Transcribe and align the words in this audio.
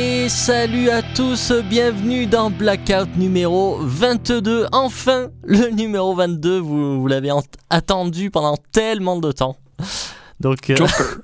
Et 0.00 0.28
salut 0.28 0.90
à 0.90 1.02
tous, 1.02 1.50
bienvenue 1.68 2.26
dans 2.26 2.50
Blackout 2.50 3.16
numéro 3.16 3.78
22. 3.80 4.66
Enfin, 4.70 5.30
le 5.42 5.70
numéro 5.70 6.14
22, 6.14 6.60
vous, 6.60 7.00
vous 7.00 7.06
l'avez 7.08 7.32
attendu 7.68 8.30
pendant 8.30 8.56
tellement 8.70 9.18
de 9.18 9.32
temps. 9.32 9.56
Donc, 10.38 10.70
euh, 10.70 10.76
Joker. 10.76 11.18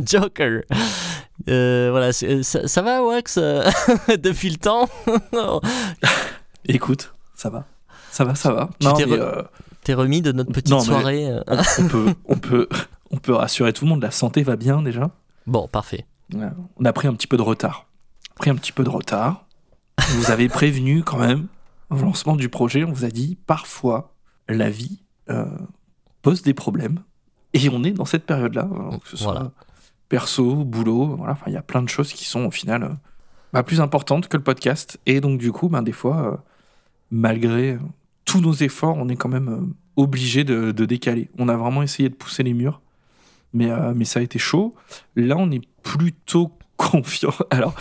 Joker. 0.06 0.62
Euh, 1.50 1.88
voilà, 1.90 2.14
ça, 2.14 2.66
ça, 2.66 2.80
va, 2.80 3.02
Wax, 3.02 3.36
euh, 3.36 3.62
depuis 4.22 4.48
le 4.48 4.56
temps? 4.56 4.88
Écoute, 6.64 7.12
ça 7.34 7.50
va. 7.50 7.66
Ça 8.10 8.24
va, 8.24 8.34
ça 8.34 8.54
va. 8.54 8.70
t'es, 9.84 9.92
remis 9.92 10.22
de 10.22 10.32
notre 10.32 10.50
petite 10.50 10.80
soirée 10.80 11.28
on, 11.78 11.88
peut, 11.88 12.06
on, 12.24 12.36
peut, 12.36 12.68
on 13.10 13.18
peut 13.18 13.34
rassurer 13.34 13.74
tout 13.74 13.84
le 13.84 13.90
monde, 13.90 14.02
la 14.02 14.10
santé 14.10 14.44
va 14.44 14.56
bien 14.56 14.80
déjà. 14.80 15.10
Bon, 15.46 15.68
parfait. 15.68 16.06
On 16.34 16.84
a 16.84 16.92
pris 16.92 17.08
un 17.08 17.14
petit 17.14 17.26
peu 17.26 17.36
de 17.36 17.42
retard. 17.42 17.86
Pris 18.36 18.50
un 18.50 18.54
petit 18.54 18.72
peu 18.72 18.84
de 18.84 18.88
retard. 18.88 19.46
Vous 20.16 20.30
avez 20.30 20.48
prévenu 20.48 21.02
quand 21.02 21.18
même 21.18 21.46
au 21.90 21.96
lancement 21.96 22.36
du 22.36 22.48
projet. 22.48 22.84
On 22.84 22.92
vous 22.92 23.04
a 23.04 23.10
dit 23.10 23.36
parfois 23.46 24.14
la 24.48 24.70
vie 24.70 25.02
euh, 25.28 25.46
pose 26.22 26.42
des 26.42 26.54
problèmes 26.54 27.02
et 27.52 27.68
on 27.68 27.84
est 27.84 27.92
dans 27.92 28.04
cette 28.04 28.24
période-là, 28.24 28.68
hein, 28.72 28.98
que 29.02 29.08
ce 29.08 29.16
soit 29.16 29.52
perso, 30.08 30.64
boulot. 30.64 31.16
Voilà, 31.16 31.36
il 31.46 31.52
y 31.52 31.56
a 31.56 31.62
plein 31.62 31.82
de 31.82 31.88
choses 31.88 32.12
qui 32.12 32.24
sont 32.24 32.46
au 32.46 32.50
final 32.50 32.82
euh, 32.82 32.88
bah, 33.52 33.62
plus 33.62 33.80
importantes 33.80 34.28
que 34.28 34.36
le 34.36 34.42
podcast. 34.42 34.98
Et 35.06 35.20
donc 35.20 35.38
du 35.38 35.52
coup, 35.52 35.68
ben, 35.68 35.82
des 35.82 35.92
fois, 35.92 36.32
euh, 36.32 36.36
malgré 37.10 37.78
tous 38.24 38.40
nos 38.40 38.54
efforts, 38.54 38.96
on 38.96 39.08
est 39.08 39.16
quand 39.16 39.28
même 39.28 39.74
obligé 39.96 40.44
de, 40.44 40.72
de 40.72 40.84
décaler. 40.86 41.30
On 41.38 41.48
a 41.48 41.56
vraiment 41.56 41.82
essayé 41.82 42.08
de 42.08 42.14
pousser 42.14 42.42
les 42.42 42.54
murs 42.54 42.80
mais, 43.52 43.70
euh, 43.70 43.92
mais 43.94 44.04
ça 44.04 44.20
a 44.20 44.22
été 44.22 44.38
chaud. 44.38 44.74
Là, 45.16 45.36
on 45.36 45.50
est 45.50 45.62
plutôt 45.82 46.52
confiant. 46.76 47.32
Alors, 47.50 47.74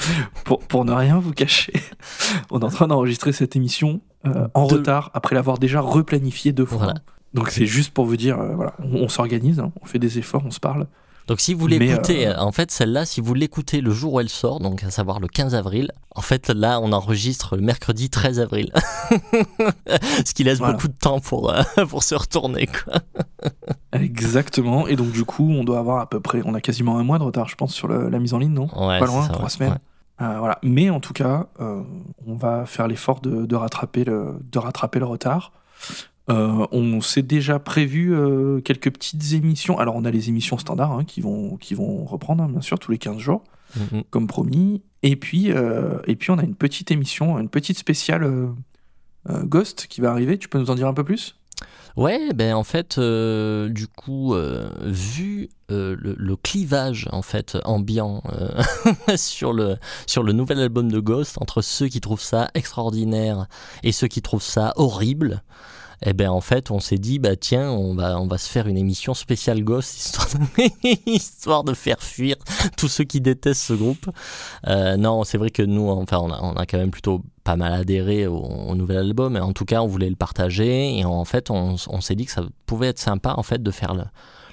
pour, 0.45 0.59
pour 0.59 0.85
ne 0.85 0.91
rien 0.91 1.19
vous 1.19 1.33
cacher, 1.33 1.73
on 2.51 2.59
est 2.59 2.63
en 2.63 2.69
train 2.69 2.87
d'enregistrer 2.87 3.31
cette 3.31 3.55
émission 3.55 4.01
euh, 4.25 4.47
en 4.53 4.65
retard 4.65 5.11
après 5.13 5.35
l'avoir 5.35 5.57
déjà 5.57 5.81
replanifié 5.81 6.51
deux 6.51 6.65
fois. 6.65 6.93
Donc 7.33 7.49
c'est 7.49 7.65
juste 7.65 7.91
pour 7.91 8.05
vous 8.05 8.17
dire, 8.17 8.39
euh, 8.39 8.55
voilà, 8.55 8.73
on, 8.79 9.07
s'organise, 9.07 9.59
hein, 9.59 9.71
on 9.81 9.85
fait 9.85 9.99
des 9.99 10.19
efforts, 10.19 10.43
on 10.45 10.51
se 10.51 10.59
parle. 10.59 10.87
Donc 11.31 11.39
si 11.39 11.53
vous 11.53 11.65
l'écoutez, 11.65 12.27
euh, 12.27 12.37
en 12.39 12.51
fait 12.51 12.71
celle-là, 12.71 13.05
si 13.05 13.21
vous 13.21 13.33
l'écoutez 13.33 13.79
le 13.79 13.91
jour 13.91 14.15
où 14.15 14.19
elle 14.19 14.27
sort, 14.27 14.59
donc 14.59 14.83
à 14.83 14.91
savoir 14.91 15.21
le 15.21 15.29
15 15.29 15.55
avril, 15.55 15.89
en 16.13 16.19
fait 16.19 16.49
là 16.49 16.81
on 16.81 16.91
enregistre 16.91 17.55
le 17.55 17.61
mercredi 17.61 18.09
13 18.09 18.41
avril. 18.41 18.73
Ce 20.25 20.33
qui 20.33 20.43
laisse 20.43 20.59
beaucoup 20.59 20.89
de 20.89 20.93
temps 20.93 21.21
pour, 21.21 21.53
euh, 21.53 21.61
pour 21.89 22.03
se 22.03 22.15
retourner. 22.15 22.67
Quoi. 22.67 22.95
Exactement, 23.93 24.89
et 24.89 24.97
donc 24.97 25.13
du 25.13 25.23
coup 25.23 25.49
on 25.49 25.63
doit 25.63 25.79
avoir 25.79 26.01
à 26.01 26.09
peu 26.09 26.19
près, 26.19 26.41
on 26.43 26.53
a 26.53 26.59
quasiment 26.59 26.97
un 26.97 27.05
mois 27.05 27.17
de 27.17 27.23
retard 27.23 27.47
je 27.47 27.55
pense 27.55 27.73
sur 27.73 27.87
la 27.87 28.19
mise 28.19 28.33
en 28.33 28.39
ligne, 28.39 28.53
non? 28.53 28.67
Pas 28.67 28.99
loin, 29.05 29.25
trois 29.29 29.47
semaines. 29.47 29.79
Euh, 30.19 30.37
voilà. 30.37 30.59
Mais 30.63 30.89
en 30.89 30.99
tout 30.99 31.13
cas, 31.13 31.47
on 31.59 32.35
va 32.35 32.65
faire 32.65 32.89
l'effort 32.89 33.21
de, 33.21 33.45
de, 33.45 33.55
rattraper 33.55 34.03
le, 34.03 34.37
de 34.51 34.59
rattraper 34.59 34.99
le 34.99 35.05
retard. 35.05 35.53
Euh, 36.31 36.65
on 36.71 37.01
s'est 37.01 37.23
déjà 37.23 37.59
prévu 37.59 38.13
euh, 38.13 38.61
quelques 38.61 38.91
petites 38.91 39.33
émissions. 39.33 39.77
Alors, 39.79 39.95
on 39.95 40.05
a 40.05 40.11
les 40.11 40.29
émissions 40.29 40.57
standards 40.57 40.91
hein, 40.93 41.03
qui, 41.03 41.21
vont, 41.21 41.57
qui 41.57 41.73
vont 41.73 42.05
reprendre, 42.05 42.43
hein, 42.43 42.49
bien 42.49 42.61
sûr, 42.61 42.79
tous 42.79 42.91
les 42.91 42.97
15 42.97 43.17
jours, 43.17 43.43
mhm. 43.75 44.03
comme 44.09 44.27
promis. 44.27 44.81
Et 45.03 45.15
puis, 45.15 45.51
euh, 45.51 45.97
et 46.07 46.15
puis, 46.15 46.31
on 46.31 46.37
a 46.37 46.43
une 46.43 46.55
petite 46.55 46.91
émission, 46.91 47.37
une 47.37 47.49
petite 47.49 47.77
spéciale 47.77 48.49
Ghost 49.29 49.87
qui 49.87 50.01
va 50.01 50.11
arriver. 50.11 50.37
Tu 50.37 50.47
peux 50.47 50.59
nous 50.59 50.71
en 50.71 50.75
dire 50.75 50.87
un 50.87 50.93
peu 50.93 51.03
plus? 51.03 51.35
Ouais, 51.97 52.31
ben 52.33 52.55
en 52.55 52.63
fait, 52.63 52.97
du 52.99 53.87
coup, 53.87 54.33
vu 54.81 55.49
le, 55.69 56.35
clivage 56.35 57.07
en 57.11 57.21
fait 57.21 57.57
ambiant 57.65 58.23
sur 59.15 59.53
le 59.53 59.77
sur 60.07 60.23
le 60.23 60.33
nouvel 60.33 60.59
album 60.59 60.91
de 60.91 60.99
Ghost 60.99 61.37
entre 61.39 61.61
ceux 61.61 61.87
qui 61.87 61.99
trouvent 61.99 62.21
ça 62.21 62.49
extraordinaire 62.55 63.47
et 63.83 63.91
ceux 63.91 64.07
qui 64.07 64.21
trouvent 64.21 64.41
ça 64.41 64.73
horrible, 64.77 65.43
eh 66.03 66.13
ben 66.13 66.29
en 66.29 66.41
fait 66.41 66.71
on 66.71 66.79
s'est 66.79 66.97
dit 66.97 67.19
bah 67.19 67.35
tiens 67.35 67.69
on 67.69 67.93
va 67.93 68.19
on 68.19 68.27
va 68.27 68.37
se 68.37 68.49
faire 68.49 68.67
une 68.67 68.77
émission 68.77 69.13
spéciale 69.13 69.63
Ghost 69.63 69.95
histoire 69.97 70.29
de, 70.29 71.09
histoire 71.09 71.63
de 71.63 71.73
faire 71.73 72.01
fuir 72.01 72.35
tous 72.77 72.87
ceux 72.87 73.03
qui 73.03 73.21
détestent 73.21 73.61
ce 73.61 73.73
groupe. 73.73 74.09
Euh, 74.67 74.97
non 74.97 75.23
c'est 75.23 75.37
vrai 75.37 75.51
que 75.51 75.61
nous 75.61 75.89
enfin 75.89 76.17
on 76.17 76.31
a, 76.31 76.39
on 76.41 76.53
a 76.53 76.65
quand 76.65 76.77
même 76.77 76.91
plutôt 76.91 77.23
pas 77.43 77.55
mal 77.55 77.73
adhéré 77.73 78.27
au, 78.27 78.75
nouvel 78.75 78.97
album, 78.97 79.33
mais 79.33 79.39
en 79.39 79.53
tout 79.53 79.65
cas 79.65 79.81
on 79.81 79.87
voulait 79.87 80.09
le 80.09 80.15
partager 80.15 80.97
et 80.97 81.05
en 81.05 81.25
fait 81.25 81.49
on, 81.51 81.75
on 81.87 82.01
s'est 82.01 82.15
dit 82.15 82.25
que 82.25 82.31
ça 82.31 82.43
pouvait 82.65 82.87
être 82.87 82.99
sympa 82.99 83.33
en 83.37 83.43
fait 83.43 83.61
de 83.61 83.71
faire 83.71 83.93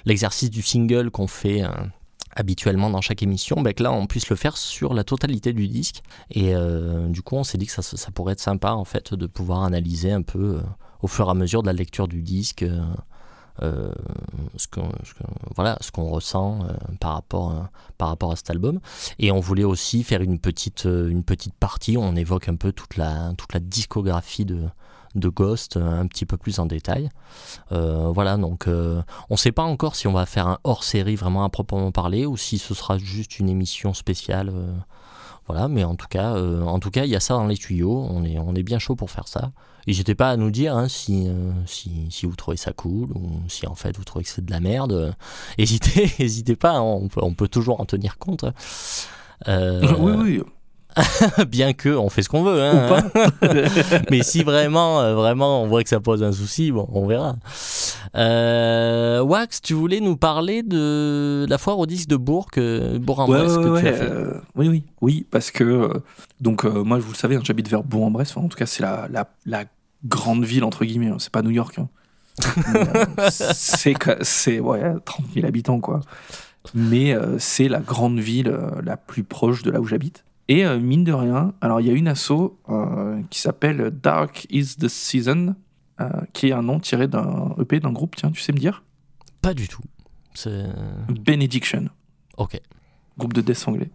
l'exercice 0.05 0.49
du 0.49 0.61
single 0.61 1.09
qu'on 1.11 1.27
fait. 1.27 1.63
Euh, 1.63 1.69
habituellement 2.35 2.91
dans 2.91 3.01
chaque 3.01 3.23
émission, 3.23 3.59
ben 3.61 3.73
que 3.73 3.81
là 3.81 3.91
on 3.91 4.05
puisse 4.05 4.29
le 4.29 4.35
faire 4.35 4.55
sur 4.55 4.93
la 4.93 5.03
totalité 5.03 5.51
du 5.51 5.67
disque. 5.67 6.03
Et 6.29 6.55
euh, 6.55 7.07
du 7.07 7.23
coup 7.23 7.35
on 7.35 7.43
s'est 7.43 7.57
dit 7.57 7.65
que 7.65 7.71
ça, 7.71 7.81
ça, 7.81 8.11
pourrait 8.11 8.33
être 8.33 8.39
sympa 8.39 8.71
en 8.71 8.85
fait 8.85 9.15
de 9.15 9.25
pouvoir 9.25 9.63
analyser 9.63 10.11
un 10.11 10.21
peu 10.21 10.59
au 11.01 11.07
fur 11.07 11.27
et 11.27 11.31
à 11.31 11.33
mesure 11.33 11.61
de 11.61 11.67
la 11.67 11.73
lecture 11.73 12.07
du 12.07 12.21
disque. 12.21 12.63
Euh, 12.63 12.81
euh, 13.61 13.91
ce 14.55 14.67
qu'on 14.69 14.89
voilà 15.53 15.77
ressent 15.97 16.59
euh, 16.63 16.73
par 17.01 17.11
rapport 17.15 17.67
par 17.97 18.07
rapport 18.07 18.31
à 18.31 18.37
cet 18.37 18.49
album 18.51 18.79
et 19.17 19.33
on 19.33 19.41
voulait 19.41 19.65
aussi 19.65 20.03
faire 20.03 20.21
une 20.21 20.39
petite 20.39 20.85
une 20.85 21.25
petite 21.25 21.55
partie 21.55 21.97
où 21.97 22.01
on 22.01 22.15
évoque 22.15 22.47
un 22.47 22.55
peu 22.55 22.71
toute 22.71 22.95
la 22.95 23.33
toute 23.37 23.53
la 23.53 23.59
discographie 23.59 24.45
de 24.45 24.63
de 25.15 25.27
Ghost 25.27 25.75
un 25.75 26.07
petit 26.07 26.25
peu 26.25 26.37
plus 26.37 26.59
en 26.59 26.67
détail 26.67 27.09
voilà 27.69 28.37
donc 28.37 28.67
on 28.67 29.03
ne 29.31 29.35
sait 29.35 29.51
pas 29.51 29.63
encore 29.63 29.97
si 29.97 30.07
on 30.07 30.13
va 30.13 30.25
faire 30.25 30.47
un 30.47 30.59
hors 30.63 30.85
série 30.85 31.17
vraiment 31.17 31.43
à 31.43 31.49
proprement 31.49 31.91
parler 31.91 32.25
ou 32.25 32.37
si 32.37 32.59
ce 32.59 32.73
sera 32.73 32.97
juste 32.97 33.39
une 33.39 33.49
émission 33.49 33.93
spéciale 33.93 34.53
voilà, 35.47 35.67
mais 35.67 35.83
en 35.83 35.95
tout 35.95 36.05
cas, 36.07 36.39
en 36.39 36.79
tout 36.79 36.91
cas, 36.91 37.05
il 37.05 37.09
y 37.09 37.15
a 37.15 37.19
ça 37.19 37.33
dans 37.33 37.47
les 37.47 37.57
tuyaux. 37.57 38.05
On 38.07 38.23
est, 38.23 38.37
on 38.37 38.53
est 38.53 38.61
bien 38.61 38.77
chaud 38.77 38.95
pour 38.95 39.09
faire 39.09 39.27
ça. 39.27 39.51
N'hésitez 39.87 40.15
pas 40.15 40.29
à 40.29 40.37
nous 40.37 40.51
dire 40.51 40.75
hein, 40.75 40.87
si, 40.87 41.27
euh, 41.27 41.51
si, 41.65 42.07
si, 42.09 42.25
vous 42.25 42.35
trouvez 42.35 42.57
ça 42.57 42.73
cool 42.73 43.11
ou 43.11 43.41
si 43.47 43.67
en 43.67 43.75
fait 43.75 43.97
vous 43.97 44.03
trouvez 44.03 44.23
que 44.23 44.29
c'est 44.29 44.45
de 44.45 44.51
la 44.51 44.59
merde. 44.59 45.15
Hésitez, 45.57 46.11
n'hésitez 46.19 46.55
pas, 46.55 46.73
hein, 46.73 46.81
on, 46.81 47.07
peut, 47.07 47.21
on, 47.23 47.33
peut, 47.33 47.47
toujours 47.47 47.81
en 47.81 47.85
tenir 47.85 48.17
compte. 48.17 48.45
Euh, 49.47 49.81
oui, 49.99 50.13
oui. 50.17 50.41
bien 51.47 51.73
que 51.73 51.89
on 51.89 52.09
fait 52.09 52.23
ce 52.23 52.29
qu'on 52.29 52.43
veut. 52.43 52.61
Hein. 52.61 53.03
Mais 54.09 54.23
si 54.23 54.43
vraiment, 54.43 55.01
euh, 55.01 55.15
vraiment, 55.15 55.63
on 55.63 55.67
voit 55.67 55.83
que 55.83 55.89
ça 55.89 55.99
pose 55.99 56.23
un 56.23 56.31
souci, 56.31 56.71
bon, 56.71 56.87
on 56.91 57.05
verra. 57.05 57.35
Euh, 58.15 59.21
Wax, 59.21 59.61
tu 59.61 59.73
voulais 59.73 59.99
nous 59.99 60.17
parler 60.17 60.63
de 60.63 61.45
la 61.47 61.57
foire 61.57 61.79
au 61.79 61.85
disque 61.85 62.09
de 62.09 62.15
Bourg, 62.15 62.47
Bourg-en-Bresse 62.55 63.57
que 63.57 63.79
tu 63.79 63.87
as 63.87 63.93
fait. 63.93 64.11
oui, 64.55 64.69
oui, 64.69 64.83
oui, 65.01 65.25
parce 65.29 65.51
que 65.51 65.89
donc 66.41 66.63
moi, 66.63 66.99
vous 66.99 67.11
le 67.11 67.17
savez, 67.17 67.35
hein, 67.35 67.41
j'habite 67.43 67.69
vers 67.69 67.83
Bourg-en-Bresse. 67.83 68.35
en 68.37 68.47
tout 68.47 68.57
cas, 68.57 68.65
c'est 68.65 68.83
la, 68.83 69.07
la, 69.11 69.29
la, 69.45 69.65
grande 70.05 70.45
ville 70.45 70.63
entre 70.63 70.85
guillemets. 70.85 71.07
Hein. 71.09 71.17
C'est 71.19 71.31
pas 71.31 71.41
New 71.41 71.49
York. 71.49 71.77
c'est 73.29 73.95
c'est 74.21 74.59
ouais, 74.61 74.81
30 75.03 75.25
000 75.33 75.45
habitants 75.45 75.81
quoi. 75.81 75.99
Mais 76.73 77.13
c'est 77.37 77.67
la 77.67 77.79
grande 77.79 78.19
ville 78.19 78.57
la 78.81 78.95
plus 78.95 79.23
proche 79.23 79.63
de 79.63 79.71
là 79.71 79.81
où 79.81 79.85
j'habite. 79.85 80.23
Et 80.49 80.65
euh, 80.65 80.79
mine 80.79 81.03
de 81.03 81.13
rien, 81.13 81.53
alors 81.61 81.79
il 81.79 81.85
y 81.85 81.91
a 81.91 81.93
une 81.93 82.07
asso 82.07 82.57
euh, 82.69 83.21
qui 83.29 83.39
s'appelle 83.39 83.91
Dark 84.01 84.47
is 84.49 84.77
the 84.77 84.87
Season, 84.87 85.55
euh, 86.01 86.09
qui 86.33 86.47
est 86.47 86.53
un 86.53 86.63
nom 86.63 86.79
tiré 86.79 87.07
d'un 87.07 87.55
EP 87.61 87.79
d'un 87.79 87.91
groupe, 87.91 88.15
tiens, 88.15 88.31
tu 88.31 88.41
sais 88.41 88.51
me 88.51 88.57
dire? 88.57 88.83
Pas 89.43 89.53
du 89.53 89.67
tout. 89.67 89.83
C'est... 90.33 90.65
Benediction. 91.07 91.89
Ok. 92.37 92.59
Groupe 93.19 93.33
de 93.33 93.41
death 93.41 93.67
anglais. 93.67 93.91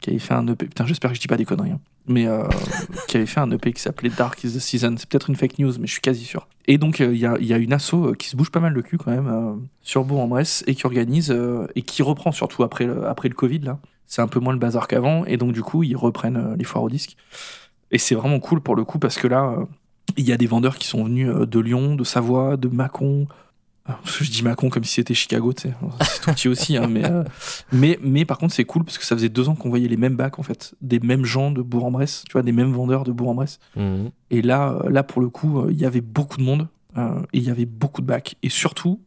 Qui 0.00 0.10
avait 0.10 0.18
fait 0.18 0.34
un 0.34 0.46
EP, 0.46 0.66
putain, 0.66 0.84
j'espère 0.84 1.10
que 1.10 1.16
je 1.16 1.22
dis 1.22 1.28
pas 1.28 1.38
des 1.38 1.46
conneries, 1.46 1.70
hein. 1.70 1.80
mais 2.06 2.26
qui 3.08 3.16
avait 3.16 3.26
fait 3.26 3.40
un 3.40 3.50
EP 3.50 3.72
qui 3.72 3.80
s'appelait 3.80 4.10
Dark 4.10 4.44
is 4.44 4.52
the 4.52 4.58
Season. 4.58 4.94
C'est 4.98 5.08
peut-être 5.08 5.30
une 5.30 5.36
fake 5.36 5.58
news, 5.58 5.72
mais 5.80 5.86
je 5.86 5.92
suis 5.92 6.02
quasi 6.02 6.24
sûr. 6.24 6.48
Et 6.66 6.76
donc 6.76 6.98
il 7.00 7.16
y, 7.16 7.24
a, 7.24 7.38
y, 7.38 7.54
a, 7.54 7.56
une 7.56 7.72
asso 7.72 8.12
qui 8.18 8.28
se 8.28 8.36
bouge 8.36 8.50
pas 8.50 8.60
mal 8.60 8.74
le 8.74 8.82
cul 8.82 8.98
quand 8.98 9.10
même 9.10 9.68
sur 9.80 10.04
Bourg-en-Bresse 10.04 10.64
et 10.66 10.74
qui 10.74 10.84
organise 10.84 11.34
et 11.74 11.82
qui 11.82 12.02
reprend 12.02 12.30
surtout 12.30 12.62
après 12.62 12.84
le, 12.84 13.06
après 13.06 13.28
le 13.28 13.34
Covid 13.34 13.60
là 13.60 13.80
c'est 14.06 14.20
un 14.22 14.28
peu 14.28 14.40
moins 14.40 14.52
le 14.52 14.58
bazar 14.58 14.88
qu'avant, 14.88 15.24
et 15.24 15.36
donc 15.36 15.52
du 15.52 15.62
coup, 15.62 15.82
ils 15.82 15.96
reprennent 15.96 16.36
euh, 16.36 16.56
les 16.56 16.64
foires 16.64 16.84
au 16.84 16.90
disque. 16.90 17.16
Et 17.90 17.98
c'est 17.98 18.14
vraiment 18.14 18.40
cool 18.40 18.60
pour 18.60 18.76
le 18.76 18.84
coup, 18.84 18.98
parce 18.98 19.16
que 19.16 19.26
là, 19.26 19.54
euh, 19.58 19.64
il 20.16 20.28
y 20.28 20.32
a 20.32 20.36
des 20.36 20.46
vendeurs 20.46 20.76
qui 20.76 20.86
sont 20.86 21.04
venus 21.04 21.30
euh, 21.30 21.46
de 21.46 21.58
Lyon, 21.58 21.94
de 21.94 22.04
Savoie, 22.04 22.56
de 22.58 22.68
Mâcon. 22.68 23.26
Je 24.04 24.30
dis 24.30 24.42
Mâcon 24.42 24.68
comme 24.68 24.84
si 24.84 24.94
c'était 24.94 25.14
Chicago, 25.14 25.52
tu 25.52 25.62
sais. 25.62 25.74
C'est 26.02 26.20
tout 26.20 26.30
petit 26.30 26.48
aussi, 26.48 26.76
hein, 26.76 26.88
mais, 26.88 27.02
mais, 27.72 27.98
mais 28.02 28.24
par 28.24 28.38
contre, 28.38 28.54
c'est 28.54 28.64
cool 28.64 28.84
parce 28.84 28.98
que 28.98 29.04
ça 29.04 29.16
faisait 29.16 29.28
deux 29.28 29.48
ans 29.48 29.54
qu'on 29.54 29.70
voyait 29.70 29.88
les 29.88 29.96
mêmes 29.96 30.14
bacs, 30.14 30.38
en 30.38 30.42
fait. 30.42 30.74
Des 30.82 31.00
mêmes 31.00 31.24
gens 31.24 31.50
de 31.50 31.62
Bourg-en-Bresse, 31.62 32.24
tu 32.26 32.32
vois, 32.32 32.42
des 32.42 32.52
mêmes 32.52 32.72
vendeurs 32.72 33.04
de 33.04 33.12
Bourg-en-Bresse. 33.12 33.58
Mmh. 33.76 34.08
Et 34.30 34.42
là, 34.42 34.78
là, 34.88 35.02
pour 35.02 35.20
le 35.20 35.30
coup, 35.30 35.68
il 35.68 35.80
y 35.80 35.84
avait 35.84 36.00
beaucoup 36.00 36.36
de 36.36 36.44
monde 36.44 36.68
et 36.96 37.38
il 37.38 37.42
y 37.42 37.50
avait 37.50 37.66
beaucoup 37.66 38.02
de 38.02 38.06
bacs. 38.06 38.36
Et 38.42 38.50
surtout, 38.50 39.00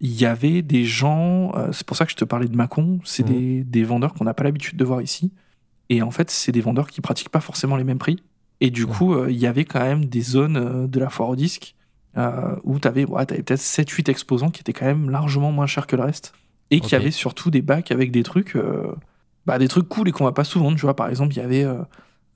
il 0.00 0.20
y 0.20 0.26
avait 0.26 0.62
des 0.62 0.84
gens, 0.84 1.52
euh, 1.56 1.72
c'est 1.72 1.86
pour 1.86 1.96
ça 1.96 2.04
que 2.04 2.10
je 2.10 2.16
te 2.16 2.24
parlais 2.24 2.48
de 2.48 2.56
Macon, 2.56 3.00
c'est 3.04 3.28
mmh. 3.28 3.62
des, 3.64 3.84
vendeurs 3.84 4.14
qu'on 4.14 4.24
n'a 4.24 4.34
pas 4.34 4.44
l'habitude 4.44 4.76
de 4.76 4.84
voir 4.84 5.00
ici. 5.00 5.32
Et 5.88 6.02
en 6.02 6.10
fait, 6.10 6.30
c'est 6.30 6.52
des 6.52 6.60
vendeurs 6.60 6.88
qui 6.88 7.00
pratiquent 7.00 7.30
pas 7.30 7.40
forcément 7.40 7.76
les 7.76 7.84
mêmes 7.84 7.98
prix. 7.98 8.22
Et 8.60 8.70
du 8.70 8.84
mmh. 8.84 8.88
coup, 8.88 9.14
euh, 9.14 9.30
il 9.30 9.36
y 9.36 9.46
avait 9.46 9.64
quand 9.64 9.80
même 9.80 10.04
des 10.06 10.20
zones 10.20 10.56
euh, 10.56 10.86
de 10.86 10.98
la 11.00 11.10
foire 11.10 11.28
au 11.28 11.36
disque 11.36 11.74
où 12.62 12.78
tu 12.78 12.86
avais, 12.86 13.04
ouais, 13.04 13.26
peut-être 13.26 13.58
7-8 13.58 14.08
exposants 14.08 14.50
qui 14.50 14.60
étaient 14.60 14.72
quand 14.72 14.86
même 14.86 15.10
largement 15.10 15.50
moins 15.50 15.66
chers 15.66 15.88
que 15.88 15.96
le 15.96 16.04
reste. 16.04 16.32
Et 16.70 16.78
qui 16.78 16.94
avaient 16.94 17.10
surtout 17.10 17.50
des 17.50 17.60
bacs 17.60 17.90
avec 17.90 18.12
des 18.12 18.22
trucs 18.22 18.56
bah, 19.46 19.58
des 19.58 19.68
trucs 19.68 19.88
cool 19.88 20.08
et 20.08 20.12
qu'on 20.12 20.24
va 20.24 20.32
pas 20.32 20.44
souvent. 20.44 20.74
Tu 20.74 20.82
vois, 20.82 20.94
par 20.94 21.08
exemple, 21.08 21.34
il 21.34 21.38
y 21.38 21.42
avait 21.42 21.64
euh, 21.64 21.82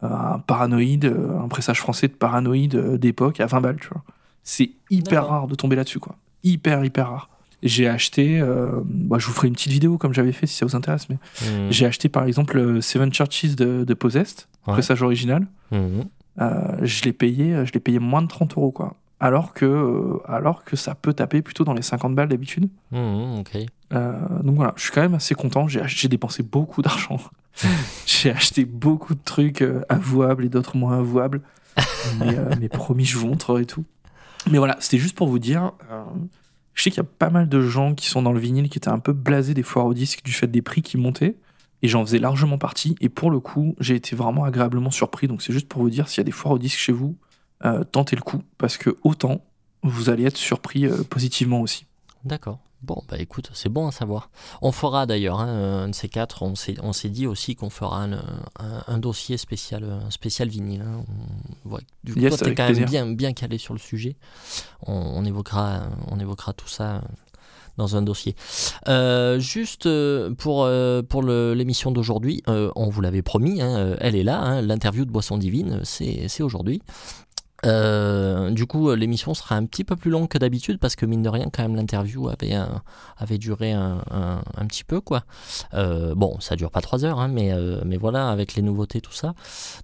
un 0.02 0.38
paranoïde, 0.40 1.04
un 1.04 1.48
pressage 1.48 1.80
français 1.80 2.08
de 2.08 2.12
paranoïde 2.12 2.76
d'époque 2.96 3.40
à 3.40 3.46
20 3.46 3.60
balles, 3.60 3.78
tu 3.80 3.88
vois. 3.88 4.02
C'est 4.42 4.70
hyper 4.90 5.26
rare 5.26 5.46
de 5.46 5.54
tomber 5.54 5.76
là-dessus, 5.76 6.00
quoi. 6.00 6.16
Hyper, 6.42 6.84
hyper 6.84 7.10
rare. 7.10 7.30
J'ai 7.62 7.88
acheté, 7.88 8.40
euh, 8.40 8.68
bah, 8.84 9.16
je 9.18 9.26
vous 9.26 9.32
ferai 9.32 9.48
une 9.48 9.54
petite 9.54 9.72
vidéo 9.72 9.98
comme 9.98 10.14
j'avais 10.14 10.32
fait 10.32 10.46
si 10.46 10.54
ça 10.56 10.64
vous 10.66 10.76
intéresse, 10.76 11.08
mais 11.08 11.16
Mhm. 11.42 11.72
j'ai 11.72 11.86
acheté 11.86 12.08
par 12.08 12.24
exemple 12.24 12.80
Seven 12.80 13.12
Churches 13.12 13.56
de, 13.56 13.84
de 13.84 13.94
Possessed, 13.94 14.46
Ouais. 14.66 14.74
pressage 14.74 15.02
original. 15.02 15.46
Mhm. 15.72 16.04
Euh, 16.40 16.76
je 16.82 17.02
l'ai 17.04 17.12
payé, 17.12 17.54
euh, 17.54 17.66
je 17.66 17.72
l'ai 17.72 17.80
payé 17.80 17.98
moins 17.98 18.22
de 18.22 18.28
30 18.28 18.56
euros, 18.56 18.70
quoi. 18.70 18.94
Alors 19.18 19.52
que, 19.54 19.64
euh, 19.64 20.18
alors 20.26 20.62
que 20.62 20.76
ça 20.76 20.94
peut 20.94 21.12
taper 21.12 21.42
plutôt 21.42 21.64
dans 21.64 21.74
les 21.74 21.82
50 21.82 22.14
balles 22.14 22.28
d'habitude. 22.28 22.68
Euh, 22.94 24.12
donc 24.44 24.54
voilà, 24.54 24.72
je 24.76 24.82
suis 24.82 24.92
quand 24.92 25.00
même 25.00 25.14
assez 25.14 25.34
content. 25.34 25.66
J'ai 25.66 26.06
dépensé 26.08 26.44
beaucoup 26.44 26.82
d'argent. 26.82 27.18
j'ai 28.06 28.30
acheté 28.30 28.64
beaucoup 28.64 29.14
de 29.16 29.20
trucs 29.24 29.64
avouables 29.88 30.44
et 30.44 30.48
d'autres 30.48 30.76
moins 30.76 30.98
avouables. 30.98 31.40
mais, 32.20 32.36
mais 32.60 32.68
promis, 32.68 33.04
je 33.04 33.18
vous 33.18 33.26
montrerai 33.26 33.64
tout. 33.64 33.84
Mais 34.50 34.58
voilà, 34.58 34.76
c'était 34.78 34.98
juste 34.98 35.16
pour 35.16 35.26
vous 35.26 35.38
dire. 35.40 35.72
Je 36.78 36.84
sais 36.84 36.90
qu'il 36.90 37.02
y 37.02 37.06
a 37.06 37.10
pas 37.18 37.28
mal 37.28 37.48
de 37.48 37.60
gens 37.60 37.94
qui 37.94 38.06
sont 38.06 38.22
dans 38.22 38.32
le 38.32 38.38
vinyle 38.38 38.68
qui 38.68 38.78
étaient 38.78 38.88
un 38.88 39.00
peu 39.00 39.12
blasés 39.12 39.52
des 39.52 39.64
foires 39.64 39.86
au 39.86 39.94
disque 39.94 40.22
du 40.22 40.32
fait 40.32 40.46
des 40.46 40.62
prix 40.62 40.80
qui 40.80 40.96
montaient. 40.96 41.34
Et 41.82 41.88
j'en 41.88 42.06
faisais 42.06 42.20
largement 42.20 42.56
partie. 42.56 42.94
Et 43.00 43.08
pour 43.08 43.32
le 43.32 43.40
coup, 43.40 43.74
j'ai 43.80 43.96
été 43.96 44.14
vraiment 44.14 44.44
agréablement 44.44 44.92
surpris. 44.92 45.26
Donc 45.26 45.42
c'est 45.42 45.52
juste 45.52 45.68
pour 45.68 45.82
vous 45.82 45.90
dire, 45.90 46.08
s'il 46.08 46.18
y 46.18 46.20
a 46.20 46.24
des 46.24 46.30
foires 46.30 46.54
au 46.54 46.58
disque 46.58 46.78
chez 46.78 46.92
vous, 46.92 47.16
euh, 47.64 47.82
tentez 47.82 48.14
le 48.14 48.22
coup. 48.22 48.42
Parce 48.58 48.76
que 48.76 48.96
autant, 49.02 49.44
vous 49.82 50.08
allez 50.08 50.24
être 50.24 50.36
surpris 50.36 50.86
euh, 50.86 51.02
positivement 51.02 51.60
aussi. 51.60 51.84
D'accord. 52.24 52.60
Bon, 52.82 53.02
bah 53.08 53.16
écoute, 53.18 53.50
c'est 53.54 53.68
bon 53.68 53.88
à 53.88 53.90
savoir. 53.92 54.30
On 54.62 54.70
fera 54.70 55.04
d'ailleurs 55.04 55.40
hein, 55.40 55.48
un 55.84 55.88
de 55.88 55.94
ces 55.94 56.08
quatre. 56.08 56.42
On 56.42 56.54
s'est, 56.54 56.76
on 56.82 56.92
s'est 56.92 57.08
dit 57.08 57.26
aussi 57.26 57.56
qu'on 57.56 57.70
fera 57.70 58.02
un, 58.04 58.12
un- 58.12 58.84
un 58.86 58.98
dossier 58.98 59.36
spécial, 59.36 59.82
un 59.84 60.10
spécial 60.10 60.48
vinyle. 60.48 60.82
hein. 60.82 61.02
On- 61.66 61.70
ouais, 61.74 61.80
Du 62.04 62.14
coup, 62.14 62.20
Yes, 62.20 62.36
toi, 62.36 62.38
t'es 62.46 62.54
quand 62.54 62.62
même 62.80 62.88
bien, 62.88 63.06
bien 63.12 63.32
calé 63.32 63.58
sur 63.58 63.74
le 63.74 63.80
sujet. 63.80 64.16
On, 64.86 64.92
on 64.94 65.24
évoquera, 65.24 65.88
on 66.08 66.20
évoquera 66.20 66.52
tout 66.52 66.68
ça 66.68 67.02
dans 67.78 67.96
un 67.96 68.02
dossier. 68.02 68.34
Euh, 68.88 69.38
juste 69.40 69.86
euh, 69.86 70.32
pour, 70.34 70.64
euh, 70.64 71.02
pour 71.02 71.22
le- 71.22 71.54
l'émission 71.54 71.90
d'aujourd'hui, 71.90 72.42
euh, 72.48 72.70
on 72.76 72.88
vous 72.88 73.00
l'avait 73.00 73.22
promis, 73.22 73.60
hein, 73.62 73.96
elle 74.00 74.16
est 74.16 74.24
là, 74.24 74.40
hein, 74.40 74.62
l'interview 74.62 75.04
de 75.04 75.10
Boisson 75.10 75.36
Divine, 75.38 75.80
c'est, 75.84 76.26
c'est 76.28 76.42
aujourd'hui. 76.42 76.80
Euh, 77.66 78.50
du 78.50 78.66
coup, 78.66 78.90
euh, 78.90 78.96
l'émission 78.96 79.34
sera 79.34 79.56
un 79.56 79.64
petit 79.66 79.84
peu 79.84 79.96
plus 79.96 80.10
longue 80.10 80.28
que 80.28 80.38
d'habitude 80.38 80.78
parce 80.78 80.94
que 80.94 81.06
mine 81.06 81.22
de 81.22 81.28
rien, 81.28 81.46
quand 81.52 81.62
même, 81.62 81.74
l'interview 81.76 82.28
avait, 82.28 82.54
avait 83.16 83.38
duré 83.38 83.72
un, 83.72 84.00
petit 84.68 84.84
peu, 84.84 85.00
quoi. 85.00 85.24
Euh, 85.74 86.14
bon, 86.14 86.38
ça 86.40 86.56
dure 86.56 86.70
pas 86.70 86.80
trois 86.80 87.04
heures, 87.04 87.18
hein, 87.18 87.28
mais, 87.28 87.52
euh, 87.52 87.80
voilà, 87.98 88.30
avec 88.30 88.54
les 88.54 88.62
nouveautés, 88.62 89.00
tout 89.00 89.12
ça. 89.12 89.34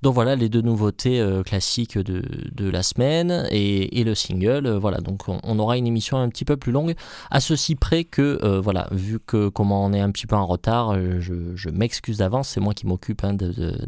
Donc 0.02 0.14
voilà, 0.14 0.36
les 0.36 0.48
deux 0.48 0.60
nouveautés 0.60 1.20
euh, 1.20 1.42
classiques 1.42 1.98
de, 1.98 2.70
la 2.70 2.82
semaine 2.82 3.46
et, 3.50 4.04
le 4.04 4.14
single. 4.14 4.66
euh, 4.66 4.78
voilà, 4.78 4.98
donc 4.98 5.22
on, 5.28 5.58
aura 5.58 5.76
une 5.78 5.86
émission 5.86 6.18
un 6.18 6.28
petit 6.28 6.44
peu 6.44 6.56
plus 6.56 6.72
longue, 6.72 6.94
à 7.30 7.40
ceci 7.40 7.74
près 7.74 8.04
que, 8.04 8.38
euh, 8.42 8.60
voilà, 8.60 8.86
vu 8.90 9.18
que 9.18 9.48
comment 9.48 9.84
on 9.84 9.92
est 9.92 10.00
un 10.00 10.10
petit 10.10 10.26
peu 10.26 10.36
en 10.36 10.46
retard, 10.46 10.90
euh, 10.90 11.20
je, 11.20 11.70
m'excuse 11.70 12.18
d'avance, 12.18 12.50
c'est 12.50 12.60
moi 12.60 12.74
qui 12.74 12.86
m'occupe 12.86 13.24
hein, 13.24 13.32
de- 13.34 13.50
de- 13.50 13.78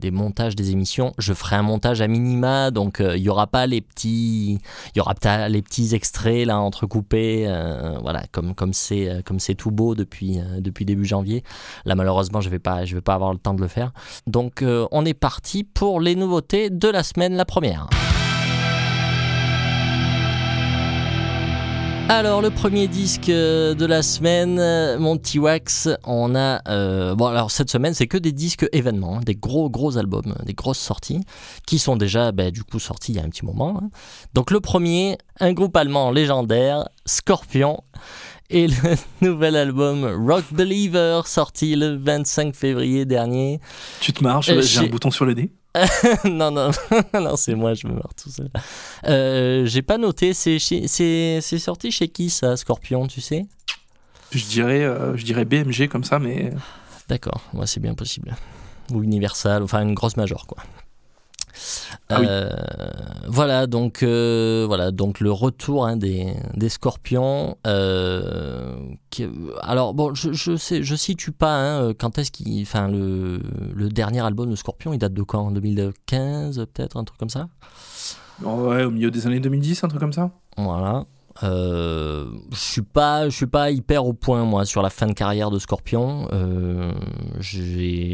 des- 0.00 0.10
montages 0.10 0.56
des 0.56 0.70
émissions. 0.70 1.12
Je 1.18 1.34
ferai 1.34 1.56
un 1.56 1.62
montage 1.62 2.00
à 2.00 2.08
minima, 2.08 2.70
donc 2.70 3.00
euh, 3.00 3.16
il 3.16 3.22
y 3.22 3.28
aura 3.28 3.35
pas 3.44 3.66
les 3.66 3.82
petits, 3.82 4.58
il 4.94 4.98
y 4.98 5.00
aura 5.00 5.14
les 5.48 5.60
petits 5.60 5.94
extraits 5.94 6.46
là 6.46 6.58
entrecoupés, 6.58 7.44
euh, 7.46 7.98
voilà, 8.00 8.22
comme 8.32 8.54
comme 8.54 8.72
c'est 8.72 9.10
euh, 9.10 9.20
comme 9.22 9.38
c'est 9.38 9.54
tout 9.54 9.70
beau 9.70 9.94
depuis 9.94 10.38
euh, 10.38 10.60
depuis 10.60 10.86
début 10.86 11.04
janvier. 11.04 11.44
Là 11.84 11.94
malheureusement 11.94 12.40
je 12.40 12.48
vais 12.48 12.58
pas 12.58 12.86
je 12.86 12.94
vais 12.94 13.02
pas 13.02 13.14
avoir 13.14 13.32
le 13.32 13.38
temps 13.38 13.54
de 13.54 13.60
le 13.60 13.68
faire. 13.68 13.92
Donc 14.26 14.64
on 14.90 15.04
est 15.04 15.14
parti 15.14 15.64
pour 15.64 16.00
les 16.00 16.14
nouveautés 16.14 16.70
de 16.70 16.88
la 16.88 17.02
semaine, 17.02 17.34
la 17.34 17.44
première. 17.44 17.88
Alors 22.08 22.40
le 22.40 22.50
premier 22.50 22.86
disque 22.86 23.28
euh, 23.30 23.74
de 23.74 23.84
la 23.84 24.00
semaine, 24.02 24.58
euh, 24.60 24.96
mon 24.98 25.16
petit 25.16 25.40
Wax, 25.40 25.88
on 26.04 26.36
a 26.36 26.60
euh, 26.68 27.16
bon 27.16 27.26
alors 27.26 27.50
cette 27.50 27.68
semaine 27.68 27.94
c'est 27.94 28.06
que 28.06 28.16
des 28.16 28.30
disques 28.30 28.66
événements, 28.72 29.16
hein, 29.16 29.20
des 29.26 29.34
gros 29.34 29.68
gros 29.68 29.98
albums, 29.98 30.34
des 30.44 30.54
grosses 30.54 30.78
sorties 30.78 31.20
qui 31.66 31.80
sont 31.80 31.96
déjà 31.96 32.30
bah, 32.30 32.52
du 32.52 32.62
coup 32.62 32.78
sortis 32.78 33.12
il 33.12 33.16
y 33.16 33.18
a 33.18 33.24
un 33.24 33.28
petit 33.28 33.44
moment. 33.44 33.80
hein. 33.82 33.90
Donc 34.34 34.52
le 34.52 34.60
premier, 34.60 35.18
un 35.40 35.52
groupe 35.52 35.76
allemand 35.76 36.12
légendaire, 36.12 36.88
Scorpion, 37.06 37.82
et 38.50 38.68
le 38.68 38.74
nouvel 39.20 39.56
album 39.56 40.04
Rock 40.28 40.44
Believer 40.52 41.22
sorti 41.24 41.74
le 41.74 41.96
25 41.96 42.54
février 42.54 43.04
dernier. 43.04 43.60
Tu 44.00 44.12
te 44.12 44.22
marches, 44.22 44.48
Euh, 44.50 44.62
j'ai 44.62 44.78
un 44.80 44.86
bouton 44.86 45.10
sur 45.10 45.24
le 45.24 45.34
nez. 45.34 45.50
non, 46.24 46.50
non, 46.50 46.70
non, 47.14 47.36
c'est 47.36 47.54
moi, 47.54 47.74
je 47.74 47.86
me 47.86 47.94
marre 47.94 48.14
tout 48.14 48.30
seul. 48.30 48.50
Euh, 49.06 49.66
J'ai 49.66 49.82
pas 49.82 49.98
noté, 49.98 50.32
c'est 50.34 50.58
sorti 51.58 51.90
chez 51.90 52.08
qui 52.08 52.30
ça, 52.30 52.56
Scorpion, 52.56 53.06
tu 53.06 53.20
sais? 53.20 53.46
Je 54.32 54.44
dirais, 54.44 54.82
euh, 54.82 55.16
je 55.16 55.24
dirais 55.24 55.44
BMG 55.44 55.88
comme 55.88 56.04
ça, 56.04 56.18
mais 56.18 56.52
D'accord, 57.08 57.40
ouais, 57.54 57.66
c'est 57.66 57.80
bien 57.80 57.94
possible. 57.94 58.34
Ou 58.92 59.02
Universal, 59.02 59.62
enfin 59.62 59.82
une 59.82 59.94
grosse 59.94 60.16
major, 60.16 60.46
quoi. 60.46 60.62
Ah 62.08 62.20
oui. 62.20 62.26
Euh, 62.28 62.50
voilà 63.26 63.66
donc 63.66 64.02
euh, 64.02 64.64
voilà 64.66 64.90
donc 64.90 65.20
le 65.20 65.30
retour 65.32 65.86
hein, 65.86 65.96
des, 65.96 66.32
des 66.54 66.68
Scorpions. 66.68 67.56
euh, 67.66 68.76
qui- 69.10 69.26
alors 69.62 69.94
bon, 69.94 70.14
je, 70.14 70.32
je 70.32 70.56
sais, 70.56 70.82
je 70.82 70.94
situe 70.94 71.32
pas 71.32 71.54
hein, 71.56 71.92
quand 71.98 72.18
est-ce 72.18 72.30
qu'il, 72.30 72.62
enfin 72.62 72.88
le, 72.88 73.40
le 73.74 73.88
dernier 73.88 74.20
album 74.20 74.50
de 74.50 74.56
Scorpion, 74.56 74.92
il 74.92 74.98
date 74.98 75.14
de 75.14 75.22
quand? 75.22 75.50
2015 75.50 76.64
peut-être 76.72 76.96
un 76.96 77.04
truc 77.04 77.18
comme 77.18 77.30
ça? 77.30 77.48
ouais, 78.42 78.84
au 78.84 78.90
milieu 78.90 79.10
des 79.10 79.26
années 79.26 79.40
2010, 79.40 79.82
un 79.84 79.88
truc 79.88 80.00
comme 80.00 80.12
ça? 80.12 80.30
Voilà. 80.56 81.04
Euh, 81.42 82.26
je 82.50 82.56
suis 82.56 82.82
pas, 82.82 83.28
je 83.28 83.36
suis 83.36 83.46
pas 83.46 83.70
hyper 83.70 84.06
au 84.06 84.12
point 84.12 84.44
moi 84.44 84.64
sur 84.64 84.82
la 84.82 84.90
fin 84.90 85.06
de 85.06 85.12
carrière 85.12 85.50
de 85.50 85.58
Scorpion. 85.58 86.28
Euh, 86.32 86.92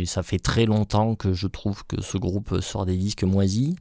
ça 0.07 0.23
fait 0.23 0.39
très 0.39 0.67
longtemps 0.67 1.15
que 1.15 1.33
je 1.33 1.47
trouve 1.47 1.85
que 1.87 2.01
ce 2.01 2.19
groupe 2.19 2.61
sort 2.61 2.87
des 2.87 2.97
disques 2.97 3.25
moisis, 3.25 3.75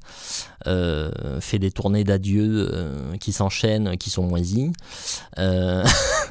euh, 0.68 1.40
fait 1.40 1.60
des 1.60 1.72
tournées 1.72 2.04
d'adieu 2.04 2.70
euh, 2.74 3.18
qui 3.18 3.32
s'enchaînent, 3.32 3.98
qui 3.98 4.10
sont 4.10 4.24
moisis. 4.24 4.72
Euh, 5.38 5.84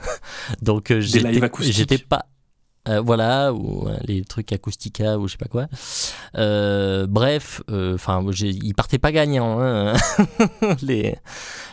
donc 0.63 0.93
j'étais 0.99 1.99
pas. 1.99 2.27
Euh, 2.91 3.01
voilà, 3.01 3.53
ou 3.53 3.89
euh, 3.89 3.97
les 4.05 4.23
trucs 4.25 4.53
acoustica 4.53 5.19
ou 5.19 5.27
je 5.29 5.33
sais 5.33 5.39
pas 5.39 5.47
quoi. 5.49 5.67
Euh, 6.37 7.07
bref, 7.07 7.63
enfin, 7.69 8.25
ils 8.41 8.75
partaient 8.75 8.99
pas 8.99 9.13
gagnants, 9.13 9.61
hein, 9.61 9.93
les, 10.83 11.17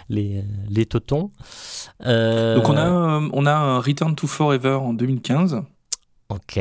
les, 0.10 0.44
les 0.70 0.86
totons. 0.86 1.32
Donc 2.02 2.70
on 2.70 2.78
a, 2.78 3.22
on 3.34 3.46
a 3.46 3.54
un 3.54 3.80
Return 3.80 4.16
to 4.16 4.28
Forever 4.28 4.74
en 4.82 4.94
2015. 4.94 5.62
Ok. 6.30 6.60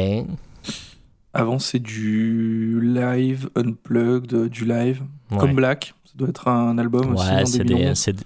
Avant, 1.34 1.58
c'est 1.58 1.80
du 1.80 2.80
live, 2.82 3.50
unplugged, 3.56 4.48
du 4.48 4.64
live. 4.64 5.02
Ouais. 5.30 5.38
Comme 5.38 5.54
Black, 5.54 5.92
ça 6.04 6.12
doit 6.14 6.28
être 6.30 6.48
un 6.48 6.78
album 6.78 7.14
aussi 7.14 7.26
Ouais, 7.28 7.42
en 7.42 7.46
c'est 7.46 7.58
2011. 7.64 7.88
des, 7.88 7.94
c'est 7.94 8.12
des- 8.14 8.24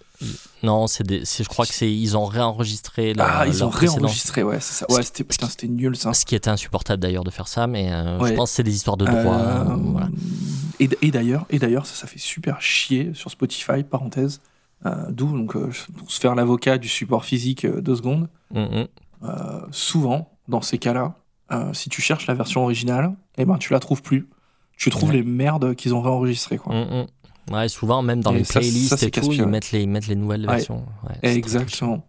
Non, 0.63 0.87
c'est 0.87 1.05
des, 1.05 1.23
je 1.25 1.49
crois 1.49 1.65
que 1.67 1.73
c'est, 1.73 1.91
ils 1.91 2.17
ont 2.17 2.27
réenregistré. 2.27 3.15
leur- 3.15 3.27
Ah, 3.29 3.47
ils 3.47 3.65
ont 3.65 3.71
réenregistré, 3.71 4.43
ouais, 4.43 4.61
c'est 4.61 4.75
ça. 4.75 4.87
Ouais, 4.93 5.03
c'était 5.03 5.25
putain, 5.25 5.49
c'était 5.49 5.69
nul 5.69 5.97
ça. 5.97 6.13
Ce 6.13 6.25
qui 6.27 6.35
était 6.35 6.51
insupportable 6.51 7.01
d'ailleurs 7.03 7.25
de 7.25 7.31
faire 7.31 7.49
ça, 7.49 7.67
mais 7.67 7.91
euh, 7.93 8.23
je 8.27 8.35
pense 8.35 8.51
que 8.51 8.57
c'est 8.57 8.63
des 8.63 8.75
histoires 8.75 8.97
de 8.99 9.07
droit. 9.07 9.35
Euh, 9.35 9.65
euh, 9.71 9.77
voilà. 9.77 10.09
Et, 10.79 11.11
d'ailleurs, 11.11 11.47
et 11.51 11.59
d'ailleurs, 11.59 11.87
ça, 11.87 11.95
ça 11.95 12.07
fait 12.07 12.19
super 12.19 12.61
chier 12.61 13.13
sur 13.15 13.31
Spotify, 13.31 13.83
parenthèse. 13.83 14.41
D'où 15.11 15.27
donc 15.37 15.53
pour 15.99 16.11
se 16.11 16.19
faire 16.21 16.35
l'avocat 16.35 16.79
du 16.79 16.89
support 16.89 17.25
physique 17.25 17.67
deux 17.67 17.97
secondes. 17.97 18.29
Mhm. 18.55 18.87
Euh, 19.23 19.61
souvent, 19.73 20.31
dans 20.49 20.63
ces 20.63 20.79
cas-là, 20.79 21.15
si 21.75 21.89
tu 21.91 22.01
cherches 22.01 22.27
la 22.27 22.35
version 22.35 22.63
originale, 22.63 23.15
eh 23.39 23.45
ben 23.45 23.59
tu 23.59 23.73
la 23.73 23.79
trouves 23.81 24.03
plus. 24.03 24.29
Tu 24.77 24.89
trouves 24.89 25.11
Ouais. 25.11 25.17
les 25.17 25.23
merdes 25.23 25.75
qu'ils 25.75 25.95
ont 25.95 26.01
réenregistrées, 26.01 26.57
quoi. 26.59 26.75
Mhm. 26.75 27.07
Ouais, 27.51 27.69
souvent 27.69 28.03
même 28.03 28.23
dans 28.23 28.33
Et 28.35 28.39
les 28.39 28.45
ça- 28.45 28.61
playlists 28.61 28.97
ça, 28.97 29.07
et 29.07 29.11
tout, 29.11 29.33
ils 29.33 29.45
mettent 29.47 29.73
les, 29.73 29.83
ils 29.83 29.89
mettent 29.89 30.07
les 30.07 30.15
nouvelles 30.17 30.47
Ouais. 30.47 30.57
versions. 30.57 30.85
Ouais, 31.23 31.31
Exactement. 31.35 32.07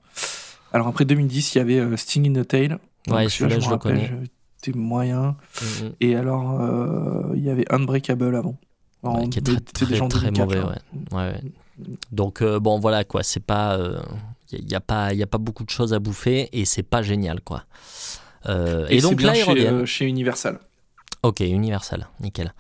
Alors 0.73 0.87
après 0.87 1.03
2010, 1.05 1.55
il 1.55 1.57
y 1.57 1.61
avait 1.61 1.79
euh, 1.79 1.97
Sting 1.97 2.29
in 2.37 2.41
the 2.41 2.47
Tail. 2.47 2.77
Ouais, 3.09 3.27
celui-là, 3.27 3.59
je 3.59 3.65
me 3.67 3.71
le 3.71 3.77
connais. 3.77 4.05
je- 4.07 4.27
C'était 4.63 4.77
moyen. 4.77 5.35
touché. 5.55 5.83
Mhm. 5.85 5.91
Et 6.01 6.15
alors, 6.15 6.61
euh, 6.61 7.33
il 7.35 7.43
y 7.43 7.49
avait 7.49 7.65
Unbreakable 7.73 8.35
avant. 8.35 8.55
Ouais, 9.03 9.27
qui 9.29 9.39
est 9.39 9.41
très, 9.41 9.55
très, 9.59 9.85
très 9.87 9.97
2004, 9.97 10.37
mauvais, 10.37 10.59
ouais. 11.13 11.41
Donc 12.11 12.43
euh, 12.43 12.59
bon 12.59 12.77
voilà 12.79 13.03
quoi, 13.03 13.23
c'est 13.23 13.39
pas, 13.43 13.79
il 14.51 14.69
y, 14.71 14.75
a 14.75 14.79
pas, 14.79 15.11
y 15.15 15.23
a 15.23 15.27
pas 15.27 15.39
beaucoup 15.39 15.63
de 15.63 15.71
choses 15.71 15.93
à 15.95 15.99
bouffer 15.99 16.47
et 16.53 16.65
c'est 16.65 16.83
pas 16.83 17.01
génial 17.01 17.41
quoi. 17.41 17.63
Euh, 18.47 18.85
et, 18.89 18.99
c'est 18.99 19.09
donc 19.09 19.21
là 19.23 19.33
chez, 19.33 19.43
reviennent. 19.43 19.73
euh, 19.73 19.85
chez 19.87 20.05
Universal. 20.05 20.59
Ok, 21.23 21.41
Universal, 21.41 22.07
nickel. 22.19 22.51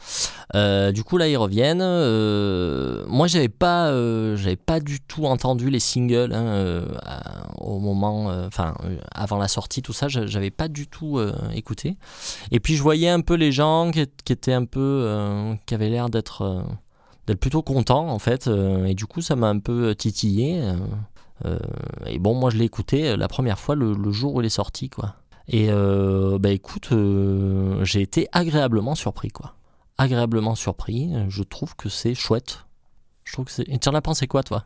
Euh, 0.53 0.91
du 0.91 1.03
coup, 1.03 1.17
là, 1.17 1.27
ils 1.27 1.35
reviennent. 1.35 1.81
Euh, 1.81 3.03
moi, 3.07 3.25
j'avais 3.25 3.49
pas, 3.49 3.87
euh, 3.87 4.37
pas 4.67 4.79
du 4.79 4.99
tout 5.01 5.25
entendu 5.25 5.71
les 5.71 5.79
singles 5.79 6.31
hein, 6.31 6.83
au 7.57 7.79
moment, 7.79 8.25
enfin, 8.45 8.75
avant 9.15 9.39
la 9.39 9.47
sortie, 9.47 9.81
tout 9.81 9.93
ça, 9.93 10.09
j'a- 10.09 10.27
j'avais 10.27 10.51
pas 10.51 10.67
du 10.67 10.85
tout 10.87 11.19
écouté. 11.55 11.97
Et 12.51 12.59
puis, 12.59 12.75
je 12.75 12.83
voyais 12.83 13.09
un 13.09 13.21
peu 13.21 13.33
les 13.33 13.51
gens 13.51 13.89
qui, 13.89 14.01
étaient 14.31 14.53
un 14.53 14.65
peu, 14.65 15.55
qui 15.65 15.73
avaient 15.73 15.89
l'air 15.89 16.09
d'être, 16.11 16.63
plutôt 17.39 17.63
contents, 17.63 18.09
en 18.09 18.19
fait. 18.19 18.47
et 18.85 18.93
du 18.93 19.07
coup, 19.07 19.21
ça 19.21 19.35
m'a 19.35 19.47
un 19.49 19.57
peu 19.57 19.95
titillé. 19.95 20.61
et 22.05 22.19
bon, 22.19 22.35
moi, 22.35 22.51
je 22.51 22.57
l'ai 22.57 22.65
écouté 22.65 23.17
la 23.17 23.27
première 23.27 23.57
fois 23.57 23.73
le, 23.73 23.93
le 23.93 24.11
jour 24.11 24.35
où 24.35 24.41
il 24.41 24.45
est 24.45 24.49
sorti, 24.49 24.91
quoi. 24.91 25.15
Et 25.53 25.67
euh, 25.69 26.39
bah 26.39 26.49
écoute, 26.51 26.89
euh, 26.93 27.83
j'ai 27.83 28.01
été 28.01 28.27
agréablement 28.31 28.95
surpris, 28.95 29.29
quoi. 29.29 29.53
Agréablement 29.97 30.55
surpris. 30.55 31.11
Je 31.27 31.43
trouve 31.43 31.75
que 31.75 31.89
c'est 31.89 32.15
chouette. 32.15 32.65
Je 33.25 33.33
trouve 33.33 33.45
que 33.45 33.51
c'est. 33.51 33.67
Et 33.67 33.77
tu 33.77 33.89
en 33.89 33.93
as 33.93 34.01
pensé 34.01 34.27
quoi, 34.27 34.43
toi? 34.43 34.63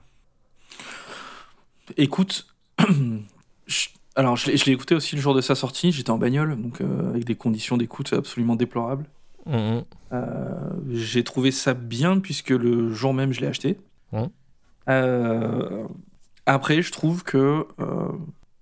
Écoute, 1.98 2.48
je- 3.68 3.88
alors 4.16 4.36
je 4.38 4.50
l'ai 4.52 4.72
écouté 4.72 4.96
aussi 4.96 5.16
le 5.16 5.22
jour 5.22 5.34
de 5.36 5.42
sa 5.42 5.56
sortie, 5.56 5.92
j'étais 5.92 6.10
en 6.12 6.18
bagnole, 6.18 6.60
donc 6.62 6.82
euh, 6.82 7.10
avec 7.10 7.26
des 7.26 7.36
conditions 7.36 7.78
d'écoute 7.78 8.14
absolument 8.14 8.56
déplorables. 8.56 9.06
Mhm. 9.46 9.84
Euh, 10.14 10.70
j'ai 10.92 11.24
trouvé 11.24 11.52
ça 11.52 11.74
bien 11.74 12.20
puisque 12.20 12.50
le 12.52 12.94
jour 12.94 13.14
même 13.14 13.32
je 13.34 13.42
l'ai 13.42 13.48
acheté. 13.48 13.78
Euh, 14.88 15.84
après, 16.46 16.82
je 16.82 16.92
trouve 16.92 17.24
que 17.24 17.66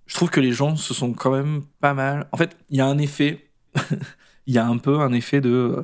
je 0.06 0.16
trouve 0.16 0.30
que 0.30 0.40
les 0.40 0.52
gens 0.52 0.76
se 0.76 0.94
sont 0.94 1.14
quand 1.14 1.32
même 1.32 1.62
pas 1.80 1.94
mal. 1.94 2.28
En 2.32 2.38
fait, 2.38 2.56
il 2.70 2.78
y 2.78 2.82
a 2.82 2.86
un 2.88 2.98
effet, 2.98 3.50
il 4.48 4.54
y 4.54 4.58
a 4.58 4.66
un 4.68 4.78
peu 4.78 5.00
un 5.00 5.14
effet 5.14 5.42
de, 5.42 5.50
euh, 5.50 5.82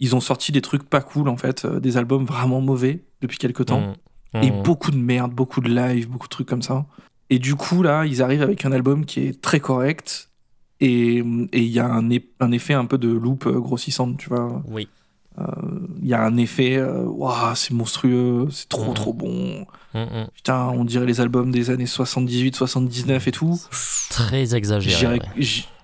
ils 0.00 0.14
ont 0.16 0.20
sorti 0.20 0.52
des 0.52 0.60
trucs 0.62 0.84
pas 0.84 1.00
cool 1.00 1.28
en 1.28 1.36
fait, 1.36 1.64
euh, 1.64 1.80
des 1.80 1.96
albums 1.96 2.24
vraiment 2.24 2.60
mauvais 2.60 3.04
depuis 3.20 3.38
quelques 3.38 3.66
temps 3.66 3.94
Mhm. 4.34 4.42
et 4.42 4.50
Mhm. 4.50 4.62
beaucoup 4.62 4.90
de 4.90 4.96
merde, 4.98 5.32
beaucoup 5.32 5.60
de 5.60 5.68
live, 5.72 6.08
beaucoup 6.08 6.26
de 6.26 6.30
trucs 6.30 6.48
comme 6.48 6.62
ça. 6.62 6.86
Et 7.30 7.38
du 7.38 7.54
coup, 7.54 7.82
là, 7.82 8.04
ils 8.04 8.22
arrivent 8.22 8.42
avec 8.42 8.64
un 8.64 8.72
album 8.72 9.04
qui 9.06 9.20
est 9.20 9.40
très 9.40 9.60
correct. 9.60 10.28
Et 10.80 11.18
et 11.52 11.60
il 11.62 11.70
y 11.70 11.78
a 11.78 11.86
un, 11.86 12.08
un 12.40 12.52
effet 12.52 12.74
un 12.74 12.84
peu 12.86 12.98
de 12.98 13.08
loupe 13.08 13.46
euh, 13.46 13.60
grossissante, 13.60 14.18
tu 14.18 14.28
vois. 14.28 14.62
Oui. 14.68 14.88
Il 16.00 16.06
y 16.08 16.14
a 16.14 16.22
un 16.22 16.36
effet, 16.36 16.76
euh, 16.76 17.02
waouh, 17.04 17.54
c'est 17.54 17.72
monstrueux, 17.72 18.48
c'est 18.50 18.68
trop 18.68 18.88
Mhm. 18.88 18.94
trop 18.94 19.12
bon. 19.12 19.66
Mhm. 19.94 20.28
Putain, 20.34 20.66
on 20.68 20.84
dirait 20.84 21.06
les 21.06 21.20
albums 21.20 21.50
des 21.50 21.70
années 21.70 21.86
78, 21.86 22.54
79 22.56 23.26
et 23.26 23.32
tout. 23.32 23.60
Très 24.10 24.54
exagéré. 24.54 25.20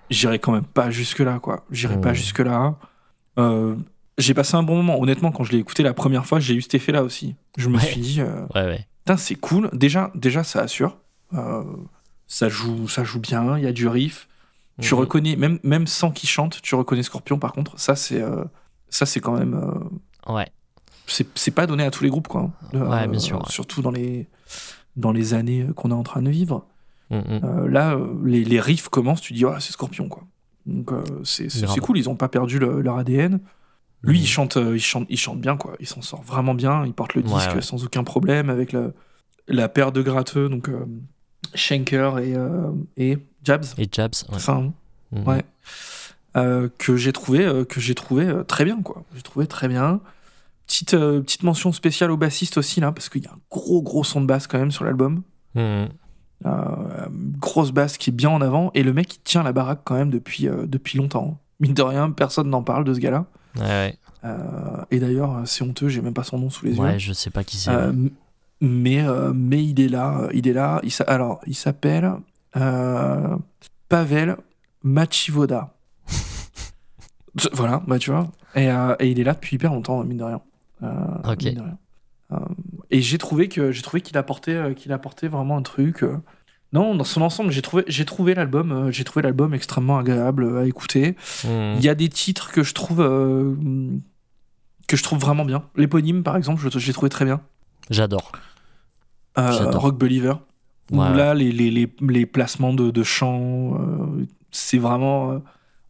J'irai 0.08 0.32
ouais. 0.32 0.38
quand 0.38 0.52
même 0.52 0.64
pas 0.64 0.90
jusque-là, 0.90 1.38
quoi. 1.40 1.64
J'irai 1.70 1.96
Mhm. 1.96 2.00
pas 2.02 2.14
jusque-là. 2.14 2.76
Euh, 3.38 3.74
j'ai 4.18 4.34
passé 4.34 4.54
un 4.56 4.62
bon 4.62 4.76
moment. 4.76 5.00
Honnêtement, 5.00 5.32
quand 5.32 5.44
je 5.44 5.52
l'ai 5.52 5.58
écouté 5.58 5.82
la 5.82 5.94
première 5.94 6.26
fois, 6.26 6.38
j'ai 6.40 6.54
eu 6.54 6.62
cet 6.62 6.74
effet-là 6.74 7.02
aussi. 7.02 7.34
Je 7.56 7.68
me 7.68 7.76
Ouais. 7.78 7.84
suis 7.84 8.00
dit, 8.00 8.20
euh, 8.20 8.46
Ouais. 8.54 8.86
Putain, 8.98 9.16
c'est 9.16 9.34
cool. 9.36 9.68
Déjà, 9.72 10.10
déjà, 10.14 10.44
ça 10.44 10.60
assure. 10.60 10.96
Euh, 11.34 11.64
ça 12.26 12.48
joue, 12.48 12.86
ça 12.88 13.02
joue 13.02 13.20
bien. 13.20 13.56
Il 13.58 13.64
y 13.64 13.66
a 13.66 13.72
du 13.72 13.88
riff. 13.88 14.28
Tu 14.80 14.94
Mhm. 14.94 15.00
reconnais, 15.00 15.36
même, 15.36 15.58
même 15.62 15.86
sans 15.86 16.10
qu'il 16.10 16.28
chante, 16.28 16.60
tu 16.62 16.74
reconnais 16.74 17.02
Scorpion. 17.02 17.38
Par 17.38 17.52
contre, 17.52 17.78
ça, 17.78 17.96
c'est, 17.96 18.20
euh, 18.22 18.44
ça, 18.90 19.06
c'est 19.06 19.20
quand 19.20 19.38
même, 19.38 19.54
euh, 19.54 20.32
Ouais. 20.32 20.46
c'est, 21.06 21.26
c'est 21.36 21.50
pas 21.50 21.66
donné 21.66 21.84
à 21.84 21.90
tous 21.90 22.04
les 22.04 22.10
groupes, 22.10 22.28
quoi. 22.28 22.50
hein. 22.74 22.78
Ouais, 22.78 23.08
bien 23.08 23.18
sûr, 23.20 23.38
ouais. 23.38 23.44
Surtout 23.48 23.82
dans 23.82 23.90
les, 23.90 24.28
dans 24.96 25.12
les 25.12 25.34
années 25.34 25.66
qu'on 25.76 25.90
est 25.90 25.94
en 25.94 26.02
train 26.02 26.22
de 26.22 26.30
vivre. 26.30 26.66
Mhm. 27.10 27.40
Euh, 27.44 27.68
là, 27.68 27.94
euh, 27.94 28.14
les, 28.24 28.44
les 28.44 28.60
riffs 28.60 28.88
commencent. 28.88 29.20
Tu 29.20 29.32
dis, 29.32 29.44
ah, 29.44 29.56
c'est 29.60 29.72
Scorpion, 29.72 30.08
quoi. 30.08 30.24
Donc, 30.66 30.92
euh, 30.92 31.02
c'est, 31.24 31.48
cool. 31.80 31.98
Ils 31.98 32.08
ont 32.08 32.14
pas 32.16 32.28
perdu 32.28 32.58
le- 32.58 32.82
leur 32.82 32.98
ADN. 32.98 33.40
Lui, 34.02 34.18
Mhm. 34.18 34.22
il 34.22 34.26
chante, 34.28 34.56
euh, 34.56 34.76
il 34.76 34.80
chante, 34.80 35.06
il 35.10 35.18
chante 35.18 35.40
bien, 35.40 35.56
quoi. 35.56 35.74
Il 35.80 35.86
s'en 35.86 36.02
sort 36.02 36.22
vraiment 36.22 36.54
bien. 36.54 36.84
Il 36.86 36.92
porte 36.92 37.14
le 37.14 37.22
Ouais, 37.22 37.28
disque 37.28 37.54
ouais. 37.56 37.62
sans 37.62 37.84
aucun 37.84 38.04
problème 38.04 38.48
avec 38.50 38.72
la, 38.72 38.90
la 39.48 39.68
paire 39.68 39.90
de 39.92 40.02
gratteux, 40.02 40.48
donc 40.48 40.68
euh, 40.68 40.86
Schenker 41.54 42.18
et, 42.18 42.34
euh, 42.36 42.70
et 42.96 43.18
Jabs. 43.44 43.64
Et 43.78 43.88
Jabs. 43.90 44.14
Ouais. 44.30 44.38
Hein, 44.48 44.72
ouais. 45.26 45.42
Euh, 46.36 46.68
que 46.78 46.96
j'ai 46.96 47.12
trouvé, 47.12 47.44
euh, 47.44 47.64
que 47.64 47.80
j'ai 47.80 47.94
trouvé 47.94 48.26
euh, 48.26 48.44
très 48.44 48.64
bien, 48.64 48.80
quoi. 48.82 49.02
J'ai 49.14 49.22
trouvé 49.22 49.46
très 49.46 49.68
bien. 49.68 50.00
Petite, 50.66 50.92
petite 50.92 51.42
mention 51.42 51.72
spéciale 51.72 52.12
au 52.12 52.16
bassiste 52.16 52.56
aussi 52.56 52.80
là, 52.80 52.92
parce 52.92 53.08
qu'il 53.08 53.24
y 53.24 53.26
a 53.26 53.32
un 53.32 53.38
gros 53.50 53.82
gros 53.82 54.04
son 54.04 54.20
de 54.20 54.26
basse 54.26 54.46
quand 54.46 54.58
même 54.58 54.70
sur 54.70 54.84
l'album. 54.84 55.22
Mhm. 55.56 55.88
Grosse 57.38 57.72
basse 57.72 57.98
qui 57.98 58.10
est 58.10 58.12
bien 58.12 58.30
en 58.30 58.40
avant 58.40 58.70
et 58.74 58.84
le 58.84 58.92
mec 58.92 59.16
il 59.16 59.18
tient 59.18 59.42
la 59.42 59.52
baraque 59.52 59.80
quand 59.82 59.96
même 59.96 60.10
depuis 60.10 60.48
depuis 60.66 60.96
longtemps. 60.96 61.40
Mine 61.58 61.74
de 61.74 61.82
rien, 61.82 62.12
personne 62.12 62.48
n'en 62.48 62.62
parle 62.62 62.84
de 62.84 62.94
ce 62.94 63.00
gars-là. 63.00 63.26
Ouais, 63.56 63.62
ouais. 63.62 63.98
Euh, 64.24 64.84
et 64.90 64.98
d'ailleurs, 64.98 65.42
c'est 65.46 65.64
honteux, 65.64 65.88
j'ai 65.88 66.02
même 66.02 66.14
pas 66.14 66.24
son 66.24 66.38
nom 66.38 66.50
sous 66.50 66.66
les 66.66 66.72
yeux. 66.72 66.80
Ouais, 66.80 66.98
je 66.98 67.12
sais 67.12 67.30
pas 67.30 67.44
qui 67.44 67.56
c'est. 67.56 67.70
Euh, 67.70 67.92
mais, 68.60 69.02
euh, 69.02 69.32
mais 69.34 69.64
il 69.64 69.80
est 69.80 69.88
là, 69.88 70.28
il 70.32 70.46
est 70.46 70.52
là. 70.52 70.80
Il 70.82 70.92
alors, 71.06 71.40
il 71.46 71.54
s'appelle 71.54 72.12
Pavel 73.88 74.36
Machivoda. 74.82 75.74
Voilà, 77.52 77.82
bah 77.86 77.98
tu 77.98 78.10
vois. 78.10 78.30
Et, 78.54 78.70
euh, 78.70 78.94
et 78.98 79.10
il 79.10 79.20
est 79.20 79.24
là 79.24 79.34
depuis 79.34 79.56
hyper 79.56 79.72
longtemps, 79.72 80.02
mine 80.04 80.18
de 80.18 80.24
rien. 80.24 80.40
Euh, 80.82 80.88
Ok. 81.32 81.44
mine 81.44 81.54
de 81.54 81.60
rien. 81.60 81.78
Euh, 82.32 82.36
et 82.90 83.00
j'ai 83.02 83.18
trouvé 83.18 83.48
que 83.48 83.72
j'ai 83.72 83.82
trouvé 83.82 84.00
qu'il 84.00 84.16
apportait 84.18 84.74
qu'il 84.76 84.92
apportait 84.92 85.28
vraiment 85.28 85.56
un 85.56 85.62
truc. 85.62 86.04
Non, 86.72 86.94
dans 86.94 87.02
son 87.04 87.22
ensemble, 87.22 87.50
j'ai 87.50 87.62
trouvé 87.62 87.82
j'ai 87.88 88.04
trouvé 88.04 88.34
l'album 88.34 88.90
j'ai 88.92 89.02
trouvé 89.04 89.22
l'album 89.22 89.54
extrêmement 89.54 89.98
agréable 89.98 90.58
à 90.58 90.64
écouter. 90.66 91.16
Mhm. 91.44 91.74
Il 91.78 91.82
y 91.84 91.88
a 91.88 91.94
des 91.96 92.08
titres 92.08 92.52
que 92.52 92.62
je 92.62 92.74
trouve 92.74 92.98
que 94.88 94.96
je 94.96 95.02
trouve 95.02 95.18
vraiment 95.20 95.44
bien. 95.44 95.64
L'éponyme, 95.76 96.22
par 96.22 96.36
exemple, 96.36 96.60
je- 96.68 96.78
j'ai 96.78 96.92
trouvé 96.92 97.08
très 97.10 97.24
bien. 97.24 97.40
J'adore. 97.90 98.32
Rock 99.36 99.96
Believer. 99.98 100.34
Où 100.92 100.98
Ouais. 101.00 101.14
là, 101.14 101.34
les, 101.34 101.52
les, 101.52 101.70
les, 101.70 101.88
les 102.08 102.26
placements 102.26 102.74
de, 102.74 102.90
de 102.90 103.02
chants, 103.04 103.78
c'est 104.50 104.78
vraiment. 104.78 105.40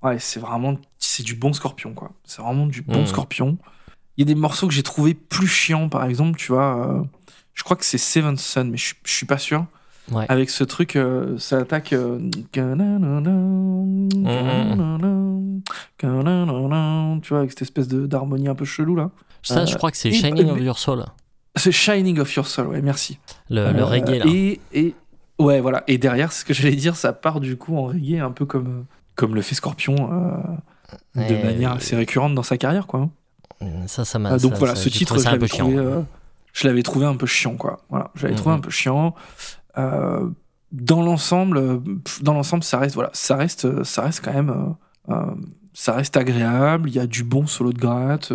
Euh, 0.05 0.09
ouais, 0.09 0.19
c'est 0.19 0.41
vraiment. 0.41 0.77
C'est 0.99 1.23
du 1.23 1.35
bon 1.35 1.53
scorpion, 1.53 1.95
quoi. 1.95 2.11
C'est 2.25 2.43
vraiment 2.43 2.67
du 2.67 2.83
bon 2.83 3.01
Mhm. 3.01 3.07
scorpion. 3.07 3.59
Il 4.17 4.21
y 4.29 4.31
a 4.31 4.35
des 4.35 4.39
morceaux 4.41 4.67
que 4.69 4.75
j'ai 4.75 4.83
trouvé 4.83 5.15
plus 5.15 5.47
chiants, 5.47 5.89
par 5.89 6.05
exemple, 6.05 6.39
tu 6.39 6.53
vois. 6.53 6.89
euh, 6.89 7.03
je 7.55 7.63
crois 7.63 7.77
que 7.77 7.85
c'est 7.85 7.99
Seven 7.99 8.37
Sun, 8.37 8.71
mais 8.71 8.77
je, 8.77 8.95
je 9.05 9.13
suis 9.13 9.27
pas 9.27 9.39
sûr. 9.39 9.67
Ouais. 10.11 10.27
Avec 10.29 10.51
ce 10.51 10.65
truc, 10.65 10.97
euh, 10.97 11.39
ça 11.39 11.59
attaque. 11.59 11.93
euh, 11.93 12.19
Tu 17.23 17.29
vois, 17.31 17.39
avec 17.41 17.51
cette 17.51 17.63
espèce 17.63 17.89
d'harmonie 17.89 18.49
un 18.49 18.55
peu 18.55 18.65
chelou, 18.65 18.97
là. 18.97 19.11
Ça, 19.43 19.61
Euh, 19.61 19.67
je 19.67 19.77
crois 19.77 19.91
que 19.91 19.97
c'est 19.97 20.09
et- 20.09 20.13
Shining 20.13 20.47
mais- 20.47 20.51
of 20.53 20.61
Your 20.61 20.79
Soul. 20.79 21.05
C'est 21.57 21.73
Shining 21.73 22.19
of 22.21 22.35
Your 22.35 22.47
Soul, 22.47 22.69
ouais, 22.69 22.83
merci. 22.83 23.19
Le, 23.49 23.73
le 23.73 23.81
Euh, 23.81 23.85
reggae, 23.85 24.19
là. 24.19 24.25
Et, 24.27 24.61
et 24.73 24.95
ouais, 25.39 25.61
voilà. 25.61 25.83
Et 25.89 25.99
derrière, 25.99 26.33
ce 26.33 26.45
que 26.45 26.55
j'allais 26.55 26.77
dire, 26.77 26.97
ça 26.97 27.13
part 27.13 27.41
du 27.41 27.57
coup 27.57 27.77
en 27.77 27.85
reggae, 27.85 28.21
un 28.21 28.31
peu 28.31 28.47
comme, 28.47 28.67
euh, 28.69 28.83
comme 29.21 29.35
le 29.35 29.43
fait 29.43 29.55
Scorpion, 29.55 29.95
euh, 30.13 31.29
de 31.29 31.45
manière 31.45 31.73
assez 31.73 31.95
récurrente 31.95 32.35
dans 32.35 32.43
sa 32.43 32.57
carrière, 32.57 32.87
quoi. 32.87 33.09
Ça, 33.87 34.05
ça 34.07 34.19
m'a. 34.19 34.33
Euh, 34.33 34.39
donc 34.39 34.53
ça- 34.53 34.59
voilà, 34.59 34.75
ça- 34.75 34.83
ce 34.83 34.89
titre, 34.89 35.19
je 35.19 35.25
l'avais 35.27 35.47
trouvé, 35.47 35.77
euh, 35.77 36.01
je 36.55 36.67
l'avais 36.67 36.83
trouvé 36.83 37.05
un 37.07 37.15
peu 37.17 37.27
chiant, 37.27 37.57
quoi. 37.57 37.81
Voilà, 37.91 38.11
je 38.15 38.23
l'avais 38.25 38.35
trouvé 38.37 38.55
un 38.55 38.61
peu 38.61 38.71
chiant. 38.71 39.15
Euh, 39.79 40.29
dans 40.73 41.03
l'ensemble, 41.03 41.81
dans 42.23 42.33
l'ensemble, 42.35 42.63
ça 42.65 42.79
reste, 42.79 42.95
voilà, 42.95 43.11
ça 43.13 43.37
reste, 43.37 43.83
ça 43.85 44.03
reste 44.03 44.25
quand 44.25 44.33
même, 44.33 44.75
ça 45.75 45.93
reste 45.93 46.17
agréable. 46.17 46.89
Il 46.89 46.95
y 46.95 46.99
a 46.99 47.07
du 47.07 47.23
bon 47.25 47.47
solo 47.47 47.73
de 47.73 47.79
gratte. 47.79 48.33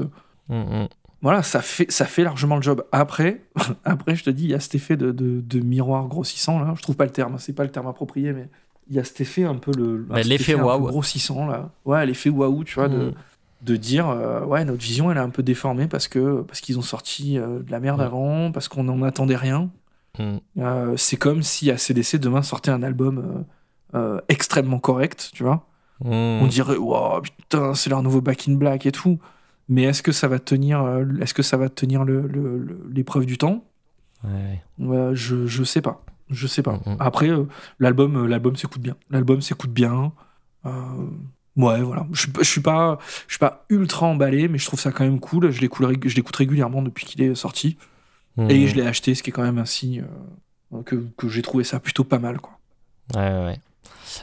Mhm. 0.49 0.87
Voilà, 1.21 1.41
ça 1.41 1.61
fait, 1.61 1.91
ça 1.91 2.05
fait 2.05 2.23
largement 2.23 2.55
le 2.57 2.61
job. 2.61 2.83
Après, 2.91 3.41
après, 3.83 4.15
je 4.15 4.23
te 4.25 4.29
dis, 4.29 4.43
il 4.43 4.49
y 4.51 4.53
a 4.53 4.59
cet 4.59 4.75
effet 4.75 4.95
de, 4.95 5.11
de, 5.11 5.41
de 5.41 5.59
miroir 5.59 6.07
grossissant 6.07 6.59
là. 6.59 6.73
Je 6.77 6.81
trouve 6.83 6.95
pas 6.95 7.05
le 7.05 7.11
terme, 7.11 7.37
c'est 7.39 7.53
pas 7.53 7.63
le 7.63 7.71
terme 7.71 7.87
approprié, 7.87 8.31
mais 8.31 8.47
il 8.89 8.95
y 8.95 8.99
a 8.99 9.03
cet 9.03 9.21
effet 9.21 9.43
un 9.43 9.55
peu 9.55 9.71
le 9.75 9.97
Bah, 10.09 10.21
l'effet 10.21 10.53
waouh. 10.55 10.87
grossissant 10.87 11.47
là. 11.47 11.69
Ouais, 11.85 12.05
l'effet 12.05 12.29
waouh, 12.29 12.63
tu 12.63 12.75
vois, 12.75 12.87
de, 12.87 12.97
Mhm. 12.97 13.13
de 13.63 13.75
dire 13.77 14.09
euh, 14.09 14.45
ouais, 14.45 14.63
notre 14.65 14.81
vision 14.83 15.11
elle 15.11 15.17
est 15.17 15.21
un 15.21 15.29
peu 15.29 15.43
déformée 15.43 15.87
parce 15.87 16.07
que 16.07 16.41
parce 16.41 16.61
qu'ils 16.61 16.77
ont 16.77 16.83
sorti 16.83 17.37
euh, 17.39 17.59
de 17.63 17.71
la 17.71 17.79
merde 17.79 17.99
Ouais. 17.99 18.05
avant, 18.05 18.51
parce 18.51 18.67
qu'on 18.67 18.83
n'en 18.83 19.01
attendait 19.03 19.35
rien. 19.35 19.69
Mhm. 20.19 20.39
Euh, 20.59 20.93
c'est 20.97 21.17
comme 21.17 21.41
si 21.43 21.69
ACDC 21.71 22.17
demain 22.19 22.41
sortait 22.41 22.71
un 22.71 22.83
album 22.83 23.45
extrêmement 24.27 24.79
correct, 24.79 25.29
tu 25.33 25.43
vois. 25.43 25.65
On 26.01 26.45
dirait, 26.47 26.75
wow, 26.75 27.21
putain, 27.21 27.73
c'est 27.73 27.89
leur 27.89 28.03
nouveau 28.03 28.19
Back 28.19 28.47
in 28.49 28.55
Black 28.55 28.85
et 28.85 28.91
tout. 28.91 29.19
Mais 29.69 29.83
est-ce 29.83 30.03
que 30.03 30.11
ça 30.11 30.27
va 30.27 30.37
tenir, 30.37 30.85
est-ce 31.21 31.33
que 31.33 31.41
ça 31.41 31.55
va 31.57 31.69
tenir 31.69 32.03
le- 32.03 32.27
le- 32.27 32.57
le- 32.59 32.89
l'épreuve 32.93 33.25
du 33.25 33.37
temps? 33.37 33.63
Ouais. 34.25 34.61
Je, 35.13 35.47
je 35.47 35.63
sais 35.63 35.81
pas. 35.81 36.03
Je 36.29 36.47
sais 36.47 36.63
pas. 36.63 36.79
Mhm. 36.85 36.97
Après, 36.99 37.29
euh, 37.29 37.45
l'album, 37.79 38.15
euh, 38.17 38.27
l'album 38.27 38.55
s'écoute 38.55 38.81
bien. 38.81 38.95
L'album 39.09 39.41
s'écoute 39.41 39.71
bien. 39.71 40.11
Euh, 40.65 40.71
ouais, 41.55 41.81
voilà. 41.81 42.07
Je, 42.13 42.27
je 42.39 42.43
suis 42.43 42.61
pas, 42.61 42.97
je 43.27 43.33
suis 43.33 43.39
pas 43.39 43.65
ultra 43.69 44.07
emballé, 44.07 44.47
mais 44.47 44.57
je 44.57 44.65
trouve 44.65 44.79
ça 44.79 44.91
quand 44.91 45.03
même 45.03 45.19
cool. 45.19 45.51
Je 45.51 45.61
l'écoute, 45.61 45.85
rég- 45.87 46.07
je 46.07 46.15
l'écoute 46.15 46.35
régulièrement 46.35 46.81
depuis 46.81 47.05
qu'il 47.05 47.21
est 47.21 47.35
sorti. 47.35 47.77
Mhm. 48.37 48.49
Et 48.49 48.67
je 48.67 48.75
l'ai 48.75 48.85
acheté, 48.85 49.13
ce 49.15 49.23
qui 49.23 49.29
est 49.29 49.33
quand 49.33 49.43
même 49.43 49.59
un 49.59 49.65
signe 49.65 50.03
euh, 50.73 50.81
que, 50.83 51.05
que 51.17 51.29
j'ai 51.29 51.41
trouvé 51.41 51.63
ça 51.63 51.79
plutôt 51.79 52.03
pas 52.03 52.19
mal, 52.19 52.39
quoi. 52.41 52.57
Ouais, 53.15 53.21
ouais, 53.21 53.45
ouais. 53.45 53.59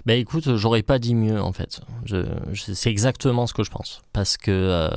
Ben 0.06 0.18
écoute, 0.18 0.56
j'aurais 0.56 0.82
pas 0.82 0.98
dit 0.98 1.14
mieux 1.14 1.40
en 1.40 1.52
fait. 1.52 1.80
Je, 2.04 2.24
je- 2.52 2.72
c'est 2.72 2.90
exactement 2.90 3.46
ce 3.46 3.52
que 3.54 3.62
je 3.62 3.70
pense. 3.70 4.02
Parce 4.12 4.36
que, 4.36 4.50
euh, 4.50 4.88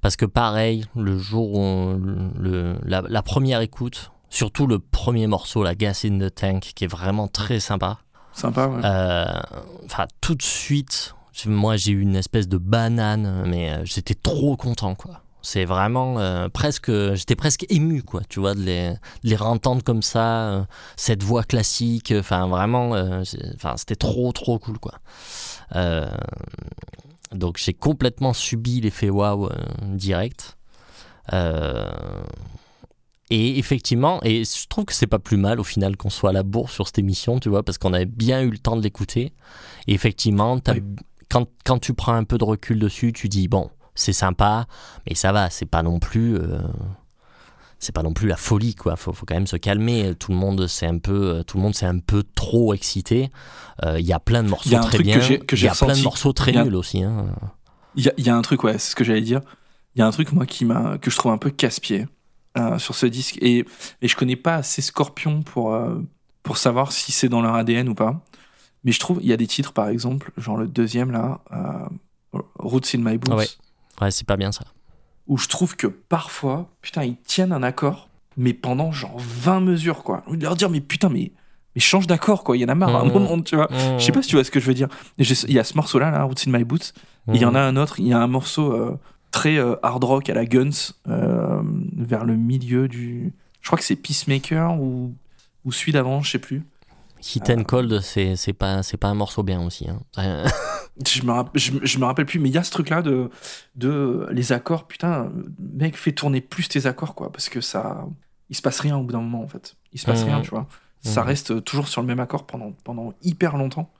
parce 0.00 0.16
que 0.16 0.24
pareil, 0.26 0.84
le 0.96 1.16
jour 1.18 1.52
où 1.52 1.58
on- 1.58 1.96
le, 2.38 2.76
la, 2.84 3.02
la 3.08 3.22
première 3.22 3.60
écoute, 3.60 4.10
surtout 4.30 4.66
le 4.66 4.78
premier 4.78 5.26
morceau, 5.26 5.62
la 5.62 5.74
Gas 5.74 6.02
in 6.04 6.18
the 6.18 6.34
Tank, 6.34 6.72
qui 6.74 6.84
est 6.84 6.88
vraiment 6.88 7.28
très 7.28 7.60
sympa. 7.60 7.98
Sympa, 8.32 8.66
ouais. 8.68 8.80
Euh, 8.84 9.40
Enfin, 9.84 10.06
tout 10.20 10.34
de 10.34 10.42
suite, 10.42 11.14
moi 11.46 11.76
j'ai 11.76 11.92
eu 11.92 12.00
une 12.00 12.16
espèce 12.16 12.48
de 12.48 12.58
banane, 12.58 13.44
mais 13.46 13.70
euh, 13.72 13.84
j'étais 13.84 14.14
trop 14.14 14.56
content 14.56 14.94
quoi. 14.94 15.22
C'est 15.42 15.64
vraiment 15.64 16.18
euh, 16.18 16.48
presque, 16.48 16.90
j'étais 17.14 17.36
presque 17.36 17.64
ému 17.68 18.02
quoi, 18.02 18.20
tu 18.28 18.40
vois, 18.40 18.54
de 18.54 18.60
les, 18.60 18.90
de 18.90 18.96
les 19.30 19.40
entendre 19.40 19.82
comme 19.84 20.02
ça, 20.02 20.48
euh, 20.48 20.64
cette 20.96 21.22
voix 21.22 21.44
classique, 21.44 22.12
enfin 22.18 22.48
vraiment, 22.48 22.90
enfin 23.54 23.74
c'était 23.76 23.94
trop 23.94 24.32
trop 24.32 24.58
cool 24.58 24.78
quoi. 24.80 24.94
Donc 27.32 27.58
j'ai 27.58 27.74
complètement 27.74 28.32
subi 28.32 28.80
l'effet 28.80 29.10
waouh 29.10 29.48
direct. 29.82 30.56
Euh, 31.32 31.90
et 33.30 33.58
effectivement, 33.58 34.20
et 34.22 34.44
je 34.44 34.66
trouve 34.68 34.84
que 34.84 34.92
c'est 34.94 35.06
pas 35.06 35.18
plus 35.18 35.36
mal 35.36 35.58
au 35.60 35.64
final 35.64 35.96
qu'on 35.96 36.10
soit 36.10 36.30
à 36.30 36.32
la 36.32 36.42
bourre 36.42 36.70
sur 36.70 36.86
cette 36.86 36.98
émission, 36.98 37.40
tu 37.40 37.48
vois, 37.48 37.62
parce 37.64 37.76
qu'on 37.78 37.92
avait 37.92 38.04
bien 38.06 38.40
eu 38.42 38.50
le 38.50 38.58
temps 38.58 38.76
de 38.76 38.82
l'écouter. 38.82 39.32
Et 39.88 39.94
effectivement, 39.94 40.60
Oui. 40.68 40.82
quand, 41.28 41.46
quand 41.64 41.78
tu 41.78 41.92
prends 41.94 42.14
un 42.14 42.24
peu 42.24 42.38
de 42.38 42.44
recul 42.44 42.78
dessus, 42.78 43.12
tu 43.12 43.28
dis 43.28 43.48
bon, 43.48 43.70
c'est 43.94 44.12
sympa, 44.12 44.66
mais 45.08 45.14
ça 45.14 45.32
va, 45.32 45.50
c'est 45.50 45.66
pas 45.66 45.82
non 45.82 45.98
plus. 45.98 46.36
euh, 46.36 46.58
c'est 47.78 47.92
pas 47.94 48.02
non 48.02 48.14
plus 48.14 48.26
la 48.26 48.36
folie 48.36 48.74
quoi 48.74 48.96
faut, 48.96 49.12
faut 49.12 49.26
quand 49.26 49.34
même 49.34 49.46
se 49.46 49.56
calmer 49.58 50.14
tout 50.18 50.32
le 50.32 50.38
monde 50.38 50.66
c'est 50.66 50.86
un 50.86 50.96
peu 50.96 51.44
tout 51.46 51.58
le 51.58 51.62
monde 51.62 51.74
c'est 51.74 51.84
un 51.84 51.98
peu 51.98 52.22
trop 52.34 52.72
excité 52.72 53.30
Euh, 53.84 54.00
il 54.00 54.06
y 54.06 54.14
a 54.14 54.18
plein 54.18 54.42
de 54.42 54.48
morceaux 54.48 54.70
très 54.80 54.98
bien 54.98 55.18
il 55.20 55.62
y 55.62 55.68
a 55.68 55.74
plein 55.74 55.94
de 55.94 56.02
morceaux 56.02 56.32
très 56.32 56.52
nuls 56.52 56.74
aussi 56.74 57.02
hein. 57.02 57.26
Il 57.94 58.04
y, 58.04 58.08
a- 58.08 58.14
il 58.16 58.26
y 58.26 58.30
a 58.30 58.34
un 58.36 58.40
truc, 58.42 58.64
ouais, 58.64 58.78
c'est 58.78 58.90
ce 58.90 58.96
que 58.96 59.04
j'allais 59.04 59.20
dire. 59.20 59.40
Il 59.94 59.98
y 60.00 60.02
a 60.02 60.06
un 60.06 60.10
truc, 60.10 60.32
moi, 60.32 60.44
qui 60.46 60.64
m'a, 60.66 60.96
que 60.98 61.10
je 61.10 61.16
trouve 61.16 61.32
un 61.32 61.38
peu 61.38 61.50
casse-pied 61.50 62.06
euh, 62.56 62.78
sur 62.78 62.94
ce 62.94 63.06
disque. 63.06 63.38
Et, 63.40 63.64
et 64.02 64.08
je 64.08 64.16
connais 64.16 64.36
pas 64.36 64.56
assez 64.56 64.82
Scorpion 64.82 65.42
pour, 65.42 65.74
euh, 65.74 65.96
pour 66.42 66.56
savoir 66.58 66.92
si 66.92 67.12
c'est 67.12 67.28
dans 67.28 67.42
leur 67.42 67.54
ADN 67.54 67.88
ou 67.88 67.94
pas. 67.94 68.20
Mais 68.84 68.92
je 68.92 69.00
trouve, 69.00 69.18
il 69.22 69.28
y 69.28 69.32
a 69.32 69.36
des 69.36 69.46
titres, 69.46 69.72
par 69.72 69.88
exemple, 69.88 70.30
genre 70.36 70.56
le 70.56 70.66
deuxième, 70.68 71.10
là, 71.10 71.40
euh, 71.52 72.38
Roots 72.58 72.94
in 72.94 72.98
My 72.98 73.18
Boots, 73.18 73.34
Ouais. 73.34 73.46
ouais 74.00 74.10
c'est 74.10 74.26
pas 74.26 74.36
bien 74.36 74.52
ça 74.52 74.64
où 75.28 75.36
je 75.38 75.48
trouve 75.48 75.74
que 75.74 75.88
parfois, 75.88 76.68
putain, 76.82 77.02
ils 77.02 77.16
tiennent 77.16 77.50
un 77.50 77.64
accord, 77.64 78.08
mais 78.36 78.52
pendant 78.52 78.92
genre 78.92 79.16
20 79.18 79.58
mesures, 79.58 80.04
quoi. 80.04 80.22
Au 80.28 80.32
lieu 80.32 80.36
de 80.36 80.44
leur 80.44 80.54
dire, 80.54 80.70
mais 80.70 80.80
putain, 80.80 81.08
mais, 81.08 81.32
mais 81.74 81.80
change 81.80 82.06
d'accord, 82.06 82.44
quoi. 82.44 82.56
Il 82.56 82.60
y 82.60 82.64
en 82.64 82.68
a 82.68 82.76
marre 82.76 82.94
à 82.94 83.00
un 83.00 83.06
Mhm. 83.06 83.12
moment, 83.12 83.40
tu 83.42 83.56
vois. 83.56 83.66
Je 83.98 84.04
sais 84.04 84.12
pas 84.12 84.22
si 84.22 84.28
tu 84.28 84.36
vois 84.36 84.44
ce 84.44 84.52
que 84.52 84.60
je 84.60 84.66
veux 84.66 84.74
dire. 84.74 84.86
Il 85.18 85.26
y 85.52 85.58
a 85.58 85.64
ce 85.64 85.74
morceau-là, 85.74 86.12
là, 86.12 86.22
Roots 86.22 86.46
in 86.46 86.56
My 86.56 86.62
Boots. 86.62 86.92
Il 87.34 87.40
y 87.40 87.44
en 87.44 87.50
Mhm. 87.50 87.56
a 87.56 87.64
un 87.66 87.76
autre, 87.76 87.98
il 87.98 88.06
y 88.06 88.12
a 88.12 88.20
un 88.20 88.28
morceau 88.28 88.72
euh, 88.72 88.96
très 89.32 89.56
euh, 89.56 89.74
hard 89.82 90.04
rock 90.04 90.30
à 90.30 90.34
la 90.34 90.46
Guns, 90.46 90.70
euh, 91.08 91.60
vers 92.06 92.24
le 92.24 92.36
milieu 92.36 92.88
du. 92.88 93.32
Je 93.60 93.66
crois 93.68 93.78
que 93.78 93.84
c'est 93.84 93.96
Peacemaker 93.96 94.80
ou, 94.80 95.14
ou 95.64 95.72
celui 95.72 95.92
d'avant, 95.92 96.22
je 96.22 96.30
sais 96.30 96.38
plus. 96.38 96.62
Hit 97.34 97.50
and 97.50 97.64
Cold, 97.64 98.00
c'est 98.02 98.36
c'est 98.36 98.52
pas, 98.52 98.82
c'est 98.82 98.96
pas 98.98 99.08
un 99.08 99.14
morceau 99.14 99.42
bien 99.42 99.60
aussi. 99.64 99.86
Hein. 99.88 100.00
Je 101.06 101.22
me, 101.24 101.32
je, 101.54 101.72
me- 101.72 101.84
je 101.84 101.98
me 101.98 102.06
rappelle 102.06 102.24
plus, 102.24 102.38
mais 102.38 102.48
il 102.48 102.54
y 102.54 102.58
a 102.58 102.62
ce 102.62 102.70
truc-là 102.70 103.02
de, 103.02 103.28
de 103.74 104.26
les 104.30 104.52
accords. 104.52 104.86
Putain, 104.86 105.30
mec, 105.58 105.94
fais 105.94 106.12
tourner 106.12 106.40
plus 106.40 106.68
tes 106.68 106.86
accords, 106.86 107.14
quoi, 107.14 107.30
parce 107.30 107.50
que 107.50 107.60
ça. 107.60 108.06
Il 108.48 108.56
se 108.56 108.62
passe 108.62 108.80
rien 108.80 108.96
au 108.96 109.02
bout 109.02 109.12
d'un 109.12 109.20
moment, 109.20 109.42
en 109.42 109.48
fait. 109.48 109.76
Il 109.92 110.00
se 110.00 110.06
passe 110.06 110.20
Mhm. 110.22 110.26
rien, 110.28 110.40
tu 110.40 110.48
vois. 110.50 110.66
Ça 111.02 111.20
Mhm. 111.20 111.26
reste 111.26 111.64
toujours 111.64 111.88
sur 111.88 112.00
le 112.00 112.06
même 112.06 112.18
accord 112.20 112.46
pendant, 112.46 112.72
pendant 112.82 113.12
hyper 113.22 113.58
longtemps. 113.58 113.90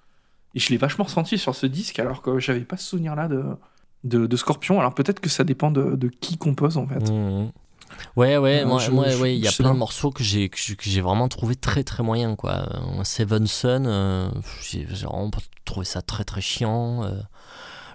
Et 0.55 0.59
je 0.59 0.71
l'ai 0.71 0.79
vachement 0.79 1.05
ressenti 1.05 1.37
sur 1.37 1.55
ce 1.55 1.67
disque, 1.67 1.99
alors 1.99 2.23
que 2.23 2.39
j'avais 2.39 2.61
pas 2.65 2.79
ce 2.79 2.89
souvenir-là 2.89 3.29
de, 3.29 3.45
de, 4.05 4.27
de 4.27 4.37
Scorpion. 4.39 4.81
Alors 4.81 4.95
peut-être 4.95 5.21
que 5.21 5.29
ça 5.29 5.45
dépend 5.45 5.71
de, 5.71 5.97
de 5.97 6.09
qui 6.09 6.39
compose, 6.39 6.79
en 6.79 6.87
fait. 6.87 7.11
Mhm. 7.11 7.51
Ouais, 8.17 8.37
ouais, 8.39 8.63
Euh, 8.63 8.67
moi, 8.67 8.79
je- 8.81 8.91
moi, 8.91 9.09
je- 9.09 9.19
ouais, 9.19 9.37
il 9.37 9.45
y 9.45 9.49
a 9.49 9.53
plein 9.53 9.69
pas. 9.69 9.75
de 9.75 9.79
morceaux 9.79 10.11
que 10.11 10.23
j'ai 10.25 10.49
que 10.49 10.57
j'ai- 10.81 11.01
vraiment 11.01 11.29
trouvé 11.29 11.55
très 11.57 11.85
très 11.85 12.03
moyen 12.03 12.35
quoi. 12.37 12.53
Euh, 12.99 13.05
Seven 13.05 13.47
Sun, 13.47 13.87
euh, 13.87 14.29
j'ai 14.63 14.85
vraiment 14.85 15.31
pas 15.31 15.41
trouvé 15.65 15.85
ça 15.87 16.03
très 16.03 16.25
très 16.25 16.41
chiant. 16.41 17.05
euh, 17.05 17.11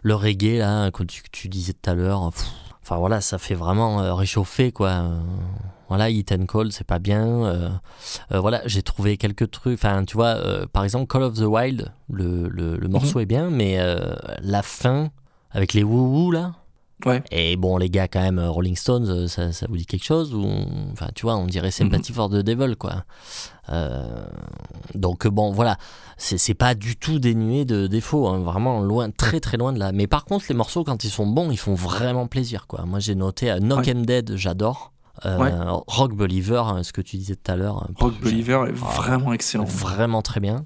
le 0.03 0.15
reggae 0.15 0.57
là, 0.59 0.89
que 0.91 1.03
tu, 1.03 1.21
que 1.21 1.27
tu 1.31 1.47
disais 1.47 1.73
tout 1.73 1.89
à 1.89 1.93
l'heure, 1.93 2.21
enfin 2.21 2.97
voilà, 2.97 3.21
ça 3.21 3.37
fait 3.37 3.53
vraiment 3.55 4.01
euh, 4.01 4.13
réchauffer 4.15 4.71
quoi. 4.71 5.03
Voilà, 5.89 6.09
Hit 6.09 6.31
and 6.31 6.45
Cold, 6.45 6.71
c'est 6.71 6.87
pas 6.87 6.99
bien. 6.99 7.79
voilà, 8.31 8.61
j'ai 8.65 8.81
trouvé 8.81 9.17
quelques 9.17 9.51
trucs. 9.51 9.73
Enfin, 9.77 10.05
tu 10.05 10.15
vois, 10.15 10.37
par 10.71 10.83
exemple, 10.85 11.05
Call 11.07 11.23
of 11.23 11.35
the 11.35 11.41
Wild, 11.41 11.91
le, 12.09 12.47
le, 12.47 12.77
le 12.77 12.87
morceau 12.87 13.17
Mhm. 13.19 13.21
est 13.23 13.25
bien, 13.25 13.49
mais 13.49 13.77
la 14.41 14.61
fin 14.63 15.11
avec 15.51 15.73
les 15.73 15.83
wouhou 15.83 16.31
là. 16.31 16.53
Ouais. 17.05 17.23
Et 17.31 17.55
bon, 17.55 17.77
les 17.77 17.89
gars, 17.89 18.07
quand 18.07 18.21
même, 18.21 18.39
euh, 18.39 18.49
Rolling 18.49 18.75
Stones, 18.75 19.07
euh, 19.09 19.27
ça, 19.27 19.51
ça 19.51 19.65
vous 19.69 19.77
dit 19.77 19.85
quelque 19.85 20.03
chose 20.05 20.33
ou 20.33 20.45
Enfin, 20.91 21.07
tu 21.15 21.23
vois, 21.25 21.35
on 21.37 21.45
dirait 21.47 21.71
Sympathy 21.71 22.13
for 22.13 22.29
the 22.29 22.35
Devil, 22.37 22.75
quoi. 22.75 23.03
Euh, 23.69 24.23
donc, 24.95 25.27
bon, 25.27 25.51
voilà, 25.51 25.77
c'est 26.17 26.53
pas 26.53 26.75
du 26.75 26.95
tout 26.97 27.19
dénué 27.19 27.65
de 27.65 27.87
défauts, 27.87 28.27
hein, 28.27 28.39
vraiment 28.39 28.81
loin, 28.81 29.09
très 29.11 29.39
très 29.39 29.57
loin 29.57 29.73
de 29.73 29.79
là. 29.79 29.91
Mais 29.91 30.07
par 30.07 30.25
contre, 30.25 30.45
les 30.49 30.55
morceaux, 30.55 30.83
quand 30.83 31.03
ils 31.03 31.09
sont 31.09 31.27
bons, 31.27 31.51
ils 31.51 31.57
font 31.57 31.75
vraiment 31.75 32.27
plaisir, 32.27 32.67
quoi. 32.67 32.85
Moi, 32.85 32.99
j'ai 32.99 33.15
noté 33.15 33.53
Knock 33.59 33.85
Ouais. 33.85 33.95
and 33.95 34.01
Dead, 34.01 34.33
j'adore. 34.35 34.91
Euh, 35.25 35.37
Ouais. 35.37 35.51
Rock 35.87 36.13
Believer, 36.15 36.63
hein, 36.67 36.83
ce 36.83 36.93
que 36.93 37.01
tu 37.01 37.17
disais 37.17 37.35
tout 37.35 37.51
à 37.51 37.55
l'heure. 37.55 37.87
Rock 37.97 38.13
Believer 38.21 38.63
est 38.67 38.73
Ah, 38.81 38.95
vraiment 38.95 39.33
excellent. 39.33 39.65
Vraiment 39.65 40.21
très 40.21 40.39
bien. 40.39 40.65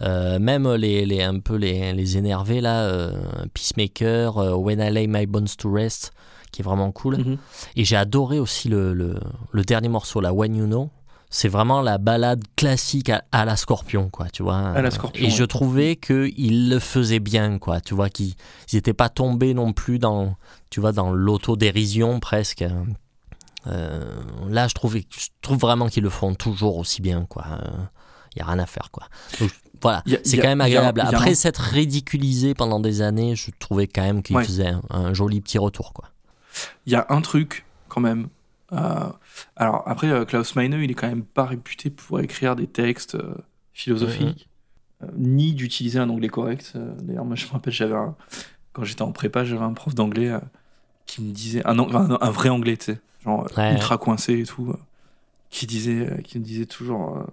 Euh, 0.00 0.38
même 0.38 0.72
les, 0.74 1.06
les, 1.06 1.22
un 1.22 1.38
peu 1.38 1.56
les, 1.56 1.92
les 1.92 2.16
énervés, 2.16 2.60
là, 2.60 2.82
euh, 2.82 3.12
Peacemaker, 3.54 4.38
euh, 4.38 4.54
When 4.54 4.80
I 4.80 4.90
Lay 4.90 5.06
My 5.06 5.26
Bones 5.26 5.48
to 5.58 5.72
Rest, 5.72 6.12
qui 6.50 6.62
est 6.62 6.64
vraiment 6.64 6.92
cool. 6.92 7.18
Mhm. 7.18 7.38
Et 7.76 7.84
j'ai 7.84 7.96
adoré 7.96 8.38
aussi 8.38 8.68
le, 8.68 8.92
le, 8.94 9.18
le 9.50 9.62
dernier 9.62 9.88
morceau, 9.88 10.20
la 10.20 10.32
When 10.32 10.54
You 10.54 10.66
Know. 10.66 10.90
C'est 11.34 11.48
vraiment 11.48 11.80
la 11.80 11.96
balade 11.96 12.42
classique 12.56 13.08
à, 13.08 13.24
à 13.32 13.46
la 13.46 13.56
Scorpion, 13.56 14.10
quoi, 14.10 14.28
tu 14.28 14.42
vois. 14.42 14.58
À 14.58 14.82
la 14.82 14.90
Scorpion, 14.90 15.26
Et 15.26 15.30
je 15.30 15.44
trouvais 15.44 15.96
qu'ils 15.96 16.68
le 16.68 16.78
faisaient 16.78 17.20
bien, 17.20 17.58
quoi, 17.58 17.80
tu 17.80 17.94
vois, 17.94 18.10
qu'ils 18.10 18.34
n'étaient 18.74 18.92
pas 18.92 19.08
tombés 19.08 19.54
non 19.54 19.72
plus 19.72 19.98
dans, 19.98 20.36
tu 20.68 20.80
vois, 20.80 20.92
dans 20.92 21.10
l'autodérision 21.10 22.20
presque. 22.20 22.62
Euh, 23.66 24.04
là, 24.50 24.68
je 24.68 24.74
trouve, 24.74 24.96
je 24.96 25.28
trouve 25.40 25.56
vraiment 25.56 25.88
qu'ils 25.88 26.02
le 26.02 26.10
font 26.10 26.34
toujours 26.34 26.76
aussi 26.76 27.00
bien, 27.00 27.24
quoi. 27.26 27.46
Il 28.34 28.38
y 28.38 28.42
a 28.42 28.46
rien 28.46 28.58
à 28.58 28.66
faire, 28.66 28.90
quoi. 28.90 29.08
Donc, 29.40 29.50
voilà, 29.80 30.02
c'est 30.24 30.36
quand 30.38 30.48
même 30.48 30.58
y 30.60 30.62
a- 30.62 30.64
agréable. 30.66 31.00
y 31.00 31.02
a 31.02 31.06
un- 31.06 31.12
Après 31.12 31.34
s'être 31.34 31.58
ridiculisé 31.60 32.54
pendant 32.54 32.80
des 32.80 33.02
années, 33.02 33.34
je 33.36 33.50
trouvais 33.58 33.86
quand 33.86 34.02
même 34.02 34.22
qu'il 34.22 34.36
Ouais. 34.36 34.44
faisait 34.44 34.68
un, 34.68 34.82
un 34.90 35.12
joli 35.14 35.40
petit 35.40 35.58
retour, 35.58 35.92
quoi. 35.92 36.08
Il 36.86 36.92
y 36.92 36.96
a 36.96 37.06
un 37.08 37.20
truc, 37.20 37.64
quand 37.88 38.00
même. 38.00 38.28
euh, 38.72 39.08
alors, 39.56 39.82
après, 39.86 40.08
euh, 40.08 40.24
Klaus 40.24 40.54
Meine, 40.56 40.74
il 40.74 40.90
est 40.90 40.94
quand 40.94 41.08
même 41.08 41.24
pas 41.24 41.44
réputé 41.44 41.90
pour 41.90 42.20
écrire 42.20 42.56
des 42.56 42.66
textes 42.66 43.16
euh, 43.16 43.34
philosophiques, 43.74 44.48
ni 45.16 45.52
d'utiliser 45.52 45.98
un 45.98 46.08
anglais 46.08 46.28
correct. 46.28 46.72
D'ailleurs, 47.02 47.24
moi, 47.24 47.36
je 47.36 47.46
me 47.46 47.50
rappelle, 47.52 47.72
j'avais 47.72 47.94
un- 47.94 48.14
quand 48.72 48.84
j'étais 48.84 49.02
en 49.02 49.12
prépa, 49.12 49.44
j'avais 49.44 49.64
un 49.64 49.72
prof 49.74 49.94
d'anglais 49.94 50.32
qui 51.06 51.22
me 51.22 51.32
disait, 51.32 51.66
un, 51.66 51.78
un, 51.78 52.18
un 52.20 52.30
vrai 52.30 52.48
anglais, 52.48 52.76
tu 52.76 52.84
sais, 52.92 53.00
genre 53.24 53.46
Ouais. 53.58 53.72
ultra 53.72 53.98
coincé 53.98 54.38
et 54.38 54.44
tout, 54.46 54.72
qui, 55.50 55.66
disait, 55.66 56.22
qui 56.24 56.38
me 56.38 56.44
disait 56.44 56.64
toujours 56.66 57.26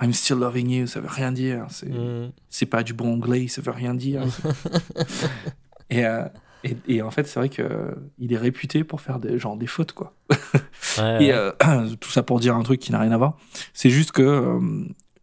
I'm 0.00 0.12
still 0.12 0.36
loving 0.38 0.70
you, 0.70 0.86
ça 0.86 1.00
veut 1.00 1.08
rien 1.10 1.32
dire. 1.32 1.66
C'est 1.70 1.88
Mm. 1.88 2.30
c'est 2.48 2.66
pas 2.66 2.82
du 2.82 2.92
bon 2.94 3.14
anglais, 3.14 3.48
ça 3.48 3.60
veut 3.62 3.72
rien 3.72 3.94
dire. 3.94 4.22
et, 5.90 6.04
euh, 6.06 6.24
et, 6.64 6.76
et 6.88 7.02
en 7.02 7.10
fait, 7.10 7.26
c'est 7.26 7.38
vrai 7.38 7.48
que 7.48 7.62
euh, 7.62 7.94
est 8.20 8.36
réputé 8.36 8.84
pour 8.84 9.00
faire 9.00 9.18
des, 9.18 9.38
genre 9.38 9.56
des 9.56 9.66
fautes, 9.66 9.92
quoi. 9.92 10.12
Ouais, 10.30 10.36
Et 11.24 11.32
ouais. 11.32 11.32
euh, 11.32 11.52
tout 12.00 12.10
ça 12.10 12.22
pour 12.22 12.40
dire 12.40 12.54
un 12.56 12.62
truc 12.62 12.80
qui 12.80 12.92
n'a 12.92 13.00
rien 13.00 13.12
à 13.12 13.16
voir. 13.16 13.36
C'est 13.72 13.90
juste 13.90 14.12
que 14.12 14.22
euh, 14.22 14.60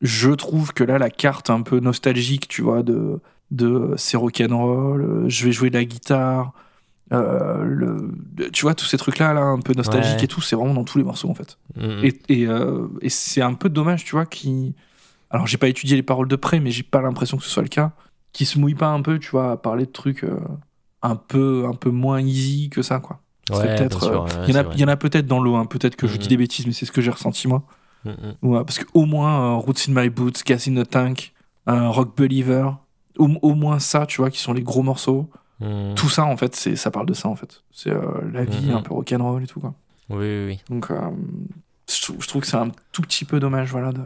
je 0.02 0.32
trouve 0.32 0.74
que 0.74 0.84
là, 0.84 0.98
la 0.98 1.10
carte 1.10 1.50
un 1.50 1.62
peu 1.62 1.80
nostalgique, 1.80 2.48
tu 2.48 2.62
vois, 2.62 2.84
de, 2.84 3.20
de 3.52 3.94
c'est 3.98 4.18
rock'n'roll, 4.18 5.26
je 5.30 5.46
vais 5.46 5.52
jouer 5.52 5.70
de 5.70 5.78
la 5.78 5.86
guitare, 5.86 6.54
euh, 7.14 7.64
le, 7.64 8.12
tu 8.52 8.64
vois, 8.64 8.74
tous 8.76 8.86
ces 8.86 8.98
trucs-là, 8.98 9.34
là, 9.34 9.42
un 9.42 9.60
peu 9.60 9.74
nostalgiques 9.74 10.18
Ouais. 10.18 10.24
et 10.24 10.28
tout, 10.28 10.42
c'est 10.42 10.56
vraiment 10.56 10.74
dans 10.74 10.84
tous 10.84 10.98
les 10.98 11.04
morceaux, 11.04 11.30
en 11.30 11.36
fait. 11.36 11.58
Mm. 11.76 12.04
Et, 12.04 12.20
et, 12.30 12.48
euh, 12.48 12.88
et 13.02 13.10
c'est 13.10 13.42
un 13.42 13.54
peu 13.54 13.70
dommage, 13.70 14.04
tu 14.06 14.12
vois, 14.14 14.26
qui. 14.26 14.74
Alors, 15.30 15.48
j'ai 15.48 15.58
pas 15.58 15.68
étudié 15.68 15.96
les 15.96 16.04
paroles 16.04 16.28
de 16.28 16.36
près, 16.36 16.60
mais 16.60 16.72
j'ai 16.72 16.84
pas 16.84 17.02
l'impression 17.02 17.38
que 17.38 17.44
ce 17.44 17.50
soit 17.50 17.64
le 17.64 17.70
cas. 17.70 17.92
Qui 18.34 18.46
se 18.46 18.60
mouille 18.60 18.76
pas 18.76 18.88
un 18.90 19.02
peu, 19.02 19.18
tu 19.20 19.30
vois, 19.32 19.52
à 19.52 19.58
parler 19.58 19.86
de 19.86 19.92
trucs 19.92 20.24
euh, 20.24 20.38
un, 21.02 21.16
peu, 21.16 21.66
un 21.68 21.74
peu 21.74 21.90
moins 21.90 22.20
easy 22.20 22.70
que 22.70 22.82
ça, 22.82 23.00
quoi. 23.00 23.20
Ouais, 23.52 23.76
peut-être, 23.78 24.10
ouais, 24.10 24.30
Il 24.48 24.54
y 24.54 24.58
en 24.58 24.60
a, 24.60 24.62
c'est 24.62 24.64
vrai. 24.64 24.76
il 24.76 24.82
y 24.82 24.84
en 24.84 24.88
a 24.88 24.98
peut-être 24.98 25.28
dans 25.28 25.40
l'eau, 25.40 25.56
hein, 25.56 25.66
peut-être 25.66 25.96
que 25.96 26.08
je 26.08 26.18
dis 26.18 26.26
Mhm. 26.26 26.30
des 26.30 26.38
bêtises, 26.38 26.66
mais 26.68 26.74
c'est 26.74 26.86
ce 26.86 26.92
que 26.92 27.02
j'ai 27.02 27.12
ressenti, 27.12 27.48
moi. 27.48 27.64
Mm, 28.04 28.10
mm. 28.10 28.48
Ouais, 28.50 28.60
parce 28.66 28.80
qu'au 28.84 29.06
moins, 29.06 29.54
Roots 29.56 29.88
in 29.88 29.94
My 29.94 30.10
Boots, 30.10 30.44
Gas 30.46 30.66
in 30.68 30.84
the 30.84 30.88
Tank, 30.90 31.34
Rock 31.68 32.18
Believer, 32.18 32.72
au, 33.18 33.30
au 33.42 33.54
moins 33.56 33.80
ça, 33.80 34.06
tu 34.06 34.20
vois, 34.22 34.30
qui 34.32 34.40
sont 34.40 34.54
les 34.54 34.64
gros 34.64 34.84
morceaux. 34.84 35.30
Mm. 35.60 35.94
Tout 35.96 36.10
ça, 36.10 36.26
en 36.26 36.36
fait, 36.38 36.56
c'est, 36.56 36.76
ça 36.76 36.92
parle 36.92 37.06
de 37.06 37.14
ça, 37.14 37.30
en 37.30 37.36
fait. 37.36 37.64
C'est 37.72 37.90
euh, 37.92 38.02
la 38.32 38.44
vie, 38.44 38.68
Mhm. 38.68 38.76
un 38.76 38.82
peu 38.82 38.94
rock'n'roll 38.94 39.44
et 39.44 39.48
tout, 39.48 39.60
quoi. 39.60 39.74
Oui, 40.10 40.18
oui, 40.18 40.46
oui. 40.48 40.60
Donc, 40.70 40.92
euh, 40.92 41.00
je, 41.90 42.02
trouve, 42.02 42.22
je 42.22 42.28
trouve 42.28 42.42
que 42.42 42.48
c'est 42.48 42.58
un 42.58 42.70
tout 42.92 43.02
petit 43.02 43.26
peu 43.26 43.40
dommage, 43.40 43.72
voilà, 43.72 43.92
de, 43.92 44.02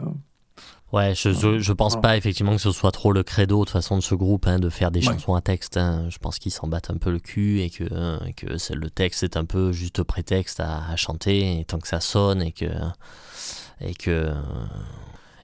Ouais, 0.92 1.14
je, 1.14 1.30
je, 1.32 1.60
je 1.60 1.72
pense 1.72 1.92
Voilà. 1.92 2.02
pas 2.08 2.16
effectivement 2.16 2.50
que 2.50 2.60
ce 2.60 2.72
soit 2.72 2.90
trop 2.90 3.12
le 3.12 3.22
credo 3.22 3.64
de 3.64 3.70
façon 3.70 3.96
de 3.96 4.00
ce 4.02 4.16
groupe 4.16 4.48
hein, 4.48 4.58
de 4.58 4.68
faire 4.68 4.90
des 4.90 4.98
Ouais. 5.06 5.12
chansons 5.14 5.34
à 5.36 5.40
texte. 5.40 5.76
hein. 5.76 6.06
Je 6.08 6.18
pense 6.18 6.40
qu'ils 6.40 6.50
s'en 6.50 6.66
battent 6.66 6.90
un 6.90 6.96
peu 6.96 7.12
le 7.12 7.20
cul 7.20 7.60
et 7.60 7.70
que, 7.70 7.84
hein, 7.94 8.18
que 8.36 8.46
le 8.74 8.90
texte 8.90 9.22
est 9.22 9.36
un 9.36 9.44
peu 9.44 9.70
juste 9.70 10.02
prétexte 10.02 10.58
à, 10.58 10.84
à 10.90 10.96
chanter 10.96 11.60
et 11.60 11.64
tant 11.64 11.78
que 11.78 11.86
ça 11.86 12.00
sonne 12.00 12.42
et 12.42 12.50
que 12.50 12.66
et 13.80 13.94
que 13.94 14.32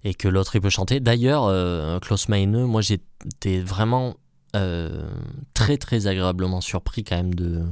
et 0.03 0.15
que 0.15 0.27
l'autre 0.27 0.57
il 0.57 0.61
peut 0.61 0.69
chanter. 0.69 0.99
D'ailleurs, 0.99 1.45
euh, 1.45 2.01
Klaus 2.01 2.29
Meine, 2.29 2.65
moi 2.65 2.81
j'étais 2.81 3.61
vraiment 3.61 4.17
euh, 4.57 5.09
très 5.55 5.77
très 5.77 6.07
agréablement 6.07 6.61
surpris 6.61 7.05
quand 7.05 7.17
même 7.17 7.35
de 7.35 7.65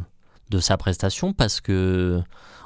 de 0.51 0.61
sa 0.61 0.77
prestation 0.77 1.33
parce 1.33 1.61
que 1.61 2.23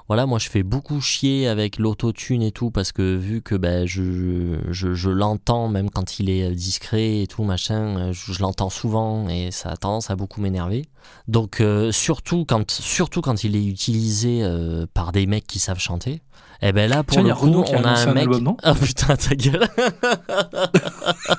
voilà, 0.09 0.25
moi 0.25 0.39
je 0.39 0.49
fais 0.49 0.63
beaucoup 0.63 1.03
chier 1.03 1.49
avec 1.49 1.79
l'autotune 1.79 2.43
et 2.43 2.51
tout 2.51 2.71
parce 2.71 2.93
que 2.93 3.15
vu 3.15 3.43
que 3.43 3.55
ben, 3.55 3.87
je, 3.87 4.59
je, 4.71 4.95
je 4.95 5.11
l'entends 5.11 5.69
même 5.69 5.91
quand 5.91 6.19
il 6.19 6.31
est 6.31 6.51
discret 6.51 7.21
et 7.21 7.27
tout 7.27 7.45
machin, 7.45 8.11
je, 8.13 8.33
je 8.33 8.41
l'entends 8.41 8.71
souvent 8.71 9.29
et 9.29 9.51
ça 9.51 9.69
a 9.69 9.77
tendance 9.77 10.11
à 10.11 10.17
beaucoup 10.17 10.41
m'énerver. 10.41 10.87
Donc 11.29 11.61
euh, 11.61 11.93
surtout, 11.93 12.47
quand, 12.47 12.71
surtout 12.71 13.21
quand 13.21 13.45
il 13.45 13.55
est 13.55 13.65
utilisé 13.65 14.41
euh, 14.43 14.87
par 14.95 15.13
des 15.13 15.27
mecs 15.27 15.47
qui 15.47 15.59
savent 15.59 15.79
chanter, 15.79 16.23
et 16.63 16.73
ben 16.73 16.89
là 16.89 17.03
pour 17.05 17.19
Tiens, 17.19 17.25
le 17.25 17.33
a 17.33 17.35
coup 17.35 17.47
on 17.47 17.85
a 17.85 17.91
un 17.91 18.15
mec... 18.15 18.29
non? 18.29 18.57
Oh 18.65 18.75
putain 18.75 19.15
ta 19.15 19.35
gueule 19.35 19.69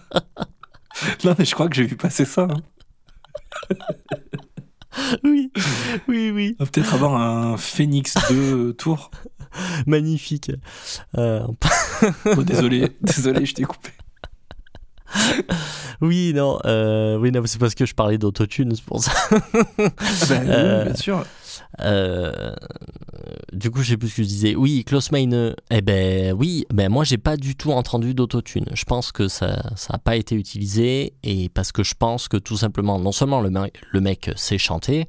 Non, 1.24 1.36
mais 1.38 1.46
je 1.46 1.54
crois 1.54 1.68
que 1.70 1.76
j'ai 1.76 1.86
vu 1.86 1.96
passer 1.96 2.26
ça. 2.26 2.48
hein. 2.50 2.62
Oui, 5.24 5.52
oui, 6.08 6.32
oui, 6.32 6.56
On 6.60 6.64
va 6.66 6.70
peut-être 6.72 6.94
avoir 6.94 7.16
un 7.16 7.58
Phoenix 7.58 8.16
2 8.30 8.74
tour. 8.74 9.12
magnifique. 9.88 10.52
Euh, 11.18 11.46
Oh, 12.26 12.44
désolé, 12.44 12.98
désolé, 13.02 13.46
je 13.46 13.54
t'ai 13.54 13.64
coupé. 13.64 13.90
oui, 16.02 16.34
non, 16.36 16.60
euh, 16.66 17.18
oui, 17.18 17.32
non, 17.32 17.42
c'est 17.46 17.60
parce 17.60 17.76
que 17.76 17.86
je 17.86 17.94
parlais 17.96 18.18
d'autotune, 18.18 18.76
c'est 18.76 18.84
pour 18.84 19.02
ça. 19.04 19.12
Ah 19.32 19.38
bah, 19.40 19.90
oui, 19.98 20.38
Euh, 20.48 20.86
bien 20.86 20.96
sûr. 20.96 21.26
Euh, 21.82 22.54
du 23.54 23.72
coup, 23.72 23.82
je 23.82 23.90
sais 23.92 23.98
plus 23.98 24.10
ce 24.10 24.16
que 24.18 24.24
je 24.24 24.28
disais. 24.28 24.56
Oui, 24.56 24.84
Klaus 24.86 25.10
eh 25.72 25.82
ben 25.82 26.34
oui, 26.34 26.66
ben 26.74 26.90
moi 26.90 27.04
j'ai 27.04 27.18
pas 27.18 27.38
du 27.38 27.56
tout 27.56 27.72
entendu 27.72 28.14
d'autotune. 28.14 28.66
Je 28.74 28.84
pense 28.86 29.12
que 29.12 29.28
ça 29.28 29.62
ça 29.76 29.94
a 29.96 29.98
pas 29.98 30.16
été 30.16 30.36
utilisé 30.36 31.14
et 31.24 31.50
parce 31.50 31.72
que 31.72 31.84
je 31.84 31.94
pense 31.98 32.28
que 32.28 32.38
tout 32.38 32.58
simplement, 32.58 33.00
non 33.00 33.12
seulement 33.12 33.42
le, 33.42 33.50
mec- 33.50 33.82
le 33.92 34.02
mec 34.02 34.32
sait 34.36 34.58
chanter, 34.58 35.08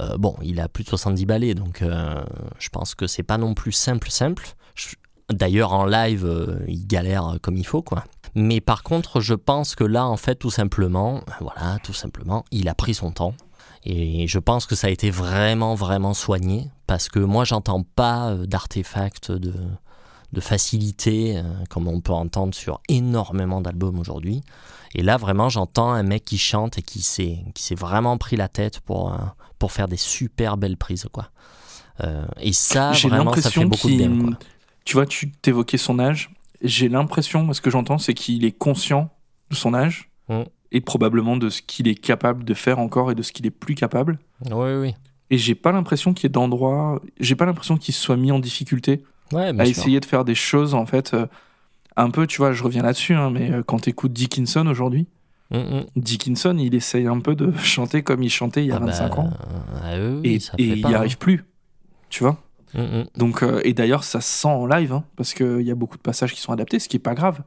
euh, 0.00 0.16
bon, 0.18 0.34
il 0.42 0.60
a 0.60 0.68
plus 0.68 0.84
de 0.84 0.88
70 0.88 1.26
ballets, 1.26 1.54
donc 1.54 1.82
euh, 1.82 2.24
je 2.58 2.68
pense 2.68 2.94
que 2.94 3.06
c'est 3.06 3.22
pas 3.22 3.38
non 3.38 3.54
plus 3.54 3.72
simple 3.72 4.10
simple. 4.10 4.54
D'ailleurs, 5.30 5.74
en 5.74 5.84
live, 5.84 6.64
il 6.68 6.86
galère 6.86 7.36
comme 7.42 7.58
il 7.58 7.66
faut, 7.66 7.82
quoi. 7.82 8.04
Mais 8.34 8.60
par 8.62 8.82
contre, 8.82 9.20
je 9.20 9.34
pense 9.34 9.74
que 9.74 9.84
là, 9.84 10.06
en 10.06 10.16
fait, 10.16 10.36
tout 10.36 10.50
simplement, 10.50 11.22
voilà, 11.40 11.78
tout 11.82 11.92
simplement, 11.92 12.44
il 12.50 12.68
a 12.68 12.74
pris 12.74 12.94
son 12.94 13.10
temps. 13.10 13.34
Et 13.84 14.26
je 14.26 14.38
pense 14.38 14.66
que 14.66 14.74
ça 14.74 14.88
a 14.88 14.90
été 14.90 15.10
vraiment, 15.10 15.74
vraiment 15.74 16.14
soigné. 16.14 16.70
Parce 16.86 17.08
que 17.08 17.18
moi, 17.18 17.44
j'entends 17.44 17.82
pas 17.82 18.30
euh, 18.30 18.46
d'artefacts 18.46 19.30
de, 19.30 19.54
de 20.32 20.40
facilité, 20.40 21.36
euh, 21.36 21.42
comme 21.70 21.88
on 21.88 22.00
peut 22.00 22.12
entendre 22.12 22.54
sur 22.54 22.80
énormément 22.88 23.60
d'albums 23.60 23.98
aujourd'hui. 23.98 24.42
Et 24.94 25.02
là, 25.02 25.16
vraiment, 25.16 25.48
j'entends 25.48 25.90
un 25.90 26.02
mec 26.02 26.24
qui 26.24 26.38
chante 26.38 26.78
et 26.78 26.82
qui 26.82 27.02
s'est, 27.02 27.38
qui 27.54 27.62
s'est 27.62 27.74
vraiment 27.74 28.16
pris 28.18 28.36
la 28.36 28.48
tête 28.48 28.80
pour, 28.80 29.12
euh, 29.12 29.18
pour 29.58 29.72
faire 29.72 29.88
des 29.88 29.96
super 29.96 30.56
belles 30.56 30.76
prises, 30.76 31.06
quoi. 31.12 31.30
Euh, 32.04 32.24
et 32.40 32.52
ça, 32.52 32.92
J'ai 32.92 33.08
vraiment, 33.08 33.34
ça 33.34 33.50
fait 33.50 33.64
beaucoup 33.64 33.90
de 33.90 33.96
bien, 33.96 34.18
quoi. 34.18 34.38
Tu 34.84 34.94
vois, 34.94 35.04
tu 35.04 35.30
t'évoquais 35.30 35.78
son 35.78 35.98
âge. 35.98 36.30
J'ai 36.62 36.88
l'impression, 36.88 37.52
ce 37.52 37.60
que 37.60 37.70
j'entends, 37.70 37.98
c'est 37.98 38.14
qu'il 38.14 38.44
est 38.44 38.52
conscient 38.52 39.10
de 39.50 39.56
son 39.56 39.74
âge 39.74 40.08
Mm. 40.28 40.42
Et 40.72 40.80
probablement 40.80 41.36
de 41.36 41.48
ce 41.48 41.62
qu'il 41.62 41.88
est 41.88 41.94
capable 41.94 42.44
de 42.44 42.54
faire 42.54 42.78
encore 42.78 43.10
et 43.10 43.14
de 43.14 43.22
ce 43.22 43.32
qu'il 43.32 43.46
est 43.46 43.50
plus 43.50 43.74
capable. 43.74 44.18
Oui, 44.50 44.72
oui. 44.74 44.94
Et 45.30 45.38
j'ai 45.38 45.54
pas 45.54 45.72
l'impression 45.72 46.14
qu'il 46.14 46.24
y 46.24 46.26
ait 46.26 46.30
d'endroit. 46.30 47.00
J'ai 47.20 47.34
pas 47.34 47.46
l'impression 47.46 47.76
qu'il 47.76 47.94
soit 47.94 48.16
mis 48.16 48.32
en 48.32 48.38
difficulté 48.38 49.02
Ouais, 49.32 49.46
à 49.48 49.52
sûr. 49.52 49.62
essayer 49.62 50.00
de 50.00 50.04
faire 50.06 50.24
des 50.24 50.34
choses, 50.34 50.74
en 50.74 50.86
fait. 50.86 51.12
euh, 51.14 51.26
un 51.96 52.10
peu, 52.10 52.26
tu 52.26 52.38
vois, 52.38 52.52
je 52.52 52.62
reviens 52.62 52.82
là-dessus, 52.82 53.14
hein, 53.14 53.30
mais 53.30 53.50
euh, 53.50 53.62
quand 53.62 53.80
t'écoutes 53.80 54.12
Dickinson 54.12 54.66
aujourd'hui, 54.66 55.06
Mm, 55.50 55.56
mm. 55.56 55.84
Dickinson, 55.96 56.56
il 56.58 56.74
essaye 56.74 57.06
un 57.06 57.20
peu 57.20 57.34
de 57.34 57.50
chanter 57.62 58.02
comme 58.02 58.22
il 58.22 58.28
chantait 58.28 58.64
il 58.64 58.68
y 58.68 58.72
a 58.72 58.76
Ah 58.76 58.80
bah, 58.80 58.86
25 58.86 59.18
ans. 59.18 59.30
euh, 59.84 60.20
oui, 60.22 60.34
Et, 60.34 60.40
ça 60.40 60.52
et 60.58 60.64
il 60.64 60.74
n'y 60.74 60.84
hein. 60.84 60.98
arrive 60.98 61.16
plus. 61.18 61.44
Tu 62.10 62.22
vois 62.22 62.36
Mm, 62.74 62.80
mm. 62.82 63.04
Donc, 63.16 63.42
euh, 63.42 63.62
et 63.64 63.72
d'ailleurs, 63.72 64.04
ça 64.04 64.20
se 64.20 64.28
sent 64.42 64.48
en 64.48 64.66
live, 64.66 64.92
hein, 64.92 65.04
parce 65.16 65.32
qu'il 65.32 65.62
y 65.62 65.70
a 65.70 65.74
beaucoup 65.74 65.96
de 65.96 66.02
passages 66.02 66.34
qui 66.34 66.40
sont 66.42 66.52
adaptés, 66.52 66.78
ce 66.78 66.86
qui 66.90 66.96
est 66.96 67.00
pas 67.00 67.14
grave. 67.14 67.40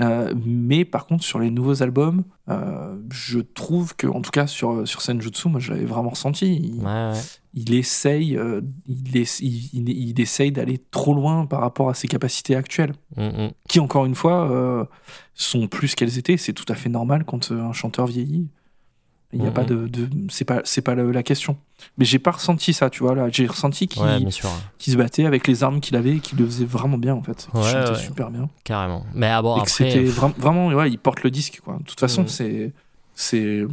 Euh, 0.00 0.34
mais 0.44 0.84
par 0.84 1.06
contre, 1.06 1.24
sur 1.24 1.38
les 1.38 1.50
nouveaux 1.50 1.82
albums, 1.82 2.24
euh, 2.50 2.96
je 3.10 3.38
trouve 3.38 3.96
que, 3.96 4.06
en 4.06 4.20
tout 4.20 4.30
cas 4.30 4.46
sur, 4.46 4.86
sur 4.86 5.00
Senjutsu, 5.00 5.48
moi 5.48 5.58
je 5.58 5.72
l'avais 5.72 5.86
vraiment 5.86 6.10
ressenti. 6.10 6.54
Il, 6.62 6.84
Ouais, 6.84 7.12
ouais. 7.12 7.20
il 7.54 7.72
essaye, 7.74 8.36
euh, 8.36 8.60
il, 8.86 9.16
ess- 9.16 9.40
il, 9.42 9.70
il- 9.72 9.88
il 10.10 10.20
essaye 10.20 10.52
d'aller 10.52 10.78
trop 10.90 11.14
loin 11.14 11.46
par 11.46 11.60
rapport 11.60 11.88
à 11.88 11.94
ses 11.94 12.08
capacités 12.08 12.54
actuelles, 12.56 12.92
Mm, 13.16 13.22
mm. 13.24 13.50
qui 13.68 13.80
encore 13.80 14.04
une 14.04 14.14
fois 14.14 14.88
sont 15.34 15.66
plus 15.68 15.94
qu'elles 15.94 16.18
étaient. 16.18 16.36
C'est 16.36 16.52
tout 16.52 16.70
à 16.70 16.74
fait 16.74 16.88
normal 16.90 17.24
quand 17.24 17.50
un 17.52 17.72
chanteur 17.72 18.06
vieillit. 18.06 18.48
Il 19.36 19.42
n'y 19.42 19.48
a 19.48 19.52
pas 19.52 19.64
de, 19.64 19.86
de 19.86 20.08
c'est 20.30 20.44
pas, 20.44 20.60
c'est 20.64 20.82
pas 20.82 20.94
la, 20.94 21.04
la 21.04 21.22
question. 21.22 21.56
Mais 21.98 22.04
j'ai 22.04 22.18
pas 22.18 22.30
ressenti 22.32 22.72
ça, 22.72 22.88
tu 22.90 23.02
vois 23.02 23.14
là. 23.14 23.28
J'ai 23.30 23.46
ressenti 23.46 23.86
qu'il 23.86 24.02
Ouais, 24.02 24.18
qui 24.78 24.90
se 24.90 24.96
battait 24.96 25.26
avec 25.26 25.46
les 25.46 25.62
armes 25.62 25.80
qu'il 25.80 25.94
avait 25.96 26.16
et 26.16 26.20
qui 26.20 26.34
le 26.36 26.46
faisait 26.46 26.64
vraiment 26.64 26.98
bien 26.98 27.14
en 27.14 27.22
fait. 27.22 27.48
Qui 27.50 27.56
Ouais, 27.58 27.62
chantait 27.70 27.90
ouais. 27.90 27.96
super 27.98 28.30
bien. 28.30 28.48
Carrément. 28.64 29.04
Mais 29.14 29.28
ah, 29.28 29.42
bon, 29.42 29.56
et 29.56 29.60
après. 29.60 29.70
c'était 29.70 30.04
vra- 30.04 30.32
vraiment, 30.38 30.68
ouais, 30.68 30.90
il 30.90 30.98
porte 30.98 31.22
le 31.22 31.30
disque 31.30 31.60
quoi. 31.62 31.76
De 31.78 31.84
toute 31.84 32.00
façon, 32.00 32.22
Mhm. 32.22 32.28
c'est 32.28 32.72
c'est 33.14 33.64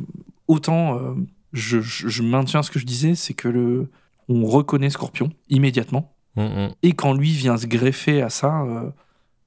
autant. 0.48 0.98
euh, 0.98 1.14
je, 1.54 1.80
je, 1.82 2.08
je 2.08 2.24
maintiens 2.24 2.64
ce 2.64 2.72
que 2.72 2.80
je 2.80 2.86
disais, 2.86 3.16
c'est 3.16 3.34
que 3.36 3.48
le 3.48 3.90
on 4.28 4.46
reconnaît 4.46 4.90
Scorpion 4.90 5.30
immédiatement 5.50 6.14
mm, 6.36 6.42
mm. 6.44 6.70
et 6.82 6.94
quand 6.94 7.14
lui 7.14 7.32
vient 7.32 7.58
se 7.58 7.68
greffer 7.68 8.22
à 8.22 8.30
ça, 8.30 8.62
euh, 8.64 8.90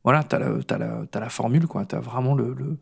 voilà, 0.05 0.22
t'as 0.22 0.38
la, 0.38 0.62
t'as 0.62 0.79
la, 0.79 1.02
t'as 1.11 1.18
la 1.20 1.29
formule 1.31 1.66
quoi. 1.66 1.85
T'as 1.85 1.98
vraiment 2.00 2.35
le 2.35 2.55
le- 2.55 2.79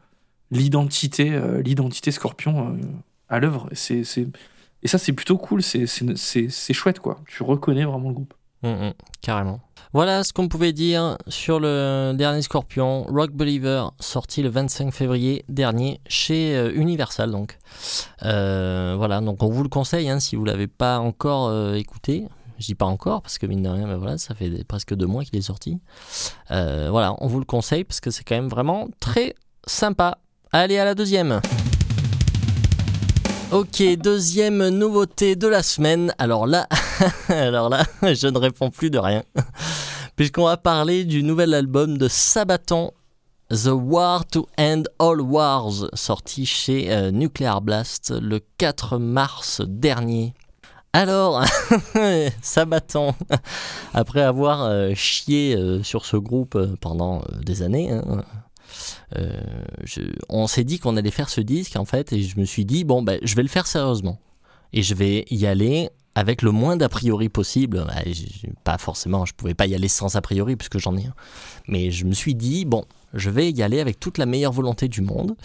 l'identité 0.51 1.33
euh, 1.33 1.63
l'identité 1.63 2.11
Scorpion 2.11 2.69
euh, 2.69 2.81
à 3.29 3.41
l'œuvre. 3.41 3.69
Et 3.73 4.89
ça 4.89 4.99
c'est 4.99 5.13
plutôt 5.13 5.39
cool. 5.39 5.63
C'est 5.63 6.73
chouette 6.73 7.01
quoi. 7.01 7.21
Tu 7.27 7.43
reconnais 7.43 7.85
vraiment 7.85 8.09
le 8.09 8.15
groupe. 8.15 8.35
Mm, 8.63 8.69
mm, 8.69 8.93
carrément. 9.21 9.61
Voilà 9.93 10.25
ce 10.25 10.33
qu'on 10.33 10.49
pouvait 10.49 10.73
dire 10.73 11.19
sur 11.29 11.61
le 11.61 12.15
dernier 12.17 12.43
Scorpion, 12.43 13.05
Rock 13.05 13.31
Believer, 13.31 13.91
sorti 14.01 14.43
le 14.43 14.49
25 14.49 14.93
février 14.93 15.45
dernier 15.49 16.01
chez 16.09 16.57
euh, 16.57 16.73
Universal. 16.75 17.31
Donc, 17.31 17.59
Euh, 18.25 18.95
voilà, 18.97 19.21
donc 19.21 19.43
on 19.43 19.49
vous 19.49 19.63
le 19.63 19.69
conseille 19.69 20.09
hein, 20.09 20.19
si 20.19 20.35
vous 20.35 20.45
l'avez 20.45 20.67
pas 20.67 20.99
encore 20.99 21.49
euh, 21.49 21.75
écouté. 21.75 22.25
Je 22.59 22.67
dis 22.67 22.75
pas 22.75 22.87
encore 22.87 23.23
parce 23.23 23.39
que 23.39 23.47
mine 23.47 23.63
de 23.63 23.69
rien, 23.69 23.87
ben 23.87 23.97
voilà, 23.97 24.17
ça 24.17 24.35
fait 24.35 24.65
presque 24.65 24.95
deux 24.95 25.07
mois 25.07 25.25
qu'il 25.25 25.39
est 25.39 25.43
sorti. 25.43 25.81
Voilà, 26.49 27.15
on 27.19 27.27
vous 27.27 27.39
le 27.39 27.45
conseille 27.45 27.85
parce 27.85 28.01
que 28.01 28.11
c'est 28.11 28.25
quand 28.25 28.37
même 28.37 28.49
vraiment 28.49 28.89
très 29.01 29.35
sympa. 29.67 30.19
Allez 30.53 30.79
à 30.79 30.85
la 30.85 30.95
deuxième. 30.95 31.41
Ok, 33.53 33.83
deuxième 33.99 34.69
nouveauté 34.69 35.37
de 35.37 35.47
la 35.47 35.63
semaine. 35.63 36.13
Alors 36.19 36.47
là, 36.47 36.67
alors 37.29 37.69
là, 37.69 37.85
je 38.03 38.27
ne 38.27 38.39
réponds 38.39 38.71
plus 38.71 38.91
de 38.91 38.99
rien. 38.99 39.23
Puisqu'on 40.17 40.47
va 40.47 40.57
parler 40.57 41.05
du 41.05 41.23
nouvel 41.23 41.55
album 41.55 41.99
de 41.99 42.09
Sabaton, 42.09 42.93
The 43.51 43.71
War 43.73 44.27
to 44.27 44.49
End 44.59 44.85
All 44.99 45.21
Wars, 45.21 45.89
sorti 45.95 46.47
chez 46.47 46.93
euh, 46.93 47.11
Nuclear 47.11 47.61
Blast 47.61 48.13
le 48.21 48.41
4 48.59 48.99
mars 48.99 49.61
dernier. 49.67 50.35
Alors, 50.93 51.45
Sabaton, 52.43 53.15
après 53.93 54.23
avoir 54.23 54.63
euh, 54.63 54.95
chié 54.95 55.57
euh, 55.57 55.83
sur 55.83 56.07
ce 56.07 56.17
groupe 56.17 56.59
pendant 56.81 57.23
des 57.43 57.63
années, 57.63 57.93
hein, 57.93 58.25
je- 59.13 60.01
on 60.29 60.47
s'est 60.47 60.65
dit 60.65 60.79
qu'on 60.79 60.97
allait 60.97 61.11
faire 61.11 61.29
ce 61.29 61.41
disque 61.41 61.77
en 61.77 61.85
fait, 61.85 62.13
et 62.13 62.23
je 62.23 62.39
me 62.39 62.45
suis 62.45 62.65
dit, 62.65 62.85
bon, 62.85 63.03
ben, 63.03 63.19
je 63.23 63.35
vais 63.35 63.43
le 63.43 63.49
faire 63.49 63.67
sérieusement. 63.67 64.19
Et 64.73 64.83
je 64.83 64.95
vais 64.95 65.25
y 65.31 65.47
aller 65.47 65.91
avec 66.17 66.43
le 66.43 66.51
moins 66.51 66.77
d'a 66.77 66.89
priori 66.89 67.29
possible. 67.29 67.85
Bah, 67.87 68.03
Pas 68.65 68.79
forcément, 68.79 69.25
je 69.25 69.33
pouvais 69.35 69.55
pas 69.55 69.67
y 69.67 69.75
aller 69.75 69.89
sans 69.89 70.17
a 70.17 70.21
priori, 70.21 70.57
puisque 70.57 70.79
j'en 70.79 70.97
ai 70.97 71.07
un. 71.07 71.15
Mais 71.69 71.91
je 71.91 72.05
me 72.05 72.13
suis 72.13 72.35
dit, 72.35 72.65
bon, 72.65 72.85
je 73.15 73.31
vais 73.31 73.51
y 73.51 73.63
aller 73.63 73.81
avec 73.81 74.01
toute 74.01 74.19
la 74.19 74.27
meilleure 74.27 74.53
volonté 74.53 74.89
du 74.89 75.01
monde. 75.01 75.37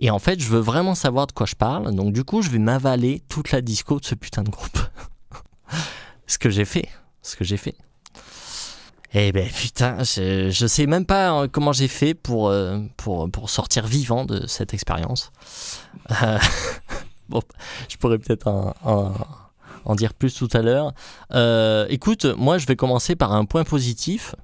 Et 0.00 0.10
en 0.10 0.18
fait, 0.18 0.40
je 0.40 0.48
veux 0.48 0.58
vraiment 0.58 0.94
savoir 0.94 1.26
de 1.26 1.32
quoi 1.32 1.46
je 1.46 1.54
parle. 1.54 1.94
Donc, 1.94 2.12
du 2.12 2.24
coup, 2.24 2.42
je 2.42 2.50
vais 2.50 2.58
m'avaler 2.58 3.22
toute 3.28 3.52
la 3.52 3.60
disco 3.60 4.00
de 4.00 4.04
ce 4.04 4.14
putain 4.14 4.42
de 4.42 4.50
groupe. 4.50 4.78
ce 6.26 6.38
que 6.38 6.50
j'ai 6.50 6.64
fait. 6.64 6.88
Ce 7.22 7.36
que 7.36 7.44
j'ai 7.44 7.56
fait. 7.56 7.74
Eh 9.14 9.30
ben 9.32 9.46
putain, 9.48 9.98
je, 10.04 10.48
je 10.50 10.66
sais 10.66 10.86
même 10.86 11.04
pas 11.04 11.42
euh, 11.42 11.48
comment 11.50 11.72
j'ai 11.72 11.88
fait 11.88 12.14
pour, 12.14 12.48
euh, 12.48 12.78
pour, 12.96 13.30
pour 13.30 13.50
sortir 13.50 13.86
vivant 13.86 14.24
de 14.24 14.46
cette 14.46 14.72
expérience. 14.72 15.32
Euh, 16.22 16.38
bon, 17.28 17.42
je 17.90 17.96
pourrais 17.98 18.18
peut-être 18.18 18.46
en, 18.48 18.74
en- 18.84 19.12
en 19.84 19.94
dire 19.96 20.14
plus 20.14 20.34
tout 20.34 20.48
à 20.54 20.62
l'heure. 20.62 20.94
Euh, 21.34 21.86
écoute, 21.90 22.24
moi 22.24 22.56
je 22.56 22.66
vais 22.66 22.76
commencer 22.76 23.14
par 23.14 23.32
un 23.32 23.44
point 23.44 23.64
positif. 23.64 24.34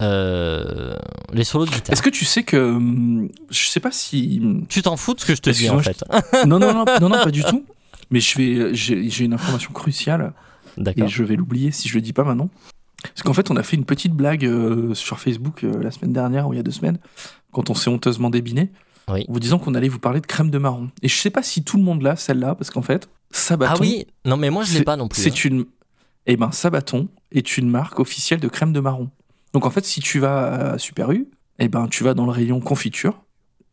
euh, 0.00 0.96
les 1.32 1.42
solos 1.44 1.66
de 1.66 1.70
guitare. 1.70 1.92
Est-ce 1.92 2.02
que 2.02 2.10
tu 2.10 2.24
sais 2.24 2.44
que. 2.44 2.56
hum, 2.56 3.28
Je 3.50 3.66
sais 3.68 3.80
pas 3.80 3.90
si. 3.90 4.40
Tu 4.68 4.82
t'en 4.82 4.96
fous 4.96 5.14
de 5.14 5.20
ce 5.20 5.26
que 5.26 5.34
je 5.34 5.40
te 5.40 5.50
dis 5.50 5.68
en 5.70 5.78
fait 5.80 6.04
Non, 6.46 6.58
non, 6.60 6.72
non, 6.72 6.84
non, 7.00 7.08
non, 7.08 7.22
pas 7.24 7.30
du 7.32 7.42
tout. 7.42 7.64
Mais 8.10 8.20
je 8.20 8.38
vais, 8.38 8.74
j'ai 8.74 9.24
une 9.24 9.32
information 9.34 9.72
cruciale 9.72 10.34
et 11.04 11.08
je 11.08 11.22
vais 11.24 11.34
l'oublier 11.36 11.72
si 11.72 11.88
je 11.88 11.94
le 11.94 12.00
dis 12.00 12.12
pas 12.12 12.22
maintenant. 12.22 12.48
Parce 13.04 13.22
qu'en 13.22 13.32
fait, 13.32 13.50
on 13.50 13.56
a 13.56 13.62
fait 13.62 13.76
une 13.76 13.84
petite 13.84 14.12
blague 14.12 14.44
euh, 14.44 14.94
sur 14.94 15.20
Facebook 15.20 15.64
euh, 15.64 15.82
la 15.82 15.90
semaine 15.90 16.12
dernière 16.12 16.48
ou 16.48 16.52
il 16.52 16.56
y 16.56 16.60
a 16.60 16.62
deux 16.62 16.70
semaines, 16.70 16.98
quand 17.52 17.70
on 17.70 17.74
s'est 17.74 17.90
honteusement 17.90 18.30
débiné, 18.30 18.70
vous 19.28 19.40
disant 19.40 19.58
qu'on 19.58 19.74
allait 19.74 19.88
vous 19.88 19.98
parler 19.98 20.20
de 20.20 20.26
crème 20.26 20.50
de 20.50 20.58
marron. 20.58 20.90
Et 21.02 21.08
je 21.08 21.16
sais 21.16 21.30
pas 21.30 21.42
si 21.42 21.62
tout 21.62 21.76
le 21.76 21.82
monde 21.82 22.02
l'a, 22.02 22.16
celle-là, 22.16 22.54
parce 22.54 22.70
qu'en 22.70 22.82
fait, 22.82 23.08
Sabaton. 23.30 23.74
Ah 23.76 23.80
oui, 23.80 24.06
non 24.24 24.36
mais 24.36 24.48
moi 24.48 24.62
je 24.62 24.74
l'ai 24.74 24.84
pas 24.84 24.96
non 24.96 25.08
plus. 25.08 25.20
C'est 25.20 25.30
hein. 25.30 25.50
une. 25.50 25.64
Eh 26.26 26.36
ben, 26.36 26.52
Sabaton 26.52 27.08
est 27.32 27.58
une 27.58 27.68
marque 27.68 28.00
officielle 28.00 28.40
de 28.40 28.48
crème 28.48 28.72
de 28.72 28.80
marron. 28.80 29.10
Donc 29.52 29.66
en 29.66 29.70
fait, 29.70 29.84
si 29.84 30.00
tu 30.00 30.20
vas 30.20 30.72
à 30.72 30.78
Super 30.78 31.10
U, 31.10 31.28
eh 31.58 31.68
ben 31.68 31.88
tu 31.88 32.04
vas 32.04 32.14
dans 32.14 32.24
le 32.24 32.32
rayon 32.32 32.60
confiture 32.60 33.22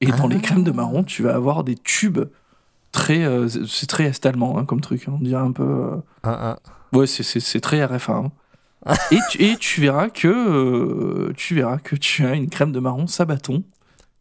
et 0.01 0.07
dans 0.07 0.27
les 0.27 0.37
ah. 0.37 0.41
crèmes 0.41 0.63
de 0.63 0.71
marron, 0.71 1.03
tu 1.03 1.23
vas 1.23 1.35
avoir 1.35 1.63
des 1.63 1.75
tubes 1.75 2.25
très 2.91 3.23
euh, 3.23 3.47
c'est 3.47 3.87
très 3.87 4.05
est 4.05 4.25
allemand 4.25 4.57
hein, 4.57 4.65
comme 4.65 4.81
truc, 4.81 5.07
hein, 5.07 5.13
on 5.15 5.23
dirait 5.23 5.41
un 5.41 5.51
peu. 5.51 6.01
Ah. 6.23 6.57
Ouais, 6.91 7.07
c'est 7.07 7.61
très 7.61 7.85
RF1 7.85 8.29
et, 9.11 9.17
tu, 9.29 9.43
et 9.43 9.57
tu 9.57 9.81
verras 9.81 10.09
que 10.09 10.27
euh, 10.27 11.33
tu 11.35 11.55
verras 11.55 11.77
que 11.77 11.95
tu 11.95 12.25
as 12.25 12.33
une 12.33 12.49
crème 12.49 12.71
de 12.71 12.79
marron 12.79 13.07
Sabaton, 13.07 13.63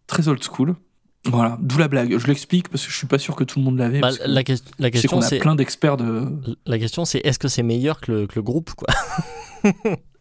très 0.07 0.29
old 0.29 0.43
school. 0.43 0.75
Voilà, 1.27 1.59
d'où 1.61 1.77
la 1.79 1.89
blague. 1.89 2.17
Je 2.19 2.27
l'explique 2.27 2.69
parce 2.69 2.85
que 2.87 2.91
je 2.91 2.97
suis 2.97 3.07
pas 3.07 3.19
sûr 3.19 3.37
que 3.37 3.45
tout 3.45 3.59
le 3.59 3.65
monde 3.65 3.79
l'avait. 3.79 4.01
Bah, 4.01 4.09
parce 4.09 4.19
que 4.19 4.25
la, 4.27 4.43
la 4.79 4.91
question 4.91 5.21
c'est 5.21 5.39
plein 5.39 5.55
d'experts 5.55 5.97
de. 5.99 6.57
la 6.67 6.79
question 6.79 7.05
c'est 7.05 7.19
est-ce 7.25 7.39
que 7.39 7.49
c'est 7.49 7.63
meilleur 7.63 8.01
que 8.01 8.11
le, 8.13 8.27
que 8.27 8.37
le 8.37 8.43
groupe 8.43 8.71
quoi? 8.75 8.89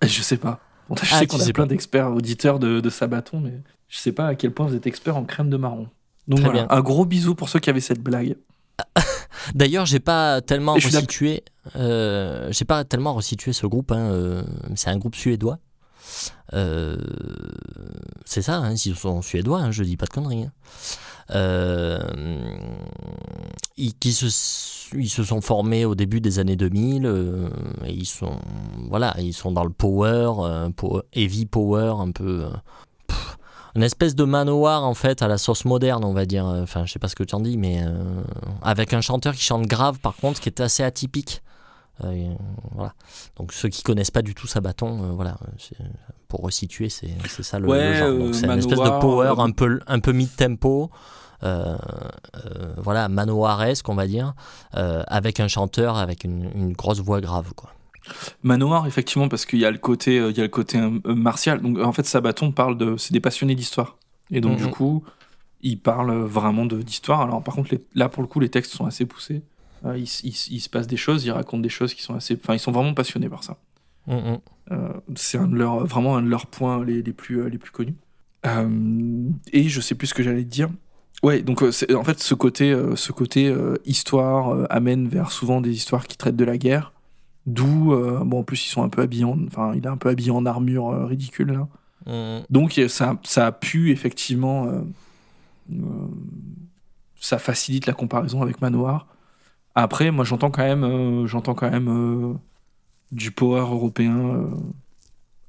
Je 0.03 0.21
sais 0.21 0.37
pas. 0.37 0.59
Bon, 0.89 0.95
je 0.95 1.01
Ah, 1.13 1.19
sais 1.19 1.27
qu'on 1.27 1.39
a 1.39 1.51
plein 1.53 1.67
d'experts 1.67 2.11
auditeurs 2.11 2.59
de, 2.59 2.79
de 2.79 2.89
Sabaton, 2.89 3.39
mais 3.39 3.53
je 3.87 3.97
sais 3.97 4.11
pas 4.11 4.27
à 4.27 4.35
quel 4.35 4.51
point 4.51 4.65
vous 4.65 4.75
êtes 4.75 4.87
expert 4.87 5.15
en 5.17 5.23
crème 5.23 5.49
de 5.49 5.57
marron. 5.57 5.87
Donc 6.27 6.39
Très 6.39 6.49
voilà, 6.49 6.65
bien. 6.65 6.77
un 6.77 6.81
gros 6.81 7.05
bisou 7.05 7.35
pour 7.35 7.47
ceux 7.47 7.59
qui 7.59 7.69
avaient 7.69 7.79
cette 7.79 8.01
blague. 8.01 8.35
D'ailleurs, 9.55 9.85
j'ai 9.85 9.99
pas 9.99 10.41
tellement 10.41 10.75
Et 10.75 10.79
euh, 11.75 12.47
j'ai 12.51 12.65
pas 12.65 12.83
tellement 12.83 13.13
resitué 13.13 13.53
ce 13.53 13.65
groupe. 13.67 13.91
hein, 13.91 14.11
euh, 14.11 14.43
c'est 14.75 14.89
un 14.89 14.97
groupe 14.97 15.15
suédois. 15.15 15.59
Euh, 16.53 16.97
c'est 18.25 18.41
ça, 18.41 18.57
hein, 18.57 18.73
ils 18.73 18.95
sont 18.95 19.21
suédois. 19.21 19.59
hein, 19.61 19.71
je 19.71 19.83
dis 19.83 19.97
pas 19.97 20.05
de 20.05 20.11
conneries. 20.11 20.45
hein. 20.45 20.51
Ils, 23.77 23.93
se, 24.13 24.95
ils 24.97 25.09
se 25.09 25.23
sont 25.23 25.41
formés 25.41 25.85
au 25.85 25.95
début 25.95 26.21
des 26.21 26.39
années 26.39 26.55
2000. 26.55 27.05
euh, 27.05 27.49
et 27.85 27.93
ils 27.93 28.05
sont, 28.05 28.37
voilà, 28.89 29.15
ils 29.19 29.33
sont 29.33 29.51
dans 29.51 29.63
le 29.63 29.69
power, 29.69 30.31
heavy 31.13 31.45
power, 31.45 31.93
un 31.99 32.11
peu. 32.11 32.47
une 33.75 33.83
espèce 33.83 34.15
de 34.15 34.23
manoir 34.23 34.83
en 34.83 34.95
fait 34.95 35.21
à 35.21 35.27
la 35.27 35.37
sauce 35.37 35.65
moderne, 35.65 36.03
on 36.03 36.13
va 36.13 36.25
dire. 36.25 36.45
Enfin, 36.45 36.85
je 36.85 36.93
sais 36.93 36.99
pas 36.99 37.07
ce 37.07 37.15
que 37.15 37.23
tu 37.23 37.35
en 37.35 37.39
dis, 37.39 37.57
mais 37.57 37.83
avec 38.61 38.93
un 38.93 39.01
chanteur 39.01 39.35
qui 39.35 39.43
chante 39.43 39.67
grave, 39.67 39.99
par 39.99 40.15
contre, 40.15 40.39
qui 40.41 40.49
est 40.49 40.59
assez 40.61 40.83
atypique. 40.83 41.41
Euh, 42.03 42.33
voilà. 42.71 42.93
Donc 43.37 43.51
ceux 43.53 43.69
qui 43.69 43.83
connaissent 43.83 44.11
pas 44.11 44.21
du 44.21 44.33
tout 44.35 44.47
Sabaton, 44.47 45.03
euh, 45.03 45.11
voilà, 45.11 45.37
pour 46.27 46.41
resituer, 46.41 46.89
c'est 46.89 47.09
ça 47.43 47.59
le, 47.59 47.67
genre. 47.93 48.07
Euh, 48.09 48.33
c'est 48.33 48.45
une 48.45 48.57
espèce 48.59 48.79
de 48.79 48.99
power 49.01 49.27
euh, 49.27 49.43
un 49.43 49.51
peu 49.51 49.79
un 49.87 49.99
peu 49.99 50.11
mid 50.13 50.33
tempo. 50.35 50.89
Euh, 51.41 51.77
euh, 52.45 52.73
voilà, 52.77 53.07
manoiresque, 53.07 53.87
on 53.87 53.95
va 53.95 54.07
dire, 54.07 54.33
euh, 54.75 55.03
avec 55.07 55.39
un 55.39 55.47
chanteur 55.47 55.95
avec 55.97 56.25
une, 56.25 56.49
une 56.53 56.73
grosse 56.73 56.99
voix 56.99 57.21
grave, 57.21 57.53
quoi. 57.55 57.71
Manoir, 58.43 58.87
effectivement, 58.87 59.29
parce 59.29 59.45
qu'il 59.45 59.59
y 59.59 59.65
a 59.65 59.71
le 59.71 59.77
côté, 59.77 60.19
euh, 60.19 60.31
il 60.31 60.37
y 60.37 60.39
a 60.39 60.43
le 60.43 60.49
côté 60.49 60.77
euh, 60.79 60.99
euh, 61.05 61.15
martial. 61.15 61.61
Donc 61.61 61.77
en 61.79 61.91
fait, 61.93 62.05
Sabaton 62.05 62.51
parle 62.51 62.77
de, 62.77 62.97
c'est 62.97 63.13
des 63.13 63.19
passionnés 63.21 63.55
d'histoire. 63.55 63.97
Et 64.31 64.41
donc 64.41 64.59
Mhm. 64.59 64.65
du 64.65 64.71
coup, 64.71 65.03
ils 65.61 65.79
parlent 65.79 66.23
vraiment 66.23 66.65
de 66.65 66.81
d'histoire. 66.81 67.21
Alors 67.21 67.43
par 67.43 67.55
contre, 67.55 67.69
les- 67.71 67.85
là 67.95 68.09
pour 68.09 68.21
le 68.23 68.27
coup, 68.27 68.39
les 68.39 68.49
textes 68.49 68.73
sont 68.73 68.85
assez 68.85 69.05
poussés. 69.05 69.41
Euh, 69.85 69.97
il, 69.97 70.05
se 70.07 70.69
passe 70.69 70.87
des 70.87 70.97
choses, 70.97 71.23
ils 71.25 71.31
racontent 71.31 71.61
des 71.61 71.69
choses 71.69 71.93
qui 71.93 72.01
sont 72.01 72.15
assez, 72.15 72.35
enfin, 72.41 72.53
ils 72.53 72.59
sont 72.59 72.71
vraiment 72.71 72.93
passionnés 72.93 73.29
par 73.29 73.43
ça. 73.43 73.57
Mm, 74.07 74.13
mm. 74.13 74.37
Euh, 74.71 74.89
c'est 75.15 75.37
un 75.37 75.47
de 75.47 75.55
leurs, 75.55 75.85
vraiment 75.85 76.17
un 76.17 76.21
de 76.21 76.27
leurs 76.29 76.47
points 76.47 76.83
les, 76.83 77.01
les 77.01 77.13
plus, 77.13 77.41
euh, 77.41 77.49
les 77.49 77.57
plus 77.57 77.71
connus. 77.71 77.95
Euh, 78.45 79.29
et 79.53 79.67
je 79.69 79.81
sais 79.81 79.95
plus 79.95 80.07
ce 80.07 80.13
que 80.13 80.23
j'allais 80.23 80.43
te 80.43 80.49
dire. 80.49 80.69
Ouais, 81.23 81.41
donc 81.41 81.61
en 81.61 82.03
fait, 82.03 82.19
ce 82.19 82.33
côté, 82.33 82.73
ce 82.95 83.11
côté 83.11 83.53
histoire 83.83 84.65
amène 84.69 85.09
vers 85.09 85.31
souvent 85.33 85.59
des 85.59 85.71
histoires 85.71 86.07
qui 86.07 86.15
traitent 86.15 86.37
de 86.37 86.45
la 86.45 86.57
guerre. 86.57 86.93
D'où, 87.45 87.93
bon, 88.23 88.39
en 88.39 88.43
plus, 88.43 88.65
ils 88.65 88.69
sont 88.69 88.83
un 88.83 88.87
peu 88.89 89.01
habillés, 89.01 89.25
en- 89.25 89.37
enfin, 89.47 89.73
il 89.75 89.83
est 89.83 89.89
un 89.89 89.97
peu 89.97 90.07
habillé 90.07 90.31
en 90.31 90.45
armure 90.45 91.07
ridicule 91.09 91.51
là. 91.51 91.67
Mm, 92.39 92.45
Donc 92.49 92.79
ça, 92.87 93.19
ça 93.23 93.47
a 93.47 93.51
pu 93.51 93.91
effectivement, 93.91 94.71
ça 97.19 97.37
facilite 97.37 97.85
la 97.85 97.93
comparaison 97.93 98.41
avec 98.41 98.61
Manoir. 98.61 99.07
Après, 99.81 100.11
moi, 100.11 100.25
j'entends 100.25 100.51
quand 100.51 100.63
même, 100.63 100.83
euh, 100.83 101.25
j'entends 101.25 101.53
quand 101.55 101.69
même 101.71 101.87
euh, 101.87 102.33
du 103.13 103.31
power 103.31 103.61
européen 103.61 104.17
euh, 104.17 104.47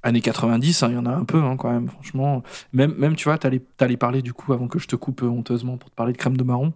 années 0.05 0.21
90. 0.21 0.85
hein, 0.85 0.89
Il 0.91 0.95
y 0.95 0.99
en 0.99 1.07
a 1.07 1.11
un 1.11 1.25
peu 1.25 1.43
hein, 1.43 1.57
quand 1.57 1.71
même, 1.73 1.89
franchement. 1.89 2.45
Même, 2.73 2.95
même 2.97 3.17
tu 3.17 3.25
vois, 3.25 3.39
t'allais, 3.39 3.61
t'allais 3.77 3.97
parler 3.97 4.23
du 4.23 4.33
coup 4.33 4.53
avant 4.53 4.69
que 4.69 4.79
je 4.79 4.87
te 4.87 4.95
coupe 4.95 5.25
euh, 5.25 5.27
honteusement 5.29 5.79
pour 5.79 5.91
te 5.91 5.97
parler 5.97 6.13
de 6.13 6.19
crème 6.19 6.37
de 6.37 6.45
marron. 6.45 6.73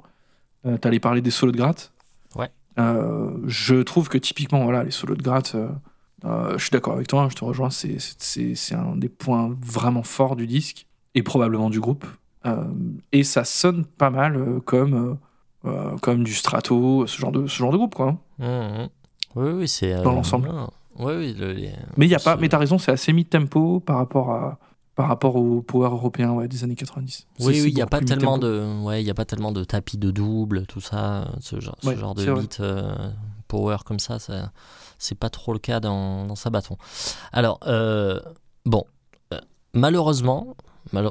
Euh, 0.66 0.78
t'allais 0.78 0.98
parler 0.98 1.20
des 1.22 1.30
solos 1.30 1.52
de 1.52 1.56
gratte. 1.58 1.92
Ouais. 2.34 2.50
Euh, 2.80 3.30
je 3.46 3.76
trouve 3.82 4.08
que 4.08 4.18
typiquement, 4.18 4.64
voilà, 4.64 4.82
les 4.82 4.90
solos 4.90 5.14
de 5.14 5.22
gratte. 5.22 5.54
je 6.24 6.58
suis 6.58 6.70
d'accord 6.70 6.94
avec 6.94 7.06
toi, 7.06 7.22
hein, 7.22 7.28
je 7.30 7.36
te 7.36 7.44
rejoins, 7.44 7.70
c'est, 7.70 7.98
c'est- 7.98 8.74
un 8.74 8.96
des 8.96 9.08
points 9.08 9.54
vraiment 9.62 10.02
forts 10.02 10.34
du 10.34 10.48
disque 10.48 10.86
et 11.14 11.22
probablement 11.22 11.70
du 11.70 11.78
groupe. 11.78 12.04
Et 13.12 13.22
ça 13.22 13.44
sonne 13.44 13.84
pas 13.84 14.10
mal 14.10 14.60
comme, 14.64 15.18
comme 16.02 16.24
du 16.24 16.34
Strato, 16.34 17.06
ce 17.06 17.18
genre 17.18 17.32
de, 17.32 17.46
ce 17.46 17.56
genre 17.56 17.72
de 17.72 17.76
groupe, 17.76 17.94
quoi. 17.94 18.16
hein. 18.40 18.78
mm, 18.78 18.82
mm. 18.84 18.88
Oui, 19.36 19.50
oui, 19.52 19.68
c'est. 19.68 19.92
euh, 19.94 20.02
Dans 20.02 20.12
l'ensemble. 20.12 20.48
non. 20.48 20.70
Oui, 20.98 21.12
oui. 21.16 21.34
le- 21.36 21.52
les- 21.52 21.72
Mais, 21.96 22.06
y 22.06 22.14
a 22.14 22.20
pas, 22.20 22.36
mais 22.36 22.48
t'as 22.48 22.58
raison, 22.58 22.78
c'est 22.78 22.92
assez 22.92 23.12
mid-tempo 23.12 23.80
par 23.80 23.96
rapport, 23.96 24.30
à, 24.30 24.58
par 24.94 25.08
rapport 25.08 25.34
au 25.34 25.60
power 25.60 25.88
européen 25.90 26.30
ouais, 26.32 26.46
des 26.46 26.62
années 26.62 26.76
90. 26.76 27.26
C'est- 27.36 27.44
Oui, 27.44 27.60
oui, 27.62 27.70
il 27.70 27.74
n'y 27.74 27.82
a 27.82 27.86
pas 27.86 28.00
tellement 28.00 28.38
de, 28.38 28.80
ouais, 28.84 29.02
il 29.02 29.06
y 29.06 29.10
a 29.10 29.14
pas 29.14 29.24
tellement 29.24 29.50
de 29.50 29.64
tapis 29.64 29.98
de 29.98 30.12
double, 30.12 30.66
tout 30.66 30.80
ça, 30.80 31.26
ce 31.40 31.58
genre, 31.58 31.74
ce 31.82 31.88
Ouais, 31.88 31.96
genre 31.96 32.14
de 32.14 32.32
beat 32.32 32.60
euh, 32.60 32.94
power 33.48 33.78
comme 33.84 33.98
ça, 33.98 34.20
ça 34.20 34.52
c'est 34.98 35.18
pas 35.18 35.30
trop 35.30 35.52
le 35.52 35.58
cas 35.58 35.80
dans, 35.80 36.26
dans 36.26 36.36
Sabaton. 36.36 36.76
Alors, 37.32 37.58
euh, 37.66 38.20
bon, 38.64 38.84
euh, 39.32 39.40
malheureusement, 39.72 40.54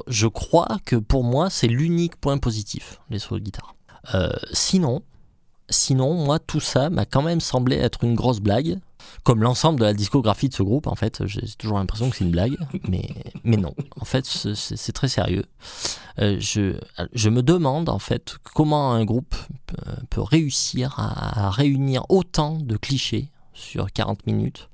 je 0.06 0.26
crois 0.28 0.68
que 0.86 0.96
pour 0.96 1.24
moi 1.24 1.50
c'est 1.50 1.68
l'unique 1.68 2.16
point 2.16 2.38
positif 2.38 3.00
les 3.10 3.18
solos 3.18 3.40
de 3.40 3.44
guitare. 3.44 3.73
Euh, 4.14 4.30
sinon, 4.52 5.02
sinon, 5.70 6.14
moi 6.14 6.38
tout 6.38 6.60
ça 6.60 6.90
m'a 6.90 7.06
quand 7.06 7.22
même 7.22 7.40
semblé 7.40 7.76
être 7.76 8.04
une 8.04 8.14
grosse 8.14 8.40
blague. 8.40 8.78
Comme 9.22 9.42
l'ensemble 9.42 9.78
de 9.80 9.84
la 9.84 9.92
discographie 9.94 10.48
de 10.48 10.54
ce 10.54 10.62
groupe, 10.62 10.86
en 10.86 10.94
fait, 10.94 11.26
j'ai 11.26 11.42
toujours 11.58 11.78
l'impression 11.78 12.08
que 12.10 12.16
c'est 12.16 12.24
une 12.24 12.30
blague, 12.30 12.56
mais, 12.88 13.08
mais 13.44 13.56
non. 13.58 13.74
En 14.00 14.04
fait, 14.06 14.24
c'est 14.26 14.92
très 14.92 15.08
sérieux. 15.08 15.44
Euh, 16.18 16.36
je, 16.40 16.78
je 17.12 17.28
me 17.28 17.42
demande 17.42 17.88
en 17.90 17.98
fait 17.98 18.36
comment 18.54 18.92
un 18.92 19.04
groupe 19.04 19.34
peut, 19.66 19.92
peut 20.10 20.22
réussir 20.22 20.94
à, 20.98 21.50
réunir 21.50 22.04
autant 22.08 22.56
de 22.58 22.76
clichés 22.76 23.30
sur 23.52 23.92
40 23.92 24.26
minutes 24.26 24.68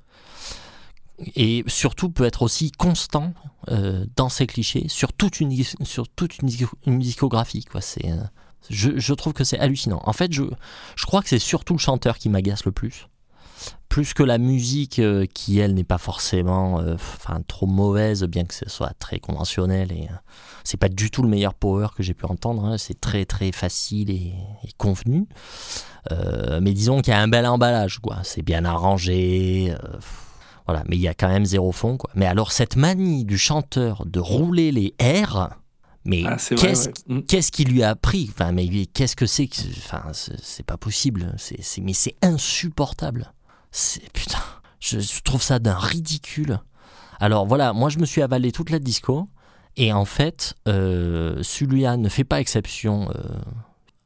et 1.35 1.63
surtout 1.67 2.09
peut 2.09 2.25
être 2.25 2.41
aussi 2.41 2.71
constant 2.71 3.33
euh, 3.69 4.05
dans 4.15 4.29
ces 4.29 4.47
clichés 4.47 4.87
sur 4.87 5.13
toute 5.13 5.39
une, 5.39 5.51
sur 5.83 6.07
toute 6.09 6.39
une, 6.39 6.47
disco- 6.47 6.77
une 6.87 6.99
discographie. 6.99 7.65
Euh, 8.05 8.23
je, 8.69 9.13
trouve 9.13 9.33
que 9.33 9.43
c'est 9.43 9.59
hallucinant. 9.59 10.01
En 10.05 10.13
fait, 10.13 10.31
je, 10.31 10.43
crois 11.05 11.21
que 11.21 11.29
c'est 11.29 11.39
surtout 11.39 11.73
le 11.73 11.79
chanteur 11.79 12.17
qui 12.17 12.29
m'agace 12.29 12.65
le 12.65 12.71
plus. 12.71 13.07
Plus 13.89 14.13
que 14.13 14.23
la 14.23 14.37
musique 14.37 14.99
euh, 14.99 15.25
qui, 15.31 15.59
elle, 15.59 15.73
n'est 15.73 15.83
pas 15.83 15.97
forcément 15.97 16.79
euh, 16.79 16.95
trop 17.47 17.67
mauvaise, 17.67 18.23
bien 18.23 18.45
que 18.45 18.53
ce 18.53 18.69
soit 18.69 18.93
très 18.97 19.19
conventionnel 19.19 19.91
et 19.91 20.07
euh, 20.09 20.15
c'est 20.63 20.77
pas 20.77 20.89
du 20.89 21.11
tout 21.11 21.21
le 21.21 21.27
meilleur 21.27 21.53
power 21.53 21.87
que 21.95 22.01
j'ai 22.01 22.13
pu 22.13 22.25
entendre. 22.25 22.65
hein. 22.65 22.77
C'est 22.77 22.99
très 22.99 23.25
très 23.25 23.51
facile 23.51 24.09
et, 24.09 24.33
convenu. 24.77 25.27
Euh, 26.11 26.59
mais 26.61 26.73
disons 26.73 27.01
qu'il 27.01 27.13
y 27.13 27.15
a 27.15 27.19
un 27.19 27.27
bel 27.27 27.45
emballage, 27.45 27.99
quoi. 27.99 28.19
C'est 28.23 28.41
bien 28.41 28.65
arrangé. 28.65 29.75
voilà, 30.65 30.83
mais 30.87 30.95
il 30.95 31.01
y 31.01 31.07
a 31.07 31.13
quand 31.13 31.27
même 31.27 31.45
zéro 31.45 31.71
fond, 31.71 31.97
quoi. 31.97 32.09
Mais 32.15 32.25
alors 32.25 32.51
cette 32.51 32.77
manie 32.77 33.25
du 33.25 33.37
chanteur 33.37 34.05
de 34.05 34.19
rouler 34.19 34.71
les 34.71 34.95
R, 34.99 35.49
mais 36.05 36.23
Ah, 36.25 36.35
qu'est-ce 36.37 36.87
ouais. 36.89 36.93
Mm. 37.07 37.21
qu'est-ce 37.23 37.51
qui 37.51 37.63
lui 37.65 37.83
a 37.83 37.89
appris 37.91 38.29
Enfin, 38.31 38.51
mais 38.51 38.67
qu'est-ce 38.87 39.15
que 39.15 39.25
c'est 39.25 39.47
que 39.47 39.57
Enfin, 39.77 40.03
c'est 40.13 40.65
pas 40.65 40.77
possible. 40.77 41.33
C'est 41.37 41.61
c'est- 41.61 41.81
mais 41.81 41.93
c'est 41.93 42.15
insupportable. 42.21 43.33
C'est 43.71 44.11
putain. 44.13 44.39
Je, 44.79 44.99
je 44.99 45.21
trouve 45.21 45.41
ça 45.43 45.59
d'un 45.59 45.77
ridicule. 45.77 46.59
Alors 47.19 47.45
voilà, 47.45 47.71
moi 47.73 47.89
je 47.89 47.99
me 47.99 48.05
suis 48.05 48.21
avalé 48.21 48.51
toute 48.51 48.71
la 48.71 48.79
disco 48.79 49.27
et 49.77 49.93
en 49.93 50.05
fait, 50.05 50.55
euh, 50.67 51.41
celui-là 51.43 51.97
ne 51.97 52.09
fait 52.09 52.23
pas 52.23 52.41
exception 52.41 53.09
euh, 53.11 53.39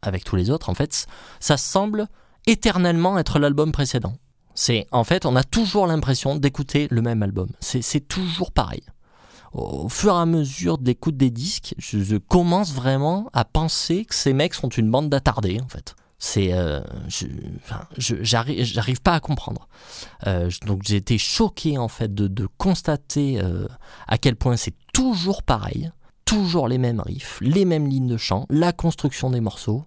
avec 0.01 0.23
tous 0.25 0.35
les 0.35 0.49
autres. 0.51 0.69
En 0.69 0.75
fait, 0.75 1.07
ça 1.39 1.57
semble 1.57 2.07
éternellement 2.45 3.17
être 3.17 3.39
l'album 3.39 3.71
précédent. 3.71 4.13
C'est 4.53 4.85
en 4.91 5.03
fait, 5.03 5.25
on 5.25 5.35
a 5.35 5.43
toujours 5.43 5.87
l'impression 5.87 6.35
d'écouter 6.35 6.87
le 6.91 7.01
même 7.01 7.23
album. 7.23 7.49
C'est 7.61 7.81
c'est 7.81 8.01
toujours 8.01 8.51
pareil. 8.51 8.83
Au 9.55 9.89
fur 9.89 10.13
et 10.13 10.17
à 10.19 10.25
mesure 10.25 10.77
de 10.77 10.85
l'écoute 10.85 11.17
des 11.17 11.31
disques, 11.31 11.73
je, 11.77 11.99
je 11.99 12.17
commence 12.17 12.73
vraiment 12.73 13.29
à 13.33 13.45
penser 13.45 14.05
que 14.05 14.15
ces 14.15 14.33
mecs 14.33 14.53
sont 14.53 14.69
une 14.69 14.89
bande 14.91 15.09
d'attardés, 15.09 15.59
en 15.63 15.67
fait. 15.67 15.95
C'est, 16.17 16.53
euh, 16.53 16.81
enfin, 17.63 17.81
j'arrive, 17.97 18.63
j'arrive 18.63 19.01
pas 19.01 19.13
à 19.13 19.19
comprendre. 19.19 19.67
Euh, 20.27 20.49
donc 20.65 20.81
j'ai 20.83 20.95
été 20.95 21.17
choqué 21.17 21.77
en 21.77 21.87
fait 21.89 22.13
de, 22.15 22.27
de 22.27 22.47
constater 22.57 23.39
euh, 23.41 23.67
à 24.07 24.17
quel 24.17 24.35
point 24.35 24.55
c'est 24.57 24.73
toujours 24.93 25.43
pareil, 25.43 25.91
toujours 26.23 26.67
les 26.67 26.77
mêmes 26.77 27.01
riffs, 27.01 27.37
les 27.41 27.65
mêmes 27.65 27.87
lignes 27.87 28.07
de 28.07 28.17
chant, 28.17 28.45
la 28.49 28.71
construction 28.71 29.29
des 29.29 29.41
morceaux. 29.41 29.83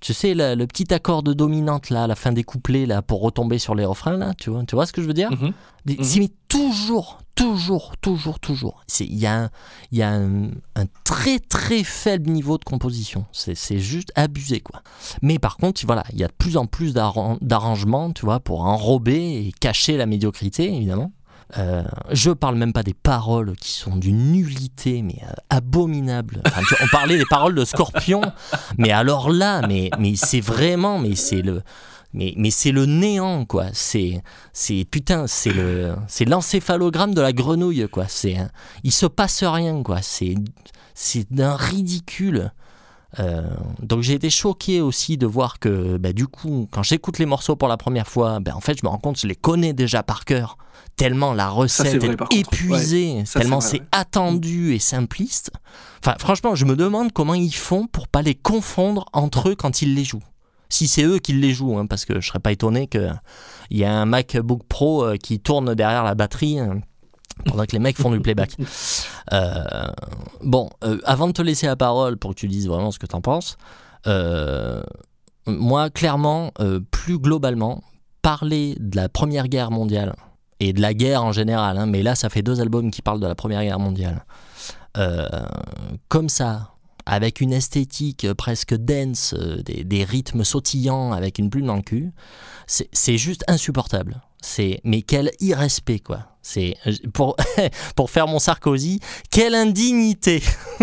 Tu 0.00 0.12
sais, 0.14 0.34
la- 0.34 0.54
le 0.54 0.66
petit 0.66 0.92
accord 0.92 1.22
de 1.22 1.32
dominante 1.34 1.90
là, 1.90 2.04
à 2.04 2.06
la 2.06 2.16
fin 2.16 2.32
des 2.32 2.42
couplets 2.44 2.86
là, 2.86 3.02
pour 3.02 3.20
retomber 3.20 3.58
sur 3.58 3.74
les 3.74 3.84
refrains 3.84 4.16
là, 4.16 4.32
tu 4.34 4.50
vois, 4.50 4.64
tu 4.64 4.74
vois 4.74 4.86
ce 4.86 4.92
que 4.92 5.02
je 5.02 5.06
veux 5.06 5.14
dire? 5.14 5.30
Mhm. 5.30 5.52
Des- 5.84 5.96
Mhm. 5.98 6.04
C'est 6.04 6.30
toujours, 6.48 7.18
toujours, 7.36 7.92
toujours, 8.00 8.40
toujours. 8.40 8.82
Il 8.98 9.14
y 9.14 9.26
a, 9.26 9.48
un, 10.02 10.50
très 11.04 11.38
très 11.38 11.84
faible 11.84 12.30
niveau 12.30 12.58
de 12.58 12.64
composition. 12.64 13.26
C'est 13.32 13.78
juste 13.78 14.10
abusé 14.16 14.60
quoi. 14.60 14.82
Mais 15.22 15.38
par 15.38 15.56
contre, 15.58 15.80
voilà, 15.86 16.02
il 16.12 16.18
y 16.18 16.24
a 16.24 16.28
de 16.28 16.32
plus 16.32 16.56
en 16.56 16.66
plus 16.66 16.92
d'arran- 16.94 17.38
d'arrangements, 17.40 18.10
tu 18.10 18.24
vois, 18.24 18.40
pour 18.40 18.64
enrober 18.64 19.46
et 19.46 19.52
cacher 19.60 19.96
la 19.96 20.06
médiocrité, 20.06 20.74
évidemment. 20.74 21.12
Euh, 21.58 21.84
je 22.10 22.32
parle 22.32 22.56
même 22.56 22.72
pas 22.72 22.82
des 22.82 22.92
paroles 22.94 23.54
qui 23.60 23.70
sont 23.70 23.94
d'une 23.94 24.32
nullité, 24.32 25.02
mais 25.02 25.20
euh, 25.22 25.32
abominable. 25.48 26.42
Tu- 26.68 26.74
on 26.82 26.88
parlait 26.88 27.18
des 27.18 27.24
paroles 27.30 27.54
de 27.54 27.64
Scorpion, 27.64 28.20
mais 28.78 28.90
alors 28.90 29.30
là, 29.30 29.60
mais, 29.68 29.90
mais 30.00 30.16
c'est 30.16 30.40
vraiment, 30.40 30.98
mais 30.98 31.14
c'est 31.14 31.42
le, 31.42 31.62
mais, 32.16 32.32
mais 32.36 32.50
c'est 32.50 32.72
le 32.72 32.86
néant, 32.86 33.44
quoi. 33.44 33.66
C'est, 33.74 34.22
c'est 34.52 34.86
putain, 34.90 35.26
c'est 35.26 35.52
le, 35.52 35.94
c'est 36.08 36.24
l'encéphalogramme 36.24 37.14
de 37.14 37.20
la 37.20 37.32
grenouille, 37.32 37.86
quoi. 37.92 38.06
C'est, 38.08 38.38
il 38.82 38.92
se 38.92 39.06
passe 39.06 39.44
rien, 39.44 39.82
quoi. 39.82 40.00
C'est, 40.02 40.34
c'est 40.94 41.30
d'un 41.30 41.54
ridicule. 41.54 42.52
Euh, 43.18 43.42
donc 43.80 44.02
j'ai 44.02 44.14
été 44.14 44.30
choqué 44.30 44.80
aussi 44.80 45.16
de 45.16 45.26
voir 45.26 45.58
que 45.58 45.96
bah, 45.96 46.12
du 46.12 46.26
coup 46.26 46.68
quand 46.70 46.82
j'écoute 46.82 47.18
les 47.18 47.24
morceaux 47.24 47.56
pour 47.56 47.68
la 47.68 47.78
première 47.78 48.06
fois 48.06 48.40
bah, 48.40 48.52
en 48.54 48.60
fait 48.60 48.78
je 48.78 48.84
me 48.84 48.90
rends 48.90 48.98
compte 48.98 49.14
que 49.14 49.22
je 49.22 49.26
les 49.26 49.36
connais 49.36 49.72
déjà 49.72 50.02
par 50.02 50.26
cœur 50.26 50.58
tellement 50.96 51.32
la 51.32 51.48
recette 51.48 52.04
vrai, 52.04 52.16
est 52.32 52.40
épuisée 52.40 53.22
ça, 53.24 53.40
tellement 53.40 53.62
c'est 53.62 53.80
attendu 53.90 54.74
et 54.74 54.78
simpliste 54.80 55.50
enfin 56.00 56.16
franchement 56.18 56.56
je 56.56 56.66
me 56.66 56.76
demande 56.76 57.12
comment 57.12 57.32
ils 57.32 57.54
font 57.54 57.86
pour 57.86 58.06
pas 58.06 58.20
les 58.20 58.34
confondre 58.34 59.06
entre 59.14 59.50
eux 59.50 59.54
quand 59.54 59.80
ils 59.80 59.94
les 59.94 60.04
jouent 60.04 60.24
si 60.68 60.88
c'est 60.88 61.04
eux 61.04 61.18
qui 61.18 61.32
les 61.32 61.52
jouent 61.52 61.78
hein, 61.78 61.86
parce 61.86 62.04
que 62.04 62.20
je 62.20 62.26
serais 62.26 62.38
pas 62.38 62.52
étonné 62.52 62.86
que 62.86 63.10
il 63.70 63.78
y 63.78 63.84
a 63.84 63.92
un 63.92 64.06
MacBook 64.06 64.62
Pro 64.68 65.04
euh, 65.04 65.16
qui 65.16 65.40
tourne 65.40 65.74
derrière 65.74 66.04
la 66.04 66.14
batterie 66.14 66.60
euh, 66.60 66.74
pendant 67.44 67.64
que 67.64 67.72
les 67.72 67.78
mecs 67.78 67.96
font 67.96 68.10
du 68.10 68.20
playback. 68.20 68.56
Euh, 69.32 69.64
bon, 70.44 70.70
euh, 70.84 71.00
avant 71.04 71.26
de 71.26 71.32
te 71.32 71.42
laisser 71.42 71.66
la 71.66 71.74
parole 71.74 72.16
pour 72.16 72.30
que 72.30 72.36
tu 72.36 72.46
dises 72.46 72.68
vraiment 72.68 72.92
ce 72.92 73.00
que 73.00 73.06
t'en 73.06 73.20
penses, 73.20 73.56
euh, 74.06 74.84
moi, 75.48 75.90
clairement, 75.90 76.52
plus 76.92 77.18
globalement, 77.18 77.82
parler 78.22 78.76
de 78.78 78.94
la 78.94 79.08
Première 79.08 79.48
Guerre 79.48 79.72
mondiale 79.72 80.14
et 80.60 80.72
de 80.72 80.80
la 80.80 80.94
guerre 80.94 81.24
en 81.24 81.32
général, 81.32 81.76
hein, 81.76 81.86
mais 81.86 82.04
là, 82.04 82.14
ça 82.14 82.28
fait 82.28 82.42
deux 82.42 82.60
albums 82.60 82.92
qui 82.92 83.02
parlent 83.02 83.18
de 83.18 83.26
la 83.26 83.34
Première 83.34 83.62
Guerre 83.62 83.80
mondiale, 83.80 84.24
comme 86.06 86.28
ça, 86.28 86.70
avec 87.06 87.40
une 87.40 87.52
esthétique 87.52 88.32
presque 88.34 88.74
dense, 88.74 89.34
euh, 89.38 89.62
des, 89.62 89.84
des 89.84 90.04
rythmes 90.04 90.44
sautillants 90.44 91.12
avec 91.12 91.38
une 91.38 91.50
plume 91.50 91.66
dans 91.66 91.76
le 91.76 91.82
cul, 91.82 92.12
c'est 92.66 93.16
juste 93.16 93.44
insupportable. 93.48 94.20
C'est 94.42 94.80
mais 94.84 95.02
quel 95.02 95.30
irrespect 95.40 96.00
quoi. 96.00 96.26
C'est 96.42 96.76
pour 97.12 97.36
pour 97.96 98.10
faire 98.10 98.28
mon 98.28 98.38
Sarkozy, 98.38 99.00
quelle 99.30 99.54
indignité. 99.54 100.42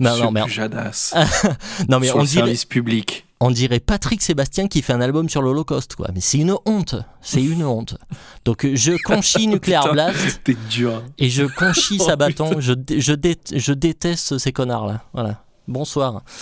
non 0.00 0.16
non 0.18 0.30
mais 0.30 0.42
non 1.88 2.00
mais 2.00 2.10
on 2.12 2.20
le 2.20 2.26
dirait 2.26 2.26
service 2.26 2.64
public. 2.64 3.26
On 3.46 3.50
dirait 3.50 3.80
Patrick 3.80 4.22
Sébastien 4.22 4.68
qui 4.68 4.80
fait 4.80 4.92
un 4.94 5.00
album 5.00 5.28
sur 5.28 5.42
l'Holocauste 5.42 5.96
quoi. 5.96 6.08
Mais 6.14 6.20
c'est 6.20 6.38
une 6.38 6.54
honte, 6.66 6.94
c'est 7.20 7.42
une 7.42 7.62
honte. 7.64 7.96
Donc 8.44 8.66
je 8.72 8.92
conchis 9.04 9.46
Nuclear 9.46 9.82
Putain. 9.82 9.92
Blast 9.92 10.40
T'es 10.44 10.56
dur. 10.70 11.02
et 11.18 11.28
je 11.28 11.44
conchis 11.44 11.98
Oh, 12.00 12.04
Sabaton. 12.06 12.60
Je 12.60 12.72
dé- 12.72 13.00
je 13.00 13.12
dé- 13.12 13.38
je 13.54 13.72
déteste 13.72 14.38
ces 14.38 14.52
connards 14.52 14.86
là. 14.86 15.02
Voilà. 15.12 15.42
Bonsoir. 15.68 16.22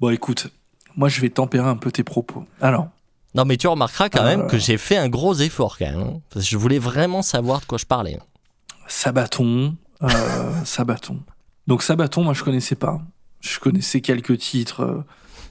Bon, 0.00 0.10
écoute, 0.10 0.48
moi 0.96 1.08
je 1.08 1.20
vais 1.20 1.30
tempérer 1.30 1.68
un 1.68 1.76
peu 1.76 1.90
tes 1.90 2.04
propos. 2.04 2.44
Alors, 2.60 2.88
Non 3.34 3.44
mais 3.44 3.56
tu 3.56 3.66
remarqueras 3.68 4.08
quand 4.08 4.24
même 4.24 4.42
Euh. 4.42 4.46
que 4.48 4.58
j'ai 4.58 4.76
fait 4.78 4.96
un 4.96 5.08
gros 5.08 5.34
effort 5.34 5.78
quand 5.78 5.86
même. 5.86 6.00
hein. 6.00 6.20
Parce 6.30 6.44
que 6.44 6.50
je 6.50 6.56
voulais 6.56 6.78
vraiment 6.78 7.22
savoir 7.22 7.60
de 7.60 7.66
quoi 7.66 7.78
je 7.78 7.86
parlais. 7.86 8.18
Sabaton, 8.88 9.76
euh, 10.02 10.08
Sabaton. 10.64 11.20
Donc 11.66 11.82
Sabaton, 11.82 12.22
moi 12.24 12.34
je 12.34 12.42
connaissais 12.44 12.74
pas. 12.74 13.00
Je 13.44 13.58
connaissais 13.58 14.00
quelques 14.00 14.38
titres 14.38 14.80
euh, 14.80 15.04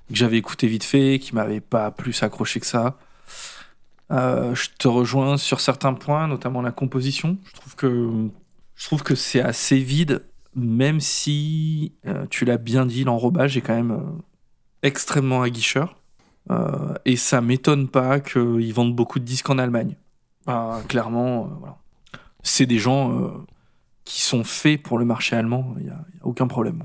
que 0.10 0.16
j'avais 0.16 0.38
écoutés 0.38 0.68
vite 0.68 0.84
fait, 0.84 1.20
qui 1.20 1.36
m'avaient 1.36 1.62
pas 1.62 1.92
plus 1.92 2.24
accroché 2.24 2.60
que 2.60 2.66
ça. 2.66 2.98
Euh, 4.12 4.54
je 4.54 4.70
te 4.78 4.88
rejoins 4.88 5.38
sur 5.38 5.60
certains 5.60 5.94
points, 5.94 6.28
notamment 6.28 6.62
la 6.62 6.72
composition. 6.72 7.38
Je 7.46 7.54
trouve 7.54 7.76
que 7.76 8.30
je 8.76 8.86
trouve 8.86 9.04
que 9.04 9.16
c'est 9.16 9.42
assez 9.42 9.78
vide, 9.78 10.26
même 10.56 11.00
si 11.00 11.94
euh, 12.06 12.26
tu 12.30 12.46
l'as 12.46 12.58
bien 12.58 12.86
dit, 12.86 13.04
l'enrobage 13.04 13.58
est 13.58 13.62
quand 13.62 13.76
même 13.76 13.92
euh, 13.92 14.22
extrêmement 14.82 15.42
aguicheur. 15.42 15.96
Et 17.06 17.16
ça 17.16 17.40
m'étonne 17.40 17.88
pas 17.88 18.20
qu'ils 18.20 18.74
vendent 18.74 18.94
beaucoup 18.94 19.18
de 19.20 19.24
disques 19.24 19.50
en 19.50 19.58
Allemagne. 19.58 19.96
Clairement, 20.90 21.44
voilà 21.58 21.78
c'est 22.46 22.66
des 22.66 22.78
gens 22.78 23.46
qui 24.04 24.22
sont 24.22 24.44
faits 24.44 24.84
pour 24.84 25.00
le 25.00 25.06
marché 25.06 25.38
allemand, 25.38 25.74
il 25.78 25.86
n'y 25.86 25.90
a, 25.90 26.04
aucun 26.22 26.48
problème. 26.48 26.84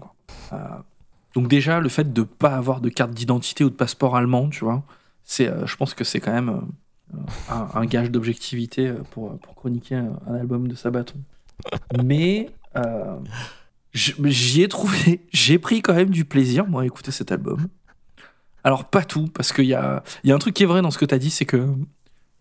Donc 1.39 1.49
déjà, 1.49 1.79
le 1.79 1.89
fait 1.89 2.13
de 2.13 2.23
pas 2.25 2.57
avoir 2.57 2.81
de 2.81 2.89
carte 2.89 3.13
d'identité 3.13 3.63
ou 3.63 3.71
de 3.71 3.75
passeport 3.77 4.17
allemand, 4.17 4.49
tu 4.49 4.65
vois, 4.65 4.83
c'est, 5.23 5.47
euh, 5.49 5.67
je 5.67 5.77
pense 5.77 5.95
que 5.95 6.03
c'est 6.03 6.19
quand 6.19 6.33
même 6.33 6.49
euh, 6.49 7.17
un, 7.49 7.69
un 7.81 7.87
gage 7.87 8.11
d'objectivité 8.11 8.89
euh, 8.89 8.95
pour, 9.13 9.39
pour 9.39 9.55
chroniquer 9.55 9.95
un, 9.95 10.19
un 10.29 10.35
album 10.35 10.67
de 10.67 10.75
Sabaton. 10.75 11.15
Mais 12.05 12.51
euh, 12.77 13.17
je- 13.93 14.15
j'y 14.25 14.63
ai 14.63 14.69
trouvé, 14.69 15.21
j'ai 15.33 15.61
pris 15.61 15.81
quand 15.81 15.95
même 15.95 16.11
du 16.11 16.25
plaisir, 16.25 16.67
moi, 16.67 16.83
à 16.83 16.87
écouter 16.87 17.13
cet 17.13 17.31
album. 17.31 17.69
Alors 18.65 18.85
pas 18.85 19.05
tout, 19.05 19.29
parce 19.29 19.53
qu'il 19.53 19.67
y 19.67 19.75
a, 19.75 20.03
y 20.25 20.33
a 20.33 20.35
un 20.35 20.39
truc 20.39 20.55
qui 20.55 20.65
est 20.65 20.67
vrai 20.67 20.83
dans 20.83 20.91
ce 20.91 20.99
que 20.99 21.05
tu 21.05 21.15
as 21.15 21.19
dit, 21.21 21.31
c'est 21.31 21.45
que 21.47 21.69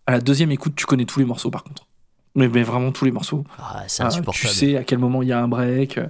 à 0.06 0.12
la 0.12 0.20
deuxième 0.20 0.50
écoute, 0.50 0.74
tu 0.74 0.86
connais 0.86 1.04
tous 1.04 1.20
les 1.20 1.24
morceaux 1.24 1.50
par 1.52 1.62
contre. 1.62 1.86
Mais, 2.34 2.48
mais 2.48 2.64
vraiment 2.64 2.90
tous 2.90 3.04
les 3.04 3.12
morceaux. 3.12 3.44
Ah, 3.58 3.84
c'est 3.86 4.02
insupportable. 4.02 4.48
tu 4.48 4.54
sais 4.54 4.76
à 4.76 4.82
quel 4.82 4.98
moment 4.98 5.22
il 5.22 5.28
y 5.28 5.32
a 5.32 5.40
un 5.40 5.46
break. 5.48 6.00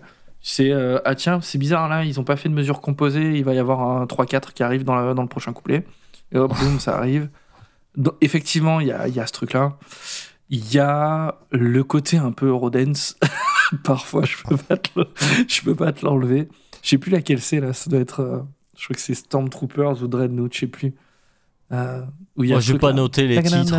Sais, 0.40 0.70
euh, 0.70 0.98
ah 1.04 1.14
tiens, 1.14 1.40
c'est 1.42 1.58
bizarre 1.58 1.88
là, 1.88 2.04
ils 2.04 2.18
ont 2.20 2.24
pas 2.24 2.36
fait 2.36 2.48
de 2.48 2.54
mesure 2.54 2.80
composée, 2.80 3.36
il 3.38 3.44
va 3.44 3.54
y 3.54 3.58
avoir 3.58 3.80
un 3.80 4.06
3-4 4.06 4.52
qui 4.52 4.62
arrive 4.62 4.84
dans, 4.84 4.94
la- 4.94 5.14
dans 5.14 5.22
le 5.22 5.28
prochain 5.28 5.52
couplet. 5.52 5.84
Et 6.32 6.38
hop, 6.38 6.52
boum, 6.58 6.78
ça 6.80 6.96
arrive. 6.96 7.28
Donc, 7.96 8.14
effectivement, 8.20 8.80
il 8.80 8.88
y 8.88 8.92
a, 8.92 9.08
y 9.08 9.18
a 9.20 9.26
ce 9.26 9.32
truc-là. 9.32 9.76
Il 10.50 10.72
y 10.72 10.78
a 10.78 11.34
le 11.50 11.82
côté 11.84 12.16
un 12.16 12.32
peu 12.32 12.46
Eurodance. 12.46 13.16
Parfois, 13.84 14.24
je 14.24 14.36
peux 14.48 14.56
pas 14.56 14.76
te 14.78 14.90
je 15.48 15.60
peux 15.62 15.74
pas 15.74 15.92
te 15.92 16.04
l'enlever. 16.06 16.48
Je 16.82 16.90
sais 16.90 16.98
plus 16.98 17.10
laquelle 17.10 17.40
c'est 17.40 17.60
là, 17.60 17.72
ça 17.72 17.90
doit 17.90 18.00
être. 18.00 18.20
euh, 18.20 18.38
je 18.78 18.84
crois 18.84 18.94
que 18.94 19.00
c'est 19.02 19.14
Stormtroopers 19.14 20.02
ou 20.02 20.06
Dreadnought, 20.06 20.54
je 20.54 20.60
sais 20.60 20.66
plus. 20.68 20.94
Euh, 21.72 22.00
où 22.36 22.44
y 22.44 22.52
a 22.52 22.54
Moi, 22.54 22.60
je 22.60 22.72
vais 22.72 22.78
pas 22.78 22.92
noter 22.94 23.26
les 23.26 23.36
titres. 23.64 23.76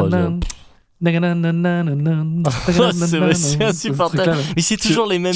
C'est- 3.33 3.63
insupportable. 3.63 4.37
Mais 4.55 4.61
c'est 4.61 4.77
toujours 4.77 5.07
les 5.07 5.19
mêmes. 5.19 5.35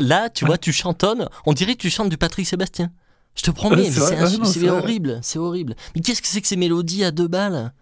là, 0.00 0.30
tu 0.30 0.44
vois, 0.44 0.58
tu 0.58 0.72
chantonnes. 0.72 1.28
On 1.46 1.52
dirait 1.52 1.74
que 1.74 1.80
tu 1.82 1.90
chantes 1.90 2.08
du 2.08 2.18
Patrick 2.18 2.46
Sébastien. 2.46 2.90
Je 3.36 3.42
te 3.42 3.50
promets, 3.50 3.90
c'est 3.90 4.68
horrible, 4.68 5.18
c'est 5.22 5.38
horrible. 5.38 5.74
Mais 5.94 6.00
qu'est-ce 6.00 6.20
que 6.20 6.28
c'est 6.28 6.40
que 6.40 6.48
ces 6.48 6.56
mélodies 6.56 7.04
à 7.04 7.10
deux 7.10 7.28
balles 7.28 7.72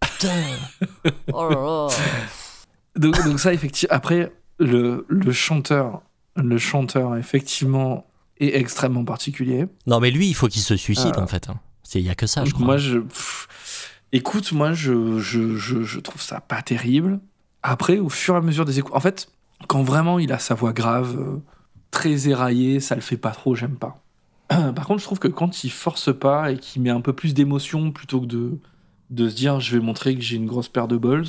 Putain. 0.00 0.42
Oh 1.32 1.48
là 1.48 1.88
donc, 2.96 3.16
ça, 3.38 3.54
effectivement. 3.54 3.94
Après, 3.94 4.32
le, 4.58 5.06
chanteur, 5.32 6.02
le 6.36 6.58
chanteur, 6.58 7.16
effectivement, 7.16 8.06
est 8.38 8.54
extrêmement 8.58 9.04
particulier. 9.04 9.66
Non, 9.86 10.00
mais 10.00 10.10
lui, 10.10 10.28
il 10.28 10.34
faut 10.34 10.48
qu'il 10.48 10.60
se 10.62 10.76
suicide 10.76 11.14
Euh, 11.16 11.22
en 11.22 11.26
fait. 11.26 11.48
Il 11.94 12.00
y 12.00 12.10
a 12.10 12.14
que 12.14 12.26
ça, 12.26 12.44
je 12.44 12.52
crois. 12.52 12.64
Moi, 12.64 12.76
je. 12.78 12.98
Écoute, 14.12 14.52
moi, 14.52 14.72
je, 14.72 15.18
je, 15.18 15.56
je, 15.56 16.00
trouve 16.00 16.20
ça 16.22 16.40
pas 16.40 16.62
terrible. 16.62 17.20
Après, 17.62 17.98
au 17.98 18.08
fur 18.08 18.34
et 18.34 18.38
à 18.38 18.40
mesure 18.40 18.64
des 18.64 18.78
écoutes. 18.78 18.94
En 18.94 19.00
fait, 19.00 19.28
quand 19.68 19.82
vraiment 19.82 20.18
il 20.18 20.32
a 20.32 20.38
sa 20.38 20.54
voix 20.54 20.72
grave, 20.72 21.16
euh, 21.18 21.36
très 21.90 22.28
éraillée, 22.28 22.80
ça 22.80 22.94
le 22.94 23.00
fait 23.00 23.16
pas 23.16 23.30
trop, 23.30 23.54
j'aime 23.54 23.76
pas. 23.76 24.02
Par 24.48 24.86
contre, 24.86 24.98
je 25.00 25.04
trouve 25.04 25.18
que 25.18 25.28
quand 25.28 25.64
il 25.64 25.70
force 25.70 26.16
pas 26.16 26.52
et 26.52 26.58
qu'il 26.58 26.82
met 26.82 26.90
un 26.90 27.00
peu 27.00 27.12
plus 27.12 27.34
d'émotion 27.34 27.92
plutôt 27.92 28.20
que 28.20 28.26
de, 28.26 28.58
de 29.10 29.28
se 29.28 29.34
dire 29.36 29.60
je 29.60 29.76
vais 29.76 29.82
montrer 29.84 30.14
que 30.14 30.20
j'ai 30.20 30.36
une 30.36 30.46
grosse 30.46 30.68
paire 30.68 30.88
de 30.88 30.96
balls, 30.96 31.26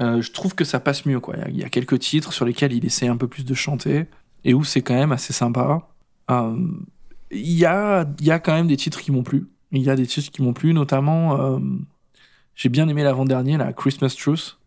euh, 0.00 0.20
je 0.22 0.32
trouve 0.32 0.54
que 0.54 0.64
ça 0.64 0.80
passe 0.80 1.06
mieux. 1.06 1.20
Il 1.48 1.56
y 1.56 1.64
a- 1.64 1.68
quelques 1.68 1.98
titres 2.00 2.32
sur 2.32 2.44
lesquels 2.44 2.72
il 2.72 2.84
essaie 2.84 3.08
un 3.08 3.16
peu 3.16 3.28
plus 3.28 3.44
de 3.44 3.54
chanter 3.54 4.06
et 4.44 4.54
où 4.54 4.64
c'est 4.64 4.82
quand 4.82 4.94
même 4.94 5.12
assez 5.12 5.32
sympa. 5.32 5.88
Euh, 6.30 6.56
Il 7.30 7.52
y, 7.52 7.64
a, 7.66 8.06
y 8.20 8.30
a 8.30 8.38
quand 8.38 8.54
même 8.54 8.68
des 8.68 8.76
titres 8.76 9.00
qui 9.00 9.12
m'ont 9.12 9.22
plu. 9.22 9.48
Il 9.72 9.82
y 9.82 9.90
a 9.90 9.96
des 9.96 10.06
titres 10.06 10.30
qui 10.30 10.42
m'ont 10.42 10.54
plu, 10.54 10.72
notamment 10.74 11.58
j'ai 12.58 12.68
bien 12.68 12.88
aimé 12.88 13.04
l'avant-dernier, 13.04 13.56
la 13.56 13.72
Christmas 13.72 14.14
Truth, 14.18 14.58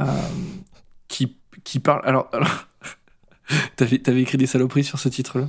euh, 0.00 0.04
qui, 1.08 1.36
qui 1.64 1.80
parle. 1.80 2.02
Alors, 2.04 2.28
alors, 2.32 2.66
T'avais, 3.76 3.96
t'avais 3.98 4.20
écrit 4.20 4.36
des 4.36 4.46
saloperies 4.46 4.84
sur 4.84 4.98
ce 4.98 5.08
titre-là? 5.08 5.48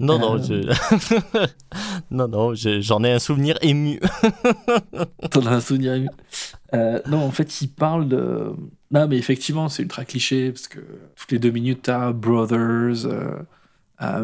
Non, 0.00 0.18
non, 0.18 0.38
Euh. 0.40 0.42
je... 0.42 1.46
non, 2.10 2.26
non, 2.26 2.54
je- 2.54 2.80
j'en 2.80 3.04
ai 3.04 3.12
un 3.12 3.18
souvenir 3.18 3.58
ému. 3.60 4.00
T'en 5.30 5.44
as 5.44 5.50
un 5.50 5.60
souvenir 5.60 5.92
ému 5.92 6.08
Euh, 6.72 7.00
Non, 7.06 7.18
en 7.22 7.30
fait, 7.30 7.60
il 7.60 7.68
parle 7.68 8.08
de. 8.08 8.54
Non, 8.90 9.06
mais 9.08 9.18
effectivement, 9.18 9.68
c'est 9.68 9.82
ultra 9.82 10.06
cliché 10.06 10.52
parce 10.52 10.68
que 10.68 10.80
toutes 11.16 11.30
les 11.32 11.38
deux 11.38 11.50
minutes, 11.50 11.80
t'as 11.82 12.12
Brothers, 12.12 13.04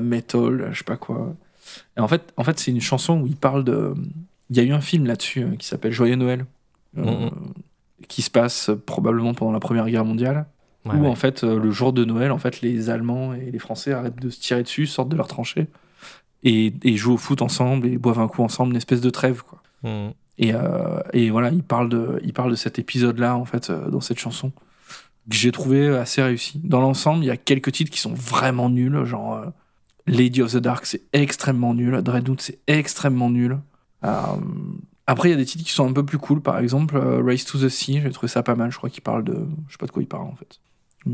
Metal, 0.00 0.68
je 0.72 0.78
sais 0.78 0.84
pas 0.84 0.96
quoi. 0.96 1.34
Et 1.96 2.00
en 2.00 2.08
fait, 2.08 2.32
en 2.38 2.44
fait 2.44 2.58
c'est 2.58 2.70
une 2.70 2.80
chanson 2.80 3.20
où 3.20 3.26
il 3.26 3.36
parle 3.36 3.64
de. 3.64 3.92
Il 4.50 4.56
y 4.56 4.60
a 4.60 4.62
eu 4.62 4.72
un 4.72 4.80
film 4.80 5.06
là-dessus 5.06 5.42
euh, 5.42 5.56
qui 5.56 5.66
s'appelle 5.66 5.92
Joyeux 5.92 6.16
Noël, 6.16 6.46
euh, 6.98 7.02
Mhm. 7.02 7.30
qui 8.08 8.22
se 8.22 8.30
passe 8.30 8.70
probablement 8.86 9.34
pendant 9.34 9.52
la 9.52 9.60
Première 9.60 9.88
Guerre 9.88 10.04
mondiale. 10.04 10.46
Ouais, 10.86 10.96
où 10.96 11.02
ouais. 11.02 11.08
en 11.08 11.14
fait 11.14 11.44
euh, 11.44 11.58
le 11.58 11.70
jour 11.70 11.94
de 11.94 12.04
Noël 12.04 12.30
en 12.30 12.36
fait 12.38 12.60
les 12.60 12.90
Allemands 12.90 13.32
et 13.32 13.50
les 13.50 13.58
Français 13.58 13.92
arrêtent 13.92 14.20
de 14.20 14.28
se 14.28 14.38
tirer 14.38 14.62
dessus 14.62 14.86
sortent 14.86 15.08
de 15.08 15.16
leurs 15.16 15.28
tranchées 15.28 15.66
et, 16.42 16.74
et 16.82 16.96
jouent 16.98 17.14
au 17.14 17.16
foot 17.16 17.40
ensemble 17.40 17.86
et 17.86 17.96
boivent 17.96 18.20
un 18.20 18.28
coup 18.28 18.42
ensemble 18.42 18.72
une 18.72 18.76
espèce 18.76 19.00
de 19.00 19.08
trêve 19.10 19.42
quoi 19.42 19.62
Mm. 19.82 20.10
et, 20.38 20.52
euh, 20.54 20.98
et 21.14 21.30
voilà 21.30 21.48
il 21.50 21.62
parle 21.62 21.88
de 21.88 22.20
il 22.22 22.32
parle 22.34 22.50
de 22.50 22.54
cet 22.56 22.78
épisode 22.78 23.18
là 23.18 23.34
en 23.36 23.46
fait 23.46 23.70
euh, 23.70 23.88
dans 23.90 24.00
cette 24.02 24.18
chanson 24.18 24.50
que 25.30 25.36
j'ai 25.36 25.52
trouvé 25.52 25.88
assez 25.88 26.22
réussi 26.22 26.60
dans 26.62 26.80
l'ensemble 26.82 27.24
il 27.24 27.28
y 27.28 27.30
a 27.30 27.36
quelques 27.38 27.72
titres 27.72 27.90
qui 27.90 28.00
sont 28.00 28.12
vraiment 28.14 28.68
nuls 28.68 29.04
genre 29.06 29.36
euh, 29.36 29.46
Lady 30.06 30.42
of 30.42 30.52
the 30.52 30.58
Dark 30.58 30.84
c'est 30.84 31.02
extrêmement 31.14 31.72
nul 31.72 32.02
Dreadnought 32.02 32.42
c'est 32.42 32.58
extrêmement 32.66 33.30
nul 33.30 33.58
après 35.06 35.28
il 35.28 35.32
y 35.32 35.34
a 35.34 35.38
des 35.38 35.44
titres 35.44 35.64
qui 35.64 35.72
sont 35.72 35.88
un 35.88 35.92
peu 35.92 36.04
plus 36.04 36.18
cool 36.18 36.40
par 36.40 36.58
exemple 36.58 36.96
euh, 36.96 37.22
Race 37.22 37.44
to 37.44 37.58
the 37.58 37.68
Sea 37.68 38.00
j'ai 38.02 38.10
trouvé 38.10 38.28
ça 38.28 38.42
pas 38.42 38.54
mal 38.54 38.70
je 38.70 38.76
crois 38.76 38.90
qu'il 38.90 39.02
parle 39.02 39.24
de 39.24 39.46
je 39.68 39.72
sais 39.72 39.78
pas 39.78 39.86
de 39.86 39.92
quoi 39.92 40.02
il 40.02 40.08
parle 40.08 40.26
en 40.26 40.36
fait 40.36 40.60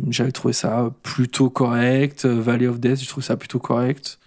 j'avais 0.09 0.33
trouvé 0.33 0.53
ça 0.53 0.91
plutôt 1.03 1.51
correct. 1.51 2.25
Euh, 2.25 2.41
Valley 2.41 2.67
of 2.67 2.81
Death, 2.81 3.03
je 3.03 3.09
trouve 3.09 3.25
ça 3.25 3.37
plutôt 3.37 3.59
correct. 3.59 4.19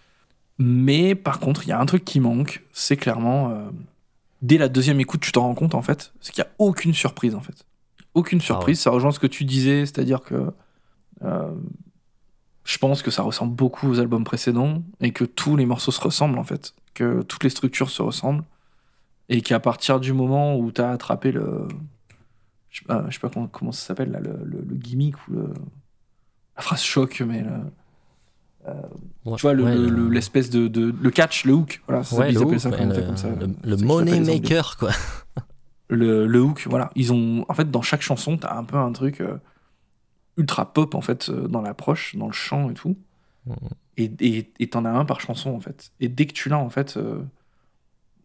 Mais 0.60 1.16
par 1.16 1.40
contre, 1.40 1.64
il 1.64 1.70
y 1.70 1.72
a 1.72 1.80
un 1.80 1.86
truc 1.86 2.06
qui 2.06 2.20
manque, 2.20 2.64
c'est 2.74 2.98
clairement 2.98 3.50
euh, 3.50 3.70
dès 4.42 4.58
la 4.58 4.70
deuxième 4.70 5.00
écoute, 5.00 5.22
tu 5.22 5.32
t'en 5.32 5.42
rends 5.42 5.56
compte 5.56 5.74
en 5.74 5.82
fait, 5.82 6.14
c'est 6.22 6.32
qu'il 6.32 6.44
n'y 6.44 6.48
a 6.48 6.54
aucune 6.60 6.94
surprise 6.94 7.34
en 7.34 7.42
fait. 7.42 7.66
Aucune 8.14 8.42
surprise, 8.42 8.80
ça 8.80 8.92
rejoint 8.92 9.12
ce 9.12 9.18
que 9.18 9.26
tu 9.26 9.44
disais, 9.44 9.88
c'est-à-dire 9.88 10.22
que 10.22 10.52
euh, 11.24 11.52
je 12.64 12.78
pense 12.78 13.02
que 13.02 13.10
ça 13.10 13.24
ressemble 13.24 13.56
beaucoup 13.56 13.90
aux 13.90 14.00
albums 14.00 14.24
précédents 14.24 14.84
et 15.02 15.12
que 15.12 15.24
tous 15.24 15.56
les 15.56 15.66
morceaux 15.66 15.92
se 15.92 16.02
ressemblent 16.02 16.38
en 16.38 16.44
fait, 16.44 16.76
que 16.94 17.24
toutes 17.24 17.44
les 17.44 17.50
structures 17.50 17.90
se 17.90 18.04
ressemblent 18.04 18.44
et 19.34 19.42
qu'à 19.42 19.60
partir 19.60 20.00
du 20.00 20.14
moment 20.14 20.56
où 20.58 20.72
tu 20.72 20.80
as 20.82 20.90
attrapé 20.92 21.32
le 21.32 21.68
je 22.70 22.80
sais 22.80 22.86
pas, 22.86 23.06
je 23.10 23.14
sais 23.14 23.20
pas 23.20 23.30
comment, 23.30 23.48
comment 23.48 23.72
ça 23.72 23.86
s'appelle 23.88 24.12
là, 24.12 24.20
le, 24.20 24.34
le- 24.44 24.62
le 24.68 24.76
gimmick 24.76 25.16
ou 25.28 25.34
le, 25.34 25.54
la 26.56 26.62
phrase 26.62 26.82
choc, 26.82 27.22
mais 27.28 27.42
le- 27.42 27.50
Ouais, 29.26 29.36
tu 29.36 29.42
vois 29.42 29.54
le- 29.54 29.64
ouais, 29.64 30.12
l'espèce 30.14 30.50
de, 30.50 30.68
de 30.70 30.94
le 31.02 31.12
catch, 31.12 31.44
le 31.46 31.54
hook, 31.54 31.82
voilà, 31.88 32.04
ça, 32.04 32.16
ouais, 32.16 32.30
ils 32.32 32.36
le 32.36 32.42
appellent 32.42 32.60
ça 32.62 32.72
comme, 32.72 33.18
ça. 33.18 33.28
le- 33.64 33.76
money 33.78 34.20
maker, 34.22 34.78
quoi. 34.78 34.92
Le, 35.90 36.26
hook, 36.42 36.66
voilà, 36.70 36.90
ils 36.96 37.12
ont, 37.12 37.46
en 37.50 37.54
fait, 37.54 37.70
dans 37.70 37.82
chaque 37.82 38.02
chanson, 38.02 38.38
t'as 38.38 38.56
un 38.56 38.64
peu 38.64 38.78
un 38.78 38.92
truc 38.94 39.20
euh, 39.22 39.38
ultra 40.38 40.72
pop 40.74 40.96
en 40.96 41.02
fait 41.02 41.30
euh, 41.30 41.48
dans 41.50 41.62
l'approche, 41.62 42.16
dans 42.16 42.28
le 42.28 42.34
chant 42.34 42.70
et 42.70 42.74
tout. 42.74 42.96
Mhm. 43.46 43.56
Et 43.98 44.12
et- 44.22 44.52
et 44.60 44.68
t'en 44.70 44.86
as 44.86 44.90
un 44.92 45.04
par 45.06 45.20
chanson 45.20 45.52
en 45.52 45.60
fait. 45.60 45.92
Et 46.00 46.08
dès 46.08 46.26
que 46.26 46.34
tu 46.34 46.48
l'as 46.50 46.58
en 46.58 46.70
fait, 46.70 46.96
euh, 46.98 47.22